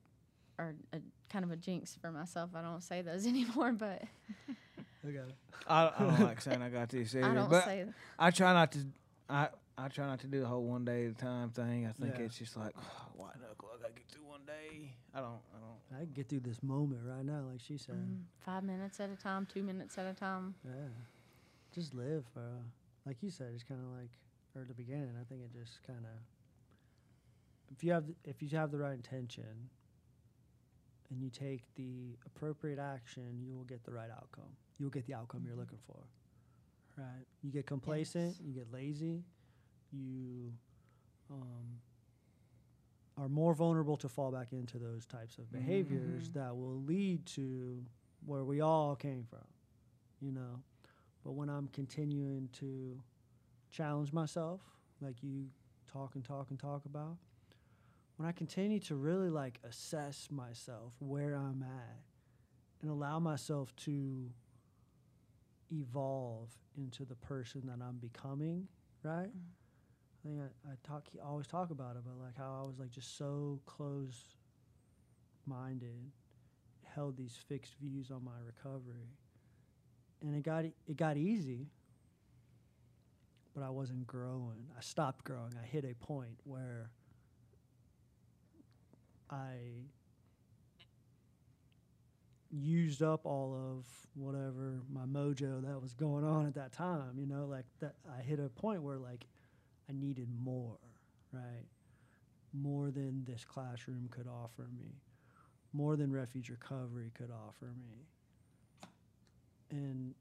are 0.58 0.74
a, 0.92 0.98
kind 1.30 1.44
of 1.44 1.50
a 1.50 1.56
jinx 1.56 1.96
for 2.00 2.10
myself. 2.12 2.50
I 2.54 2.62
don't 2.62 2.82
say 2.82 3.02
those 3.02 3.26
anymore, 3.32 3.72
but 3.72 4.02
I 5.06 5.10
got 5.10 5.28
it. 5.28 5.34
I, 5.66 5.92
I 5.98 6.02
don't 6.02 6.20
like 6.20 6.40
saying 6.40 6.60
I 6.62 6.68
got 6.68 6.88
this 6.88 7.14
either. 7.16 7.26
I 7.26 7.34
don't 7.34 7.50
but 7.50 7.64
say. 7.64 7.84
I 8.18 8.30
try 8.30 8.52
not 8.52 8.72
to. 8.72 8.78
I 9.28 9.48
I 9.78 9.88
try 9.88 10.06
not 10.06 10.20
to 10.20 10.26
do 10.26 10.40
the 10.40 10.46
whole 10.46 10.64
one 10.64 10.84
day 10.84 11.06
at 11.06 11.12
a 11.12 11.14
time 11.14 11.50
thing. 11.50 11.86
I 11.86 11.92
think 11.92 12.14
Yeah. 12.18 12.24
it's 12.26 12.36
just 12.38 12.56
like 12.56 12.74
white 13.16 13.40
knuckle. 13.40 13.70
I 13.74 13.80
gotta 13.80 13.94
get 13.94 14.08
through 14.10 14.26
one 14.26 14.42
day. 14.46 14.92
I 15.14 15.20
don't. 15.20 15.28
I 15.54 15.58
don't. 15.60 16.00
I 16.00 16.04
can 16.04 16.12
get 16.12 16.28
through 16.28 16.40
this 16.40 16.62
moment 16.62 17.00
right 17.06 17.24
now, 17.24 17.42
like 17.50 17.60
she 17.60 17.78
said. 17.78 17.94
mm, 17.94 18.18
five 18.44 18.62
minutes 18.64 19.00
at 19.00 19.10
a 19.10 19.16
time, 19.16 19.46
two 19.52 19.62
minutes 19.62 19.96
at 19.98 20.06
a 20.06 20.14
time. 20.14 20.54
Yeah. 20.64 20.72
Just 21.74 21.94
live, 21.94 22.24
for. 22.34 22.40
uh, 22.40 22.42
like 23.06 23.22
you 23.22 23.30
said. 23.30 23.50
It's 23.54 23.62
kind 23.64 23.80
of 23.80 23.98
like, 23.98 24.10
or 24.56 24.64
the 24.64 24.74
beginning. 24.74 25.12
I 25.20 25.24
think 25.24 25.42
it 25.42 25.52
just 25.52 25.82
kind 25.86 26.04
of, 26.04 26.20
if 27.70 27.82
you 27.82 27.92
have, 27.92 28.06
th- 28.06 28.18
if 28.24 28.42
you 28.42 28.48
have 28.56 28.70
the 28.70 28.78
right 28.78 28.94
intention, 28.94 29.70
and 31.12 31.22
you 31.22 31.30
take 31.30 31.62
the 31.74 32.16
appropriate 32.26 32.78
action, 32.78 33.38
you 33.40 33.54
will 33.54 33.64
get 33.64 33.84
the 33.84 33.92
right 33.92 34.10
outcome. 34.10 34.56
You'll 34.78 34.90
get 34.90 35.06
the 35.06 35.14
outcome 35.14 35.42
you're 35.44 35.52
mm-hmm. 35.52 35.60
looking 35.60 35.78
for. 35.86 35.98
Right? 36.96 37.26
You 37.42 37.50
get 37.50 37.66
complacent, 37.66 38.36
Yes. 38.38 38.40
you 38.46 38.52
get 38.52 38.72
lazy, 38.72 39.22
you 39.92 40.52
um, 41.30 41.80
are 43.18 43.28
more 43.28 43.54
vulnerable 43.54 43.96
to 43.98 44.08
fall 44.08 44.30
back 44.30 44.52
into 44.52 44.78
those 44.78 45.06
types 45.06 45.38
of 45.38 45.44
mm-hmm, 45.44 45.58
behaviors 45.58 46.28
mm-hmm. 46.28 46.38
that 46.38 46.56
will 46.56 46.82
lead 46.82 47.24
to 47.26 47.82
where 48.24 48.44
we 48.44 48.60
all 48.60 48.96
came 48.96 49.24
from, 49.28 49.46
you 50.20 50.32
know. 50.32 50.62
But 51.24 51.32
when 51.32 51.48
I'm 51.48 51.68
continuing 51.68 52.48
to 52.60 53.00
challenge 53.70 54.12
myself, 54.12 54.60
like 55.00 55.22
you 55.22 55.46
talk 55.92 56.14
and 56.14 56.24
talk 56.24 56.48
and 56.50 56.58
talk 56.58 56.84
about, 56.84 57.16
when 58.16 58.28
I 58.28 58.32
continue 58.32 58.80
to 58.80 58.94
really 58.94 59.30
like 59.30 59.58
assess 59.68 60.28
myself, 60.30 60.94
where 60.98 61.34
I'm 61.34 61.62
at, 61.62 62.02
and 62.82 62.90
allow 62.90 63.18
myself 63.18 63.74
to 63.76 64.30
evolve 65.70 66.50
into 66.76 67.04
the 67.04 67.14
person 67.14 67.62
that 67.66 67.82
I'm 67.82 67.96
becoming, 67.96 68.68
right? 69.02 69.28
Mm-hmm. 69.28 70.24
I 70.24 70.28
think 70.28 70.40
I, 70.40 70.70
I 70.70 70.74
talk, 70.86 71.08
I 71.20 71.26
always 71.26 71.46
talk 71.46 71.70
about 71.70 71.96
it, 71.96 72.02
but 72.04 72.22
like 72.22 72.36
how 72.36 72.62
I 72.62 72.66
was 72.66 72.78
like 72.78 72.90
just 72.90 73.16
so 73.16 73.60
close 73.66 74.36
minded, 75.46 76.12
held 76.84 77.16
these 77.16 77.36
fixed 77.48 77.74
views 77.80 78.10
on 78.10 78.24
my 78.24 78.38
recovery, 78.44 79.08
and 80.22 80.34
it 80.34 80.42
got 80.42 80.64
it 80.64 80.96
got 80.96 81.16
easy, 81.16 81.66
but 83.54 83.62
I 83.62 83.70
wasn't 83.70 84.06
growing. 84.06 84.66
I 84.76 84.80
stopped 84.80 85.24
growing. 85.24 85.52
I 85.62 85.66
hit 85.66 85.84
a 85.84 85.94
point 85.94 86.38
where 86.44 86.90
I 89.30 89.54
used 92.50 93.02
up 93.02 93.24
all 93.24 93.54
of 93.54 93.86
whatever 94.14 94.82
my 94.92 95.04
mojo 95.06 95.62
that 95.66 95.80
was 95.80 95.94
going 95.94 96.24
on 96.24 96.46
at 96.46 96.54
that 96.54 96.72
time. 96.72 97.18
You 97.18 97.26
know, 97.26 97.46
like 97.46 97.66
that. 97.80 97.94
I 98.18 98.22
hit 98.22 98.38
a 98.38 98.48
point 98.48 98.82
where 98.82 98.98
like 98.98 99.26
I 99.88 99.92
needed 99.92 100.28
more, 100.42 100.78
right? 101.32 101.66
More 102.52 102.90
than 102.90 103.24
this 103.24 103.44
classroom 103.44 104.08
could 104.10 104.26
offer 104.28 104.68
me, 104.76 105.00
more 105.72 105.96
than 105.96 106.12
refuge 106.12 106.50
recovery 106.50 107.10
could 107.14 107.30
offer 107.30 107.72
me. 107.78 108.06
And 109.72 110.14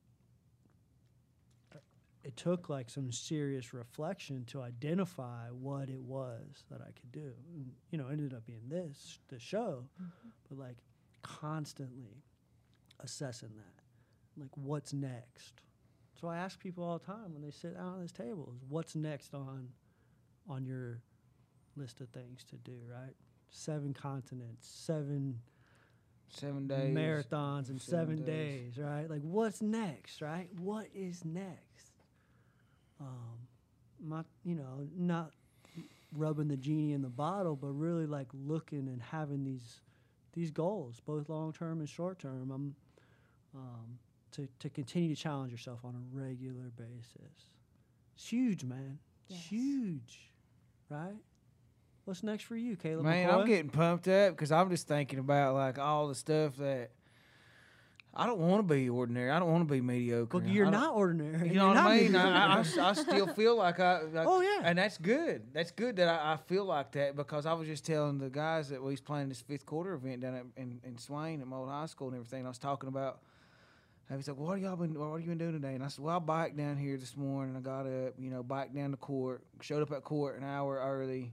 it 2.24 2.38
took 2.38 2.70
like 2.70 2.90
some 2.90 3.12
serious 3.12 3.74
reflection 3.74 4.46
to 4.46 4.62
identify 4.62 5.48
what 5.50 5.90
it 5.90 6.02
was 6.02 6.64
that 6.70 6.82
I 6.82 6.92
could 7.00 7.12
do. 7.12 7.34
And, 7.54 7.72
you 7.90 7.98
know, 7.98 8.08
it 8.08 8.14
ended 8.14 8.34
up 8.34 8.46
being 8.46 8.70
this, 8.70 9.20
the 9.28 9.40
show, 9.40 9.86
mm-hmm. 10.02 10.30
but 10.48 10.58
like 10.58 10.78
constantly 11.22 12.24
assessing 13.00 13.52
that. 13.56 14.42
Like, 14.42 14.52
what's 14.56 14.94
next? 14.94 15.62
So 16.20 16.28
I 16.28 16.38
ask 16.38 16.60
people 16.60 16.84
all 16.84 17.00
the 17.00 17.06
time 17.06 17.34
when 17.34 17.42
they 17.42 17.52
sit 17.52 17.76
down 17.76 17.96
at 17.96 18.02
this 18.02 18.12
table 18.12 18.54
is 18.56 18.62
what's 18.70 18.96
next 18.96 19.34
on 19.34 19.70
on 20.48 20.66
your 20.66 21.02
list 21.76 22.02
of 22.02 22.10
things 22.10 22.44
to 22.50 22.56
do, 22.58 22.78
right? 22.92 23.16
Seven 23.50 23.94
continents, 23.94 24.68
seven 24.68 25.40
Seven 26.32 26.68
days. 26.68 26.96
marathons 26.96 27.70
in 27.70 27.78
seven 27.80 28.18
seven, 28.18 28.26
days. 28.26 28.76
days. 28.76 28.84
right? 28.84 29.10
Like 29.10 29.22
what's 29.22 29.62
next, 29.62 30.22
right? 30.22 30.48
What 30.60 30.88
is 30.96 31.24
next? 31.26 31.92
Um, 33.00 33.48
my, 34.04 34.24
you 34.44 34.56
know, 34.56 34.88
not 34.98 35.32
rubbing 36.16 36.48
the 36.48 36.58
genie 36.58 36.94
in 36.94 37.02
the 37.02 37.10
bottle, 37.10 37.56
but 37.56 37.70
really 37.70 38.06
like 38.06 38.28
looking 38.34 38.88
and 38.88 39.02
having 39.02 39.44
these 39.44 39.80
these 40.34 40.52
goals, 40.52 41.02
both 41.06 41.28
long 41.30 41.52
term 41.54 41.80
and 41.80 41.90
short 41.90 42.20
term. 42.20 42.52
Um, 42.52 42.76
um, 43.54 44.00
to 44.32 44.48
to 44.60 44.70
continue 44.70 45.14
to 45.14 45.22
challenge 45.22 45.52
yourself 45.52 45.80
on 45.84 45.94
a 45.96 46.16
regular 46.18 46.72
basis. 46.78 47.50
It's 48.16 48.26
huge, 48.28 48.64
man. 48.64 48.98
It's 49.30 49.40
Yes. 49.40 49.48
huge, 49.50 50.32
right? 50.90 51.16
What's 52.06 52.24
next 52.24 52.44
for 52.44 52.56
you, 52.56 52.76
Caleb? 52.76 53.06
Man, 53.06 53.30
McCoy? 53.30 53.34
I'm 53.34 53.48
getting 53.48 53.70
pumped 53.70 54.08
up 54.08 54.32
because 54.34 54.52
I'm 54.52 54.70
just 54.70 54.88
thinking 54.88 55.20
about 55.20 55.54
like 55.54 55.78
all 55.78 56.08
the 56.08 56.16
stuff 56.16 56.58
that 56.58 56.90
I 58.14 58.26
don't 58.26 58.40
want 58.40 58.68
to 58.68 58.74
be 58.74 58.90
ordinary. 58.90 59.30
I 59.32 59.40
don't 59.40 59.52
want 59.52 59.66
to 59.68 59.72
be 59.72 59.80
mediocre. 59.82 60.40
Well, 60.40 60.48
you're 60.48 60.70
don't- 60.70 60.90
ordinary. 60.96 61.48
You 61.50 61.54
You're 61.54 61.64
know 61.64 61.68
what 61.70 61.78
I 61.78 61.98
mean? 62.00 62.16
I, 62.16 62.56
I, 62.56 62.58
I, 62.58 62.90
I 62.90 62.94
still 62.94 63.28
feel 63.28 63.56
like 63.56 63.80
I. 63.80 64.02
Like, 64.02 64.28
Oh, 64.28 64.42
yeah. 64.42 64.62
and 64.66 64.78
that's 64.78 64.98
good. 64.98 65.44
That's 65.54 65.72
good 65.72 65.96
that 65.98 66.10
I, 66.10 66.34
I 66.34 66.38
feel 66.38 66.66
like 66.66 66.92
that 66.94 67.16
because 67.16 67.46
I 67.46 67.54
was 67.54 67.68
just 67.68 67.86
telling 67.86 68.18
the 68.18 68.30
guys 68.30 68.68
that 68.70 68.84
we 68.84 68.92
was 68.92 69.00
playing 69.02 69.30
this 69.30 69.40
fifth 69.42 69.66
quarter 69.66 69.94
event 69.94 70.22
down 70.22 70.36
at, 70.36 70.44
in 70.58 70.82
in 70.84 70.98
Swain 70.98 71.40
at 71.40 71.48
my 71.48 71.56
old 71.58 71.70
high 71.70 71.86
school 71.86 72.08
and 72.08 72.18
everything. 72.18 72.40
And 72.40 72.48
I 72.48 72.50
was 72.50 72.58
talking 72.58 72.90
about. 72.90 73.20
And 74.10 74.20
he's 74.20 74.28
like, 74.28 74.36
"What 74.36 74.56
are 74.56 74.58
y'all 74.58 74.76
been? 74.76 75.00
What 75.00 75.12
have 75.12 75.22
you 75.22 75.28
been 75.28 75.38
doing 75.38 75.54
today?" 75.54 75.74
And 75.76 75.84
I 75.84 75.88
said, 75.88 76.04
"Well, 76.04 76.18
I 76.18 76.20
biked 76.20 76.58
down 76.58 76.76
here 76.76 76.98
this 76.98 77.16
morning. 77.16 77.56
I 77.56 77.62
got 77.62 77.86
up, 77.86 78.16
you 78.20 78.30
know, 78.30 78.44
biked 78.44 78.76
down 78.76 78.92
to 78.92 78.98
court. 78.98 79.42
Showed 79.62 79.82
up 79.84 79.92
at 79.94 80.04
court 80.04 80.38
an 80.38 80.44
hour 80.44 80.82
early." 80.84 81.32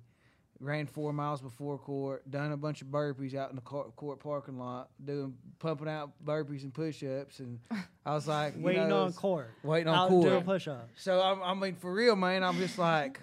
Ran 0.60 0.86
four 0.86 1.12
miles 1.12 1.40
before 1.40 1.78
court. 1.78 2.28
Done 2.28 2.50
a 2.50 2.56
bunch 2.56 2.82
of 2.82 2.88
burpees 2.88 3.34
out 3.34 3.50
in 3.50 3.56
the 3.56 3.62
court, 3.62 3.94
court 3.94 4.18
parking 4.18 4.58
lot, 4.58 4.88
doing 5.04 5.34
pumping 5.60 5.88
out 5.88 6.10
burpees 6.24 6.64
and 6.64 6.74
push-ups, 6.74 7.38
and 7.38 7.60
I 8.04 8.14
was 8.14 8.26
like, 8.26 8.54
waiting 8.56 8.88
know, 8.88 9.04
on 9.04 9.12
court. 9.12 9.50
waiting 9.62 9.86
on 9.86 9.96
out 9.96 10.08
court. 10.08 10.28
doing 10.28 10.42
push-ups. 10.42 10.90
So 10.96 11.20
I, 11.20 11.52
I 11.52 11.54
mean, 11.54 11.76
for 11.76 11.92
real, 11.92 12.16
man, 12.16 12.42
I'm 12.42 12.58
just 12.58 12.76
like, 12.76 13.20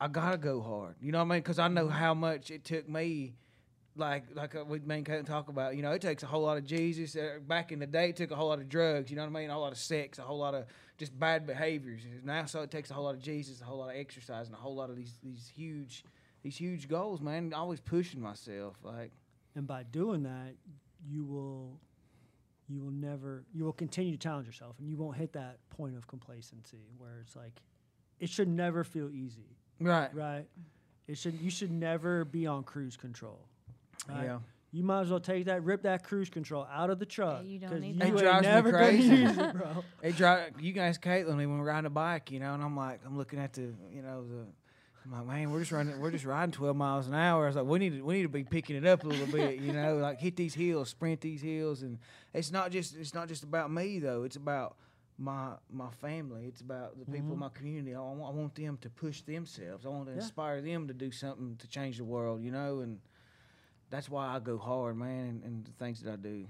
I 0.00 0.08
gotta 0.08 0.36
go 0.36 0.60
hard. 0.60 0.96
You 1.00 1.12
know 1.12 1.18
what 1.18 1.26
I 1.26 1.28
mean? 1.28 1.38
Because 1.40 1.60
I 1.60 1.68
know 1.68 1.88
how 1.88 2.14
much 2.14 2.50
it 2.50 2.64
took 2.64 2.88
me. 2.88 3.34
Like, 3.94 4.24
like 4.34 4.54
uh, 4.54 4.64
we 4.64 4.78
main 4.80 5.02
couldn't 5.02 5.24
talk 5.24 5.48
about. 5.48 5.76
You 5.76 5.82
know, 5.82 5.90
it 5.90 6.00
takes 6.00 6.22
a 6.22 6.26
whole 6.26 6.42
lot 6.42 6.56
of 6.56 6.64
Jesus. 6.64 7.16
Uh, 7.16 7.38
back 7.46 7.72
in 7.72 7.80
the 7.80 7.86
day, 7.86 8.10
it 8.10 8.16
took 8.16 8.30
a 8.30 8.36
whole 8.36 8.48
lot 8.48 8.60
of 8.60 8.68
drugs. 8.68 9.10
You 9.10 9.16
know 9.16 9.22
what 9.22 9.36
I 9.36 9.40
mean? 9.40 9.50
A 9.50 9.52
whole 9.52 9.62
lot 9.62 9.72
of 9.72 9.78
sex, 9.78 10.18
a 10.18 10.22
whole 10.22 10.38
lot 10.38 10.54
of 10.54 10.66
just 10.98 11.18
bad 11.18 11.46
behaviors. 11.46 12.02
Now, 12.24 12.46
so 12.46 12.62
it 12.62 12.70
takes 12.70 12.90
a 12.90 12.94
whole 12.94 13.04
lot 13.04 13.14
of 13.14 13.22
Jesus, 13.22 13.60
a 13.60 13.64
whole 13.64 13.78
lot 13.78 13.90
of 13.90 13.96
exercise, 13.96 14.46
and 14.46 14.54
a 14.54 14.58
whole 14.58 14.74
lot 14.74 14.90
of 14.90 14.96
these 14.96 15.18
these 15.22 15.50
huge 15.52 16.04
these 16.42 16.56
huge 16.56 16.88
goals, 16.88 17.20
man. 17.20 17.52
Always 17.52 17.80
pushing 17.80 18.20
myself. 18.20 18.76
Like, 18.82 19.12
And 19.56 19.66
by 19.66 19.82
doing 19.84 20.22
that, 20.24 20.54
you 21.06 21.24
will 21.24 21.80
you 22.70 22.82
will 22.82 22.90
never 22.90 23.44
you 23.54 23.64
will 23.64 23.72
continue 23.72 24.12
to 24.12 24.18
challenge 24.18 24.46
yourself 24.46 24.76
and 24.78 24.88
you 24.90 24.96
won't 24.98 25.16
hit 25.16 25.32
that 25.32 25.58
point 25.70 25.96
of 25.96 26.06
complacency 26.06 26.84
where 26.98 27.20
it's 27.22 27.34
like 27.34 27.62
it 28.20 28.28
should 28.28 28.48
never 28.48 28.84
feel 28.84 29.10
easy, 29.10 29.56
right, 29.80 30.14
right? 30.14 30.44
It 31.06 31.16
should 31.16 31.40
you 31.40 31.50
should 31.50 31.70
never 31.70 32.24
be 32.26 32.46
on 32.46 32.64
cruise 32.64 32.96
control. 32.96 33.46
Right? 34.08 34.24
Yeah. 34.24 34.38
You 34.70 34.84
might 34.84 35.00
as 35.02 35.10
well 35.10 35.18
take 35.20 35.46
that, 35.46 35.64
rip 35.64 35.82
that 35.84 36.04
cruise 36.04 36.28
control 36.28 36.66
out 36.70 36.90
of 36.90 36.98
the 36.98 37.06
truck. 37.06 37.42
you 37.42 37.58
don't 37.58 37.70
'cause 37.70 37.80
need 37.80 37.94
you 37.94 37.98
that. 38.00 38.08
It 38.08 38.18
drives 38.18 38.46
me 38.46 38.52
never 38.52 38.70
gonna 38.72 38.84
crazy. 38.84 39.16
use 39.16 39.38
it, 39.38 39.52
bro. 39.56 39.84
They 40.02 40.12
drive. 40.12 40.60
You 40.60 40.72
guys, 40.74 40.98
Caitlin, 40.98 41.36
when 41.36 41.58
we're 41.58 41.64
riding 41.64 41.86
a 41.86 41.90
bike, 41.90 42.30
you 42.30 42.38
know, 42.38 42.52
and 42.52 42.62
I'm 42.62 42.76
like, 42.76 43.00
I'm 43.06 43.16
looking 43.16 43.38
at 43.38 43.54
the, 43.54 43.72
you 43.90 44.02
know, 44.02 44.24
the. 44.28 44.44
I'm 45.10 45.26
like, 45.26 45.26
man, 45.26 45.50
we're 45.50 45.60
just 45.60 45.72
running, 45.72 45.98
we're 46.00 46.10
just 46.10 46.24
riding 46.24 46.52
12 46.52 46.76
miles 46.76 47.06
an 47.06 47.14
hour. 47.14 47.44
I 47.44 47.46
was 47.46 47.56
like, 47.56 47.64
we 47.64 47.78
need 47.78 47.96
to, 47.96 48.02
we 48.02 48.14
need 48.14 48.22
to 48.24 48.28
be 48.28 48.44
picking 48.44 48.76
it 48.76 48.86
up 48.86 49.04
a 49.04 49.06
little 49.06 49.26
bit, 49.26 49.58
you 49.58 49.72
know, 49.72 49.96
like 50.02 50.20
hit 50.20 50.36
these 50.36 50.54
hills, 50.54 50.90
sprint 50.90 51.20
these 51.20 51.40
hills, 51.40 51.82
and 51.82 51.98
it's 52.34 52.50
not 52.50 52.70
just, 52.70 52.96
it's 52.96 53.14
not 53.14 53.28
just 53.28 53.42
about 53.42 53.70
me 53.70 53.98
though. 53.98 54.24
It's 54.24 54.36
about 54.36 54.76
my 55.16 55.52
my 55.72 55.90
family. 56.00 56.44
It's 56.46 56.60
about 56.60 56.98
the 56.98 57.04
people 57.06 57.22
mm-hmm. 57.22 57.32
in 57.32 57.38
my 57.38 57.48
community. 57.48 57.94
I, 57.94 58.00
want, 58.00 58.22
I 58.22 58.38
want 58.38 58.54
them 58.54 58.78
to 58.82 58.90
push 58.90 59.22
themselves. 59.22 59.86
I 59.86 59.88
want 59.88 60.06
to 60.06 60.12
Yeah. 60.12 60.20
inspire 60.20 60.60
them 60.60 60.86
to 60.88 60.94
do 60.94 61.10
something 61.10 61.56
to 61.56 61.68
change 61.68 61.96
the 61.96 62.04
world, 62.04 62.42
you 62.42 62.50
know, 62.50 62.80
and 62.80 63.00
that's 63.90 64.08
why 64.08 64.26
I 64.28 64.38
go 64.38 64.58
hard, 64.58 64.96
man, 64.96 65.26
and, 65.26 65.44
and 65.44 65.64
the 65.64 65.72
things 65.72 66.02
that 66.02 66.12
I 66.12 66.16
do. 66.16 66.46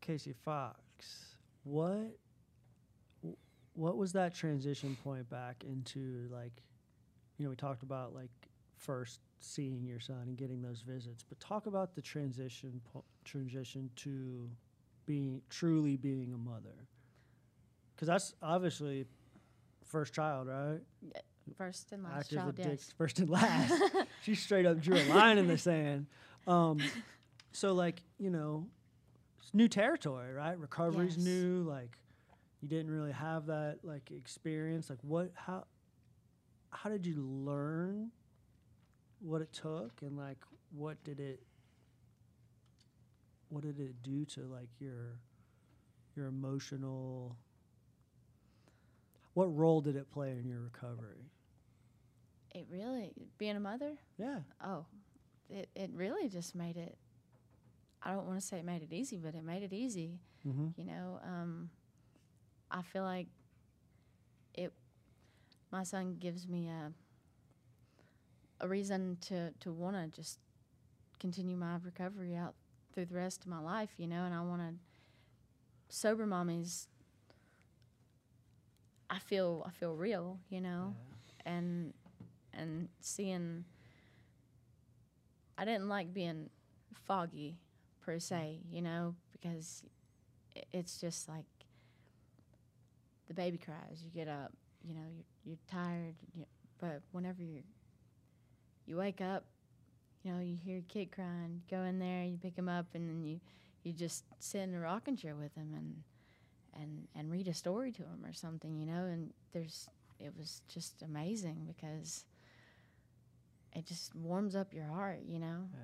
Casey 0.00 0.34
Fox, 0.44 1.36
what 1.64 2.16
what 3.74 3.96
was 3.96 4.12
that 4.12 4.34
transition 4.34 4.96
point 5.02 5.28
back 5.30 5.64
into 5.64 6.28
like 6.30 6.62
you 7.42 7.48
know 7.48 7.50
we 7.50 7.56
talked 7.56 7.82
about 7.82 8.14
like 8.14 8.30
first 8.76 9.18
seeing 9.40 9.84
your 9.84 9.98
son 9.98 10.22
and 10.28 10.36
getting 10.36 10.62
those 10.62 10.80
visits 10.82 11.24
but 11.28 11.40
talk 11.40 11.66
about 11.66 11.92
the 11.96 12.00
transition 12.00 12.80
po- 12.92 13.02
transition 13.24 13.90
to 13.96 14.48
being 15.06 15.42
truly 15.50 15.96
being 15.96 16.32
a 16.32 16.38
mother 16.38 16.86
because 17.96 18.06
that's 18.06 18.32
obviously 18.40 19.06
first 19.84 20.14
child 20.14 20.46
right 20.46 20.78
First 21.58 21.90
and 21.90 22.04
last 22.04 22.20
active 22.32 22.38
child, 22.38 22.54
yes. 22.56 22.94
first 22.96 23.18
and 23.18 23.28
last. 23.38 23.82
she 24.22 24.36
straight 24.36 24.64
up 24.64 24.80
drew 24.80 24.96
a 24.96 25.02
line 25.12 25.38
in 25.38 25.48
the 25.48 25.58
sand. 25.58 26.06
Um, 26.46 26.78
so 27.50 27.72
like 27.74 28.00
you 28.20 28.30
know, 28.30 28.68
it's 29.40 29.52
new 29.52 29.66
territory, 29.66 30.32
right? 30.32 30.56
Recovery's 30.56 31.16
Yes. 31.16 31.26
new. 31.26 31.64
Like 31.68 31.98
you 32.60 32.68
didn't 32.68 32.92
really 32.92 33.10
have 33.10 33.46
that 33.46 33.78
like 33.82 34.12
experience. 34.12 34.88
Like 34.88 35.00
what? 35.02 35.32
How? 35.34 35.64
How 36.72 36.90
did 36.90 37.06
you 37.06 37.22
learn 37.22 38.10
what 39.20 39.40
it 39.40 39.52
took, 39.52 40.02
and 40.02 40.16
like 40.16 40.38
what 40.74 41.02
did 41.04 41.20
it? 41.20 41.42
What 43.48 43.62
did 43.62 43.78
it 43.78 44.02
do 44.02 44.24
to 44.26 44.40
like 44.40 44.70
your 44.80 45.18
your 46.16 46.26
emotional? 46.26 47.36
What 49.34 49.46
role 49.56 49.80
did 49.80 49.96
it 49.96 50.10
play 50.10 50.32
in 50.32 50.48
your 50.48 50.60
recovery? 50.60 51.30
It 52.54 52.66
really 52.70 53.12
being 53.38 53.56
a 53.56 53.60
mother. 53.60 53.98
Yeah. 54.18 54.40
Oh, 54.64 54.86
it 55.48 55.68
it 55.74 55.90
really 55.94 56.28
just 56.28 56.54
made 56.54 56.76
it 56.76 56.96
I 58.04 58.12
don't 58.12 58.26
want 58.26 58.40
to 58.40 58.46
say 58.46 58.58
it 58.58 58.64
made 58.64 58.82
it 58.82 58.92
easy, 58.92 59.16
but 59.16 59.34
it 59.34 59.44
made 59.44 59.62
it 59.62 59.72
easy. 59.72 60.18
Mm-hmm. 60.46 60.68
You 60.76 60.84
know, 60.84 61.20
um, 61.24 61.70
I 62.70 62.82
feel 62.82 63.04
like 63.04 63.28
it. 64.54 64.72
My 65.72 65.82
son 65.84 66.16
gives 66.20 66.46
me 66.46 66.68
a 66.68 66.92
a 68.60 68.68
reason 68.68 69.16
to 69.22 69.50
to 69.60 69.72
want 69.72 69.96
to 69.96 70.08
just 70.16 70.38
continue 71.18 71.56
my 71.56 71.76
recovery 71.82 72.36
out 72.36 72.54
through 72.92 73.06
the 73.06 73.14
rest 73.14 73.42
of 73.42 73.48
my 73.48 73.60
life. 73.60 73.90
You 73.96 74.06
know, 74.06 74.24
and 74.24 74.34
I 74.34 74.40
want 74.42 74.62
to 74.62 74.74
sober 75.88 76.26
mommies. 76.26 76.86
I 79.10 79.18
feel 79.18 79.64
I 79.66 79.70
feel 79.70 79.94
real. 79.96 80.38
You 80.48 80.60
know, 80.60 80.94
and 81.44 81.92
and 82.52 82.88
seeing. 83.00 83.64
I 85.58 85.64
didn't 85.64 85.88
like 85.88 86.12
being 86.12 86.50
foggy 87.06 87.56
per 88.00 88.18
se, 88.18 88.60
you 88.70 88.82
know, 88.82 89.14
because 89.32 89.84
it's 90.72 91.00
just 91.00 91.28
like 91.28 91.44
the 93.28 93.34
baby 93.34 93.58
cries. 93.58 94.02
You 94.02 94.10
get 94.10 94.28
up, 94.28 94.52
you 94.82 94.94
know, 94.94 95.02
you're, 95.14 95.24
you're 95.44 95.58
tired, 95.70 96.14
you, 96.34 96.44
but 96.80 97.02
whenever 97.12 97.42
you 97.42 97.62
you 98.86 98.96
wake 98.96 99.20
up, 99.20 99.44
you 100.22 100.32
know, 100.32 100.40
you 100.40 100.56
hear 100.56 100.78
a 100.78 100.82
kid 100.82 101.12
crying, 101.12 101.62
go 101.70 101.82
in 101.82 101.98
there, 101.98 102.24
you 102.24 102.38
pick 102.38 102.56
him 102.56 102.68
up, 102.68 102.86
and 102.94 103.08
then 103.08 103.22
you 103.22 103.40
you 103.84 103.92
just 103.92 104.24
sit 104.38 104.60
in 104.62 104.74
a 104.74 104.80
rocking 104.80 105.16
chair 105.16 105.34
with 105.34 105.54
him 105.54 105.74
and 105.74 106.02
and 106.80 107.08
and 107.14 107.30
read 107.30 107.48
a 107.48 107.54
story 107.54 107.92
to 107.92 108.02
him 108.02 108.24
or 108.24 108.32
something, 108.32 108.76
you 108.78 108.86
know. 108.86 109.04
And 109.04 109.32
there's 109.52 109.88
it 110.18 110.32
was 110.36 110.62
just 110.68 111.02
amazing 111.02 111.64
because 111.66 112.24
it 113.74 113.86
just 113.86 114.14
warms 114.14 114.54
up 114.56 114.72
your 114.72 114.86
heart, 114.86 115.20
you 115.26 115.38
know. 115.38 115.68
Yeah. 115.72 115.80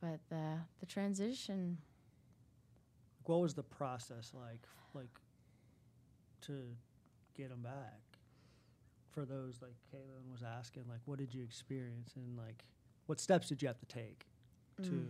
But 0.00 0.20
the 0.28 0.58
the 0.80 0.86
transition 0.86 1.78
What 3.24 3.40
was 3.40 3.54
the 3.54 3.62
process 3.62 4.32
like, 4.34 4.66
like, 4.94 5.20
to 6.42 6.76
get 7.36 7.50
them 7.50 7.62
back? 7.62 8.09
For 9.12 9.24
those 9.24 9.60
like 9.60 9.74
Caitlin 9.92 10.30
was 10.30 10.42
asking, 10.42 10.84
like, 10.88 11.00
what 11.04 11.18
did 11.18 11.34
you 11.34 11.42
experience, 11.42 12.12
and 12.16 12.36
like, 12.36 12.64
what 13.06 13.18
steps 13.20 13.48
did 13.48 13.60
you 13.60 13.68
have 13.68 13.78
to 13.80 13.86
take 13.86 14.26
to? 14.82 14.90
Mm. 14.90 15.06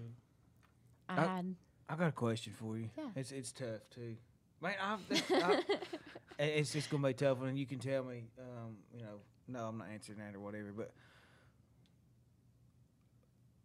I 1.09 1.12
I- 1.16 1.36
had 1.36 1.55
I 1.89 1.97
got 1.97 2.09
a 2.09 2.12
question 2.12 2.52
for 2.52 2.78
you. 2.78 2.89
Yeah. 2.97 3.05
It's 3.16 3.32
it's 3.32 3.52
tough 3.52 3.89
too. 3.90 4.16
Man, 4.62 4.74
I'm, 4.82 5.01
I, 5.31 5.62
it's 6.39 6.72
just 6.72 6.89
gonna 6.90 7.06
be 7.09 7.14
tough, 7.14 7.43
and 7.43 7.59
you 7.59 7.66
can 7.66 7.78
tell 7.78 8.05
me, 8.05 8.24
um, 8.39 8.77
you 8.94 9.02
know, 9.02 9.20
no, 9.48 9.66
I'm 9.66 9.78
not 9.78 9.89
answering 9.93 10.18
that 10.18 10.35
or 10.35 10.40
whatever. 10.40 10.72
But 10.77 10.93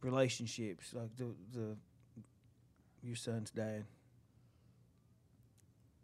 relationships, 0.02 0.94
like 0.94 1.16
the 1.16 1.28
the 1.53 1.78
your 3.03 3.16
son's 3.16 3.52
dad. 3.52 3.86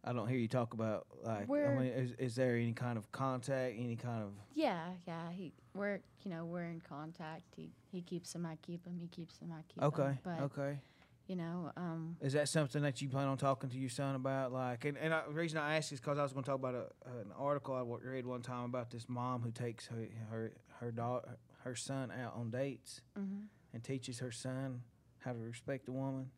I 0.03 0.14
don't 0.14 0.28
hear 0.28 0.38
you 0.38 0.48
talk 0.48 0.73
about 0.73 1.06
like. 1.23 1.41
I 1.44 1.45
We're- 1.45 1.76
mean, 1.78 1.88
is, 1.88 2.11
is 2.18 2.36
there 2.36 2.56
any 2.56 2.73
kind 2.73 2.98
of 2.98 3.11
contact, 3.11 3.76
any 3.78 3.95
kind 3.95 4.23
of? 4.23 4.32
yeah 4.56 4.88
yeah 5.07 5.30
he 5.32 5.53
we're 5.76 5.99
you 6.23 6.32
know 6.32 6.45
we're 6.45 6.64
in 6.65 6.82
contact. 6.82 7.44
He 7.56 7.69
he 7.91 8.02
keeps 8.02 8.34
him, 8.34 8.45
I 8.45 8.57
keep 8.61 8.86
him. 8.86 8.98
He 8.99 9.07
keeps 9.07 9.38
him, 9.38 9.52
I 9.52 9.61
keep 9.68 9.78
him. 9.82 9.88
Okay, 9.88 10.18
But 10.23 10.40
okay. 10.41 10.80
you 11.28 11.36
know 11.36 11.72
um 11.78 12.18
Is 12.19 12.34
that 12.34 12.49
something 12.49 12.82
that 12.82 13.02
you 13.02 13.10
plan 13.10 13.28
on 13.28 13.38
talking 13.38 13.69
to 13.69 13.78
your 13.78 13.90
son 13.90 14.15
about? 14.15 14.52
Like, 14.52 14.86
and, 14.86 14.98
and 14.98 15.14
I, 15.14 15.22
the 15.28 15.34
reason 15.34 15.60
I 15.60 15.78
ask 15.78 15.91
is 15.91 15.99
because 15.99 16.18
I 16.18 16.23
was 16.23 16.34
going 16.34 16.44
to 16.44 16.49
talk 16.49 16.60
about 16.60 16.76
a, 16.76 17.10
an 17.19 17.32
article 17.38 17.76
I 17.76 18.07
read 18.07 18.26
one 18.26 18.41
time 18.41 18.65
about 18.65 18.90
this 18.90 19.07
mom 19.07 19.41
who 19.41 19.52
takes 19.52 19.86
her 19.88 20.07
her 20.32 20.52
her 20.80 20.91
daughter, 20.91 21.38
her 21.64 21.76
son 21.76 22.11
out 22.11 22.34
on 22.36 22.49
dates 22.49 23.02
mhm. 23.18 23.44
and 23.72 23.84
teaches 23.84 24.18
her 24.19 24.32
son 24.32 24.82
how 25.19 25.32
to 25.34 25.38
respect 25.40 25.88
a 25.88 25.91
woman. 25.91 26.32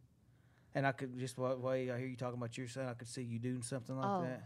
And 0.75 0.87
I 0.87 0.91
could 0.91 1.17
just 1.19 1.37
way 1.37 1.91
I 1.91 1.97
hear 1.97 2.07
you 2.07 2.15
talking 2.17 2.37
about 2.37 2.57
your 2.57 2.67
son, 2.67 2.87
I 2.87 2.93
could 2.93 3.07
see 3.07 3.21
you 3.21 3.39
doing 3.39 3.61
something 3.61 3.95
like 3.95 4.09
oh 4.19 4.23
that, 4.23 4.43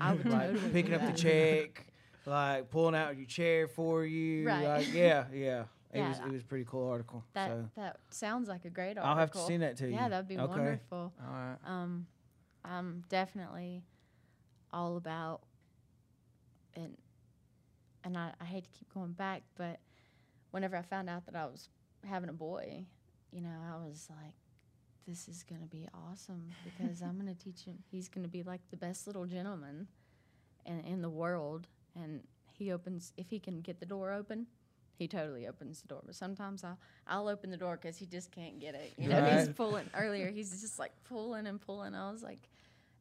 I, 0.00 0.10
I 0.10 0.12
would 0.14 0.28
like 0.30 0.52
totally 0.52 0.72
picking 0.72 0.94
up 0.94 1.06
the 1.06 1.12
check, 1.12 1.86
like 2.26 2.70
pulling 2.70 2.94
out 2.94 3.16
your 3.16 3.26
chair 3.26 3.66
for 3.66 4.04
you. 4.04 4.46
Right. 4.46 4.62
Like, 4.64 4.94
yeah, 4.94 5.24
yeah. 5.32 5.64
It 5.92 5.98
Yeah, 5.98 6.08
was 6.08 6.18
it 6.18 6.32
was 6.32 6.42
a 6.42 6.44
pretty 6.44 6.64
cool 6.64 6.88
article. 6.88 7.24
That 7.34 7.48
so 7.48 7.68
that 7.76 7.96
sounds 8.10 8.48
like 8.48 8.64
a 8.64 8.70
great 8.70 8.98
article. 8.98 9.10
I'll 9.10 9.16
have 9.16 9.32
to 9.32 9.38
send 9.38 9.62
that 9.62 9.76
to 9.78 9.86
you. 9.88 9.94
Yeah, 9.94 10.08
that'd 10.08 10.28
be 10.28 10.36
Okay. 10.36 10.48
wonderful. 10.48 11.12
all 11.20 11.32
right. 11.32 11.56
Um, 11.66 12.06
I'm 12.64 13.02
definitely 13.08 13.82
all 14.72 14.96
about 14.96 15.42
and 16.74 16.96
and 18.04 18.18
I, 18.18 18.32
I 18.40 18.44
hate 18.44 18.64
to 18.64 18.70
keep 18.70 18.92
going 18.92 19.12
back, 19.12 19.42
but 19.56 19.80
whenever 20.50 20.76
I 20.76 20.82
found 20.82 21.08
out 21.08 21.24
that 21.26 21.36
I 21.36 21.46
was 21.46 21.68
having 22.04 22.28
a 22.28 22.32
boy, 22.34 22.84
you 23.32 23.40
know, 23.40 23.56
I 23.72 23.76
was 23.86 24.08
like, 24.10 24.34
this 25.06 25.28
is 25.28 25.42
gonna 25.42 25.66
be 25.66 25.86
awesome 26.10 26.42
because 26.64 27.02
I'm 27.02 27.18
gonna 27.18 27.34
teach 27.34 27.64
him. 27.64 27.78
He's 27.90 28.08
gonna 28.08 28.28
be 28.28 28.42
like 28.42 28.60
the 28.70 28.76
best 28.76 29.06
little 29.06 29.26
gentleman 29.26 29.88
in 30.66 30.80
in 30.80 31.02
the 31.02 31.10
world, 31.10 31.66
and 31.94 32.22
he 32.58 32.72
opens 32.72 33.12
if 33.16 33.30
he 33.30 33.38
can 33.38 33.60
get 33.60 33.80
the 33.80 33.86
door 33.86 34.12
open. 34.12 34.46
He 34.96 35.08
totally 35.08 35.48
opens 35.48 35.82
the 35.82 35.88
door, 35.88 36.02
but 36.06 36.14
sometimes 36.14 36.62
I'll 36.62 36.78
I'll 37.06 37.28
open 37.28 37.50
the 37.50 37.56
door 37.56 37.78
because 37.80 37.96
he 37.96 38.06
just 38.06 38.30
can't 38.30 38.60
get 38.60 38.74
it. 38.74 38.94
You 38.96 39.08
know, 39.08 39.24
he's 39.24 39.48
pulling 39.48 39.90
earlier. 39.94 40.30
He's 40.30 40.60
just 40.60 40.78
like 40.78 40.92
pulling 41.04 41.46
and 41.46 41.60
pulling. 41.60 41.94
I 41.94 42.10
was 42.10 42.22
like, 42.22 42.48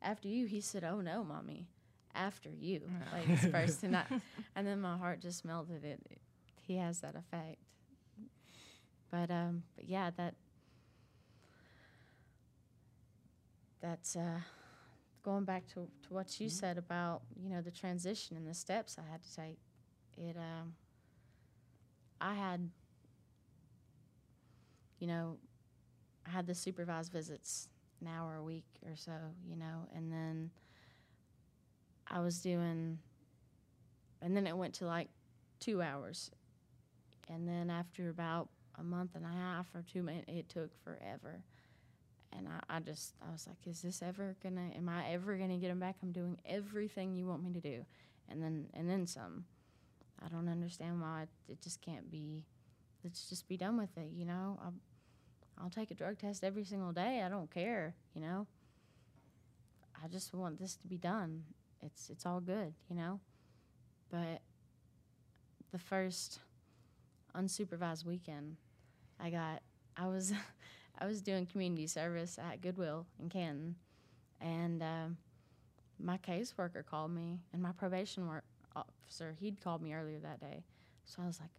after 0.02 0.28
you. 0.28 0.46
He 0.46 0.62
said, 0.62 0.84
"Oh 0.84 1.02
no, 1.02 1.24
mommy, 1.24 1.68
after 2.16 2.50
you." 2.50 2.82
Like 3.14 3.30
it's 3.30 3.46
first, 3.52 3.84
and 3.84 3.96
I, 3.96 4.06
and 4.56 4.68
then 4.68 4.82
my 4.82 4.98
heart 4.98 5.22
just 5.22 5.46
melted. 5.46 5.84
It, 5.84 6.00
it 6.10 6.22
he 6.62 6.78
has 6.78 7.00
that 7.02 7.16
effect. 7.16 7.58
But 9.12 9.30
um, 9.32 9.64
but 9.76 9.86
yeah, 9.86 10.10
that 10.18 10.36
that's 13.84 14.16
uh, 14.16 14.40
going 15.22 15.44
back 15.44 15.68
to 15.68 15.88
to 16.08 16.14
what 16.14 16.40
you 16.40 16.50
said 16.50 16.80
about 16.80 17.22
you 17.36 17.50
know 17.50 17.62
the 17.62 17.70
transition 17.72 18.36
and 18.36 18.48
the 18.48 18.54
steps 18.56 18.98
I 18.98 19.12
had 19.12 19.22
to 19.22 19.36
take. 19.36 19.60
It 20.18 20.38
um, 20.38 20.74
I 22.20 22.34
had 22.34 22.70
you 25.04 25.08
know, 25.08 25.36
I 26.26 26.30
had 26.30 26.48
the 26.48 26.56
supervised 26.56 27.12
visits 27.12 27.68
an 28.00 28.08
hour 28.08 28.38
a 28.38 28.42
week 28.42 28.64
or 28.86 28.96
so, 28.96 29.12
you 29.46 29.58
know, 29.58 29.86
and 29.94 30.10
then 30.10 30.50
I 32.08 32.22
was 32.22 32.40
doing, 32.40 33.00
and 34.22 34.38
then 34.38 34.48
it 34.48 34.56
went 34.56 34.76
to 34.76 34.86
like 34.86 35.10
two 35.60 35.82
hours. 35.82 36.32
And 37.28 37.46
then 37.46 37.70
after 37.70 38.08
about 38.08 38.48
a 38.80 38.84
month 38.84 39.16
and 39.16 39.26
a 39.26 39.28
half 39.28 39.68
or 39.76 39.84
two 39.92 40.08
it 40.08 40.48
took 40.48 40.72
forever. 40.86 41.44
And 42.36 42.48
I, 42.48 42.78
I 42.78 42.80
just, 42.80 43.14
I 43.28 43.32
was 43.32 43.48
like, 43.48 43.58
is 43.66 43.82
this 43.82 44.02
ever 44.02 44.36
gonna, 44.42 44.70
am 44.76 44.90
I 44.90 45.12
ever 45.12 45.36
gonna 45.38 45.58
get 45.58 45.70
him 45.70 45.80
back? 45.80 45.98
I'm 46.02 46.12
doing 46.12 46.38
everything 46.46 47.14
you 47.16 47.26
want 47.26 47.44
me 47.44 47.52
to 47.54 47.62
do. 47.62 47.86
And 48.30 48.42
then, 48.42 48.68
and 48.74 48.90
then 48.90 49.06
some. 49.06 49.46
I 50.24 50.30
don't 50.30 50.48
understand 50.48 51.02
why 51.02 51.24
it, 51.24 51.30
it 51.52 51.62
just 51.62 51.82
can't 51.82 52.10
be, 52.10 52.44
let's 53.04 53.30
just 53.30 53.48
be 53.48 53.58
done 53.58 53.78
with 53.78 53.96
it, 53.98 54.10
you 54.16 54.26
know? 54.26 54.58
i 54.64 54.70
I'll 55.62 55.70
take 55.70 55.92
a 55.92 55.94
drug 55.94 56.18
test 56.18 56.44
every 56.44 56.64
single 56.64 56.92
day. 56.92 57.22
I 57.24 57.30
don't 57.30 57.52
care, 57.52 57.94
you 58.16 58.22
know. 58.22 58.48
I 60.04 60.08
just 60.08 60.34
want 60.34 60.60
this 60.60 60.76
to 60.78 60.88
be 60.88 60.98
done. 60.98 61.44
It's 61.82 62.10
it's 62.10 62.26
all 62.26 62.40
good, 62.40 62.74
you 62.90 62.96
know. 62.96 63.20
But 64.10 64.42
the 65.72 65.80
first 65.80 66.40
unsupervised 67.36 68.06
weekend, 68.06 68.58
I 69.20 69.30
got 69.30 69.62
I 69.96 70.08
was 70.08 70.34
I 71.00 71.06
was 71.06 71.22
doing 71.22 71.46
community 71.46 71.88
service 71.88 72.38
at 72.38 72.62
Goodwill 72.62 73.06
in 73.20 73.30
Canton, 73.30 73.76
and 74.40 74.82
um, 74.84 75.18
my 76.00 76.18
caseworker 76.18 76.86
called 76.86 77.12
me, 77.12 77.40
and 77.52 77.62
my 77.62 77.72
probation 77.72 78.28
work 78.28 78.44
officer 78.76 79.36
he'd 79.40 79.62
called 79.62 79.82
me 79.82 79.94
earlier 79.94 80.20
that 80.20 80.40
day. 80.40 80.64
So 81.06 81.22
I 81.22 81.28
was 81.28 81.40
like, 81.40 81.50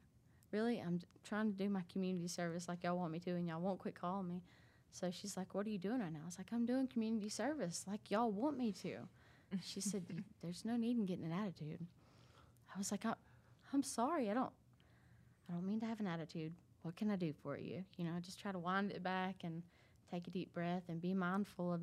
really? 0.52 0.81
I'm 0.81 1.01
trying 1.24 1.52
to 1.52 1.56
do 1.56 1.69
my 1.69 1.82
community 1.93 2.28
service 2.28 2.69
like 2.69 2.82
y'all 2.82 2.97
want 2.97 3.12
me 3.12 3.19
to 3.20 3.31
and 3.31 3.47
y'all 3.47 3.61
won't 3.61 3.78
quit 3.78 3.94
calling 3.94 4.28
me. 4.28 4.43
So 4.90 5.11
she's 5.11 5.36
like 5.36 5.55
what 5.55 5.66
are 5.66 5.70
you 5.70 5.78
doing 5.78 6.01
right 6.01 6.12
now? 6.12 6.20
I 6.23 6.27
was 6.27 6.39
like 6.39 6.52
i'm 6.52 6.65
doing 6.66 6.86
community 6.86 7.28
service 7.28 7.85
like 7.89 8.11
y'all 8.11 8.31
want 8.31 8.59
me 8.59 8.73
to. 8.82 8.98
She 9.62 9.81
said 9.81 10.02
there's 10.43 10.65
no 10.65 10.77
need 10.77 10.97
in 10.97 11.06
getting 11.06 11.24
an 11.24 11.32
attitude. 11.32 11.86
I 12.74 12.78
was 12.78 12.90
like 12.90 13.06
I, 13.06 13.15
i'm 13.73 13.82
sorry 13.82 14.31
i 14.31 14.35
don't 14.35 14.52
i 15.48 15.52
don't 15.52 15.65
mean 15.65 15.81
to 15.81 15.86
have 15.86 16.01
an 16.01 16.06
attitude 16.06 16.52
what 16.85 16.97
can 16.97 17.11
i 17.11 17.16
do 17.16 17.32
for 17.43 17.59
you 17.59 17.85
you 17.97 18.05
know 18.05 18.12
just 18.20 18.40
try 18.40 18.52
to 18.52 18.59
wind 18.59 18.90
it 18.93 19.02
back 19.02 19.36
and 19.43 19.62
take 20.11 20.27
a 20.28 20.31
deep 20.31 20.52
breath 20.55 20.85
and 20.89 21.01
be 21.01 21.12
mindful 21.12 21.73
of 21.73 21.81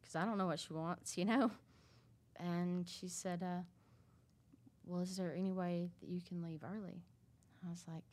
because 0.00 0.16
i 0.16 0.24
don't 0.24 0.38
know 0.38 0.46
what 0.46 0.58
she 0.58 0.72
wants 0.72 1.16
you 1.16 1.24
know 1.24 1.50
and 2.36 2.88
she 2.88 3.08
said 3.08 3.42
uh, 3.42 3.62
well 4.84 5.00
is 5.00 5.16
there 5.16 5.34
any 5.34 5.52
way 5.52 5.90
that 6.00 6.08
you 6.08 6.20
can 6.20 6.42
leave 6.42 6.64
early 6.64 7.02
I 7.66 7.70
was 7.70 7.84
like, 7.86 8.04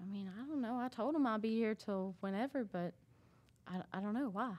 I 0.00 0.06
mean, 0.06 0.30
I 0.40 0.46
don't 0.46 0.60
know. 0.60 0.78
I 0.78 0.88
told 0.88 1.14
him 1.14 1.26
I'd 1.26 1.42
be 1.42 1.56
here 1.56 1.74
till 1.74 2.14
whenever, 2.20 2.64
but 2.64 2.94
I, 3.66 3.82
I 3.92 4.00
don't 4.00 4.14
know 4.14 4.30
why. 4.30 4.52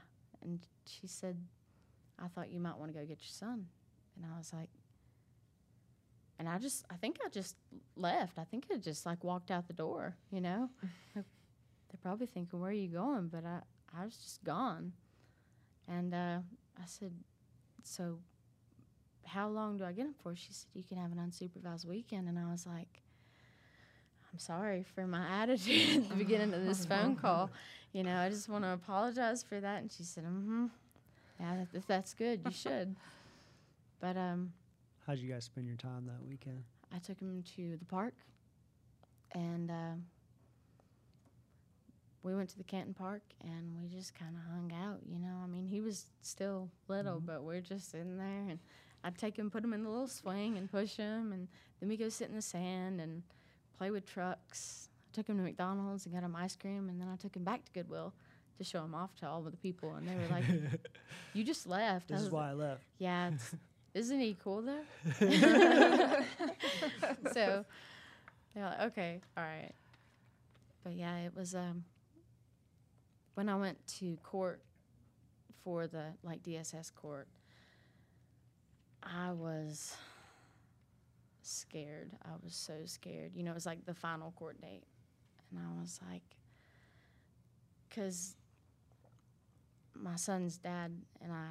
And 0.44 0.60
she 0.86 1.08
said, 1.08 1.38
I 2.20 2.28
thought 2.28 2.52
you 2.52 2.60
might 2.60 2.78
want 2.78 2.94
to 2.94 3.00
go 3.00 3.06
get 3.06 3.20
your 3.22 3.32
son. 3.32 3.68
And 4.16 4.26
I 4.32 4.38
was 4.38 4.54
like, 4.54 4.70
and 6.42 6.50
I 6.50 6.58
just, 6.58 6.84
I 6.90 6.96
think 6.96 7.20
I 7.24 7.30
just 7.30 7.56
left. 7.96 8.40
I 8.40 8.44
think 8.46 8.66
I 8.74 8.78
just 8.78 9.06
like 9.06 9.24
walked 9.24 9.52
out 9.52 9.68
the 9.68 9.74
door, 9.74 10.16
you 10.32 10.42
know? 10.42 10.72
They're 11.14 11.24
probably 12.02 12.26
thinking, 12.26 12.60
where 12.60 12.72
are 12.72 12.74
you 12.74 12.88
going? 12.88 13.28
But 13.28 13.46
I, 13.46 13.60
I 13.96 14.04
was 14.04 14.18
just 14.18 14.44
gone. 14.44 14.94
And 15.88 16.16
uh, 16.16 16.40
I 16.80 16.86
said, 16.88 17.12
so 17.84 18.18
how 19.24 19.50
long 19.50 19.78
do 19.78 19.84
I 19.84 19.92
get 19.92 20.06
them 20.06 20.16
for? 20.24 20.36
She 20.36 20.52
said, 20.52 20.70
you 20.74 20.82
can 20.82 20.98
have 20.98 21.12
an 21.12 21.20
unsupervised 21.20 21.86
weekend. 21.86 22.28
And 22.28 22.40
I 22.40 22.52
was 22.52 22.66
like, 22.66 23.04
I'm 24.34 24.40
sorry 24.40 24.84
for 24.96 25.06
my 25.06 25.24
attitude 25.44 25.98
at 25.98 26.10
the 26.10 26.16
beginning 26.16 26.56
of 26.56 26.66
this 26.66 26.86
phone 26.88 27.18
call. 27.18 27.52
You 27.94 28.02
know, 28.02 28.18
I 28.18 28.30
just 28.30 28.50
want 28.50 28.64
to 28.64 28.72
apologize 28.72 29.44
for 29.44 29.60
that. 29.60 29.84
And 29.84 29.92
she 29.92 30.02
said, 30.02 30.24
mm-hmm. 30.24 30.66
Yeah, 31.40 31.66
if 31.72 31.86
that's 31.86 32.16
good, 32.16 32.42
you 32.46 32.52
should. 32.52 32.96
But 34.00 34.18
um, 34.18 34.54
How'd 35.08 35.20
you 35.20 35.32
guys 35.32 35.46
spend 35.46 35.68
your 35.68 35.76
time 35.78 36.06
that 36.06 36.24
weekend? 36.28 36.64
I 36.94 37.00
took 37.00 37.20
him 37.20 37.44
to 37.56 37.78
the 37.78 37.86
park, 37.86 38.14
and 39.34 39.72
uh, 39.72 39.94
we 42.24 42.36
went 42.36 42.50
to 42.50 42.58
the 42.58 42.64
Canton 42.64 42.94
Park, 42.94 43.24
and 43.44 43.76
we 43.82 43.88
just 43.88 44.14
kind 44.14 44.36
of 44.36 44.54
hung 44.54 44.72
out. 44.74 45.00
You 45.12 45.20
know, 45.20 45.38
I 45.44 45.48
mean, 45.48 45.66
he 45.68 45.82
was 45.82 46.06
still 46.22 46.70
little, 46.88 47.20
but 47.20 47.44
we're 47.44 47.62
just 47.62 47.90
sitting 47.92 48.18
there, 48.18 48.46
and 48.50 48.60
I'd 49.04 49.18
take 49.18 49.38
him, 49.38 49.50
put 49.50 49.64
him 49.64 49.74
in 49.74 49.84
the 49.84 49.90
little 49.90 50.08
swing, 50.08 50.58
and 50.58 50.70
push 50.72 50.98
him, 50.98 51.32
and 51.34 51.48
then 51.80 51.90
we 51.90 51.98
go 51.98 52.10
sit 52.10 52.30
in 52.30 52.36
the 52.36 52.42
sand 52.42 53.02
and 53.02 53.24
play 53.78 53.90
with 53.90 54.06
trucks. 54.06 54.90
I 55.12 55.16
took 55.16 55.28
him 55.28 55.38
to 55.38 55.44
McDonald's 55.44 56.06
and 56.06 56.14
got 56.14 56.24
him 56.24 56.36
ice 56.36 56.56
cream, 56.56 56.90
and 56.90 57.02
then 57.02 57.08
I 57.12 57.16
took 57.16 57.36
him 57.36 57.44
back 57.44 57.66
to 57.66 57.72
Goodwill 57.72 58.14
to 58.58 58.64
show 58.64 58.84
him 58.84 58.94
off 58.94 59.16
to 59.16 59.28
all 59.28 59.40
of 59.46 59.52
the 59.52 59.58
people, 59.58 59.96
and 59.96 60.08
they 60.08 60.14
were 60.14 60.28
like, 60.30 60.44
"You 61.34 61.44
just 61.44 61.66
left." 61.66 62.10
This 62.10 62.22
is 62.22 62.30
why 62.30 62.50
I 62.50 62.54
left. 62.54 62.84
yeah, 63.00 63.32
isn't 63.94 64.20
he 64.20 64.38
cool 64.42 64.62
though? 64.62 64.84
so 67.34 67.66
they're 68.54 68.66
like, 68.66 68.82
okay, 68.82 69.22
all 69.38 69.44
right. 69.44 69.74
But 70.84 70.94
yeah, 70.94 71.18
it 71.18 71.36
was 71.36 71.56
um 71.56 71.84
when 73.36 73.50
I 73.50 73.56
went 73.56 73.86
to 74.00 74.18
court 74.24 74.62
for 75.64 75.88
the 75.88 76.06
like 76.24 76.44
DSS 76.44 76.94
court, 76.94 77.28
I 79.04 79.32
was 79.32 79.96
scared. 81.42 82.12
I 82.24 82.32
was 82.44 82.56
so 82.56 82.74
scared. 82.86 83.32
You 83.36 83.44
know, 83.44 83.52
it 83.52 83.56
was 83.56 83.66
like 83.66 83.86
the 83.86 83.94
final 83.94 84.32
court 84.32 84.60
date. 84.62 84.84
And 85.50 85.60
I 85.60 85.82
was 85.82 86.00
like, 86.10 86.24
because 87.90 88.36
my 89.94 90.16
son's 90.16 90.58
dad 90.58 90.92
and 91.22 91.32
I 91.32 91.48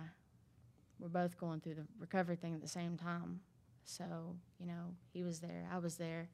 we're 1.01 1.09
both 1.09 1.39
going 1.39 1.61
through 1.61 1.75
the 1.75 1.87
recovery 1.99 2.37
thing 2.37 2.55
at 2.55 2.61
the 2.61 2.69
same 2.69 2.97
time. 2.97 3.41
So, 3.85 4.05
you 4.59 4.67
know, 4.67 4.95
he 5.13 5.23
was 5.23 5.41
there, 5.41 5.67
I 5.73 5.79
was 5.79 5.97
there. 5.97 6.29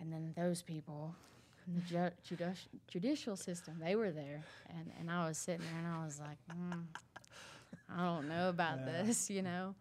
And 0.00 0.12
then 0.12 0.32
those 0.36 0.62
people 0.62 1.14
in 1.66 1.74
the 1.76 1.80
ju- 1.82 2.36
judici- 2.36 2.68
judicial 2.88 3.36
system, 3.36 3.76
they 3.80 3.94
were 3.94 4.10
there. 4.10 4.42
And, 4.68 4.90
and 4.98 5.10
I 5.10 5.28
was 5.28 5.38
sitting 5.38 5.64
there 5.70 5.78
and 5.78 5.86
I 5.86 6.04
was 6.04 6.18
like, 6.18 6.38
mm, 6.50 6.82
I 7.94 8.04
don't 8.04 8.28
know 8.28 8.48
about 8.48 8.84
this, 8.84 9.30
you 9.30 9.42
know. 9.42 9.74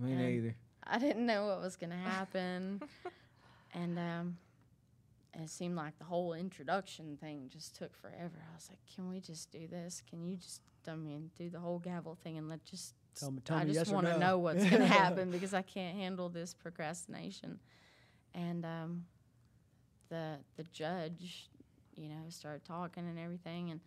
Me 0.00 0.12
And 0.12 0.20
neither. 0.20 0.56
I 0.84 0.98
didn't 0.98 1.26
know 1.26 1.46
what 1.46 1.60
was 1.60 1.76
going 1.76 1.90
to 1.90 1.96
happen. 1.96 2.82
and 3.74 3.98
um, 3.98 4.36
it 5.34 5.48
seemed 5.50 5.76
like 5.76 5.98
the 5.98 6.04
whole 6.04 6.34
introduction 6.34 7.16
thing 7.16 7.48
just 7.50 7.74
took 7.76 7.96
forever. 7.96 8.44
I 8.50 8.54
was 8.54 8.68
like, 8.70 8.78
can 8.94 9.08
we 9.08 9.20
just 9.20 9.50
do 9.50 9.66
this? 9.66 10.02
Can 10.08 10.22
you 10.26 10.36
just, 10.36 10.60
I 10.86 10.94
mean, 10.94 11.30
do 11.38 11.48
the 11.48 11.58
whole 11.60 11.78
gavel 11.78 12.16
thing 12.22 12.36
and 12.38 12.48
let 12.48 12.64
just, 12.64 12.94
Tell 13.18 13.30
me- 13.30 13.40
tell 13.44 13.58
I 13.58 13.64
just 13.64 13.76
yes 13.76 13.88
want 13.88 14.06
to 14.06 14.12
no. 14.14 14.18
know 14.18 14.38
what's 14.38 14.64
going 14.64 14.80
to 14.82 14.86
happen 14.86 15.30
because 15.30 15.52
I 15.54 15.62
can't 15.62 15.96
handle 15.96 16.28
this 16.30 16.54
procrastination. 16.54 17.58
And 18.34 18.64
um, 18.64 19.04
the 20.08 20.38
the 20.56 20.64
judge, 20.72 21.50
you 21.94 22.08
know, 22.08 22.22
started 22.30 22.64
talking 22.64 23.06
and 23.06 23.18
everything, 23.18 23.70
and 23.70 23.80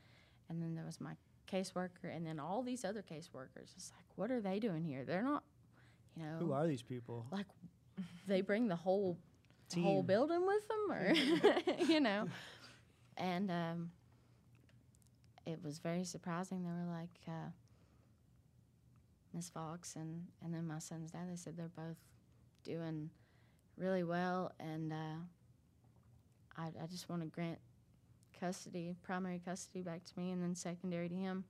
and 0.50 0.62
then 0.62 0.76
there 0.76 0.86
was 0.86 1.02
my 1.02 1.14
caseworker, 1.52 2.16
and 2.16 2.24
then 2.26 2.40
all 2.40 2.62
these 2.62 2.86
other 2.86 3.02
caseworkers. 3.04 3.74
It's 3.76 3.92
like, 3.96 4.06
what 4.16 4.30
are 4.30 4.42
they 4.42 4.60
doing 4.60 4.84
here? 4.84 5.04
They're 5.06 5.24
not, 5.24 5.44
you 6.16 6.22
know, 6.24 6.36
Who 6.38 6.52
are 6.54 6.68
these 6.68 6.84
people? 6.84 7.26
like 7.32 7.48
they 8.28 8.42
bring 8.42 8.68
the 8.68 8.76
whole 8.76 9.18
the 9.70 9.82
whole 9.82 10.04
building 10.04 10.46
with 10.46 10.68
them 10.68 10.92
or 10.92 11.14
you 11.86 12.00
know? 12.00 12.28
And 13.18 13.50
um, 13.50 13.92
it 15.46 15.64
was 15.64 15.80
very 15.80 16.04
surprising. 16.04 16.64
They 16.64 16.70
were 16.70 16.92
like 16.92 17.18
uh, 17.30 17.52
miss 19.34 19.50
fox 19.50 19.96
and, 19.96 20.26
and 20.44 20.54
then 20.54 20.68
my 20.68 20.80
son's 20.80 21.12
dad 21.12 21.30
they 21.32 21.38
said 21.38 21.56
they're 21.56 21.70
both 21.70 21.96
doing 22.66 23.10
really 23.78 24.04
well. 24.04 24.52
And 24.60 24.92
uh, 24.92 25.16
I, 26.58 26.66
I 26.82 26.88
just 26.92 27.08
want 27.10 27.22
to 27.22 27.28
grant 27.28 27.60
custody 28.38 28.94
primary 29.02 29.42
custody 29.44 29.82
back 29.82 30.04
to 30.04 30.20
me 30.20 30.32
and 30.32 30.44
then 30.44 30.56
secondary 30.56 31.08
to 31.08 31.16
him. 31.16 31.46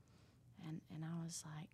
And, 0.67 0.81
and 0.93 1.03
i 1.03 1.23
was 1.23 1.43
like 1.57 1.69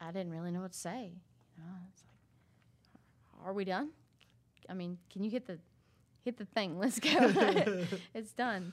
I, 0.00 0.08
I 0.08 0.12
didn't 0.12 0.32
really 0.32 0.50
know 0.50 0.62
what 0.62 0.72
to 0.72 0.78
say. 0.78 1.12
You 1.56 1.62
know, 1.62 1.70
it's 1.92 2.02
like, 2.02 2.15
are 3.44 3.52
we 3.52 3.64
done? 3.64 3.90
I 4.68 4.74
mean, 4.74 4.98
can 5.12 5.22
you 5.24 5.30
hit 5.30 5.46
the 5.46 5.58
hit 6.24 6.36
the 6.36 6.44
thing? 6.44 6.78
Let's 6.80 6.98
go. 7.00 7.08
it's 8.14 8.32
done. 8.32 8.72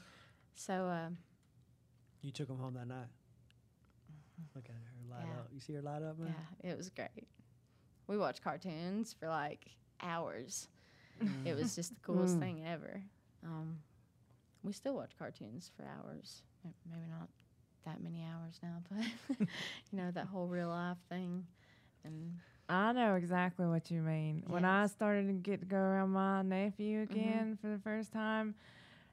So 0.55 0.73
um, 0.87 1.17
You 2.21 2.31
took 2.31 2.49
him 2.49 2.57
home 2.57 2.73
that 2.75 2.87
night. 2.87 3.07
Look 4.55 4.65
at 4.65 4.71
her 4.75 5.09
light 5.15 5.25
Yeah. 5.27 5.39
up. 5.39 5.47
You 5.53 5.59
see 5.59 5.73
her 5.73 5.81
light 5.81 6.01
up, 6.03 6.17
man? 6.19 6.35
yeah, 6.63 6.71
it 6.71 6.77
was 6.77 6.89
great. 6.89 7.27
We 8.07 8.17
watched 8.17 8.43
cartoons 8.43 9.13
for 9.17 9.27
like 9.27 9.65
hours. 10.01 10.67
it 11.45 11.55
was 11.55 11.75
just 11.75 11.89
the 11.93 11.99
coolest 12.01 12.37
thing 12.39 12.63
ever. 12.67 13.01
Um, 13.43 13.79
we 14.63 14.73
still 14.73 14.95
watch 14.95 15.11
cartoons 15.17 15.71
for 15.75 15.83
hours. 15.85 16.41
Maybe 16.89 17.05
not 17.09 17.29
that 17.85 18.01
many 18.01 18.23
hours 18.23 18.59
now, 18.63 18.81
but 19.39 19.39
you 19.39 19.97
know 19.97 20.11
that 20.11 20.25
whole 20.27 20.47
real 20.47 20.69
life 20.69 20.97
thing. 21.09 21.45
And 22.03 22.39
I 22.69 22.93
know 22.93 23.15
exactly 23.15 23.65
what 23.65 23.91
you 23.91 24.01
mean. 24.01 24.43
When 24.47 24.65
I 24.65 24.87
started 24.87 25.27
to 25.27 25.33
get 25.33 25.59
to 25.59 25.65
go 25.65 25.77
around 25.77 26.11
my 26.11 26.41
nephew 26.41 27.03
mm-hmm. 27.03 27.13
again 27.13 27.57
for 27.61 27.67
the 27.67 27.79
first 27.79 28.13
time, 28.13 28.55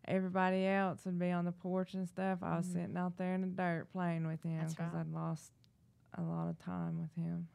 everybody 0.06 0.66
else 0.66 1.00
would 1.04 1.18
be 1.18 1.30
on 1.30 1.44
the 1.44 1.52
porch 1.52 1.94
and 1.94 2.08
stuff. 2.08 2.38
I 2.42 2.56
was 2.56 2.66
mm-hmm. 2.66 2.80
sitting 2.80 2.96
out 2.96 3.16
there 3.16 3.34
in 3.34 3.40
the 3.40 3.46
dirt 3.48 3.88
playing 3.92 4.26
with 4.26 4.42
him 4.42 4.60
because 4.60 4.78
right. 4.78 5.00
I'd 5.00 5.12
lost 5.12 5.50
a 6.16 6.22
lot 6.22 6.48
of 6.48 6.58
time 6.58 7.00
with 7.00 7.14
him. 7.14 7.48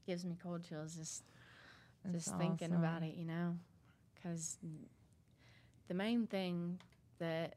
it 0.00 0.10
gives 0.10 0.24
me 0.24 0.36
cold 0.42 0.64
chills 0.68 0.96
just 0.96 1.22
It's 2.04 2.24
just 2.24 2.38
thinking 2.38 2.72
about 2.72 3.02
it, 3.02 3.14
you 3.16 3.24
know, 3.24 3.56
because 4.14 4.58
the 5.88 5.94
main 5.94 6.26
thing 6.26 6.78
that 7.18 7.54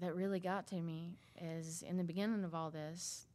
that 0.00 0.14
really 0.16 0.40
got 0.40 0.66
to 0.66 0.76
me 0.76 1.18
is 1.40 1.82
in 1.82 1.96
the 1.96 2.04
beginning 2.04 2.44
of 2.44 2.54
all 2.54 2.70
this. 2.70 3.26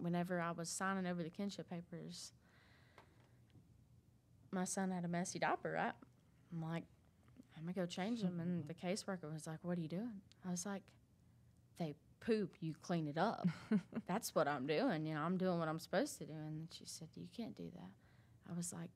Whenever 0.00 0.40
I 0.40 0.52
was 0.52 0.68
signing 0.68 1.06
over 1.06 1.22
the 1.22 1.30
kinship 1.30 1.68
papers, 1.68 2.32
my 4.50 4.64
son 4.64 4.90
had 4.90 5.04
a 5.04 5.08
messy 5.08 5.38
diaper, 5.38 5.72
right? 5.72 5.92
I'm 6.52 6.62
like, 6.62 6.84
I'm 7.56 7.62
gonna 7.62 7.74
go 7.74 7.86
change 7.86 8.22
them, 8.22 8.40
and 8.40 8.66
the 8.66 8.74
caseworker 8.74 9.32
was 9.32 9.46
like, 9.46 9.58
"What 9.62 9.78
are 9.78 9.80
you 9.80 9.88
doing?" 9.88 10.20
I 10.46 10.50
was 10.50 10.64
like, 10.64 10.82
"They 11.78 11.94
poop, 12.20 12.56
you 12.60 12.74
clean 12.82 13.06
it 13.06 13.18
up." 13.18 13.46
that's 14.10 14.34
what 14.34 14.48
I'm 14.48 14.66
doing. 14.66 15.06
You 15.06 15.14
know, 15.14 15.20
I'm 15.20 15.36
doing 15.36 15.60
what 15.60 15.68
I'm 15.68 15.78
supposed 15.78 16.18
to 16.18 16.26
do. 16.26 16.32
And 16.32 16.66
she 16.76 16.84
said, 16.84 17.08
You 17.14 17.28
can't 17.36 17.56
do 17.56 17.70
that. 17.74 17.90
I 18.50 18.56
was 18.56 18.72
like, 18.72 18.90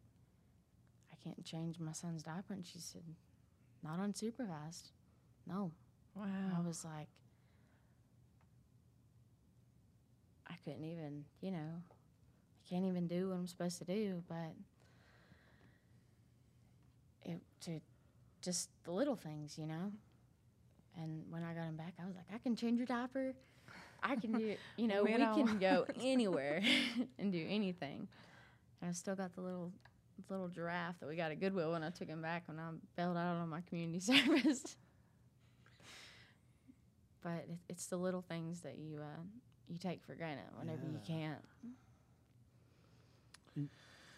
I 1.12 1.14
can't 1.22 1.44
change 1.44 1.78
my 1.78 1.92
son's 1.92 2.22
diaper. 2.24 2.52
And 2.52 2.66
she 2.66 2.80
said, 2.80 3.02
Not 3.82 4.00
unsupervised. 4.00 4.90
No. 5.46 5.70
Wow. 6.16 6.24
I 6.58 6.66
was 6.66 6.84
like, 6.84 7.06
I 10.48 10.52
couldn't 10.64 10.84
even, 10.84 11.24
you 11.40 11.50
know, 11.50 11.58
I 11.58 12.68
can't 12.68 12.84
even 12.84 13.06
do 13.06 13.28
what 13.28 13.36
I'm 13.36 13.46
supposed 13.46 13.78
to 13.78 13.84
do. 13.84 14.22
But 14.28 14.54
it 17.24 17.40
to 17.62 17.80
just 18.42 18.68
the 18.84 18.92
little 18.92 19.16
things, 19.16 19.58
you 19.58 19.66
know. 19.66 19.92
And 21.00 21.24
when 21.28 21.42
I 21.42 21.54
got 21.54 21.64
him 21.64 21.76
back, 21.76 21.94
I 22.00 22.06
was 22.06 22.14
like, 22.14 22.26
I 22.32 22.38
can 22.38 22.54
change 22.54 22.78
your 22.78 22.86
diaper. 22.86 23.34
I 24.02 24.16
can 24.16 24.32
do, 24.32 24.54
you 24.76 24.86
know, 24.86 25.02
we, 25.02 25.12
We 25.12 25.18
can 25.18 25.58
go 25.58 25.86
anywhere 26.00 26.62
and 27.18 27.32
do 27.32 27.44
anything. 27.48 28.06
And 28.80 28.90
I 28.90 28.92
still 28.92 29.16
got 29.16 29.34
the 29.34 29.40
little 29.40 29.72
little 30.30 30.46
giraffe 30.46 31.00
that 31.00 31.08
we 31.08 31.16
got 31.16 31.32
at 31.32 31.40
Goodwill 31.40 31.72
when 31.72 31.82
I 31.82 31.90
took 31.90 32.06
him 32.06 32.22
back 32.22 32.44
when 32.46 32.60
I 32.60 32.68
bailed 32.94 33.16
out 33.16 33.36
on 33.36 33.48
my 33.48 33.62
community 33.62 33.98
service. 33.98 34.76
but 37.20 37.44
it, 37.48 37.58
it's 37.68 37.86
the 37.86 37.96
little 37.96 38.22
things 38.22 38.60
that 38.60 38.78
you 38.78 39.00
uh, 39.00 39.22
you 39.68 39.78
take 39.78 40.02
for 40.04 40.14
granted 40.14 40.44
whenever 40.58 40.82
you 40.86 40.98
can't. 41.06 41.38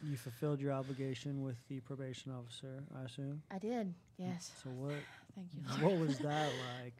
You 0.02 0.16
fulfilled 0.16 0.60
your 0.60 0.72
obligation 0.72 1.42
with 1.42 1.56
the 1.68 1.80
probation 1.80 2.30
officer, 2.32 2.84
I 3.00 3.04
assume. 3.04 3.42
I 3.50 3.58
did, 3.58 3.94
yes. 4.18 4.52
So 4.62 4.70
what? 4.70 4.92
Thank 5.34 5.48
you. 5.80 5.86
what 5.86 5.98
was 5.98 6.18
that 6.18 6.50
like? 6.82 6.94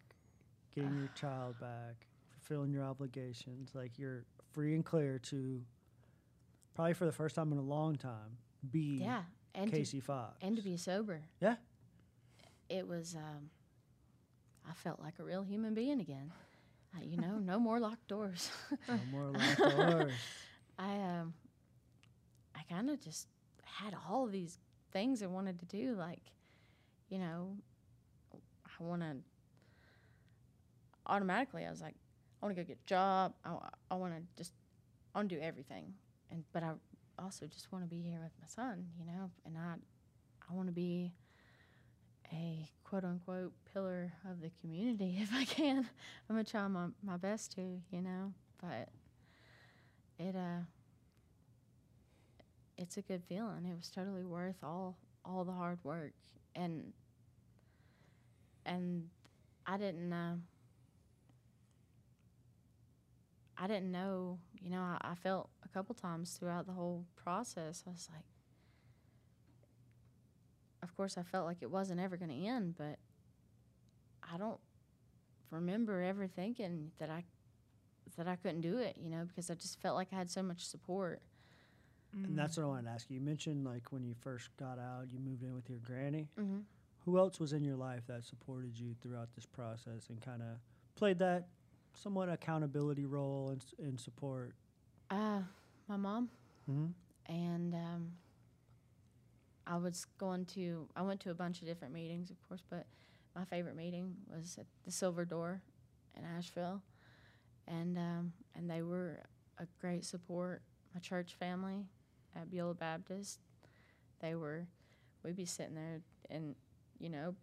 Getting 0.75 0.97
your 0.99 1.09
child 1.15 1.59
back, 1.61 2.07
fulfilling 2.31 2.73
your 2.73 2.85
obligations, 2.85 3.71
like 3.75 3.99
you're 3.99 4.25
free 4.53 4.75
and 4.75 4.85
clear 4.85 5.19
to, 5.25 5.61
probably 6.75 6.95
for 6.95 7.05
the 7.05 7.13
first 7.13 7.35
time 7.37 7.53
in 7.53 7.59
a 7.59 7.63
long 7.63 7.97
time, 7.97 8.39
be 8.73 8.99
Yeah, 9.03 9.23
and 9.55 9.71
Casey 9.71 10.01
to, 10.01 10.07
Fox. 10.07 10.37
and 10.43 10.57
to 10.57 10.63
be 10.63 10.77
sober. 10.77 11.21
yeah, 11.41 11.57
it 12.71 12.89
was. 12.89 13.15
Um, 13.15 13.51
I 14.69 14.73
felt 14.73 15.01
like 15.01 15.15
a 15.21 15.23
real 15.23 15.43
human 15.45 15.75
being 15.75 16.01
again. 16.01 16.33
Uh, 16.97 17.05
you 17.05 17.17
know, 17.17 17.39
no 17.39 17.59
more 17.59 17.79
locked 17.81 18.09
doors. 18.09 18.51
No 18.89 18.99
more 19.11 19.31
locked 19.31 19.59
doors. 19.59 20.13
I 20.79 20.95
um, 20.97 21.35
I 22.55 22.63
kind 22.73 22.91
of 22.91 23.01
just 23.01 23.27
had 23.65 23.95
all 24.09 24.27
these 24.27 24.59
things 24.93 25.23
I 25.23 25.27
wanted 25.27 25.59
to 25.61 25.67
do. 25.67 25.95
Like, 25.95 26.23
you 27.09 27.19
know, 27.19 27.57
I 28.35 28.83
want 28.83 29.03
to. 29.03 29.17
Automatically, 31.09 31.65
I 31.65 31.71
was 31.71 31.81
like, 31.81 31.95
I 32.43 32.47
want 32.47 32.57
to 32.57 32.63
go 32.63 32.67
get 32.67 32.79
a 32.85 32.87
job. 32.89 33.33
I, 33.45 33.57
I 33.91 33.95
want 33.95 34.15
to 34.15 34.23
just, 34.37 34.53
I 35.15 35.19
want 35.19 35.29
to 35.29 35.37
do 35.37 35.41
everything. 35.41 35.95
And 36.31 36.43
but 36.53 36.63
I 36.63 36.73
also 37.19 37.47
just 37.47 37.71
want 37.71 37.85
to 37.85 37.89
be 37.89 38.03
here 38.03 38.21
with 38.23 38.33
my 38.41 38.47
son. 38.47 38.87
You 38.99 39.07
know, 39.07 39.31
and 39.45 39.57
I, 39.57 39.75
I 40.51 40.55
want 40.55 40.69
to 40.69 40.73
be 40.73 41.13
a 42.33 42.69
quote 42.89 43.05
unquote 43.05 43.53
pillar 43.73 44.13
of 44.31 44.41
the 44.41 44.51
community 44.61 45.19
if 45.21 45.33
I 45.33 45.45
can. 45.45 45.79
I'm 45.79 46.37
gonna 46.37 46.45
try 46.45 46.67
my, 46.69 46.87
my 47.03 47.17
best 47.17 47.53
to, 47.57 47.81
you 47.91 48.03
know, 48.03 48.33
but 48.61 48.89
it 50.19 50.35
uh 50.35 50.61
it's 52.79 52.97
a 52.97 53.03
good 53.03 53.23
feeling. 53.29 53.67
It 53.67 53.77
was 53.77 53.89
totally 53.89 54.25
worth 54.25 54.57
all 54.63 54.97
all 55.25 55.45
the 55.45 55.53
hard 55.53 55.79
work 55.83 56.13
and 56.55 56.93
and 58.65 59.09
I 59.67 59.77
didn't 59.77 60.13
uh, 60.13 60.37
I 63.59 63.67
didn't 63.67 63.91
know, 63.91 64.39
you 64.61 64.71
know, 64.71 64.81
I, 64.81 64.99
I 65.01 65.15
felt 65.15 65.49
a 65.65 65.69
couple 65.69 65.95
times 65.95 66.33
throughout 66.33 66.67
the 66.67 66.73
whole 66.73 67.07
process. 67.17 67.83
I 67.87 67.91
was 67.91 68.09
like 68.13 68.25
of 70.83 70.97
course 70.97 71.17
I 71.19 71.23
felt 71.23 71.47
like 71.47 71.59
it 71.61 71.71
wasn't 71.71 72.01
ever 72.01 72.17
going 72.17 72.31
to 72.31 72.47
end, 72.47 72.75
but 72.77 72.99
I 74.33 74.37
don't 74.39 74.59
remember 75.51 76.03
ever 76.03 76.27
thinking 76.27 76.91
that 76.99 77.11
I 77.11 77.25
that 78.17 78.29
I 78.29 78.37
couldn't 78.37 78.61
do 78.63 78.79
it, 78.79 78.97
you 79.01 79.11
know, 79.11 79.25
because 79.27 79.51
I 79.51 79.55
just 79.55 79.81
felt 79.81 79.97
like 79.97 80.09
I 80.13 80.17
had 80.17 80.31
so 80.31 80.43
much 80.43 80.65
support. 80.65 81.21
And 82.13 82.39
that's 82.39 82.57
what 82.57 82.63
I 82.63 82.67
wanted 82.67 82.85
to 82.85 82.91
ask 82.93 83.11
you. 83.11 83.17
You 83.17 83.21
mentioned 83.23 83.65
like 83.67 83.93
when 83.93 84.03
you 84.03 84.15
first 84.23 84.49
got 84.59 84.79
out, 84.79 85.07
you 85.13 85.19
moved 85.19 85.43
in 85.43 85.55
with 85.55 85.69
your 85.69 85.81
granny. 85.81 86.29
Mm-hmm. 86.41 86.61
Who 87.05 87.19
else 87.19 87.39
was 87.39 87.53
in 87.53 87.63
your 87.63 87.77
life 87.77 88.03
that 88.07 88.25
supported 88.25 88.79
you 88.79 88.95
throughout 89.03 89.29
this 89.35 89.45
process 89.45 90.09
and 90.09 90.21
kind 90.21 90.41
of 90.41 90.57
played 90.95 91.19
that 91.19 91.47
somewhat 91.95 92.29
accountability 92.31 93.05
role 93.05 93.51
and, 93.51 93.61
s- 93.61 93.75
and 93.79 94.01
support? 94.01 94.55
Uh, 95.11 95.41
my 95.89 95.97
mom 95.97 96.29
hmm 96.67 96.87
and 97.29 97.75
um, 97.75 98.13
I 99.67 99.77
was 99.77 100.07
going 100.19 100.45
to 100.47 100.89
I 100.95 101.03
went 101.03 101.21
to 101.21 101.31
a 101.31 101.35
bunch 101.35 101.61
of 101.61 101.67
different 101.67 101.93
meetings, 101.93 102.31
of 102.31 102.37
course, 102.49 102.63
but 102.69 102.87
my 103.35 103.45
favorite 103.45 103.77
meeting 103.77 104.15
was 104.33 104.57
at 104.59 104.67
the 104.85 104.91
Silver 104.91 105.25
Door 105.25 105.61
in 106.17 106.25
Asheville, 106.25 106.83
and 107.67 107.99
um, 107.99 108.33
and 108.55 108.71
they 108.71 108.83
were 108.83 109.21
a 109.59 109.67
great 109.81 110.05
support. 110.05 110.63
My 110.95 111.01
church 111.01 111.35
family 111.39 111.87
at 112.35 112.51
Beulah 112.51 112.75
Baptist, 112.75 113.41
they 114.21 114.35
were, 114.35 114.67
we'd 115.23 115.37
be 115.37 115.45
sitting 115.45 115.75
there 115.75 116.01
and 116.31 116.55
you 116.99 117.11
know, 117.11 117.35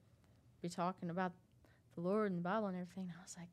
be 0.61 0.69
talking 0.69 1.09
about 1.09 1.33
the 1.95 2.01
Lord 2.01 2.31
and 2.31 2.39
the 2.39 2.43
Bible 2.43 2.67
and 2.67 2.75
everything. 2.75 3.03
And 3.03 3.13
I 3.19 3.21
was 3.21 3.35
like, 3.37 3.49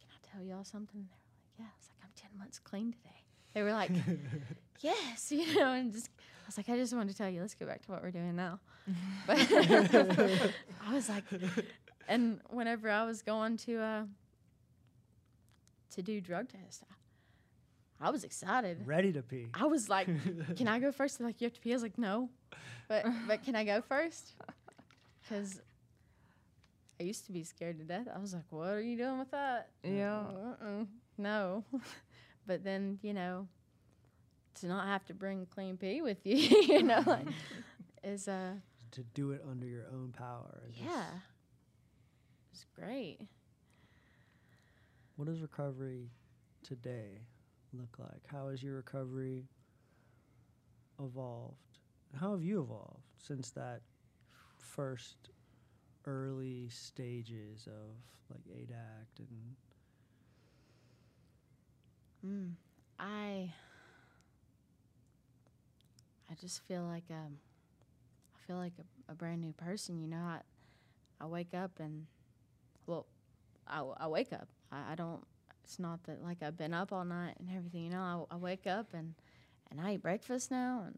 "Can 0.00 0.10
I 0.10 0.36
tell 0.36 0.44
y'all 0.44 0.64
something?" 0.64 1.00
And 1.00 1.08
they 1.08 1.16
were 1.16 1.30
like, 1.32 1.58
"Yeah." 1.58 1.64
I 1.64 1.78
was 1.78 1.88
like, 1.88 1.98
"I'm 2.02 2.10
ten 2.16 2.38
months 2.38 2.58
clean 2.58 2.92
today." 2.92 3.24
They 3.54 3.62
were 3.62 3.72
like, 3.72 3.90
"Yes," 4.80 5.30
you 5.32 5.54
know, 5.54 5.72
and 5.72 5.92
just 5.92 6.10
was 6.50 6.56
like, 6.56 6.68
"I 6.68 6.76
just 6.76 6.92
wanted 6.92 7.10
to 7.12 7.16
tell 7.16 7.28
you. 7.28 7.40
Let's 7.40 7.54
go 7.54 7.64
back 7.64 7.82
to 7.82 7.92
what 7.92 8.02
we're 8.02 8.10
doing 8.10 8.34
now." 8.34 8.58
But 9.26 9.38
I 10.86 10.94
was 10.94 11.08
like, 11.08 11.24
and 12.08 12.40
whenever 12.48 12.90
I 12.90 13.04
was 13.04 13.22
going 13.22 13.56
to 13.58 13.78
uh, 13.80 14.02
to 15.94 16.02
do 16.02 16.20
drug 16.20 16.48
test, 16.48 16.82
I, 18.00 18.08
I 18.08 18.10
was 18.10 18.24
excited. 18.24 18.84
Ready 18.84 19.12
to 19.12 19.22
pee. 19.22 19.46
I 19.54 19.66
was 19.66 19.88
like, 19.88 20.08
"Can 20.56 20.66
I 20.66 20.80
go 20.80 20.90
first? 20.90 21.18
They're 21.18 21.26
like, 21.28 21.40
you 21.40 21.46
have 21.46 21.54
to 21.54 21.60
pee." 21.60 21.70
I 21.70 21.74
was 21.74 21.82
like, 21.82 21.98
"No," 21.98 22.30
but 22.88 23.06
but 23.28 23.44
can 23.44 23.54
I 23.54 23.64
go 23.64 23.80
first? 23.80 24.32
Because 25.22 25.60
I 26.98 27.04
used 27.04 27.26
to 27.26 27.32
be 27.32 27.44
scared 27.44 27.78
to 27.78 27.84
death. 27.84 28.08
I 28.12 28.18
was 28.18 28.34
like, 28.34 28.50
"What 28.50 28.70
are 28.70 28.80
you 28.80 28.96
doing 28.96 29.20
with 29.20 29.30
that?" 29.30 29.68
Yeah. 29.84 30.18
Uh-uh, 30.18 30.84
no. 31.16 31.62
but 32.44 32.64
then 32.64 32.98
you 33.02 33.14
know, 33.14 33.46
to 34.56 34.66
not 34.66 34.86
have 34.86 35.04
to 35.06 35.14
bring 35.14 35.46
clean 35.46 35.76
pee 35.76 36.02
with 36.02 36.24
you, 36.26 36.36
you 36.36 36.82
know, 36.82 37.02
like, 37.06 37.26
is 38.04 38.28
uh, 38.28 38.52
to 38.92 39.02
do 39.14 39.30
it 39.32 39.42
under 39.48 39.66
your 39.66 39.86
own 39.92 40.12
power. 40.16 40.60
yeah, 40.82 41.06
it's 42.52 42.66
great. 42.74 43.18
What 45.16 45.26
does 45.26 45.40
recovery 45.42 46.10
today 46.62 47.20
look 47.72 47.98
like? 47.98 48.22
How 48.26 48.48
has 48.48 48.62
your 48.62 48.76
recovery 48.76 49.44
evolved? 50.98 51.56
How 52.18 52.32
have 52.32 52.42
you 52.42 52.62
evolved 52.62 53.04
since 53.18 53.50
that 53.50 53.82
first 54.58 55.16
early 56.06 56.68
stages 56.70 57.66
of 57.66 57.96
like 58.30 58.42
ADATC 58.48 59.18
and 59.28 59.56
Mm, 62.26 62.52
I 62.98 63.52
I 66.30 66.34
just 66.34 66.62
feel 66.66 66.82
like 66.82 67.04
um 67.10 67.38
I 68.34 68.46
feel 68.46 68.56
like 68.56 68.72
a, 68.78 69.12
a 69.12 69.14
brand 69.14 69.40
new 69.40 69.52
person. 69.52 69.98
You 70.00 70.06
know, 70.08 70.22
I 70.22 70.40
I 71.20 71.26
wake 71.26 71.54
up 71.54 71.72
and 71.80 72.06
well, 72.86 73.06
I, 73.66 73.82
I 73.98 74.06
wake 74.08 74.32
up. 74.32 74.48
I, 74.72 74.92
I 74.92 74.94
don't. 74.94 75.22
It's 75.64 75.78
not 75.78 76.02
that 76.04 76.22
like 76.22 76.42
I've 76.42 76.56
been 76.56 76.74
up 76.74 76.92
all 76.92 77.04
night 77.04 77.34
and 77.38 77.48
everything. 77.56 77.84
You 77.84 77.90
know, 77.90 78.26
I, 78.30 78.34
I 78.34 78.36
wake 78.38 78.66
up 78.66 78.88
and 78.94 79.14
and 79.70 79.80
I 79.80 79.94
eat 79.94 80.02
breakfast 80.02 80.50
now 80.50 80.84
and. 80.86 80.96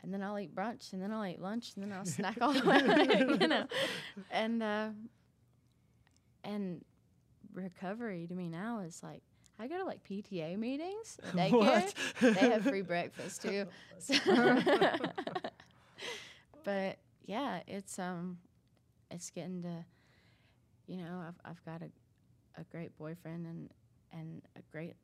And 0.00 0.14
then 0.14 0.22
I'll 0.22 0.38
eat 0.38 0.54
brunch, 0.54 0.92
and 0.92 1.02
then 1.02 1.10
I'll 1.10 1.26
eat 1.26 1.40
lunch, 1.40 1.72
and 1.74 1.82
then 1.82 1.92
I'll 1.92 2.04
snack 2.06 2.38
all 2.40 2.52
the 2.52 2.64
way, 2.64 3.36
you 3.40 3.48
know. 3.48 3.66
And 4.30 4.62
uh, 4.62 4.90
and 6.44 6.84
recovery 7.52 8.28
to 8.28 8.34
me 8.34 8.48
now 8.48 8.78
is 8.78 9.02
like 9.02 9.22
I 9.58 9.66
go 9.66 9.78
to 9.78 9.84
like 9.84 10.04
PTA 10.04 10.56
meetings, 10.56 11.18
daycare. 11.32 11.52
What? 11.52 11.94
they 12.20 12.50
have 12.50 12.62
free 12.62 12.82
breakfast 12.82 13.42
too. 13.42 13.66
So 14.00 14.14
but 16.64 16.98
yeah, 17.26 17.60
it's 17.66 17.98
um, 17.98 18.38
it's 19.10 19.30
getting 19.30 19.62
to, 19.62 19.84
you 20.86 20.98
know, 20.98 21.22
I've 21.26 21.40
I've 21.44 21.64
got 21.64 21.82
a, 21.82 22.60
a 22.60 22.64
great 22.70 22.96
boyfriend 22.96 23.46
and 23.46 23.70
and 24.12 24.42
a 24.56 24.60
great 24.70 24.94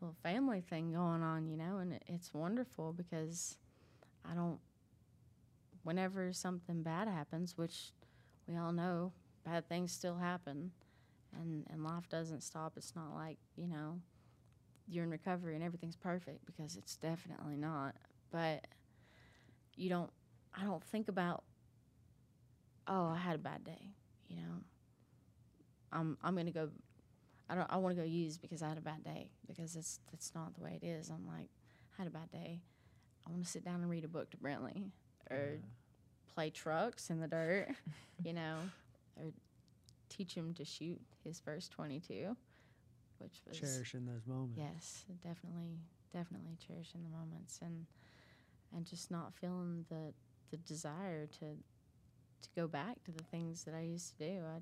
little 0.00 0.16
family 0.22 0.60
thing 0.60 0.92
going 0.92 1.22
on, 1.22 1.46
you 1.46 1.56
know, 1.56 1.78
and 1.78 1.92
it, 1.92 2.02
it's 2.06 2.34
wonderful 2.34 2.92
because 2.92 3.56
I 4.30 4.34
don't. 4.34 4.58
Whenever 5.84 6.32
something 6.32 6.82
bad 6.82 7.06
happens, 7.06 7.56
which 7.56 7.92
we 8.48 8.56
all 8.56 8.72
know, 8.72 9.12
bad 9.44 9.68
things 9.68 9.92
still 9.92 10.16
happen, 10.16 10.72
and 11.32 11.66
and 11.70 11.84
life 11.84 12.08
doesn't 12.08 12.42
stop. 12.42 12.74
It's 12.76 12.94
not 12.94 13.14
like 13.14 13.38
you 13.56 13.66
know, 13.66 14.00
you're 14.86 15.04
in 15.04 15.10
recovery 15.10 15.54
and 15.54 15.64
everything's 15.64 15.96
perfect 15.96 16.44
because 16.46 16.76
it's 16.76 16.96
definitely 16.96 17.56
not. 17.56 17.94
But 18.30 18.66
you 19.74 19.88
don't. 19.88 20.10
I 20.58 20.64
don't 20.64 20.84
think 20.84 21.08
about. 21.08 21.44
Oh, 22.88 23.08
I 23.08 23.18
had 23.18 23.34
a 23.34 23.38
bad 23.38 23.64
day. 23.64 23.90
You 24.28 24.36
know. 24.36 24.62
I'm 25.92 26.18
I'm 26.22 26.36
gonna 26.36 26.50
go. 26.50 26.70
I 27.48 27.54
don't. 27.54 27.66
I 27.70 27.76
want 27.76 27.96
to 27.96 28.02
go 28.02 28.06
use 28.06 28.38
because 28.38 28.62
I 28.62 28.68
had 28.68 28.78
a 28.78 28.82
bad 28.82 29.04
day 29.04 29.30
because 29.46 29.76
it's 29.76 30.00
that's 30.10 30.34
not 30.34 30.54
the 30.54 30.62
way 30.62 30.78
it 30.82 30.86
is. 30.86 31.10
I'm 31.10 31.26
like, 31.26 31.48
I 31.94 32.02
had 32.02 32.06
a 32.06 32.10
bad 32.10 32.30
day. 32.32 32.60
I 33.26 33.30
want 33.30 33.44
to 33.44 33.50
sit 33.50 33.64
down 33.64 33.80
and 33.80 33.90
read 33.90 34.04
a 34.04 34.08
book 34.08 34.30
to 34.30 34.36
Brentley 34.36 34.90
or 35.30 35.58
play 36.34 36.50
trucks 36.50 37.10
in 37.10 37.20
the 37.20 37.26
dirt, 37.26 37.68
you 38.24 38.32
know, 38.32 38.56
or 39.16 39.32
teach 40.08 40.34
him 40.34 40.54
to 40.54 40.64
shoot 40.64 41.00
his 41.24 41.40
first 41.40 41.72
22, 41.72 42.36
which 43.18 43.40
was 43.48 43.58
cherishing 43.58 44.06
those 44.06 44.26
moments. 44.26 44.58
yes, 44.58 45.04
definitely, 45.22 45.78
definitely 46.12 46.56
cherishing 46.66 47.02
the 47.02 47.10
moments 47.16 47.58
and 47.62 47.86
and 48.74 48.84
just 48.86 49.10
not 49.10 49.34
feeling 49.34 49.84
the 49.88 50.12
the 50.50 50.56
desire 50.58 51.26
to 51.26 51.56
to 52.42 52.48
go 52.54 52.66
back 52.68 53.02
to 53.04 53.10
the 53.10 53.24
things 53.24 53.64
that 53.64 53.74
I 53.74 53.80
used 53.80 54.16
to 54.18 54.24
do. 54.26 54.42
I 54.44 54.60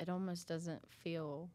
it 0.00 0.08
almost 0.08 0.46
doesn't 0.46 0.82
feel 0.90 1.50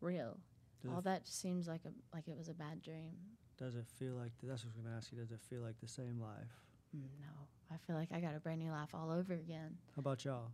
real. 0.00 0.38
Does 0.82 0.92
All 0.92 1.00
that 1.02 1.24
just 1.24 1.40
seems 1.40 1.68
like 1.68 1.82
a 1.84 1.92
like 2.14 2.28
it 2.28 2.36
was 2.36 2.48
a 2.48 2.54
bad 2.54 2.82
dream. 2.82 3.12
Does 3.58 3.76
it 3.76 3.86
feel 3.86 4.14
like 4.14 4.32
that's 4.42 4.64
what 4.64 4.72
I 4.72 4.76
was 4.76 4.84
gonna 4.84 4.96
ask 4.96 5.12
you? 5.12 5.18
Does 5.18 5.30
it 5.30 5.40
feel 5.40 5.60
like 5.60 5.78
the 5.80 5.88
same 5.88 6.20
life? 6.20 6.52
Mm, 6.96 7.02
No, 7.20 7.32
I 7.70 7.76
feel 7.86 7.96
like 7.96 8.08
I 8.12 8.20
got 8.20 8.34
a 8.34 8.40
brand 8.40 8.60
new 8.60 8.70
life 8.70 8.94
all 8.94 9.10
over 9.10 9.34
again. 9.34 9.76
How 9.94 10.00
about 10.00 10.24
y'all? 10.24 10.50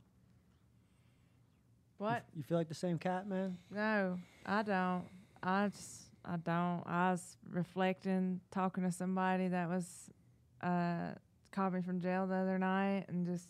What? 1.99 2.25
You 2.37 2.43
feel 2.43 2.57
like 2.57 2.69
the 2.69 2.75
same 2.75 2.99
cat, 2.99 3.29
man? 3.29 3.59
No, 3.70 4.19
I 4.47 4.62
don't. 4.62 5.05
I 5.43 5.69
just, 5.69 6.03
I 6.25 6.37
don't. 6.37 6.83
I 6.87 7.11
was 7.12 7.37
reflecting, 7.51 8.41
talking 8.51 8.85
to 8.85 8.93
somebody 8.93 9.49
that 9.49 9.69
was, 9.69 10.11
uh, 10.62 11.11
called 11.51 11.75
me 11.75 11.83
from 11.83 12.01
jail 12.01 12.27
the 12.27 12.35
other 12.35 12.59
night 12.59 13.07
and 13.09 13.27
just 13.27 13.49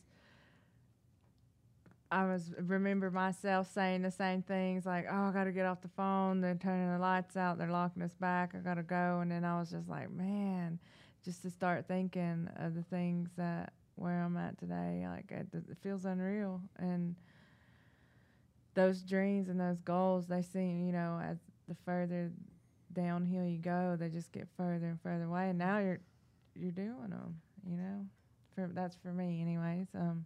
I 2.11 2.25
was 2.25 2.55
remember 2.59 3.11
myself 3.11 3.70
saying 3.73 4.03
the 4.03 4.11
same 4.11 4.43
things 4.43 4.87
like, 4.87 5.07
"Oh, 5.11 5.29
I 5.29 5.31
got 5.33 5.45
to 5.45 5.53
get 5.53 5.66
off 5.66 5.83
the 5.83 5.89
phone. 5.89 6.41
They're 6.41 6.55
turning 6.55 6.91
the 6.91 6.99
lights 6.99 7.37
out. 7.37 7.59
They're 7.59 7.70
locking 7.70 8.03
us 8.03 8.15
back. 8.15 8.55
I 8.55 8.59
got 8.59 8.75
to 8.75 8.83
go." 8.83 9.20
And 9.20 9.31
then 9.31 9.45
I 9.45 9.61
was 9.61 9.70
just 9.70 9.89
like, 9.89 10.11
"Man," 10.11 10.79
just 11.25 11.43
to 11.43 11.51
start 11.51 11.87
thinking 11.87 12.49
of 12.57 12.75
the 12.75 12.83
things 12.83 13.29
that 13.37 13.73
where 13.97 14.23
I'm 14.23 14.37
at 14.39 14.59
today. 14.59 15.05
Like 15.07 15.31
it, 15.31 15.49
it 15.53 15.77
feels 15.83 16.07
unreal, 16.07 16.62
and 16.79 17.15
those 18.78 19.02
dreams 19.02 19.48
and 19.48 19.60
those 19.60 19.80
goals, 19.80 20.28
they 20.28 20.40
seem, 20.40 20.86
you 20.86 20.92
know, 20.92 21.20
as 21.22 21.38
the 21.68 21.74
further 21.84 22.30
downhill 22.92 23.44
you 23.44 23.59
go, 23.59 23.96
they 23.98 24.09
just 24.09 24.30
get 24.30 24.46
further 24.56 24.86
and 24.86 25.00
further 25.02 25.24
away. 25.24 25.50
And 25.50 25.59
now 25.59 25.78
you're 25.78 25.98
you're 26.55 26.70
doing 26.70 27.10
them, 27.10 27.40
you 27.68 27.76
know. 27.76 28.06
For 28.55 28.70
that's 28.72 28.96
for 28.96 29.09
me, 29.12 29.42
anyways. 29.42 29.88
Um, 29.96 30.24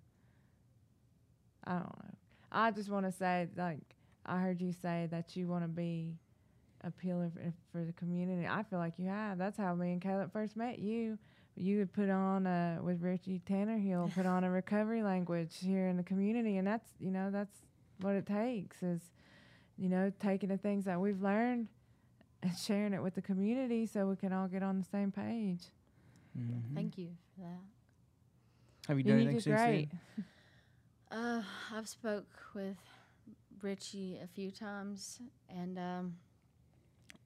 I 1.64 1.72
don't 1.72 1.84
know. 1.84 2.14
I 2.50 2.70
just 2.72 2.90
want 2.90 3.06
to 3.06 3.12
say, 3.12 3.48
like, 3.56 3.78
I 4.26 4.38
heard 4.38 4.60
you 4.60 4.72
say 4.72 5.08
that 5.10 5.34
you 5.34 5.48
want 5.48 5.64
to 5.64 5.68
be 5.68 6.12
a 6.84 6.90
pillar 6.90 7.30
for, 7.34 7.52
for 7.72 7.84
the 7.86 7.92
community. 7.92 8.46
I 8.46 8.64
feel 8.64 8.78
like 8.78 8.98
you 8.98 9.08
have. 9.08 9.38
That's 9.38 9.56
how 9.56 9.74
me 9.74 9.92
and 9.92 10.02
Caleb 10.02 10.30
first 10.30 10.56
met 10.56 10.78
you. 10.78 11.18
You 11.56 11.78
would 11.78 11.92
put 11.92 12.10
on 12.10 12.46
a, 12.46 12.80
with 12.82 13.02
Richie 13.02 13.40
Tannerhill, 13.48 14.14
put 14.14 14.26
on 14.26 14.44
a 14.44 14.50
recovery 14.50 15.02
language 15.02 15.56
here 15.60 15.88
in 15.88 15.96
the 15.96 16.02
community, 16.02 16.58
and 16.58 16.66
that's 16.66 16.90
you 16.98 17.10
know 17.10 17.30
that's 17.30 17.56
what 18.00 18.14
it 18.14 18.26
takes 18.26 18.82
is, 18.82 19.00
you 19.76 19.88
know, 19.88 20.12
taking 20.20 20.48
the 20.48 20.56
things 20.58 20.84
that 20.84 21.00
we've 21.00 21.20
learned 21.22 21.68
and 22.42 22.56
sharing 22.56 22.92
it 22.92 23.02
with 23.02 23.14
the 23.14 23.22
community 23.22 23.86
so 23.86 24.06
we 24.06 24.16
can 24.16 24.32
all 24.32 24.48
get 24.48 24.62
on 24.62 24.78
the 24.78 24.84
same 24.84 25.12
page. 25.12 25.62
Mhm. 26.36 26.74
Thank 26.74 26.98
you 26.98 27.10
for 27.34 27.42
that. 27.42 27.60
Have 28.88 28.98
you 28.98 29.04
And 29.04 29.08
done 29.10 29.18
you 29.18 29.24
anything 29.28 29.40
since 29.40 29.60
great. 29.62 29.88
then? 29.92 30.00
Uh, 31.10 31.42
I've 31.74 31.88
spoke 31.88 32.26
with 32.54 32.78
Richie 33.60 34.18
a 34.22 34.26
few 34.26 34.50
times, 34.50 35.20
and 35.48 35.78
um, 35.78 36.16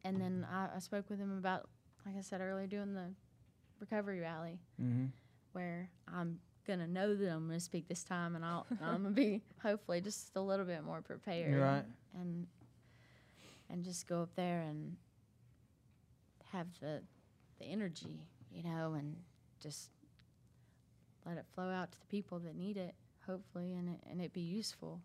and 0.04 0.20
then 0.20 0.44
I, 0.50 0.70
I 0.74 0.78
spoke 0.80 1.08
with 1.08 1.20
him 1.20 1.38
about, 1.38 1.68
like 2.04 2.16
I 2.18 2.20
said 2.22 2.40
earlier, 2.40 2.66
doing 2.66 2.94
the 2.94 3.10
recovery 3.78 4.18
rally, 4.18 4.58
Mm-hmm. 4.82 5.06
where 5.52 5.88
I'm 6.12 6.40
gonna 6.66 6.86
know 6.86 7.14
that 7.14 7.28
I'm 7.30 7.46
gonna 7.46 7.60
speak 7.60 7.88
this 7.88 8.02
time, 8.04 8.34
and 8.36 8.44
I'll 8.44 8.66
I'm 8.82 9.02
gonna 9.04 9.10
be 9.14 9.42
hopefully 9.62 10.00
just 10.00 10.34
a 10.36 10.40
little 10.40 10.66
bit 10.66 10.82
more 10.84 11.00
prepared, 11.02 11.50
You're 11.50 11.62
right. 11.62 11.84
and 12.14 12.46
and 13.70 13.84
just 13.84 14.06
go 14.06 14.22
up 14.22 14.34
there 14.36 14.60
and 14.62 14.96
have 16.52 16.66
the 16.80 17.02
the 17.58 17.64
energy, 17.64 18.20
you 18.52 18.62
know, 18.62 18.94
and 18.94 19.16
just 19.62 19.90
let 21.24 21.36
it 21.38 21.44
flow 21.54 21.70
out 21.70 21.90
to 21.92 21.98
the 22.00 22.06
people 22.06 22.38
that 22.40 22.54
need 22.54 22.76
it, 22.76 22.94
hopefully, 23.26 23.74
and 23.74 23.88
it, 23.88 24.00
and 24.10 24.20
it 24.20 24.32
be 24.32 24.40
useful. 24.40 25.00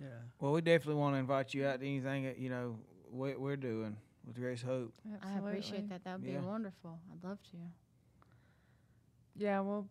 Yeah. 0.00 0.06
Well, 0.40 0.52
we 0.52 0.62
definitely 0.62 0.94
want 1.00 1.14
to 1.14 1.18
invite 1.18 1.52
you 1.54 1.66
out 1.66 1.80
to 1.80 1.86
anything 1.86 2.24
that 2.24 2.38
you 2.38 2.48
know 2.48 2.78
we, 3.12 3.34
we're 3.36 3.56
doing 3.56 3.96
with 4.26 4.36
Grace 4.36 4.62
Hope. 4.62 4.92
I 5.22 5.38
appreciate 5.38 5.88
that. 5.90 6.04
That 6.04 6.14
would 6.18 6.24
be 6.24 6.32
Yeah. 6.32 6.40
wonderful. 6.40 6.98
I'd 7.12 7.26
love 7.26 7.38
to. 7.52 7.56
Yeah, 9.36 9.60
well, 9.60 9.86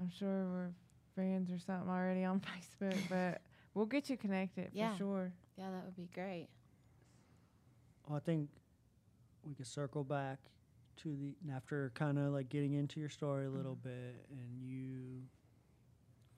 I'm 0.00 0.10
sure 0.10 0.46
we're 0.46 0.70
friends 1.14 1.50
or 1.50 1.58
something 1.58 1.88
already 1.88 2.24
on 2.24 2.40
Facebook, 2.82 2.98
but 3.08 3.40
we'll 3.74 3.86
get 3.86 4.10
you 4.10 4.16
connected 4.16 4.70
Yeah. 4.72 4.92
for 4.92 4.98
sure. 4.98 5.32
Yeah, 5.56 5.70
that 5.70 5.84
would 5.84 5.96
be 5.96 6.08
great. 6.14 6.48
Well, 8.06 8.16
I 8.16 8.20
think 8.20 8.50
we 9.44 9.54
could 9.54 9.66
circle 9.66 10.04
back 10.04 10.38
to 10.96 11.16
the 11.16 11.34
after 11.52 11.90
kind 11.94 12.18
of 12.18 12.32
like 12.32 12.48
getting 12.48 12.74
into 12.74 13.00
your 13.00 13.08
story 13.08 13.46
a 13.46 13.50
little 13.50 13.76
mm-hmm. 13.76 13.88
bit 13.88 14.26
and 14.30 14.62
you 14.62 15.22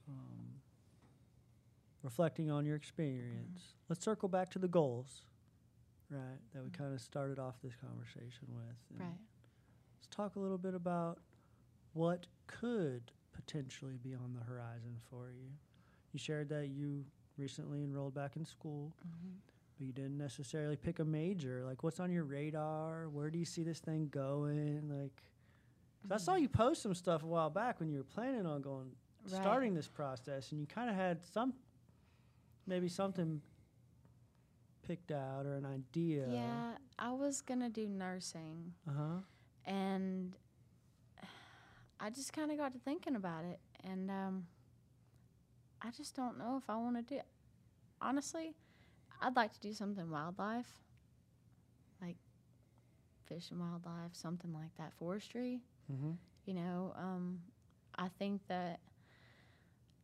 um, 0.08 0.60
reflecting 2.02 2.50
on 2.50 2.64
your 2.64 2.76
experience. 2.76 3.60
Mm-hmm. 3.60 3.84
Let's 3.88 4.04
circle 4.04 4.28
back 4.28 4.50
to 4.50 4.58
the 4.58 4.68
goals, 4.68 5.22
right? 6.10 6.20
That 6.52 6.62
we 6.62 6.70
mm-hmm. 6.70 6.82
kind 6.82 6.94
of 6.94 7.00
started 7.00 7.38
off 7.38 7.56
this 7.62 7.74
conversation 7.74 8.48
with. 8.54 8.76
and 8.90 9.00
Right. 9.00 9.18
Let's 9.98 10.06
talk 10.14 10.36
a 10.36 10.38
little 10.38 10.58
bit 10.58 10.74
about 10.74 11.18
what 11.92 12.26
could 12.46 13.12
potentially 13.36 13.96
be 14.02 14.14
on 14.14 14.32
the 14.34 14.40
horizon 14.44 14.96
for 15.10 15.30
you. 15.30 15.50
You 16.12 16.18
shared 16.18 16.48
that 16.48 16.68
you 16.68 17.04
recently 17.36 17.84
enrolled 17.84 18.14
back 18.14 18.36
in 18.36 18.44
school 18.44 18.92
but 19.78 19.86
you 19.86 19.92
didn't 19.92 20.16
necessarily 20.16 20.74
pick 20.76 21.00
a 21.00 21.04
major. 21.04 21.62
Like, 21.62 21.82
what's 21.82 22.00
on 22.00 22.10
your 22.10 22.24
radar? 22.24 23.10
Where 23.10 23.28
do 23.28 23.38
you 23.38 23.44
see 23.44 23.62
this 23.62 23.78
thing 23.78 24.08
going? 24.08 24.88
Like, 24.88 25.22
'cause 26.02 26.10
I 26.12 26.16
saw 26.16 26.34
you 26.36 26.48
post 26.48 26.80
some 26.82 26.94
stuff 26.94 27.22
a 27.22 27.26
while 27.26 27.50
back 27.50 27.78
when 27.78 27.90
you 27.90 27.98
were 27.98 28.04
planning 28.04 28.46
on 28.46 28.62
going, 28.62 28.96
Right. 29.24 29.32
starting 29.32 29.74
this 29.74 29.86
process, 29.88 30.50
and 30.52 30.60
you 30.60 30.66
kind 30.66 30.88
of 30.88 30.96
had 30.96 31.22
some, 31.26 31.52
maybe 32.66 32.88
something 32.88 33.42
picked 34.82 35.10
out 35.10 35.44
or 35.44 35.56
an 35.56 35.66
idea. 35.66 36.26
Yeah, 36.28 36.78
I 36.98 37.12
was 37.12 37.42
gonna 37.42 37.68
do 37.68 37.86
nursing, 37.88 38.72
Uh 38.88 38.92
huh. 38.92 39.20
and 39.66 40.36
I 41.98 42.10
just 42.10 42.32
kind 42.32 42.50
of 42.50 42.58
got 42.58 42.72
to 42.74 42.78
thinking 42.78 43.16
about 43.16 43.44
it, 43.44 43.58
and 43.84 44.10
um, 44.10 44.46
I 45.80 45.90
just 45.90 46.14
don't 46.14 46.38
know 46.38 46.56
if 46.62 46.68
I 46.68 46.76
want 46.76 46.96
to 46.96 47.02
do. 47.02 47.18
It. 47.20 47.26
Honestly, 48.00 48.54
I'd 49.20 49.36
like 49.36 49.52
to 49.54 49.60
do 49.60 49.72
something 49.72 50.10
wildlife, 50.10 50.70
like 52.02 52.16
fish 53.26 53.50
and 53.50 53.60
wildlife, 53.60 54.12
something 54.12 54.52
like 54.52 54.74
that, 54.76 54.92
forestry. 54.98 55.62
Mm-hmm. 55.90 56.12
You 56.44 56.54
know, 56.54 56.94
um, 56.96 57.40
I 57.96 58.08
think 58.18 58.42
that 58.48 58.80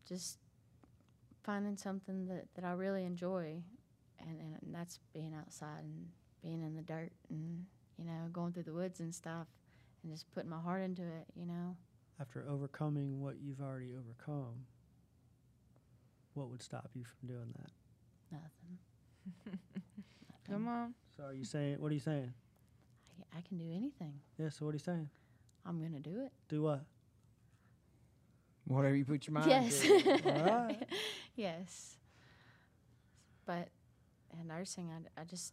just 0.09 0.39
finding 1.45 1.77
something 1.77 2.27
that, 2.27 2.47
that 2.55 2.65
I 2.65 2.73
really 2.73 3.05
enjoy, 3.05 3.63
and, 4.19 4.39
and 4.63 4.75
that's 4.75 4.99
being 5.13 5.35
outside 5.39 5.85
and 5.85 6.07
being 6.43 6.63
in 6.63 6.75
the 6.75 6.83
dirt 6.83 7.13
and, 7.29 7.67
you 7.99 8.05
know, 8.05 8.29
going 8.33 8.53
through 8.53 8.65
the 8.65 8.73
woods 8.73 9.01
and 9.01 9.15
stuff 9.15 9.47
and 10.03 10.13
just 10.13 10.31
putting 10.33 10.51
my 10.51 10.61
heart 10.61 10.83
into 10.83 11.03
it, 11.03 11.27
you 11.35 11.47
know. 11.47 11.77
After 12.21 12.45
overcoming 12.49 13.21
what 13.21 13.37
you've 13.41 13.61
already 13.61 13.95
overcome, 13.95 14.67
what 16.35 16.49
would 16.51 16.63
stop 16.63 16.91
you 16.95 17.05
from 17.05 17.29
doing 17.29 17.55
that? 17.59 17.71
Nothing. 18.31 19.59
Come 20.49 20.69
on. 20.69 20.95
So, 21.17 21.25
are 21.25 21.35
you 21.35 21.45
saying, 21.45 21.77
what 21.81 21.91
are 21.91 21.95
you 21.95 22.01
saying? 22.01 22.33
I, 23.35 23.39
I 23.39 23.41
can 23.43 23.59
do 23.59 23.67
anything. 23.75 24.15
Yeah, 24.39 24.49
so 24.51 24.65
what 24.65 24.71
are 24.71 24.75
you 24.75 24.79
saying? 24.81 25.09
I'm 25.67 25.79
going 25.79 25.93
to 25.93 26.01
do 26.01 26.21
it. 26.25 26.33
Do 26.49 26.63
what? 26.63 26.85
Whatever 28.67 28.95
you 28.97 29.05
put 29.05 29.27
your 29.27 29.35
mind 29.35 29.51
Yes. 29.51 29.81
to. 29.83 30.21
All 30.27 30.39
right. 30.41 30.87
yes. 31.37 31.97
But 33.45 33.69
in 34.41 34.47
nursing, 34.49 34.91
I, 34.91 35.21
I 35.21 35.25
just, 35.25 35.53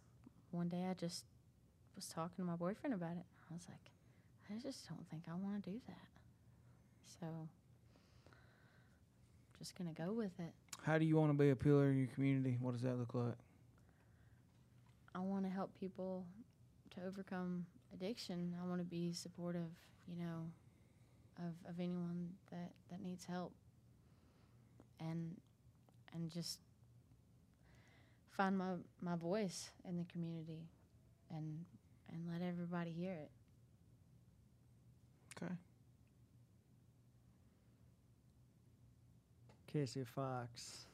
one 0.52 0.70
day 0.70 0.86
I 0.90 0.94
just 0.94 1.26
was 1.96 2.08
talking 2.08 2.36
to 2.38 2.44
my 2.44 2.56
boyfriend 2.56 2.94
about 2.94 3.12
it. 3.18 3.26
I 3.50 3.54
was 3.54 3.66
like, 3.68 3.92
I 4.52 4.60
just 4.60 4.88
don't 4.90 5.08
think 5.10 5.24
I 5.30 5.36
want 5.36 5.64
to 5.64 5.70
do 5.70 5.80
that. 5.88 6.08
So, 7.20 7.28
I'm 7.28 7.48
just 9.60 9.78
going 9.78 9.94
to 9.94 10.02
go 10.02 10.12
with 10.14 10.40
it. 10.40 10.54
How 10.84 10.98
do 10.98 11.06
you 11.06 11.18
want 11.18 11.32
to 11.32 11.38
be 11.38 11.50
a 11.50 11.56
pillar 11.56 11.90
in 11.92 11.98
your 11.98 12.08
community? 12.08 12.58
What 12.62 12.72
does 12.74 12.82
that 12.82 12.98
look 12.98 13.14
like? 13.14 13.36
I 15.14 15.20
want 15.20 15.44
to 15.44 15.50
help 15.50 15.72
people 15.80 16.26
to 16.96 17.02
overcome 17.06 17.66
addiction. 17.94 18.56
I 18.62 18.66
want 18.68 18.80
to 18.80 18.86
be 18.86 19.12
supportive, 19.14 19.70
you 20.08 20.16
know, 20.18 20.46
of, 21.38 21.54
of 21.70 21.80
anyone 21.80 22.30
that, 22.52 22.72
that 22.90 23.02
needs 23.02 23.26
help. 23.26 23.54
And 25.00 25.36
and 26.14 26.30
just 26.30 26.60
find 28.30 28.58
my, 28.58 28.74
my 29.02 29.16
voice 29.16 29.70
in 29.88 29.98
the 29.98 30.06
community 30.06 30.68
and 31.30 31.66
and 32.12 32.28
let 32.32 32.42
everybody 32.46 32.92
hear 32.92 33.14
it. 33.14 33.30
Okay. 35.44 35.54
Casey 39.72 40.04
Fox. 40.04 40.86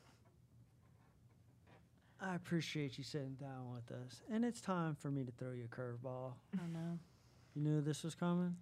I 2.22 2.36
appreciate 2.36 2.98
you 2.98 3.04
sitting 3.04 3.36
down 3.40 3.74
with 3.74 3.92
us. 3.92 4.22
And 4.32 4.44
it's 4.44 4.62
time 4.62 4.96
for 5.00 5.12
me 5.12 5.24
to 5.24 5.32
throw 5.32 5.52
you 5.52 5.66
a 5.66 5.76
curveball. 5.76 6.34
I 6.56 6.68
know. 6.74 6.98
You 7.56 7.62
knew 7.62 7.82
this 7.82 8.04
was 8.04 8.16
coming? 8.16 8.56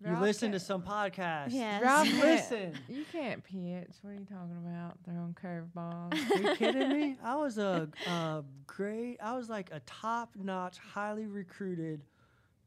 You 0.00 0.10
Ralph 0.12 0.22
listen 0.22 0.52
to 0.52 0.60
some 0.60 0.82
podcast. 0.82 1.48
Yes. 1.50 1.82
Ralph 1.82 2.06
You 2.06 2.12
can't- 2.12 2.24
listen. 2.24 2.72
You 2.88 3.04
can't 3.10 3.42
pitch. 3.44 3.88
What 4.02 4.10
are 4.10 4.14
you 4.14 4.26
talking 4.26 4.56
about? 4.64 4.96
Throwing 5.04 5.34
curveballs. 5.34 6.12
Are 6.30 6.42
you 6.50 6.56
kidding 6.56 6.88
me? 6.90 7.16
I 7.24 7.36
was 7.36 7.58
a, 7.58 7.88
a 8.06 8.44
great, 8.66 9.18
I 9.22 9.36
was 9.36 9.48
like 9.48 9.70
a 9.72 9.80
top 9.80 10.30
notch, 10.36 10.78
highly 10.78 11.26
recruited 11.26 12.02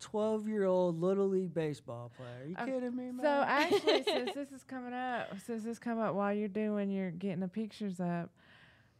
12 0.01 0.47
year 0.47 0.65
old 0.65 0.99
Little 0.99 1.27
League 1.27 1.53
baseball 1.53 2.11
player. 2.17 2.29
Are 2.43 2.45
you 2.47 2.55
Uh, 2.57 2.65
kidding 2.65 2.95
me, 2.95 3.11
man? 3.11 3.21
So 3.21 3.27
actually, 3.47 4.03
since 4.05 4.33
this 4.33 4.51
is 4.51 4.63
coming 4.63 4.93
up, 4.93 5.29
since 5.45 5.63
this 5.63 5.79
come 5.79 5.99
up 5.99 6.13
while 6.15 6.33
you're 6.33 6.47
doing 6.49 6.89
your 6.89 7.11
getting 7.11 7.39
the 7.39 7.47
pictures 7.47 7.99
up, 7.99 8.29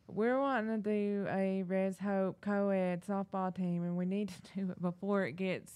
we're 0.08 0.40
wanting 0.40 0.82
to 0.84 0.90
do 0.90 1.26
a 1.30 1.64
Res 1.64 1.98
Hope 2.00 2.40
co-ed 2.42 3.04
softball 3.08 3.54
team, 3.54 3.84
and 3.84 3.98
we 3.98 4.06
need 4.06 4.30
to 4.30 4.42
do 4.66 4.72
it 4.72 4.82
before 4.82 5.26
it 5.26 5.34
gets 5.34 5.74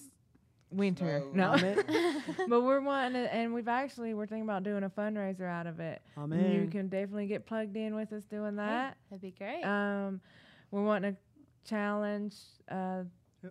winter. 0.69 1.23
Snow. 1.33 1.55
No, 1.55 1.83
but 2.49 2.61
we're 2.61 2.81
wanting 2.81 3.23
to, 3.23 3.33
and 3.33 3.53
we've 3.53 3.67
actually 3.67 4.13
we're 4.13 4.25
thinking 4.25 4.43
about 4.43 4.63
doing 4.63 4.83
a 4.83 4.89
fundraiser 4.89 5.47
out 5.49 5.67
of 5.67 5.79
it. 5.79 6.01
I'm 6.17 6.31
And 6.33 6.53
You 6.53 6.67
can 6.69 6.87
definitely 6.89 7.27
get 7.27 7.45
plugged 7.45 7.75
in 7.77 7.95
with 7.95 8.11
us 8.13 8.23
doing 8.25 8.57
that. 8.57 8.97
That'd 9.09 9.21
be 9.21 9.31
great. 9.31 9.63
Um, 9.63 10.19
we're 10.71 10.83
wanting 10.83 11.13
to 11.13 11.19
challenge 11.69 12.35
uh, 12.69 13.03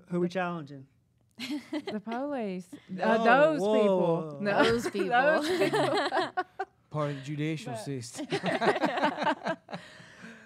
Who 0.09 0.21
we 0.21 0.29
challenging? 0.29 0.87
The 1.39 2.01
police. 2.05 2.67
Oh, 3.03 3.03
uh, 3.03 3.25
those 3.25 3.61
whoa. 3.61 3.81
people. 3.81 4.39
No, 4.41 4.65
Those 4.65 4.91
people. 4.91 5.09
those 5.09 5.49
people. 5.49 5.99
Part 6.91 7.11
of 7.11 7.17
the 7.17 7.23
judicial 7.23 7.73
But- 7.73 7.81
system. 7.85 8.27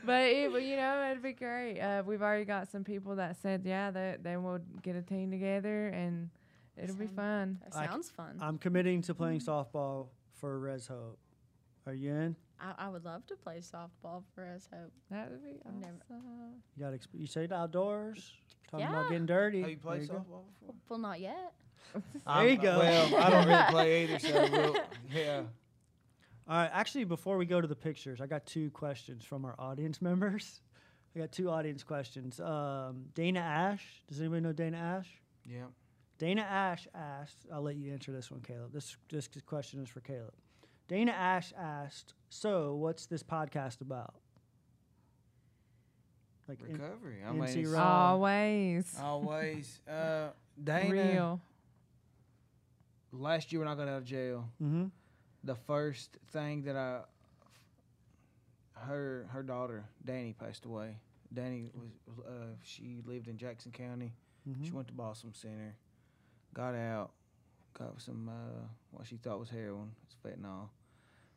but 0.05 0.23
it, 0.23 0.51
you 0.63 0.77
know, 0.77 1.09
it'd 1.11 1.23
be 1.23 1.33
great. 1.33 1.79
Uh, 1.81 2.03
we've 2.07 2.23
already 2.23 2.45
got 2.45 2.71
some 2.71 2.85
people 2.85 3.17
that 3.17 3.37
said, 3.41 3.63
yeah, 3.65 3.91
that 3.91 4.23
they 4.25 4.37
will 4.37 4.61
get 4.83 4.97
a 4.97 5.03
team 5.03 5.31
together 5.31 5.89
and 5.89 6.31
it'll 6.77 6.97
be 6.97 7.07
fun. 7.07 7.59
that 7.65 7.77
I 7.77 7.85
c- 7.87 7.91
sounds 7.93 8.11
fun. 8.11 8.39
I'm 8.41 8.57
committing 8.59 9.03
to 9.03 9.15
playing 9.15 9.41
softball 9.41 10.07
for 10.41 10.59
Res 10.59 10.87
Hope. 10.87 11.19
Are 11.87 11.93
you 11.95 12.11
in? 12.13 12.37
I, 12.61 12.87
I 12.87 12.89
would 12.89 13.05
love 13.05 13.27
to 13.27 13.37
play 13.37 13.59
softball 13.59 14.23
for 14.35 14.45
Res 14.53 14.69
Hope. 14.73 14.93
That 15.11 15.31
would 15.31 15.43
be 15.45 15.61
I've 15.67 15.75
never- 15.75 15.95
awesome. 16.11 16.63
You 16.77 16.85
got 16.85 16.93
exp- 16.93 17.15
you 17.19 17.27
said 17.27 17.53
outdoors. 17.53 18.33
Talking 18.71 18.87
about 18.87 19.09
getting 19.11 19.27
dirty. 19.27 19.61
Have 19.63 19.71
you 19.71 19.77
played 19.79 20.01
There 20.03 20.09
go. 20.09 20.15
softball 20.15 20.43
before? 20.61 20.75
Well, 20.89 20.99
not 20.99 21.21
yet. 21.21 21.53
There 22.27 22.49
you 22.49 22.59
go. 22.59 22.79
Well, 22.81 23.17
I 23.17 23.31
don't 23.31 23.47
really 23.49 23.63
play 23.71 24.03
either, 24.05 24.19
so 24.19 24.49
we'll, 24.53 24.77
yeah. 25.11 25.41
All 26.49 26.57
right. 26.57 26.71
Actually, 26.73 27.05
before 27.05 27.39
we 27.39 27.47
go 27.47 27.61
to 27.61 27.67
the 27.67 27.77
pictures, 27.77 28.21
I 28.21 28.27
got 28.27 28.45
two 28.45 28.71
questions 28.71 29.25
from 29.25 29.45
our 29.47 29.55
audience 29.59 30.03
members. 30.03 30.61
I 31.17 31.21
got 31.21 31.33
two 31.33 31.49
audience 31.51 31.83
questions. 31.83 32.39
Um, 32.41 33.07
Dana 33.15 33.41
Ash. 33.41 33.85
Does 34.09 34.21
anybody 34.21 34.43
know 34.43 34.53
Dana 34.53 34.77
Ash? 34.77 35.09
Yeah. 35.47 35.65
Dana 36.19 36.43
Ash 36.43 36.87
asked. 36.95 37.47
I'll 37.53 37.63
let 37.63 37.77
you 37.77 37.93
answer 37.93 38.13
this 38.13 38.31
one, 38.31 38.41
Caleb. 38.41 38.73
This 38.73 38.97
this 39.09 39.29
question 39.47 39.83
is 39.83 39.89
for 39.89 40.01
Caleb. 40.01 40.35
Dana 40.89 41.13
Ash 41.13 41.53
asked. 41.59 42.15
So, 42.31 42.75
what's 42.75 43.07
this 43.07 43.23
podcast 43.23 43.81
about? 43.81 44.15
Like 46.49 46.61
in- 46.63 46.73
Recovery. 46.75 47.19
I 47.27 47.31
NC 47.31 47.35
mean, 47.35 47.59
it's 47.65 47.75
Always 47.75 48.95
always. 49.03 49.81
Uh, 49.89 50.29
Dana, 50.63 50.91
real. 50.91 51.41
last 53.13 53.53
year 53.53 53.61
when 53.61 53.69
I 53.69 53.75
got 53.75 53.83
out 53.89 53.99
of 53.99 54.05
jail, 54.05 54.49
Mhm. 54.61 54.91
the 55.45 55.55
first 55.55 56.17
thing 56.29 56.63
that 56.63 56.77
I, 56.77 57.03
her 58.75 59.27
her 59.31 59.43
daughter 59.43 59.85
Danny 60.05 60.33
passed 60.33 60.65
away. 60.65 60.99
Danny 61.33 61.71
was 61.75 61.91
uh, 62.27 62.55
she 62.63 63.03
lived 63.05 63.29
in 63.29 63.37
Jackson 63.37 63.71
County. 63.73 64.15
Mhm. 64.49 64.65
She 64.65 64.71
went 64.73 64.89
to 64.89 64.95
Balsam 64.95 65.33
Center, 65.35 65.77
got 66.55 66.75
out, 66.75 67.13
got 67.75 68.01
some 68.01 68.29
uh, 68.29 68.67
what 68.91 69.07
she 69.07 69.17
thought 69.17 69.39
was 69.39 69.51
heroin. 69.51 69.93
It's 70.05 70.15
fentanyl. 70.17 70.69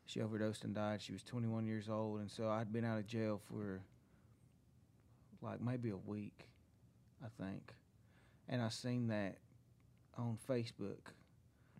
She 0.06 0.22
overdosed 0.22 0.64
and 0.66 0.76
died. 0.76 1.02
She 1.02 1.14
was 1.14 1.24
21 1.24 1.66
years 1.66 1.88
old, 1.90 2.20
and 2.20 2.30
so 2.30 2.50
I'd 2.50 2.72
been 2.74 2.84
out 2.86 2.98
of 2.98 3.08
jail 3.08 3.40
for 3.50 3.82
like 5.42 5.62
maybe 5.62 5.90
a 5.90 5.98
week, 5.98 6.48
I 7.24 7.28
think, 7.44 7.74
and 8.50 8.62
I 8.62 8.70
seen 8.70 9.08
that 9.08 9.38
on 10.18 10.38
Facebook. 10.50 11.14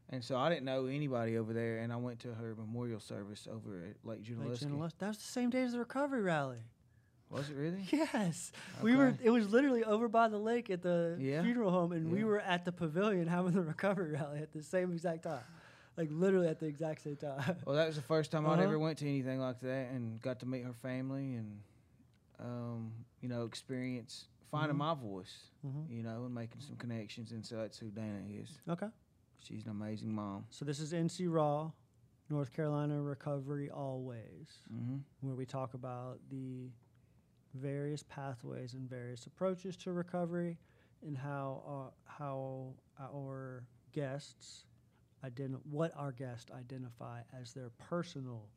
And 0.10 0.24
so 0.24 0.38
I 0.38 0.50
didn't 0.50 0.66
know 0.66 0.88
anybody 0.88 1.38
over 1.38 1.54
there, 1.54 1.78
and 1.80 1.92
I 1.94 1.96
went 1.98 2.20
to 2.22 2.34
her 2.34 2.54
memorial 2.56 3.00
service 3.00 3.48
over 3.52 3.86
at 3.90 3.96
Lake 4.08 4.24
Junaluska. 4.24 4.66
Junaluska. 4.66 4.98
That 5.00 5.08
was 5.10 5.18
the 5.18 5.24
same 5.24 5.50
day 5.50 5.62
as 5.64 5.72
the 5.74 5.80
recovery 5.80 6.22
rally. 6.22 6.58
Was 7.30 7.50
it 7.50 7.56
really? 7.56 7.86
Yes, 7.92 8.52
we 8.82 8.94
were. 8.96 9.18
It 9.24 9.30
was 9.30 9.50
literally 9.50 9.86
over 9.86 10.10
by 10.10 10.28
the 10.28 10.38
lake 10.38 10.70
at 10.70 10.82
the 10.82 11.16
Yeah. 11.20 11.42
funeral 11.44 11.72
home, 11.72 11.94
and 11.94 12.12
we 12.12 12.26
were 12.26 12.40
at 12.42 12.66
the 12.66 12.74
pavilion 12.74 13.28
having 13.28 13.54
the 13.54 13.62
recovery 13.74 14.12
rally 14.12 14.40
at 14.40 14.52
the 14.52 14.62
same 14.64 14.92
exact 14.92 15.24
time, 15.24 15.40
like 16.02 16.10
literally 16.12 16.48
at 16.48 16.60
the 16.60 16.66
exact 16.66 17.02
same 17.04 17.16
time. 17.16 17.56
Well, 17.66 17.76
that 17.76 17.86
was 17.88 17.96
the 17.96 18.02
first 18.02 18.32
time 18.32 18.46
I'd 18.48 18.54
Uh-huh. 18.54 18.64
ever 18.64 18.80
went 18.80 18.98
to 19.00 19.08
anything 19.08 19.40
like 19.40 19.60
that, 19.62 19.92
and 19.92 20.20
got 20.22 20.40
to 20.40 20.46
meet 20.48 20.64
her 20.64 20.74
family, 20.74 21.36
and 21.36 21.62
um, 22.40 22.92
you 23.22 23.30
know, 23.30 23.44
experience 23.46 24.28
finding 24.50 24.76
Mhm. 24.76 24.80
my 24.80 24.94
voice, 24.96 25.52
Mhm. 25.64 25.88
you 25.90 26.02
know, 26.02 26.26
and 26.26 26.34
making 26.34 26.60
some 26.62 26.76
connections. 26.76 27.32
And 27.32 27.46
so 27.46 27.58
that's 27.58 27.78
who 27.78 27.92
Dana 27.92 28.24
is. 28.28 28.60
Okay, 28.68 28.90
She's 29.44 29.64
an 29.66 29.70
amazing 29.72 30.12
mom. 30.12 30.46
so 30.50 30.66
this 30.66 30.80
is 30.80 30.92
NC 30.92 31.28
Raw, 31.28 31.72
North 32.30 32.52
Carolina 32.52 33.00
Recovery 33.02 33.70
Always, 33.70 34.64
hmm 34.68 34.98
where 35.22 35.36
we 35.36 35.46
talk 35.46 35.76
about 35.76 36.20
the 36.30 36.72
various 37.54 38.02
pathways 38.04 38.74
and 38.74 38.90
various 38.90 39.28
approaches 39.28 39.78
to 39.78 39.92
recovery, 39.92 40.58
and 41.06 41.16
how 41.18 41.48
uh, 41.68 41.92
how 42.20 42.74
our 43.00 43.68
guests 43.92 44.66
identi- 45.26 45.60
what 45.70 45.92
our 45.96 46.12
guests 46.12 46.52
identify 46.52 47.22
as 47.40 47.54
their 47.54 47.70
personal 47.78 48.48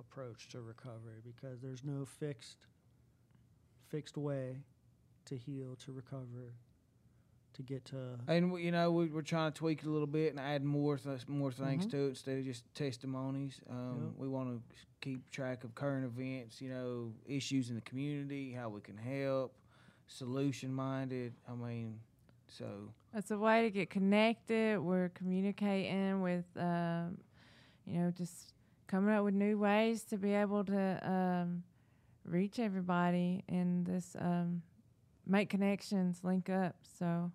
approach 0.00 0.48
to 0.48 0.60
recovery 0.60 1.20
because 1.24 1.60
there's 1.60 1.84
no 1.84 2.04
fixed 2.04 2.56
fixed 3.88 4.16
way 4.16 4.58
to 5.24 5.36
heal 5.36 5.76
to 5.76 5.92
recover 5.92 6.52
to 7.54 7.62
get 7.62 7.84
to 7.86 8.18
And 8.28 8.52
we- 8.52 8.62
you 8.64 8.70
know, 8.70 8.92
we, 8.92 9.06
we're 9.06 9.22
trying 9.22 9.50
to 9.52 9.58
tweak 9.58 9.80
it 9.82 9.86
a 9.86 9.90
little 9.90 10.06
bit 10.06 10.30
and 10.30 10.38
add 10.38 10.62
more 10.62 10.96
th- 10.96 11.26
more 11.26 11.50
things 11.50 11.86
Mhm. 11.86 11.90
to 11.90 11.96
it 12.06 12.08
instead 12.10 12.38
of 12.38 12.44
just 12.44 12.72
testimonies. 12.74 13.60
Um, 13.68 14.04
Yep. 14.10 14.16
We 14.18 14.28
want 14.28 14.62
to 14.70 14.76
keep 15.00 15.28
track 15.30 15.64
of 15.64 15.74
current 15.74 16.04
events, 16.04 16.60
you 16.60 16.68
know, 16.68 17.12
issues 17.26 17.70
in 17.70 17.74
the 17.76 17.82
community, 17.82 18.52
how 18.52 18.68
we 18.68 18.80
can 18.80 18.96
help, 18.96 19.56
solution 20.06 20.72
minded. 20.72 21.34
I 21.48 21.54
mean, 21.54 22.00
so 22.46 22.92
It's 23.14 23.30
a 23.30 23.38
way 23.38 23.62
to 23.62 23.70
get 23.70 23.90
connected. 23.90 24.78
We're 24.80 25.08
communicating 25.10 26.20
with, 26.20 26.44
um, 26.56 27.18
you 27.86 28.00
know, 28.00 28.10
just 28.10 28.52
coming 28.86 29.14
up 29.14 29.24
with 29.24 29.34
new 29.34 29.58
ways 29.58 30.04
to 30.04 30.18
be 30.18 30.34
able 30.34 30.64
to 30.64 31.10
um, 31.10 31.62
reach 32.24 32.58
everybody 32.58 33.44
and 33.48 33.86
this 33.86 34.14
um, 34.18 34.62
make 35.26 35.48
connections, 35.48 36.20
link 36.22 36.50
up. 36.50 36.76
So 36.98 37.32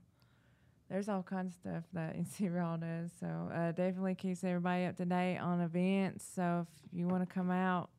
there's 0.89 1.09
all 1.09 1.23
kinds 1.23 1.53
of 1.53 1.59
stuff 1.59 1.83
that 1.93 2.15
NC 2.17 2.53
Raw 2.53 2.77
does. 2.77 3.11
So 3.19 3.27
uh, 3.53 3.71
definitely 3.71 4.15
keeps 4.15 4.43
everybody 4.43 4.85
up 4.85 4.95
to 4.97 5.05
date 5.05 5.39
on 5.39 5.59
events. 5.61 6.25
So 6.35 6.67
if 6.67 6.97
you 6.97 7.07
want 7.07 7.27
to 7.27 7.33
come 7.33 7.49
out, 7.49 7.89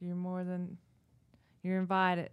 you're 0.00 0.16
more 0.16 0.42
than 0.42 0.76
you're 1.62 1.78
invited. 1.78 2.30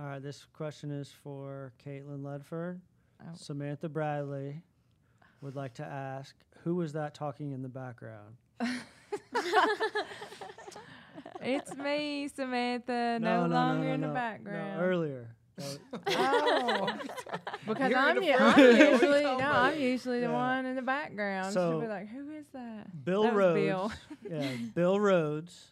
all 0.00 0.06
right 0.06 0.22
this 0.22 0.46
question 0.54 0.90
is 0.90 1.12
for 1.22 1.72
caitlin 1.84 2.22
ledford 2.22 2.78
Oh. 3.22 3.30
samantha 3.34 3.88
bradley 3.88 4.62
would 5.40 5.54
like 5.56 5.74
to 5.74 5.84
ask 5.84 6.34
who 6.64 6.74
was 6.76 6.92
that 6.94 7.14
talking 7.14 7.52
in 7.52 7.62
the 7.62 7.68
background 7.68 8.36
It's 11.42 11.76
me, 11.76 12.28
Samantha. 12.28 13.18
No, 13.20 13.46
longer 13.46 13.88
in 13.90 14.00
the 14.00 14.08
background. 14.08 14.78
no, 14.78 14.84
earlier 14.84 15.28
Oh, 16.08 16.90
because 17.66 17.90
You're 17.90 17.98
I'm, 17.98 18.16
the 18.20 18.26
u- 18.26 18.36
front. 18.36 18.58
I'm 18.58 18.64
What 18.64 18.68
are 18.68 18.70
you 18.72 18.90
usually 18.90 19.22
no. 19.22 19.38
I'm 19.38 19.80
usually 19.80 20.20
the 20.20 20.26
Yeah. 20.26 20.32
one 20.32 20.66
in 20.66 20.76
the 20.76 20.82
background. 20.82 21.52
So, 21.54 21.70
She'll 21.72 21.80
be 21.80 21.86
like, 21.86 22.08
"Who 22.08 22.30
is 22.32 22.46
that?" 22.52 23.04
bill 23.04 23.22
That 23.24 23.34
rhodes 23.34 23.60
Bill. 23.60 23.92
yeah 24.30 24.50
bill 24.74 25.00
rhodes 25.00 25.70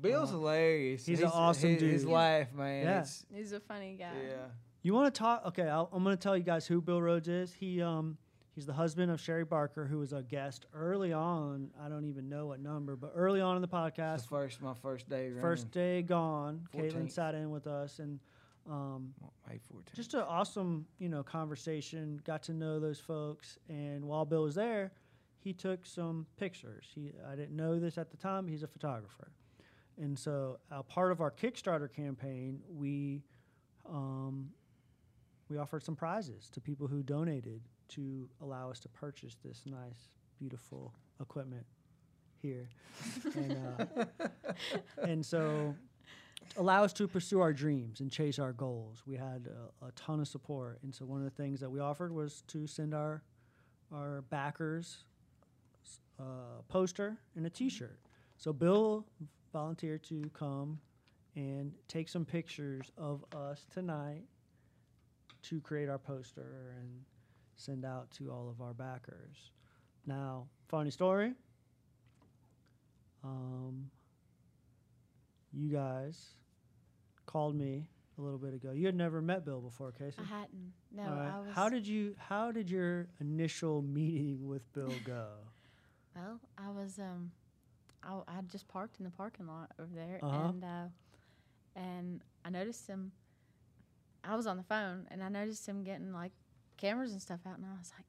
Bill's 0.00 0.30
uh, 0.30 0.34
hilarious. 0.34 1.04
he's 1.06 1.20
an 1.20 1.26
awesome 1.26 1.70
his, 1.70 1.82
His 1.82 2.02
dude. 2.02 2.10
laugh, 2.12 2.52
man. 2.54 2.84
Yeah. 2.84 3.04
He's 3.36 3.52
a 3.52 3.60
funny 3.60 3.96
guy. 3.98 4.06
yeah. 4.28 4.46
You 4.82 4.94
want 4.94 5.12
to 5.14 5.18
talk? 5.18 5.42
Okay, 5.46 5.68
I'll, 5.68 5.90
I'm 5.92 6.02
going 6.02 6.16
to 6.16 6.22
tell 6.22 6.36
you 6.36 6.42
guys 6.42 6.66
who 6.66 6.80
Bill 6.80 7.02
Rhodes 7.02 7.28
is. 7.28 7.52
He 7.52 7.82
um 7.82 8.16
he's 8.54 8.66
the 8.66 8.72
husband 8.72 9.10
of 9.10 9.20
Sherry 9.20 9.44
Barker, 9.44 9.86
who 9.86 9.98
was 9.98 10.12
a 10.12 10.22
guest 10.22 10.66
early 10.74 11.12
on. 11.12 11.70
I 11.80 11.88
don't 11.88 12.06
even 12.06 12.28
know 12.28 12.46
what 12.46 12.60
number, 12.60 12.96
but 12.96 13.12
early 13.14 13.40
on 13.40 13.56
in 13.56 13.62
the 13.62 13.68
It's 13.68 13.94
the 13.96 14.02
podcast, 14.02 14.28
first 14.28 14.62
my 14.62 14.74
first 14.74 15.08
day 15.08 15.28
running. 15.28 15.40
first 15.42 15.70
day 15.70 16.02
gone. 16.02 16.66
Caitlin 16.74 17.10
sat 17.10 17.34
in 17.34 17.50
with 17.50 17.66
us 17.66 17.98
and 17.98 18.18
um 18.70 19.14
May 19.48 19.54
14th. 19.56 19.94
just 19.94 20.14
an 20.14 20.20
awesome 20.20 20.86
you 20.98 21.08
know 21.08 21.22
conversation. 21.22 22.20
Got 22.24 22.42
to 22.44 22.52
know 22.52 22.80
those 22.80 23.00
folks, 23.00 23.58
and 23.68 24.04
while 24.04 24.24
Bill 24.24 24.42
was 24.44 24.54
there, 24.54 24.92
he 25.40 25.52
took 25.52 25.84
some 25.84 26.26
pictures. 26.38 26.86
He 26.94 27.12
I 27.30 27.34
didn't 27.36 27.56
know 27.56 27.78
this 27.78 27.98
at 27.98 28.10
the 28.10 28.16
time. 28.16 28.46
He's 28.48 28.62
a 28.62 28.68
photographer, 28.68 29.32
and 29.98 30.18
so 30.18 30.58
uh, 30.70 30.82
part 30.82 31.12
of 31.12 31.20
our 31.20 31.30
Kickstarter 31.30 31.92
campaign, 31.92 32.60
we 32.68 33.22
um, 33.88 34.50
we 35.50 35.58
offered 35.58 35.82
some 35.82 35.96
prizes 35.96 36.48
to 36.50 36.60
people 36.60 36.86
who 36.86 37.02
donated 37.02 37.60
to 37.88 38.28
allow 38.40 38.70
us 38.70 38.78
to 38.80 38.88
purchase 38.88 39.36
this 39.44 39.62
nice, 39.66 40.08
beautiful 40.38 40.94
equipment 41.20 41.66
here, 42.40 42.68
and 43.34 43.58
uh, 43.78 44.04
and 45.02 45.26
so 45.26 45.74
allow 46.56 46.84
us 46.84 46.92
to 46.94 47.06
pursue 47.08 47.40
our 47.40 47.52
dreams 47.52 48.00
and 48.00 48.10
chase 48.10 48.38
our 48.38 48.52
goals. 48.52 49.02
We 49.06 49.16
had 49.16 49.48
a, 49.82 49.86
a 49.86 49.92
ton 49.92 50.20
of 50.20 50.28
support, 50.28 50.78
and 50.82 50.94
so 50.94 51.04
one 51.04 51.18
of 51.18 51.24
the 51.24 51.42
things 51.42 51.60
that 51.60 51.70
we 51.70 51.80
offered 51.80 52.12
was 52.12 52.42
to 52.48 52.66
send 52.66 52.94
our 52.94 53.22
our 53.92 54.22
backers 54.30 55.04
a 56.20 56.62
poster 56.68 57.16
and 57.34 57.44
a 57.44 57.50
T-shirt. 57.50 57.98
So 58.36 58.52
Bill 58.52 59.04
volunteered 59.52 60.04
to 60.04 60.30
come 60.32 60.78
and 61.34 61.72
take 61.88 62.08
some 62.08 62.24
pictures 62.24 62.92
of 62.96 63.24
us 63.34 63.66
tonight 63.72 64.24
to 65.42 65.60
create 65.60 65.88
our 65.88 65.98
poster 65.98 66.74
and 66.78 66.88
send 67.56 67.84
out 67.84 68.10
to 68.12 68.30
all 68.30 68.48
of 68.48 68.60
our 68.60 68.72
backers. 68.74 69.52
Now, 70.06 70.46
funny 70.68 70.90
story. 70.90 71.32
Um, 73.22 73.90
you 75.52 75.68
guys 75.70 76.30
called 77.26 77.54
me 77.54 77.86
a 78.18 78.22
little 78.22 78.38
bit 78.38 78.54
ago. 78.54 78.72
You 78.72 78.86
had 78.86 78.94
never 78.94 79.20
met 79.20 79.44
Bill 79.44 79.60
before, 79.60 79.92
Casey. 79.92 80.18
I 80.20 80.24
hadn't. 80.24 80.72
No, 80.92 81.02
right. 81.02 81.32
I 81.34 81.40
was. 81.40 81.54
How 81.54 81.68
did 81.68 81.86
you? 81.86 82.14
How 82.18 82.50
did 82.52 82.70
your 82.70 83.08
initial 83.20 83.82
meeting 83.82 84.46
with 84.46 84.70
Bill 84.72 84.92
go? 85.04 85.26
Well, 86.16 86.40
I 86.58 86.70
was 86.70 86.98
um, 86.98 87.30
I 88.02 88.14
I 88.26 88.40
just 88.50 88.66
parked 88.66 88.98
in 88.98 89.04
the 89.04 89.10
parking 89.12 89.46
lot 89.46 89.70
over 89.80 89.94
there, 89.94 90.18
Uh-huh. 90.20 90.48
and 90.48 90.64
uh, 90.64 90.86
and 91.76 92.24
I 92.44 92.50
noticed 92.50 92.88
him. 92.88 93.12
I 94.24 94.36
was 94.36 94.46
on 94.46 94.56
the 94.56 94.62
phone, 94.62 95.06
and 95.10 95.22
I 95.22 95.28
noticed 95.28 95.66
him 95.66 95.82
getting 95.82 96.12
like 96.12 96.32
cameras 96.76 97.12
and 97.12 97.20
stuff 97.20 97.40
out, 97.46 97.56
and 97.56 97.66
I 97.66 97.78
was 97.78 97.92
like, 97.96 98.06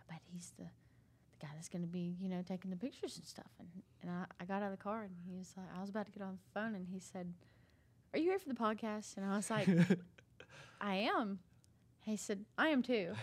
I 0.00 0.12
bet 0.12 0.22
he's 0.32 0.52
the 0.58 0.64
the 0.64 1.46
guy 1.46 1.52
that's 1.54 1.68
gonna 1.68 1.86
be, 1.86 2.16
you 2.20 2.28
know, 2.28 2.42
taking 2.46 2.70
the 2.70 2.76
pictures 2.76 3.16
and 3.16 3.26
stuff. 3.26 3.50
And 3.58 3.68
and 4.02 4.10
I, 4.10 4.24
I 4.40 4.44
got 4.44 4.62
out 4.62 4.72
of 4.72 4.78
the 4.78 4.82
car, 4.82 5.02
and 5.02 5.12
he 5.26 5.36
was 5.36 5.52
like, 5.56 5.66
I 5.76 5.80
was 5.80 5.90
about 5.90 6.06
to 6.06 6.12
get 6.12 6.22
on 6.22 6.38
the 6.42 6.60
phone, 6.60 6.74
and 6.74 6.86
he 6.88 7.00
said, 7.00 7.32
"Are 8.12 8.18
you 8.18 8.30
here 8.30 8.38
for 8.38 8.48
the 8.48 8.54
podcast?" 8.54 9.16
And 9.16 9.26
I 9.26 9.36
was 9.36 9.50
like, 9.50 9.68
I 10.80 10.96
am. 11.16 11.38
He 12.04 12.18
said, 12.18 12.44
I 12.58 12.68
am 12.68 12.82
too. 12.82 13.14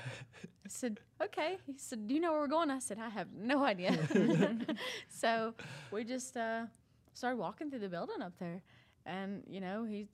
I 0.65 0.68
said, 0.68 0.99
okay. 1.23 1.57
He 1.68 1.73
said, 1.77 2.07
do 2.07 2.15
you 2.15 2.19
know 2.19 2.31
where 2.31 2.41
we're 2.41 2.48
going? 2.48 2.72
I 2.72 2.80
said, 2.80 2.98
I 2.98 3.10
have 3.10 3.27
no 3.31 3.64
idea. 3.64 3.95
so 5.10 5.53
we 5.91 6.03
just 6.03 6.35
uh, 6.35 6.65
started 7.14 7.38
walking 7.38 7.69
through 7.69 7.80
the 7.80 7.89
building 7.89 8.23
up 8.23 8.34
there. 8.39 8.64
And, 9.06 9.43
you 9.48 9.61
know, 9.61 9.85
he's 9.85 10.07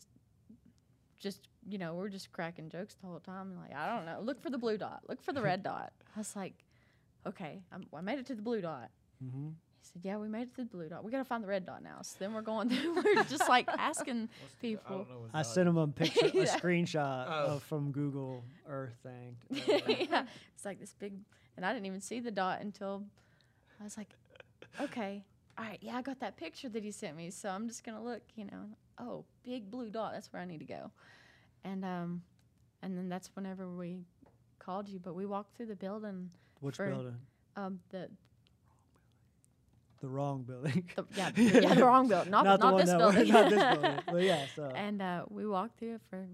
just, 1.19 1.48
you 1.68 1.77
know, 1.77 1.94
we're 1.95 2.10
just 2.10 2.31
cracking 2.31 2.69
jokes 2.69 2.95
the 3.02 3.07
whole 3.07 3.19
time. 3.19 3.56
Like, 3.61 3.76
I 3.76 3.88
don't 3.95 4.06
know. 4.06 4.19
Look 4.22 4.41
for 4.41 4.49
the 4.49 4.57
blue 4.57 4.77
dot. 4.77 5.02
Look 5.10 5.22
for 5.22 5.34
the 5.34 5.41
red 5.41 5.64
dot. 5.72 5.91
I 6.15 6.19
was 6.19 6.35
like, 6.35 6.53
okay, 7.26 7.61
I'm, 7.72 7.85
I 7.94 8.02
made 8.02 8.19
it 8.19 8.26
to 8.27 8.35
the 8.35 8.41
blue 8.41 8.61
dot. 8.61 8.89
mm-hmm. 9.23 9.48
He 9.80 9.89
said, 9.94 10.02
yeah, 10.03 10.18
we 10.18 10.27
made 10.27 10.44
it 10.44 10.56
to 10.56 10.64
the 10.64 10.69
blue 10.69 10.89
dot. 10.89 11.03
We 11.03 11.11
got 11.11 11.19
to 11.19 11.23
find 11.26 11.44
the 11.44 11.48
red 11.48 11.65
dot 11.65 11.81
now. 11.84 11.99
So 12.02 12.15
then 12.19 12.34
we're 12.34 12.41
going 12.41 12.69
through, 12.72 12.95
we're 12.95 13.23
just 13.23 13.48
like 13.48 13.68
asking 13.77 14.30
people. 14.61 15.07
I 15.34 15.41
sent 15.44 15.68
him 15.69 15.77
a 15.77 15.88
picture, 15.88 16.26
a 16.27 16.30
screenshot 16.45 17.26
Oh. 17.30 17.56
of, 17.56 17.64
from 17.64 17.91
Google 17.91 18.44
Earth 18.68 18.95
thing. 19.03 19.38
yeah, 20.10 20.26
it's 20.56 20.65
like 20.65 20.80
this 20.80 20.94
big, 20.99 21.14
and 21.56 21.65
I 21.65 21.73
didn't 21.73 21.85
even 21.85 22.02
see 22.02 22.19
the 22.19 22.31
dot 22.31 22.61
until 22.61 23.03
I 23.80 23.84
was 23.84 23.98
like, 23.98 24.10
okay, 24.81 25.23
all 25.57 25.65
right, 25.65 25.80
yeah, 25.81 25.95
I 25.98 26.02
got 26.02 26.19
that 26.19 26.38
picture 26.38 26.69
that 26.69 26.84
he 26.84 26.91
sent 26.91 27.15
me, 27.15 27.30
so 27.31 27.49
I'm 27.49 27.68
just 27.68 27.84
gonna 27.84 28.03
look, 28.03 28.22
you 28.35 28.45
know, 28.45 28.52
and, 28.52 28.76
oh, 28.99 29.26
big 29.44 29.69
blue 29.72 29.90
dot, 29.90 30.14
that's 30.14 30.32
where 30.34 30.41
I 30.41 30.45
need 30.45 30.60
to 30.60 30.65
go, 30.65 30.91
and 31.64 31.84
um, 31.86 32.22
and 32.82 32.98
then 32.98 33.10
that's 33.10 33.30
whenever 33.36 33.68
we 33.69 34.06
called 34.60 34.90
you, 34.90 34.99
but 34.99 35.14
we 35.15 35.26
walked 35.26 35.56
through 35.56 35.68
the 35.68 35.76
building, 35.76 36.30
Which 36.60 36.78
building? 36.78 37.18
um, 37.56 37.80
the, 37.90 38.10
The 40.02 40.07
wrong 40.10 40.44
building. 40.44 40.84
the 40.95 41.06
yeah, 41.15 41.32
the, 41.32 41.44
yeah, 41.61 41.74
the 41.74 41.86
wrong 41.86 42.07
building, 42.07 42.32
not, 42.32 42.45
not 42.45 42.60
the 42.60 42.72
not 42.72 42.78
this 42.78 42.90
building, 42.94 43.28
not 43.30 43.49
this 43.49 43.64
building. 43.74 43.99
But 44.06 44.22
yeah, 44.24 44.45
so 44.56 44.72
and 44.76 45.02
uh, 45.02 45.26
we 45.30 45.48
walked 45.48 45.80
through 45.80 45.95
it 45.95 46.02
for 46.10 46.28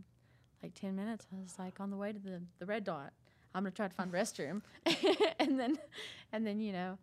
like 0.61 0.73
10 0.73 0.95
minutes. 0.95 1.27
I 1.31 1.41
was 1.41 1.57
like, 1.59 1.79
on 1.79 1.89
the 1.89 1.97
way 1.97 2.11
to 2.13 2.19
the, 2.19 2.41
the 2.59 2.65
red 2.65 2.83
dot, 2.85 3.11
I'm 3.53 3.63
going 3.63 3.71
to 3.71 3.75
try 3.75 3.87
to 3.87 3.93
find 3.93 4.11
restroom. 4.11 4.61
and 5.39 5.59
then, 5.59 5.77
and 6.31 6.47
then, 6.47 6.59
you 6.61 6.71
know, 6.71 6.97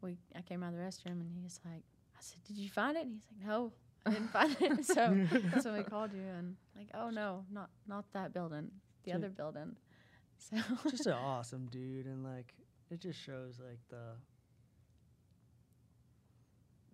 we, 0.00 0.16
I 0.36 0.42
came 0.42 0.62
out 0.62 0.72
of 0.72 0.78
the 0.78 0.82
restroom 0.84 1.20
and 1.20 1.30
he's 1.42 1.60
like, 1.64 1.82
I 2.16 2.20
said, 2.20 2.38
did 2.46 2.56
you 2.56 2.70
find 2.70 2.96
it? 2.96 3.02
And 3.06 3.12
he's 3.14 3.22
like, 3.38 3.48
no, 3.48 3.72
I 4.06 4.10
didn't 4.10 4.28
find 4.32 4.56
it. 4.60 4.84
So 4.84 5.16
that's 5.52 5.64
when 5.64 5.76
we 5.76 5.82
called 5.84 6.12
you 6.12 6.22
and 6.38 6.56
like, 6.76 6.88
oh 6.94 7.10
no, 7.10 7.44
not, 7.52 7.70
not 7.86 8.04
that 8.12 8.32
building, 8.32 8.70
the 9.04 9.12
other 9.12 9.28
building. 9.28 9.76
So 10.38 10.56
just 10.90 11.06
an 11.06 11.12
awesome 11.22 11.66
dude, 11.66 12.06
and 12.06 12.24
like 12.24 12.54
it 12.90 13.00
just 13.00 13.20
shows 13.20 13.60
like 13.60 13.78
the 13.90 14.16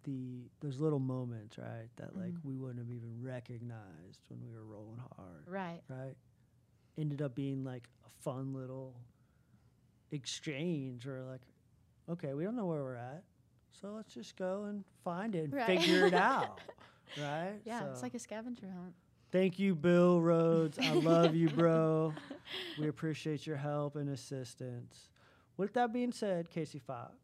the 0.05 0.49
those 0.61 0.79
little 0.81 0.99
moments, 0.99 1.59
right? 1.59 1.89
That 1.97 2.17
like 2.17 2.33
Mm-hmm. 2.35 2.49
we 2.49 2.57
wouldn't 2.57 2.79
have 2.79 2.91
even 2.91 3.19
recognized 3.23 4.21
when 4.29 4.41
we 4.41 4.53
were 4.53 4.65
rolling 4.65 5.01
hard. 5.17 5.45
right. 5.47 5.81
right? 5.89 6.15
Ended 6.99 7.21
up 7.23 7.35
being 7.35 7.65
like 7.65 7.89
a 8.07 8.09
fun 8.23 8.53
little 8.55 8.95
exchange 10.11 11.07
where 11.07 11.23
like, 11.23 11.43
okay, 12.09 12.35
we 12.35 12.45
don't 12.45 12.57
know 12.57 12.67
where 12.67 12.83
we're 12.83 12.95
at. 12.97 13.25
So 13.81 13.89
let's 13.93 14.15
just 14.15 14.37
go 14.37 14.65
and 14.65 14.85
find 15.05 15.35
it 15.35 15.45
and 15.45 15.53
Right. 15.55 15.79
figure 15.79 16.07
it 16.07 16.15
out. 16.15 16.61
Right? 17.21 17.61
Yeah. 17.65 17.91
It's 17.91 18.03
like 18.03 18.15
a 18.15 18.19
scavenger 18.19 18.67
hunt. 18.69 18.95
thank 19.31 19.59
you, 19.59 19.75
Bill 19.75 20.21
Rhodes. 20.21 20.79
I 20.79 20.93
love 20.93 21.35
you, 21.35 21.49
bro. 21.49 22.13
We 22.79 22.89
appreciate 22.89 23.47
your 23.47 23.57
help 23.57 23.97
and 23.97 24.09
assistance. 24.11 25.11
With 25.57 25.73
that 25.75 25.93
being 25.93 26.13
said, 26.13 26.51
Casey 26.51 26.79
Fox, 26.79 27.15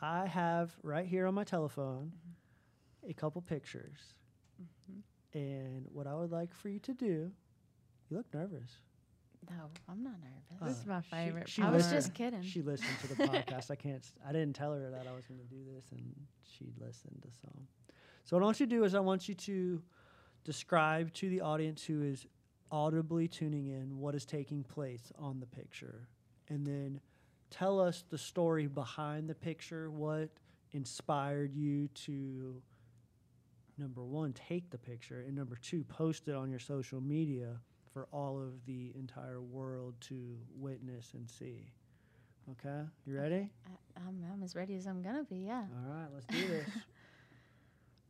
I 0.00 0.26
have 0.26 0.76
right 0.82 1.06
here 1.06 1.26
on 1.26 1.34
my 1.34 1.44
telephone 1.44 2.12
mm-hmm. 2.12 3.10
a 3.10 3.14
couple 3.14 3.40
pictures. 3.40 4.14
Mm-hmm. 4.60 5.38
And 5.38 5.86
what 5.92 6.06
I 6.06 6.14
would 6.14 6.32
like 6.32 6.54
for 6.54 6.68
you 6.68 6.78
to 6.80 6.92
do, 6.92 7.30
you 8.10 8.16
look 8.16 8.26
nervous. 8.34 8.72
No, 9.50 9.70
I'm 9.88 10.02
not 10.02 10.14
nervous. 10.20 10.74
This 10.74 10.80
is 10.82 10.86
my 10.86 11.00
She- 11.02 11.10
favorite 11.10 11.48
she 11.48 11.62
I 11.62 11.70
was 11.70 11.90
just 11.90 12.14
kidding. 12.14 12.42
She 12.42 12.62
listened 12.62 12.98
to 13.02 13.08
the 13.08 13.14
podcast. 13.28 13.70
I 13.70 13.76
can't. 13.76 14.04
I 14.26 14.32
didn't 14.32 14.54
tell 14.54 14.72
her 14.72 14.90
that 14.90 15.06
I 15.06 15.12
was 15.12 15.26
going 15.26 15.40
to 15.40 15.46
do 15.46 15.62
this, 15.74 15.84
and 15.92 16.14
she 16.42 16.66
listened 16.78 17.22
to 17.22 17.28
some. 17.40 17.66
So 18.24 18.36
what 18.36 18.42
I 18.42 18.46
want 18.46 18.60
you 18.60 18.66
to 18.66 18.70
do 18.76 18.84
is 18.84 18.94
I 18.94 19.00
want 19.00 19.28
you 19.28 19.34
to 19.34 19.82
describe 20.44 21.12
to 21.14 21.28
the 21.28 21.42
audience 21.42 21.84
who 21.84 22.02
is 22.02 22.26
audibly 22.72 23.28
tuning 23.28 23.66
in 23.66 23.98
what 23.98 24.14
is 24.14 24.24
taking 24.24 24.64
place 24.64 25.12
on 25.18 25.40
the 25.40 25.46
picture, 25.46 26.08
and 26.48 26.66
then 26.66 27.00
tell 27.50 27.78
us 27.78 28.02
the 28.08 28.18
story 28.18 28.66
behind 28.66 29.28
the 29.28 29.34
picture. 29.34 29.90
What 29.90 30.30
inspired 30.72 31.54
you 31.54 31.88
to 31.88 32.62
number 33.76 34.02
one 34.02 34.32
take 34.32 34.70
the 34.70 34.78
picture, 34.78 35.20
and 35.26 35.36
number 35.36 35.56
two 35.56 35.84
post 35.84 36.26
it 36.26 36.34
on 36.34 36.48
your 36.50 36.58
social 36.58 37.02
media 37.02 37.60
for 37.92 38.08
all 38.10 38.40
of 38.40 38.64
the 38.66 38.92
entire 38.98 39.42
world 39.42 39.94
to 40.00 40.38
witness 40.56 41.12
and 41.12 41.28
see. 41.28 41.70
Okay, 42.50 42.88
you 43.06 43.16
ready? 43.16 43.50
I, 43.66 44.00
I'm, 44.08 44.24
I'm 44.32 44.42
as 44.42 44.54
ready 44.54 44.76
as 44.76 44.86
I'm 44.86 45.02
going 45.02 45.16
to 45.16 45.24
be. 45.24 45.44
Yeah. 45.46 45.64
All 45.86 45.94
right, 45.94 46.08
let's 46.12 46.26
do 46.26 46.46
this. 46.48 46.68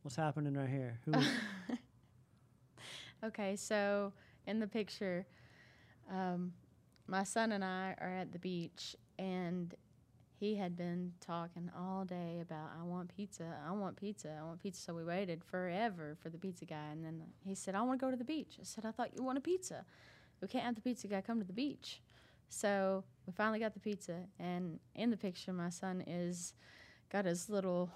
What's 0.05 0.17
happening 0.17 0.53
right 0.53 0.69
here? 0.69 0.99
Who? 1.05 1.13
Okay, 3.23 3.55
so 3.55 4.13
in 4.45 4.59
the 4.59 4.67
picture, 4.67 5.25
um, 6.11 6.53
my 7.07 7.23
son 7.23 7.53
and 7.53 7.65
I 7.65 7.95
are 7.99 8.13
at 8.15 8.31
the 8.31 8.37
beach, 8.37 8.95
and 9.17 9.73
he 10.39 10.57
had 10.57 10.77
been 10.77 11.13
talking 11.21 11.71
all 11.75 12.05
day 12.05 12.37
about, 12.39 12.69
I 12.79 12.83
want 12.83 13.15
pizza, 13.17 13.55
I 13.67 13.71
want 13.71 13.97
pizza, 13.97 14.37
I 14.39 14.45
want 14.45 14.61
pizza. 14.61 14.79
So 14.79 14.93
we 14.93 15.03
waited 15.03 15.43
forever 15.43 16.15
for 16.21 16.29
the 16.29 16.37
pizza 16.37 16.65
guy, 16.65 16.89
and 16.91 17.03
then 17.03 17.23
he 17.43 17.55
said, 17.55 17.73
I 17.73 17.81
want 17.81 17.99
to 17.99 18.05
go 18.05 18.11
to 18.11 18.17
the 18.17 18.23
beach. 18.23 18.57
I 18.61 18.63
said, 18.63 18.85
I 18.85 18.91
thought 18.91 19.09
you 19.17 19.23
wanted 19.23 19.43
pizza. 19.43 19.85
We 20.39 20.47
can't 20.47 20.65
have 20.65 20.75
the 20.75 20.81
pizza 20.81 21.07
guy 21.07 21.21
come 21.21 21.39
to 21.39 21.47
the 21.47 21.51
beach. 21.51 22.03
So 22.49 23.03
we 23.25 23.33
finally 23.33 23.57
got 23.57 23.73
the 23.73 23.79
pizza, 23.79 24.19
and 24.39 24.79
in 24.93 25.09
the 25.09 25.17
picture, 25.17 25.51
my 25.51 25.69
son 25.69 26.03
is 26.05 26.53
got 27.11 27.25
his 27.25 27.49
little 27.49 27.89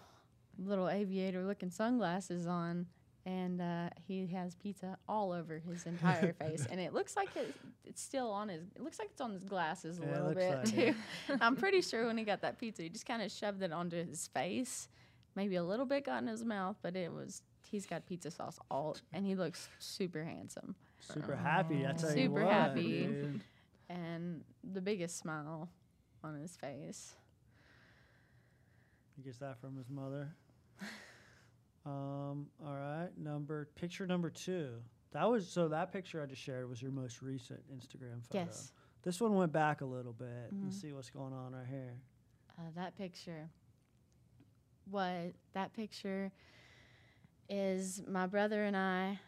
little 0.65 0.89
aviator 0.89 1.43
looking 1.45 1.69
sunglasses 1.71 2.45
on 2.47 2.85
and 3.25 3.61
uh, 3.61 3.89
he 4.07 4.25
has 4.27 4.55
pizza 4.55 4.97
all 5.07 5.31
over 5.31 5.59
his 5.59 5.85
entire 5.85 6.33
face 6.39 6.65
and 6.71 6.79
it 6.79 6.93
looks 6.93 7.15
like 7.15 7.29
it, 7.35 7.53
it's 7.85 8.01
still 8.01 8.31
on 8.31 8.49
his 8.49 8.63
it 8.75 8.81
looks 8.81 8.97
like 8.99 9.09
it's 9.11 9.21
on 9.21 9.31
his 9.33 9.43
glasses 9.43 9.99
a 9.99 10.01
Yeah, 10.01 10.11
little 10.13 10.33
bit 10.33 10.55
like 10.57 10.65
too 10.65 10.95
i'm 11.41 11.55
pretty 11.55 11.81
sure 11.81 12.07
when 12.07 12.17
he 12.17 12.23
got 12.23 12.41
that 12.41 12.57
pizza 12.57 12.81
he 12.83 12.89
just 12.89 13.05
kind 13.05 13.21
of 13.21 13.31
shoved 13.31 13.61
it 13.61 13.71
onto 13.73 13.97
his 14.05 14.27
face 14.27 14.87
maybe 15.35 15.55
a 15.57 15.63
little 15.63 15.85
bit 15.85 16.05
got 16.05 16.21
in 16.21 16.27
his 16.27 16.43
mouth 16.45 16.77
but 16.81 16.95
it 16.95 17.11
was 17.11 17.41
he's 17.69 17.85
got 17.85 18.05
pizza 18.05 18.31
sauce 18.31 18.57
all 18.71 18.95
and 19.13 19.25
he 19.25 19.35
looks 19.35 19.69
super 19.79 20.23
handsome 20.23 20.75
Super 21.01 21.35
happy. 21.37 21.85
I 21.87 21.93
tell 21.93 22.09
you 22.09 22.23
Super 22.25 22.43
happy. 22.43 23.03
dude. 23.05 23.41
and 23.89 24.43
the 24.73 24.81
biggest 24.81 25.17
smile 25.17 25.69
on 26.23 26.35
his 26.35 26.55
face 26.57 27.15
He 29.15 29.21
gets 29.23 29.37
that 29.37 29.59
from 29.61 29.77
his 29.77 29.89
mother. 29.89 30.33
Um, 31.85 32.47
all 32.65 32.75
right, 32.75 33.09
number 33.17 33.69
picture 33.75 34.05
number 34.05 34.29
two. 34.29 34.81
That 35.11 35.29
was 35.29 35.47
so 35.49 35.67
that 35.69 35.91
picture 35.91 36.21
I 36.21 36.25
just 36.27 36.41
shared 36.41 36.69
was 36.69 36.81
your 36.81 36.91
most 36.91 37.21
recent 37.21 37.61
Instagram 37.73 38.23
photo. 38.27 38.43
yes 38.45 38.71
This 39.01 39.19
one 39.21 39.33
went 39.35 39.51
back 39.51 39.81
a 39.81 39.85
little 39.85 40.13
bit. 40.13 40.53
Mhm. 40.53 40.63
Let's 40.65 40.79
see 40.81 40.91
what's 40.93 41.09
going 41.09 41.33
on 41.33 41.53
right 41.53 41.65
here. 41.67 41.99
uh, 42.57 42.63
that 42.75 42.95
picture 42.97 43.49
what 44.85 45.33
that 45.53 45.71
picture 45.73 46.31
is 47.47 48.01
my 48.07 48.27
brother 48.27 48.63
and 48.65 48.75
I 48.75 49.19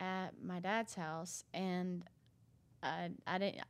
at 0.00 0.30
my 0.42 0.58
dad's 0.60 0.94
house 0.94 1.44
and 1.54 2.04
I 2.82 3.10
I 3.26 3.38
didn't 3.38 3.62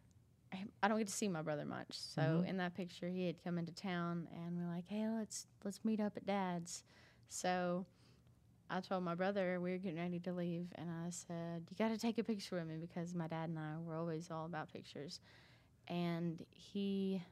I- 0.83 0.89
don't 0.89 0.99
get 0.99 1.07
to 1.09 1.13
see 1.13 1.29
my 1.29 1.41
brother 1.43 1.65
much. 1.65 1.99
So 1.99 2.21
Mhm. 2.23 2.47
in 2.47 2.57
that 2.59 2.75
picture 2.75 3.09
he 3.09 3.27
had 3.27 3.43
come 3.43 3.57
into 3.59 3.73
town 3.73 4.29
and 4.33 4.57
we're 4.59 4.67
like, 4.69 4.87
"Hey, 4.87 5.09
let's 5.09 5.47
let's 5.65 5.85
meet 5.85 6.01
up 6.01 6.17
at 6.17 6.27
dad's." 6.27 6.85
So 7.29 7.87
I 8.73 8.81
told 8.81 9.05
my 9.05 9.15
brother 9.15 9.61
we 9.61 9.73
were 9.73 9.79
getting 9.79 9.99
ready 9.99 10.19
to 10.21 10.33
leave 10.33 10.69
and 10.77 10.89
I 10.91 11.11
said, 11.11 11.65
"You 11.71 11.77
got 11.77 11.89
to 11.91 11.99
take 11.99 12.19
a 12.19 12.25
picture 12.25 12.57
with 12.57 12.67
me 12.67 12.77
because 12.77 13.15
my 13.15 13.29
dad 13.29 13.51
and 13.51 13.59
I 13.59 13.75
were 13.85 13.97
always 13.97 14.31
all 14.31 14.47
about 14.47 14.73
pictures." 14.73 15.21
and 15.89 16.45
he, 16.53 17.23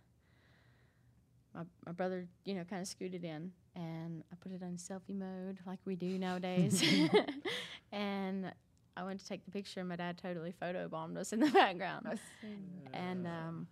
my 1.55 1.63
my 1.87 1.93
brother, 1.93 2.27
you 2.45 2.55
know, 2.55 2.65
kind 2.65 2.83
of 2.83 2.89
scooted 2.89 3.25
in, 3.25 3.53
and 3.77 4.25
I 4.33 4.37
put 4.41 4.53
it 4.53 4.63
on 4.63 4.77
selfie 4.77 5.17
mode 5.17 5.59
like 5.67 5.79
we 5.85 5.97
do 5.97 6.19
nowadays, 6.19 6.83
and. 7.93 8.53
I 8.97 9.05
went 9.05 9.21
to 9.21 9.27
take 9.27 9.45
the 9.47 9.51
picture, 9.53 9.81
and 9.81 9.89
my 9.89 9.97
dad 9.97 10.19
totally 10.19 10.53
photobombed 10.61 11.17
us 11.17 11.33
in 11.33 11.41
the 11.41 11.49
background, 11.51 12.19
and 12.93 13.27
um, 13.27 13.69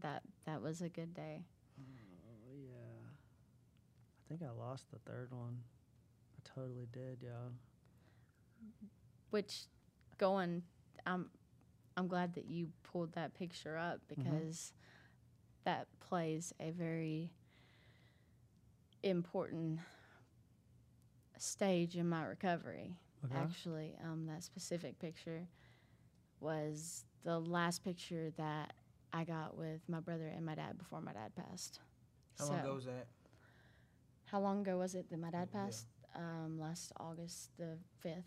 that 0.00 0.22
that 0.46 0.62
was 0.62 0.80
a 0.80 0.88
good 0.88 1.12
day. 1.12 1.42
Oh 1.78 2.54
yeah. 2.56 3.08
I 3.10 4.28
think 4.28 4.42
I 4.48 4.52
lost 4.58 4.84
the 4.90 4.98
third 5.00 5.32
one. 5.32 5.58
I 6.44 6.60
totally 6.60 6.86
did, 6.92 7.22
y'all. 7.22 7.52
which 9.30 9.62
going 10.18 10.62
i'm 11.06 11.30
i'm 11.96 12.06
glad 12.06 12.34
that 12.34 12.44
you 12.46 12.68
pulled 12.84 13.12
that 13.14 13.34
picture 13.34 13.76
up 13.76 14.00
because 14.08 14.72
that 15.64 15.86
plays 16.00 16.52
a 16.60 16.70
very 16.70 17.30
important 19.02 19.80
stage 21.38 21.96
in 21.96 22.08
my 22.08 22.22
recovery 22.24 22.94
Okay. 23.24 23.38
actually 23.40 23.94
um, 24.04 24.26
that 24.26 24.42
specific 24.44 24.98
picture 24.98 25.48
was 26.40 27.04
the 27.24 27.38
last 27.40 27.82
picture 27.82 28.30
that 28.36 28.74
i 29.12 29.24
got 29.24 29.56
with 29.56 29.80
my 29.88 29.98
brother 30.00 30.26
and 30.28 30.44
my 30.44 30.54
dad 30.54 30.76
before 30.78 31.00
my 31.00 31.12
dad 31.12 31.32
passed 31.34 31.80
How 32.38 32.46
long 32.46 32.58
ago 32.60 32.74
was 32.74 32.84
that? 32.84 33.06
how 34.26 34.40
long 34.40 34.60
ago 34.60 34.78
was 34.78 34.94
it 34.94 35.10
that 35.10 35.18
my 35.18 35.30
dad 35.30 35.50
passed? 35.52 35.86
Um, 36.14 36.58
last 36.60 36.92
August 37.00 37.50
the 37.58 37.78
fifth. 38.00 38.24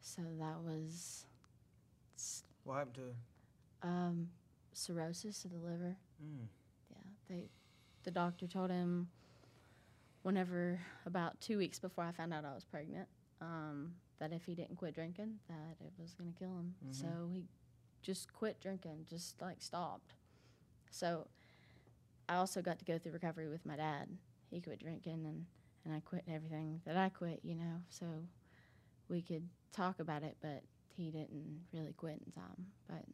So 0.00 0.22
that 0.38 0.60
was 0.62 1.24
What 2.64 2.74
happened 2.78 2.94
to? 2.96 3.88
um, 3.88 4.28
cirrhosis 4.72 5.44
of 5.44 5.52
the 5.52 5.58
liver. 5.58 5.96
Mm. 6.22 6.46
Yeah, 6.90 6.96
they, 7.28 7.48
the 8.02 8.10
doctor 8.10 8.46
told 8.46 8.70
him 8.70 9.08
whenever 10.22 10.80
about 11.06 11.40
two 11.40 11.58
weeks 11.58 11.78
before 11.78 12.04
I 12.04 12.12
found 12.12 12.32
out 12.34 12.44
I 12.44 12.54
was 12.54 12.64
pregnant, 12.64 13.08
um, 13.40 13.92
that 14.18 14.32
if 14.32 14.44
he 14.44 14.54
didn't 14.54 14.76
quit 14.76 14.94
drinking, 14.94 15.34
that 15.48 15.76
it 15.84 15.92
was 15.98 16.14
gonna 16.14 16.32
kill 16.38 16.48
him. 16.56 16.74
So 16.90 17.06
he 17.32 17.44
just 18.02 18.32
quit 18.32 18.58
drinking, 18.60 19.06
just 19.08 19.40
like 19.40 19.60
stopped. 19.60 20.14
So 20.90 21.26
I 22.28 22.36
also 22.36 22.60
got 22.62 22.78
to 22.78 22.84
go 22.84 22.98
through 22.98 23.12
recovery 23.12 23.48
with 23.48 23.64
my 23.66 23.76
dad. 23.76 24.08
He 24.50 24.60
quit 24.60 24.80
drinking 24.80 25.24
and, 25.26 25.44
and 25.84 25.94
I 25.94 26.00
quit 26.00 26.24
everything 26.28 26.80
that 26.86 26.96
I 26.96 27.08
quit, 27.08 27.40
you 27.42 27.54
know. 27.54 27.80
So 27.90 28.06
we 29.08 29.20
could 29.22 29.48
talk 29.72 30.00
about 30.00 30.22
it, 30.22 30.36
but 30.40 30.62
he 30.96 31.10
didn't 31.10 31.60
really 31.72 31.92
quit 31.92 32.20
in 32.24 32.32
time. 32.32 32.66
But 32.88 33.04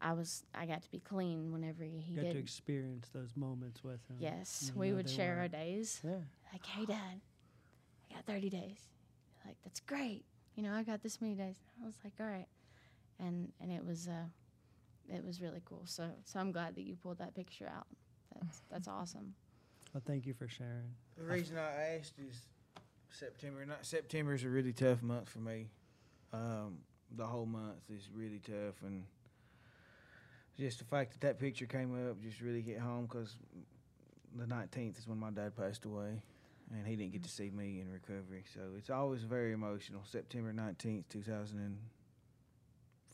I 0.00 0.12
was 0.12 0.44
I 0.54 0.66
got 0.66 0.82
to 0.82 0.90
be 0.90 1.00
clean 1.00 1.52
whenever 1.52 1.82
he 1.84 2.14
Got 2.14 2.24
did. 2.26 2.32
to 2.34 2.38
experience 2.38 3.08
those 3.12 3.34
moments 3.34 3.82
with 3.82 4.00
him. 4.08 4.16
yes, 4.20 4.70
we 4.74 4.92
would 4.92 5.08
share 5.08 5.32
our 5.34 5.38
weren't- 5.42 5.52
days. 5.52 6.00
Yeah. 6.04 6.16
Like, 6.52 6.64
hey, 6.66 6.84
Dad, 6.84 7.20
I 8.10 8.14
got 8.14 8.24
30 8.26 8.50
days. 8.50 8.78
Like, 9.44 9.56
that's 9.64 9.80
great. 9.80 10.24
You 10.54 10.62
know, 10.62 10.72
I 10.72 10.82
got 10.84 11.02
this 11.02 11.20
many 11.20 11.34
days. 11.34 11.56
I 11.82 11.86
was 11.86 11.96
like, 12.04 12.12
all 12.20 12.26
right, 12.26 12.46
and 13.18 13.52
and 13.60 13.70
it 13.72 13.84
was 13.84 14.06
uh, 14.08 14.24
it 15.08 15.24
was 15.24 15.40
really 15.40 15.60
cool. 15.64 15.82
So 15.86 16.08
so 16.24 16.40
I'm 16.40 16.52
glad 16.52 16.74
that 16.76 16.82
you 16.82 16.96
pulled 16.96 17.18
that 17.18 17.34
picture 17.34 17.66
out. 17.66 17.86
That's 18.34 18.62
that's 18.70 18.88
awesome. 18.98 19.34
Well, 19.96 20.02
thank 20.06 20.26
you 20.26 20.34
for 20.34 20.46
sharing. 20.46 20.92
The 21.16 21.24
reason 21.24 21.56
I 21.56 21.96
asked 21.96 22.18
is 22.18 22.42
September. 23.08 23.64
Not 23.64 23.86
September 23.86 24.34
is 24.34 24.44
a 24.44 24.48
really 24.50 24.74
tough 24.74 25.02
month 25.02 25.26
for 25.26 25.38
me. 25.38 25.70
Um, 26.34 26.80
the 27.16 27.24
whole 27.24 27.46
month 27.46 27.78
is 27.88 28.10
really 28.14 28.38
tough, 28.46 28.74
and 28.84 29.04
just 30.60 30.80
the 30.80 30.84
fact 30.84 31.12
that 31.12 31.20
that 31.22 31.38
picture 31.38 31.64
came 31.64 32.10
up 32.10 32.20
just 32.20 32.42
really 32.42 32.60
hit 32.60 32.78
home 32.78 33.06
because 33.06 33.36
the 34.38 34.46
nineteenth 34.46 34.98
is 34.98 35.08
when 35.08 35.16
my 35.16 35.30
dad 35.30 35.56
passed 35.56 35.86
away, 35.86 36.20
and 36.74 36.86
he 36.86 36.94
didn't 36.94 37.12
get 37.12 37.22
to 37.22 37.30
see 37.30 37.48
me 37.48 37.80
in 37.80 37.90
recovery. 37.90 38.44
So 38.52 38.60
it's 38.76 38.90
always 38.90 39.22
very 39.22 39.54
emotional. 39.54 40.02
September 40.04 40.52
nineteenth, 40.52 41.08
two 41.08 41.22
thousand 41.22 41.60
and 41.60 41.78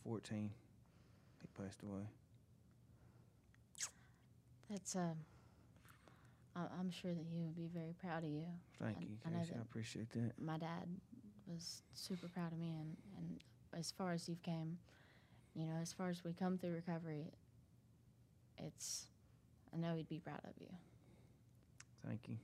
fourteen, 0.02 0.50
he 1.42 1.62
passed 1.62 1.80
away. 1.84 2.09
That's 4.68 4.96
uh, 4.96 5.00
I- 5.00 5.31
I'm 6.57 6.91
sure 6.91 7.12
that 7.15 7.24
he 7.33 7.41
would 7.41 7.57
be 7.57 7.69
very 7.73 7.95
proud 8.01 8.24
of 8.24 8.31
you. 8.31 8.47
Thank 8.81 8.99
I- 8.99 9.01
you, 9.01 9.16
I 9.24 9.39
Casey. 9.39 9.53
I 9.53 9.57
that 9.57 9.62
appreciate 9.62 10.11
that. 10.12 10.33
my 10.41 10.59
dad 10.59 10.87
was 11.47 11.83
super 11.95 12.29
proud 12.29 12.53
of 12.53 12.59
me 12.59 12.74
and, 12.79 12.97
and 13.19 13.41
as 13.79 13.91
far 13.91 14.12
as 14.12 14.29
you've 14.29 14.43
came 14.43 14.79
you 15.55 15.66
know 15.66 15.74
as 15.83 15.93
far 15.93 16.09
as 16.09 16.23
we 16.24 16.33
come 16.33 16.57
through 16.57 16.70
recovery 16.73 17.33
it's 18.59 19.07
i 19.74 19.77
know 19.77 19.95
he'd 19.97 20.09
be 20.09 20.19
proud 20.20 20.41
of 20.45 20.53
you 20.61 20.69
Thank 22.07 22.29
you. 22.29 22.37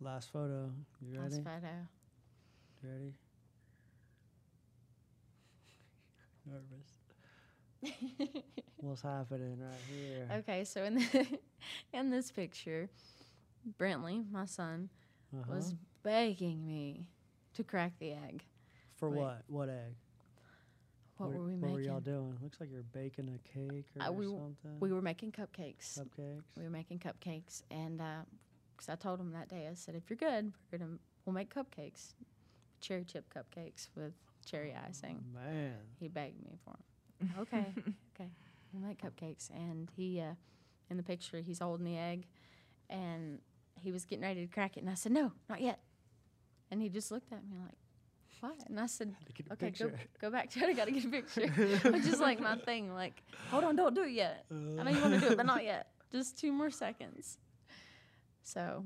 Last 0.00 0.30
photo. 0.30 0.70
You 1.00 1.18
ready? 1.20 1.36
Last 1.36 1.44
photo 1.44 1.88
You 2.82 2.88
ready? 2.90 3.14
Nervous. 6.46 7.03
What's 8.78 9.02
happening 9.02 9.58
right 9.60 9.80
here? 9.88 10.28
okay 10.38 10.64
so 10.64 10.84
in 10.84 10.96
the, 10.96 11.26
in 11.92 12.10
this 12.10 12.30
picture 12.30 12.88
Brantley, 13.78 14.30
my 14.30 14.44
son 14.46 14.90
Uh-huh. 15.34 15.54
was 15.54 15.74
begging 16.02 16.66
me 16.66 17.08
to 17.54 17.64
crack 17.64 17.92
the 17.98 18.12
egg 18.12 18.44
For 18.96 19.08
what? 19.08 19.42
What 19.48 19.68
egg? 19.68 19.94
what, 21.16 21.30
were 21.30 21.44
we 21.44 21.52
What 21.52 21.60
making 21.60 21.72
were 21.74 21.80
y'all 21.80 22.00
doing? 22.00 22.36
Looks 22.42 22.60
like 22.60 22.70
you're 22.70 22.82
baking 22.82 23.28
a 23.34 23.38
cake 23.48 23.86
or 23.96 24.02
Uh, 24.08 24.12
we, 24.12 24.26
something. 24.26 24.80
we 24.80 24.92
were 24.92 25.00
making 25.02 25.32
cupcakes 25.32 25.98
Cupcakes. 25.98 26.42
we 26.56 26.62
were 26.64 26.70
making 26.70 26.98
cupcakes 26.98 27.62
and 27.70 28.02
because 28.76 28.88
i 28.88 28.94
told 28.96 29.20
him 29.20 29.32
that 29.32 29.48
day 29.48 29.68
i 29.70 29.74
said 29.74 29.94
if 29.94 30.10
you're 30.10 30.16
good 30.16 30.52
we're 30.70 30.78
gonna 30.78 30.98
we'll 31.24 31.32
make 31.34 31.54
cupcakes 31.54 32.14
cherry 32.80 33.04
chip 33.04 33.24
cupcakes 33.34 33.88
with 33.94 34.12
cherry 34.44 34.74
icing 34.86 35.24
Man. 35.32 35.74
he 35.98 36.08
begged 36.08 36.42
me 36.44 36.58
for 36.64 36.70
them 36.70 36.82
okay. 37.40 37.66
Okay. 38.16 38.30
We'll 38.72 38.82
make 38.88 39.00
cupcakes 39.02 39.50
and 39.50 39.88
he 39.96 40.20
uh, 40.20 40.34
in 40.90 40.96
the 40.96 41.02
picture 41.02 41.38
he's 41.40 41.58
holding 41.58 41.84
the 41.84 41.96
egg 41.96 42.26
and 42.90 43.40
he 43.76 43.90
was 43.92 44.04
getting 44.04 44.22
ready 44.24 44.46
to 44.46 44.52
crack 44.52 44.76
it 44.76 44.80
and 44.80 44.90
i 44.90 44.94
said 44.94 45.12
no 45.12 45.32
not 45.48 45.60
yet. 45.60 45.80
And 46.70 46.80
he 46.82 46.88
just 46.88 47.10
looked 47.10 47.32
at 47.32 47.42
me 47.48 47.56
like 47.62 47.76
what? 48.40 48.56
And 48.68 48.78
i 48.80 48.86
said 48.86 49.14
to 49.26 49.32
get 49.32 49.46
a 49.48 49.52
okay 49.54 49.70
go, 49.70 49.90
go 50.20 50.30
back 50.30 50.50
to 50.50 50.60
it. 50.60 50.68
I 50.68 50.72
gotta 50.74 50.90
get 50.92 51.04
a 51.04 51.08
picture. 51.08 51.48
Which 51.90 52.06
is 52.06 52.20
like 52.20 52.40
my 52.40 52.56
thing 52.56 52.92
like 52.94 53.22
hold 53.50 53.64
on 53.64 53.74
don't 53.76 53.94
do 53.94 54.02
it 54.02 54.12
yet. 54.12 54.44
I 54.50 54.54
know 54.54 54.90
you 54.90 55.00
want 55.00 55.14
to 55.14 55.20
do 55.20 55.26
it 55.28 55.36
but 55.36 55.46
not 55.46 55.64
yet. 55.64 55.88
Just 56.12 56.38
two 56.38 56.52
more 56.52 56.70
seconds. 56.70 57.38
So 58.42 58.84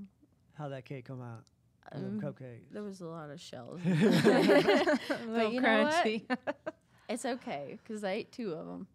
How'd 0.55 0.73
that 0.73 0.85
cake 0.85 1.05
come 1.07 1.21
out? 1.23 1.45
Or 1.93 1.99
Um, 1.99 2.19
them 2.19 2.21
cupcakes. 2.21 2.71
there 2.73 2.83
was 2.83 3.01
a 3.01 3.07
lot 3.07 3.31
of 3.31 3.41
shells. 3.41 3.81
A 3.87 3.89
little 3.91 5.53
you 5.53 5.61
know 5.61 5.69
crunchy. 5.69 6.25
It's 7.09 7.25
okay 7.25 7.79
because 7.83 8.05
i 8.05 8.11
ate 8.13 8.33
two 8.33 8.53
of 8.53 8.67
them 8.67 8.87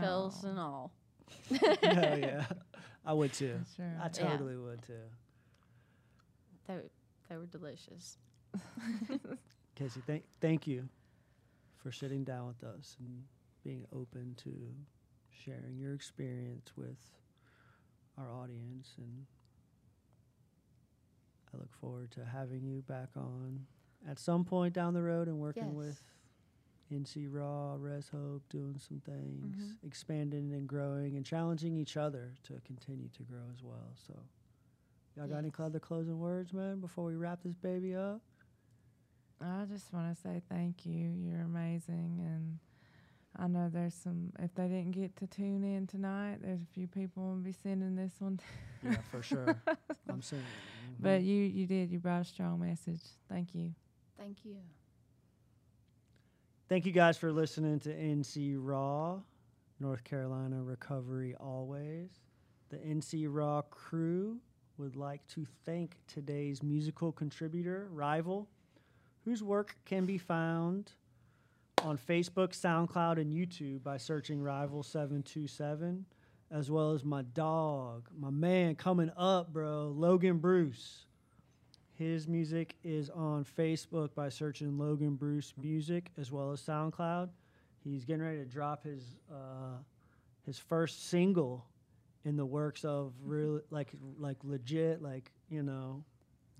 shells 0.00 0.40
Oh. 0.44 0.48
and 0.48 0.58
all 0.58 0.92
Hell 1.60 1.76
yeah. 2.18 2.44
I 3.04 3.12
would 3.12 3.32
too. 3.34 3.60
Sure. 3.76 3.92
I 4.02 4.08
totally 4.08 4.56
would 4.56 4.82
too. 4.82 4.94
they, 6.66 6.76
they 7.28 7.36
were 7.36 7.46
delicious 7.46 8.16
Casey, 9.74 10.00
thank 10.06 10.22
thank 10.40 10.66
you 10.66 10.88
for 11.76 11.90
sitting 11.92 12.24
down 12.24 12.46
with 12.46 12.62
us 12.64 12.96
and 13.00 13.24
being 13.62 13.84
open 13.92 14.34
to 14.44 14.50
sharing 15.30 15.76
your 15.76 15.92
experience 15.94 16.70
with 16.76 16.98
our 18.16 18.32
audience 18.32 18.92
and 18.98 19.26
I 21.52 21.58
look 21.58 21.72
forward 21.80 22.10
to 22.12 22.24
having 22.24 22.64
you 22.64 22.82
back 22.82 23.08
on 23.16 23.66
at 24.08 24.18
some 24.18 24.44
point 24.44 24.72
down 24.74 24.94
the 24.94 25.02
road 25.02 25.28
and 25.28 25.38
working 25.38 25.66
Yes. 25.68 25.74
with 25.74 26.02
NC 26.94 27.28
Raw, 27.30 27.76
Res 27.78 28.08
Hope, 28.08 28.42
doing 28.48 28.78
some 28.78 29.00
things, 29.00 29.56
Mm-hmm. 29.56 29.86
expanding 29.86 30.52
and 30.52 30.66
growing 30.68 31.16
and 31.16 31.24
challenging 31.24 31.76
each 31.76 31.96
other 31.96 32.32
to 32.44 32.54
continue 32.64 33.08
to 33.16 33.22
grow 33.22 33.42
as 33.52 33.62
well. 33.62 33.92
So 34.06 34.14
y'all 35.16 35.26
got 35.28 35.38
any 35.38 35.52
other 35.58 35.78
closing 35.78 36.18
words, 36.18 36.52
man, 36.52 36.80
before 36.80 37.04
we 37.04 37.14
wrap 37.16 37.42
this 37.42 37.54
baby 37.56 37.94
up? 37.94 38.20
I 39.40 39.64
just 39.70 39.92
want 39.92 40.14
to 40.14 40.20
say 40.22 40.40
thank 40.48 40.86
you. 40.86 41.12
You're 41.26 41.42
amazing, 41.42 42.20
and 42.24 42.58
I 43.36 43.46
know 43.48 43.68
there's 43.72 43.94
some. 43.94 44.32
If 44.38 44.54
they 44.54 44.68
didn't 44.68 44.92
get 44.92 45.16
to 45.16 45.26
tune 45.26 45.64
in 45.64 45.86
tonight, 45.86 46.38
there's 46.40 46.62
a 46.62 46.72
few 46.72 46.86
people 46.86 47.24
will 47.24 47.36
be 47.36 47.52
sending 47.52 47.96
this 47.96 48.12
one. 48.20 48.40
Yeah, 48.82 48.96
for 49.10 49.22
sure. 49.22 49.60
I'm 50.08 50.22
saying. 50.22 50.44
But 51.00 51.22
you, 51.22 51.42
you 51.42 51.66
did. 51.66 51.90
You 51.90 51.98
brought 51.98 52.22
a 52.22 52.24
strong 52.24 52.60
message. 52.60 53.00
Thank 53.28 53.54
you. 53.54 53.74
thank 54.16 54.44
you 54.44 54.56
Thank 56.66 56.86
you 56.86 56.92
guys 56.92 57.18
for 57.18 57.30
listening 57.30 57.78
to 57.80 57.90
NC 57.90 58.56
Raw, 58.58 59.18
North 59.80 60.02
Carolina 60.02 60.62
Recovery 60.62 61.34
Always. 61.38 62.08
The 62.70 62.78
NC 62.78 63.26
Raw 63.28 63.60
crew 63.68 64.38
would 64.78 64.96
like 64.96 65.26
to 65.26 65.44
thank 65.66 65.98
today's 66.06 66.62
musical 66.62 67.12
contributor, 67.12 67.88
Rival, 67.92 68.48
whose 69.26 69.42
work 69.42 69.76
can 69.84 70.06
be 70.06 70.16
found 70.16 70.92
on 71.82 71.98
Facebook, 71.98 72.58
SoundCloud, 72.58 73.20
and 73.20 73.30
YouTube 73.30 73.82
by 73.82 73.98
searching 73.98 74.38
Rival727, 74.40 76.04
as 76.50 76.70
well 76.70 76.92
as 76.92 77.04
my 77.04 77.20
dog, 77.20 78.08
my 78.18 78.30
man 78.30 78.74
coming 78.74 79.10
up, 79.18 79.52
bro, 79.52 79.92
Logan 79.94 80.38
Bruce. 80.38 81.04
His 81.96 82.26
music 82.26 82.74
is 82.82 83.08
on 83.10 83.44
Facebook 83.44 84.14
by 84.14 84.28
searching 84.28 84.76
Logan 84.76 85.14
Bruce 85.14 85.54
Music 85.56 86.10
as 86.18 86.32
well 86.32 86.50
as 86.50 86.60
SoundCloud. 86.60 87.28
He's 87.84 88.04
getting 88.04 88.22
ready 88.22 88.38
to 88.38 88.44
drop 88.44 88.84
his 88.84 89.16
uh, 89.30 89.78
his 90.44 90.58
first 90.58 91.08
single 91.08 91.66
in 92.24 92.36
the 92.36 92.44
works 92.44 92.84
of 92.84 93.12
really 93.22 93.60
like 93.70 93.92
like 94.18 94.38
legit 94.42 95.02
like 95.02 95.30
you 95.48 95.62
know 95.62 96.04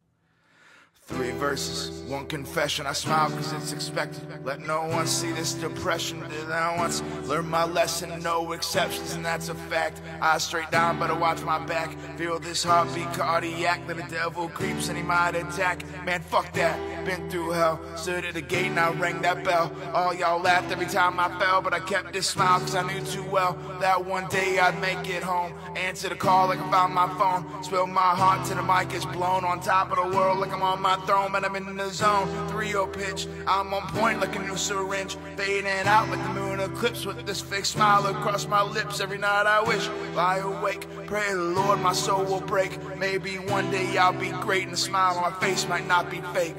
Three 1.07 1.31
verses, 1.31 2.01
one 2.01 2.25
confession. 2.27 2.85
I 2.85 2.91
smile 2.91 3.29
cause 3.29 3.53
it's 3.53 3.71
expected. 3.71 4.23
Let 4.43 4.59
no 4.67 4.85
one 4.87 5.07
see 5.07 5.31
this 5.31 5.53
depression. 5.53 6.19
Did 6.29 6.51
I 6.51 6.75
once 6.77 7.01
learn 7.23 7.47
my 7.47 7.63
lesson? 7.63 8.21
No 8.21 8.51
exceptions, 8.51 9.13
and 9.13 9.23
that's 9.23 9.47
a 9.47 9.55
fact. 9.55 10.01
Eyes 10.21 10.43
straight 10.43 10.69
down, 10.69 10.99
better 10.99 11.15
watch 11.15 11.41
my 11.43 11.65
back. 11.65 11.97
Feel 12.17 12.39
this 12.39 12.61
heartbeat 12.61 13.13
cardiac. 13.13 13.87
That 13.87 13.95
the 13.95 14.03
devil 14.03 14.49
creeps 14.49 14.89
and 14.89 14.97
he 14.97 15.03
might 15.03 15.35
attack. 15.35 15.85
Man, 16.03 16.19
fuck 16.19 16.51
that. 16.53 16.77
Been 17.05 17.29
through 17.29 17.51
hell. 17.51 17.79
Stood 17.95 18.25
at 18.25 18.33
the 18.33 18.41
gate 18.41 18.65
and 18.65 18.79
I 18.79 18.91
rang 18.91 19.21
that 19.21 19.45
bell. 19.45 19.73
All 19.93 20.13
y'all 20.13 20.41
laughed 20.41 20.73
every 20.73 20.87
time 20.87 21.21
I 21.21 21.29
fell, 21.39 21.61
but 21.61 21.73
I 21.73 21.79
kept 21.79 22.11
this 22.11 22.27
smile 22.27 22.59
cause 22.59 22.75
I 22.75 22.83
knew 22.85 22.99
too 23.05 23.23
well 23.23 23.57
that 23.79 24.03
one 24.03 24.27
day 24.27 24.59
I'd 24.59 24.79
make 24.81 25.09
it 25.09 25.23
home. 25.23 25.53
Answer 25.77 26.09
the 26.09 26.15
call 26.15 26.49
like 26.49 26.59
I 26.59 26.69
found 26.69 26.93
my 26.93 27.07
phone. 27.17 27.63
Spill 27.63 27.87
my 27.87 28.01
heart 28.01 28.45
till 28.45 28.57
the 28.57 28.63
mic 28.63 28.93
is 28.93 29.05
blown 29.05 29.45
on 29.45 29.61
top 29.61 29.89
of 29.91 29.95
the 29.95 30.17
world 30.17 30.39
like 30.39 30.51
I'm 30.51 30.61
on 30.61 30.81
my 30.81 30.96
throne, 31.05 31.31
but 31.31 31.43
I'm 31.45 31.55
in 31.55 31.75
the 31.75 31.89
zone. 31.89 32.27
3-0 32.49 32.93
pitch, 32.93 33.27
I'm 33.47 33.73
on 33.73 33.87
point 33.89 34.19
like 34.19 34.35
a 34.35 34.39
new 34.39 34.57
syringe. 34.57 35.17
Fading 35.35 35.87
out 35.87 36.09
like 36.09 36.21
the 36.23 36.33
moon 36.33 36.59
eclipse 36.59 37.05
with 37.05 37.25
this 37.25 37.41
fake 37.41 37.65
smile 37.65 38.05
across 38.07 38.47
my 38.47 38.61
lips. 38.61 38.99
Every 38.99 39.17
night 39.17 39.45
I 39.45 39.61
wish, 39.61 39.87
lie 40.15 40.37
awake, 40.37 40.87
pray 41.05 41.33
the 41.33 41.41
Lord 41.41 41.79
my 41.79 41.93
soul 41.93 42.23
will 42.23 42.41
break. 42.41 42.77
Maybe 42.97 43.35
one 43.35 43.69
day 43.71 43.97
I'll 43.97 44.13
be 44.13 44.31
great 44.41 44.63
and 44.63 44.73
the 44.73 44.77
smile 44.77 45.17
on 45.17 45.31
my 45.31 45.39
face 45.39 45.67
might 45.67 45.87
not 45.87 46.09
be 46.09 46.21
fake. 46.33 46.57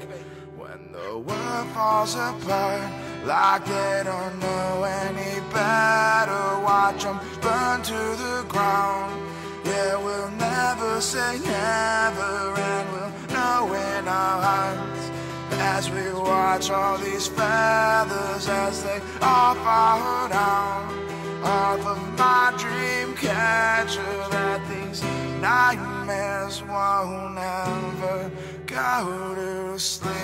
When 0.57 0.91
the 0.91 1.17
world 1.17 1.67
falls 1.73 2.15
apart, 2.15 2.91
like 3.25 3.65
they 3.65 4.01
don't 4.05 4.39
know 4.39 4.83
any 4.83 5.39
better, 5.51 6.59
watch 6.63 7.03
them 7.03 7.19
burn 7.41 7.81
to 7.83 7.93
the 7.93 8.45
ground. 8.47 9.25
Yeah, 9.65 9.97
we'll 10.03 10.31
never 10.31 11.01
say 11.01 11.39
never, 11.43 12.53
and 12.57 12.91
we'll 12.93 13.11
in 13.39 14.07
our 14.07 14.41
hearts 14.41 15.11
as 15.51 15.89
we 15.89 16.11
watch 16.13 16.69
all 16.69 16.97
these 16.97 17.27
feathers 17.27 18.47
as 18.49 18.83
they 18.83 18.99
all 19.21 19.55
fall 19.55 20.27
down 20.27 20.99
off 21.43 21.85
of 21.85 22.17
my 22.17 22.53
dream 22.57 23.15
catcher. 23.15 24.01
That 24.29 24.61
these 24.69 25.01
nightmares 25.41 26.61
won't 26.63 27.37
ever 27.37 28.31
go 28.65 29.35
to 29.35 29.79
sleep. 29.79 30.19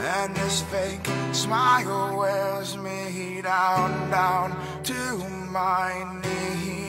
And 0.00 0.34
this 0.34 0.62
fake 0.62 1.06
smile 1.32 2.16
wears 2.18 2.76
me 2.76 3.42
down, 3.42 4.10
down 4.10 4.56
to 4.84 5.18
my 5.50 6.20
knees. 6.22 6.87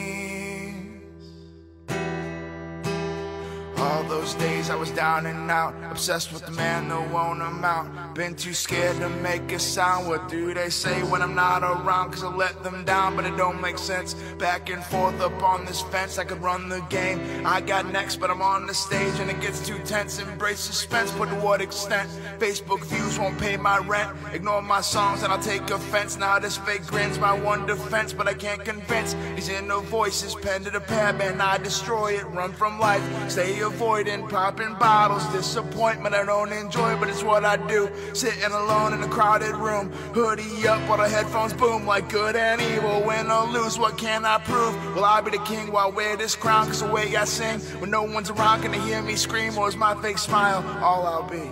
All 3.80 4.04
those 4.04 4.34
days 4.34 4.68
I 4.68 4.74
was 4.74 4.90
down 4.90 5.24
and 5.24 5.50
out, 5.50 5.74
obsessed 5.90 6.34
with 6.34 6.44
the 6.44 6.52
man, 6.52 6.86
no 6.86 7.00
one 7.00 7.40
amount. 7.40 8.14
Been 8.14 8.34
too 8.34 8.52
scared 8.52 8.98
to 8.98 9.08
make 9.08 9.50
a 9.52 9.58
sound. 9.58 10.06
What 10.06 10.28
do 10.28 10.52
they 10.52 10.68
say 10.68 11.02
when 11.04 11.22
I'm 11.22 11.34
not 11.34 11.62
around? 11.62 12.10
Cause 12.10 12.22
I 12.22 12.28
let 12.28 12.62
them 12.62 12.84
down, 12.84 13.16
but 13.16 13.24
it 13.24 13.38
don't 13.38 13.58
make 13.58 13.78
sense. 13.78 14.12
Back 14.38 14.68
and 14.68 14.84
forth 14.84 15.18
up 15.22 15.42
on 15.42 15.64
this 15.64 15.80
fence, 15.80 16.18
I 16.18 16.24
could 16.24 16.42
run 16.42 16.68
the 16.68 16.80
game. 16.90 17.46
I 17.46 17.62
got 17.62 17.90
next, 17.90 18.16
but 18.16 18.30
I'm 18.30 18.42
on 18.42 18.66
the 18.66 18.74
stage 18.74 19.18
and 19.18 19.30
it 19.30 19.40
gets 19.40 19.66
too 19.66 19.78
tense. 19.78 20.18
Embrace 20.18 20.60
suspense, 20.60 21.10
but 21.12 21.30
to 21.30 21.36
what 21.36 21.62
extent? 21.62 22.10
Facebook 22.38 22.84
views 22.84 23.18
won't 23.18 23.38
pay 23.38 23.56
my 23.56 23.78
rent. 23.78 24.14
Ignore 24.34 24.60
my 24.60 24.82
songs 24.82 25.22
and 25.22 25.32
I'll 25.32 25.40
take 25.40 25.70
offense. 25.70 26.18
Now 26.18 26.38
this 26.38 26.58
fake 26.58 26.86
grin's 26.86 27.18
my 27.18 27.32
one 27.32 27.64
defense, 27.64 28.12
but 28.12 28.28
I 28.28 28.34
can't 28.34 28.62
convince 28.62 29.14
these 29.36 29.48
inner 29.48 29.80
voices. 29.80 30.34
Pen 30.34 30.64
to 30.64 30.70
the 30.70 30.80
pad, 30.80 31.16
man, 31.16 31.40
I 31.40 31.56
destroy 31.56 32.18
it. 32.18 32.26
Run 32.26 32.52
from 32.52 32.78
life, 32.78 33.02
stay 33.30 33.62
avoiding 33.70 34.26
popping 34.26 34.74
bottles. 34.74 35.24
Disappointment 35.32 36.14
I 36.14 36.24
don't 36.24 36.52
enjoy, 36.52 36.96
but 36.98 37.08
it's 37.08 37.22
what 37.22 37.44
I 37.44 37.56
do. 37.68 37.88
Sitting 38.12 38.52
alone 38.52 38.92
in 38.92 39.02
a 39.02 39.08
crowded 39.08 39.54
room, 39.54 39.92
hoodie 40.12 40.66
up 40.66 40.80
while 40.88 40.98
the 40.98 41.08
headphones 41.08 41.52
boom 41.52 41.86
like 41.86 42.08
good 42.08 42.34
and 42.36 42.60
evil. 42.60 43.02
Win 43.06 43.30
or 43.30 43.46
lose, 43.46 43.78
what 43.78 43.96
can 43.96 44.24
I 44.24 44.38
prove? 44.38 44.74
Will 44.94 45.04
I 45.04 45.20
be 45.20 45.30
the 45.30 45.44
king 45.44 45.70
while 45.72 45.86
I 45.86 45.90
wear 45.90 46.16
this 46.16 46.34
crown? 46.34 46.66
Cause 46.66 46.80
the 46.82 46.88
way 46.88 47.16
I 47.16 47.24
sing, 47.24 47.60
when 47.80 47.90
no 47.90 48.02
one's 48.02 48.30
around, 48.30 48.62
can 48.62 48.72
they 48.72 48.80
hear 48.80 49.02
me 49.02 49.14
scream? 49.16 49.56
Or 49.56 49.68
is 49.68 49.76
my 49.76 49.94
fake 50.02 50.18
smile 50.18 50.64
all 50.82 51.06
I'll 51.06 51.30
be? 51.30 51.48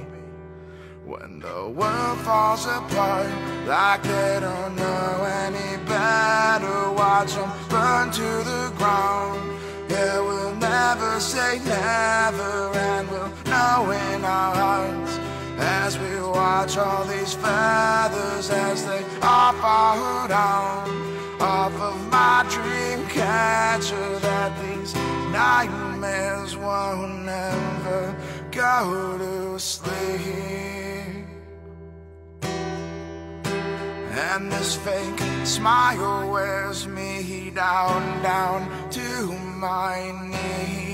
When 1.04 1.40
the 1.40 1.70
world 1.70 2.18
falls 2.18 2.66
apart, 2.66 3.30
like 3.66 4.02
they 4.02 4.38
don't 4.40 4.76
know 4.76 5.24
any 5.46 5.82
better, 5.84 6.92
watch 6.92 7.32
them 7.32 7.50
burn 7.70 8.10
to 8.10 8.28
the 8.50 8.72
ground. 8.76 9.57
Yeah, 9.88 10.20
we'll 10.20 10.54
never 10.56 11.18
say 11.18 11.58
never, 11.64 12.70
and 12.74 13.08
we'll 13.10 13.32
know 13.46 13.90
in 13.90 14.24
our 14.24 14.54
hearts 14.54 15.18
as 15.58 15.98
we 15.98 16.20
watch 16.20 16.76
all 16.76 17.04
these 17.04 17.34
feathers 17.34 18.50
as 18.50 18.84
they 18.84 19.02
all 19.22 19.52
fall 19.54 20.28
down 20.28 20.88
off 21.40 21.72
of 21.72 22.10
my 22.10 22.44
dream 22.50 23.06
catcher. 23.08 24.18
That 24.18 24.52
these 24.62 24.94
nightmares 25.32 26.56
won't 26.56 27.28
ever 27.28 28.16
go 28.50 29.18
to 29.18 29.58
sleep. 29.58 30.77
And 34.18 34.50
this 34.50 34.74
fake 34.76 35.20
smile 35.44 36.28
wears 36.28 36.88
me 36.88 37.50
down, 37.54 38.22
down 38.22 38.90
to 38.90 39.32
my 39.60 40.12
knees. 40.28 40.87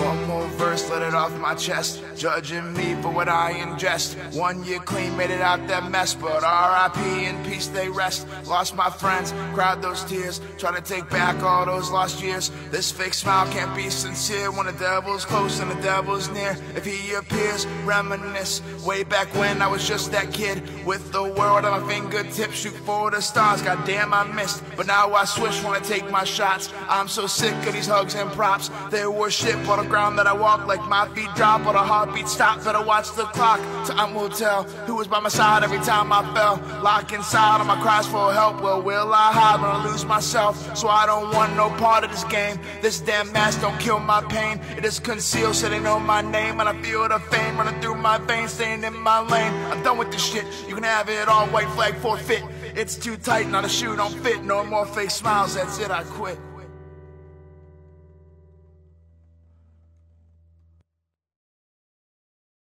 One 0.00 0.26
more 0.26 0.46
verse, 0.56 0.88
let 0.88 1.02
it 1.02 1.14
off 1.14 1.36
my 1.38 1.54
chest. 1.54 2.02
Judging 2.16 2.72
me 2.72 2.94
for 3.02 3.10
what 3.10 3.28
I 3.28 3.52
ingest. 3.52 4.16
One 4.34 4.64
year 4.64 4.78
clean, 4.78 5.16
made 5.16 5.30
it 5.30 5.40
out 5.42 5.66
that 5.68 5.90
mess, 5.90 6.14
but 6.14 6.42
RIP 6.42 6.96
in 7.28 7.44
peace 7.44 7.68
they 7.68 7.88
rest. 7.88 8.26
Lost 8.46 8.74
my 8.74 8.88
friends, 8.88 9.32
cried 9.54 9.82
those 9.82 10.02
tears, 10.04 10.40
try 10.58 10.74
to 10.74 10.80
take 10.80 11.08
back 11.10 11.42
all 11.42 11.66
those 11.66 11.90
lost 11.90 12.22
years. 12.22 12.50
This 12.70 12.90
fake 12.90 13.14
smile 13.14 13.46
can't 13.52 13.74
be 13.76 13.90
sincere 13.90 14.50
when 14.50 14.66
the 14.66 14.72
devil's 14.72 15.24
close 15.24 15.60
and 15.60 15.70
the 15.70 15.80
devil's 15.82 16.28
near. 16.30 16.56
If 16.74 16.84
he 16.84 17.14
appears, 17.14 17.66
reminisce 17.84 18.62
way 18.84 19.02
back 19.04 19.28
when 19.34 19.60
I 19.60 19.68
was 19.68 19.86
just 19.86 20.12
that 20.12 20.32
kid 20.32 20.62
with 20.86 21.12
the 21.12 21.24
world 21.24 21.64
at 21.64 21.78
my 21.78 21.86
fingertips, 21.88 22.60
shoot 22.60 22.76
for 22.86 23.10
the 23.10 23.20
stars. 23.20 23.60
Goddamn, 23.60 24.14
I 24.14 24.24
missed, 24.24 24.62
but 24.76 24.86
now 24.86 25.12
I 25.12 25.24
switch 25.24 25.62
when 25.62 25.74
I 25.74 25.80
take 25.80 26.10
my 26.10 26.24
shots. 26.24 26.72
I'm 26.88 27.08
so 27.08 27.26
sick 27.26 27.54
of 27.66 27.74
these 27.74 27.86
hugs 27.86 28.14
and 28.14 28.30
props. 28.32 28.70
They 28.90 29.06
worship 29.06 29.68
on 29.68 29.84
the 29.84 29.89
ground 29.90 30.16
that 30.18 30.26
I 30.26 30.32
walk 30.32 30.66
like 30.66 30.82
my 30.88 31.06
feet 31.14 31.28
drop 31.34 31.66
or 31.66 31.72
the 31.72 31.84
heartbeat 31.92 32.28
stop. 32.28 32.64
Better 32.64 32.82
watch 32.82 33.08
the 33.16 33.24
clock. 33.36 33.58
Time 33.86 34.14
will 34.14 34.30
tell 34.30 34.62
who 34.86 34.94
was 34.94 35.08
by 35.08 35.20
my 35.20 35.28
side 35.28 35.64
every 35.64 35.80
time 35.80 36.12
I 36.12 36.22
fell. 36.32 36.56
Lock 36.80 37.12
inside 37.12 37.60
on 37.60 37.66
my 37.66 37.78
cries 37.82 38.06
for 38.06 38.32
help. 38.32 38.62
Well, 38.62 38.80
will 38.80 39.12
I 39.12 39.32
hide 39.32 39.60
when 39.60 39.70
I 39.70 39.84
lose 39.84 40.04
myself? 40.04 40.54
So 40.76 40.88
I 40.88 41.04
don't 41.06 41.34
want 41.34 41.56
no 41.56 41.68
part 41.70 42.04
of 42.04 42.10
this 42.10 42.24
game. 42.24 42.58
This 42.80 43.00
damn 43.00 43.32
mask 43.32 43.60
don't 43.60 43.78
kill 43.80 43.98
my 43.98 44.22
pain. 44.22 44.60
It 44.78 44.84
is 44.84 45.00
concealed 45.00 45.56
so 45.56 45.68
they 45.68 45.80
know 45.80 45.98
my 45.98 46.22
name. 46.22 46.60
And 46.60 46.68
I 46.68 46.80
feel 46.82 47.08
the 47.08 47.18
fame 47.18 47.58
running 47.58 47.80
through 47.82 47.96
my 47.96 48.18
veins, 48.18 48.52
staying 48.52 48.84
in 48.84 48.96
my 48.96 49.20
lane. 49.20 49.52
I'm 49.70 49.82
done 49.82 49.98
with 49.98 50.12
this 50.12 50.24
shit. 50.24 50.46
You 50.68 50.74
can 50.76 50.84
have 50.84 51.08
it 51.08 51.28
all 51.28 51.46
white 51.48 51.68
flag 51.70 51.96
forfeit. 51.96 52.44
It's 52.76 52.96
too 52.96 53.16
tight, 53.16 53.48
not 53.48 53.64
a 53.64 53.68
shoe 53.68 53.96
don't 53.96 54.14
fit. 54.22 54.44
No 54.44 54.64
more 54.64 54.86
fake 54.86 55.10
smiles, 55.10 55.54
that's 55.54 55.78
it, 55.80 55.90
I 55.90 56.04
quit. 56.04 56.38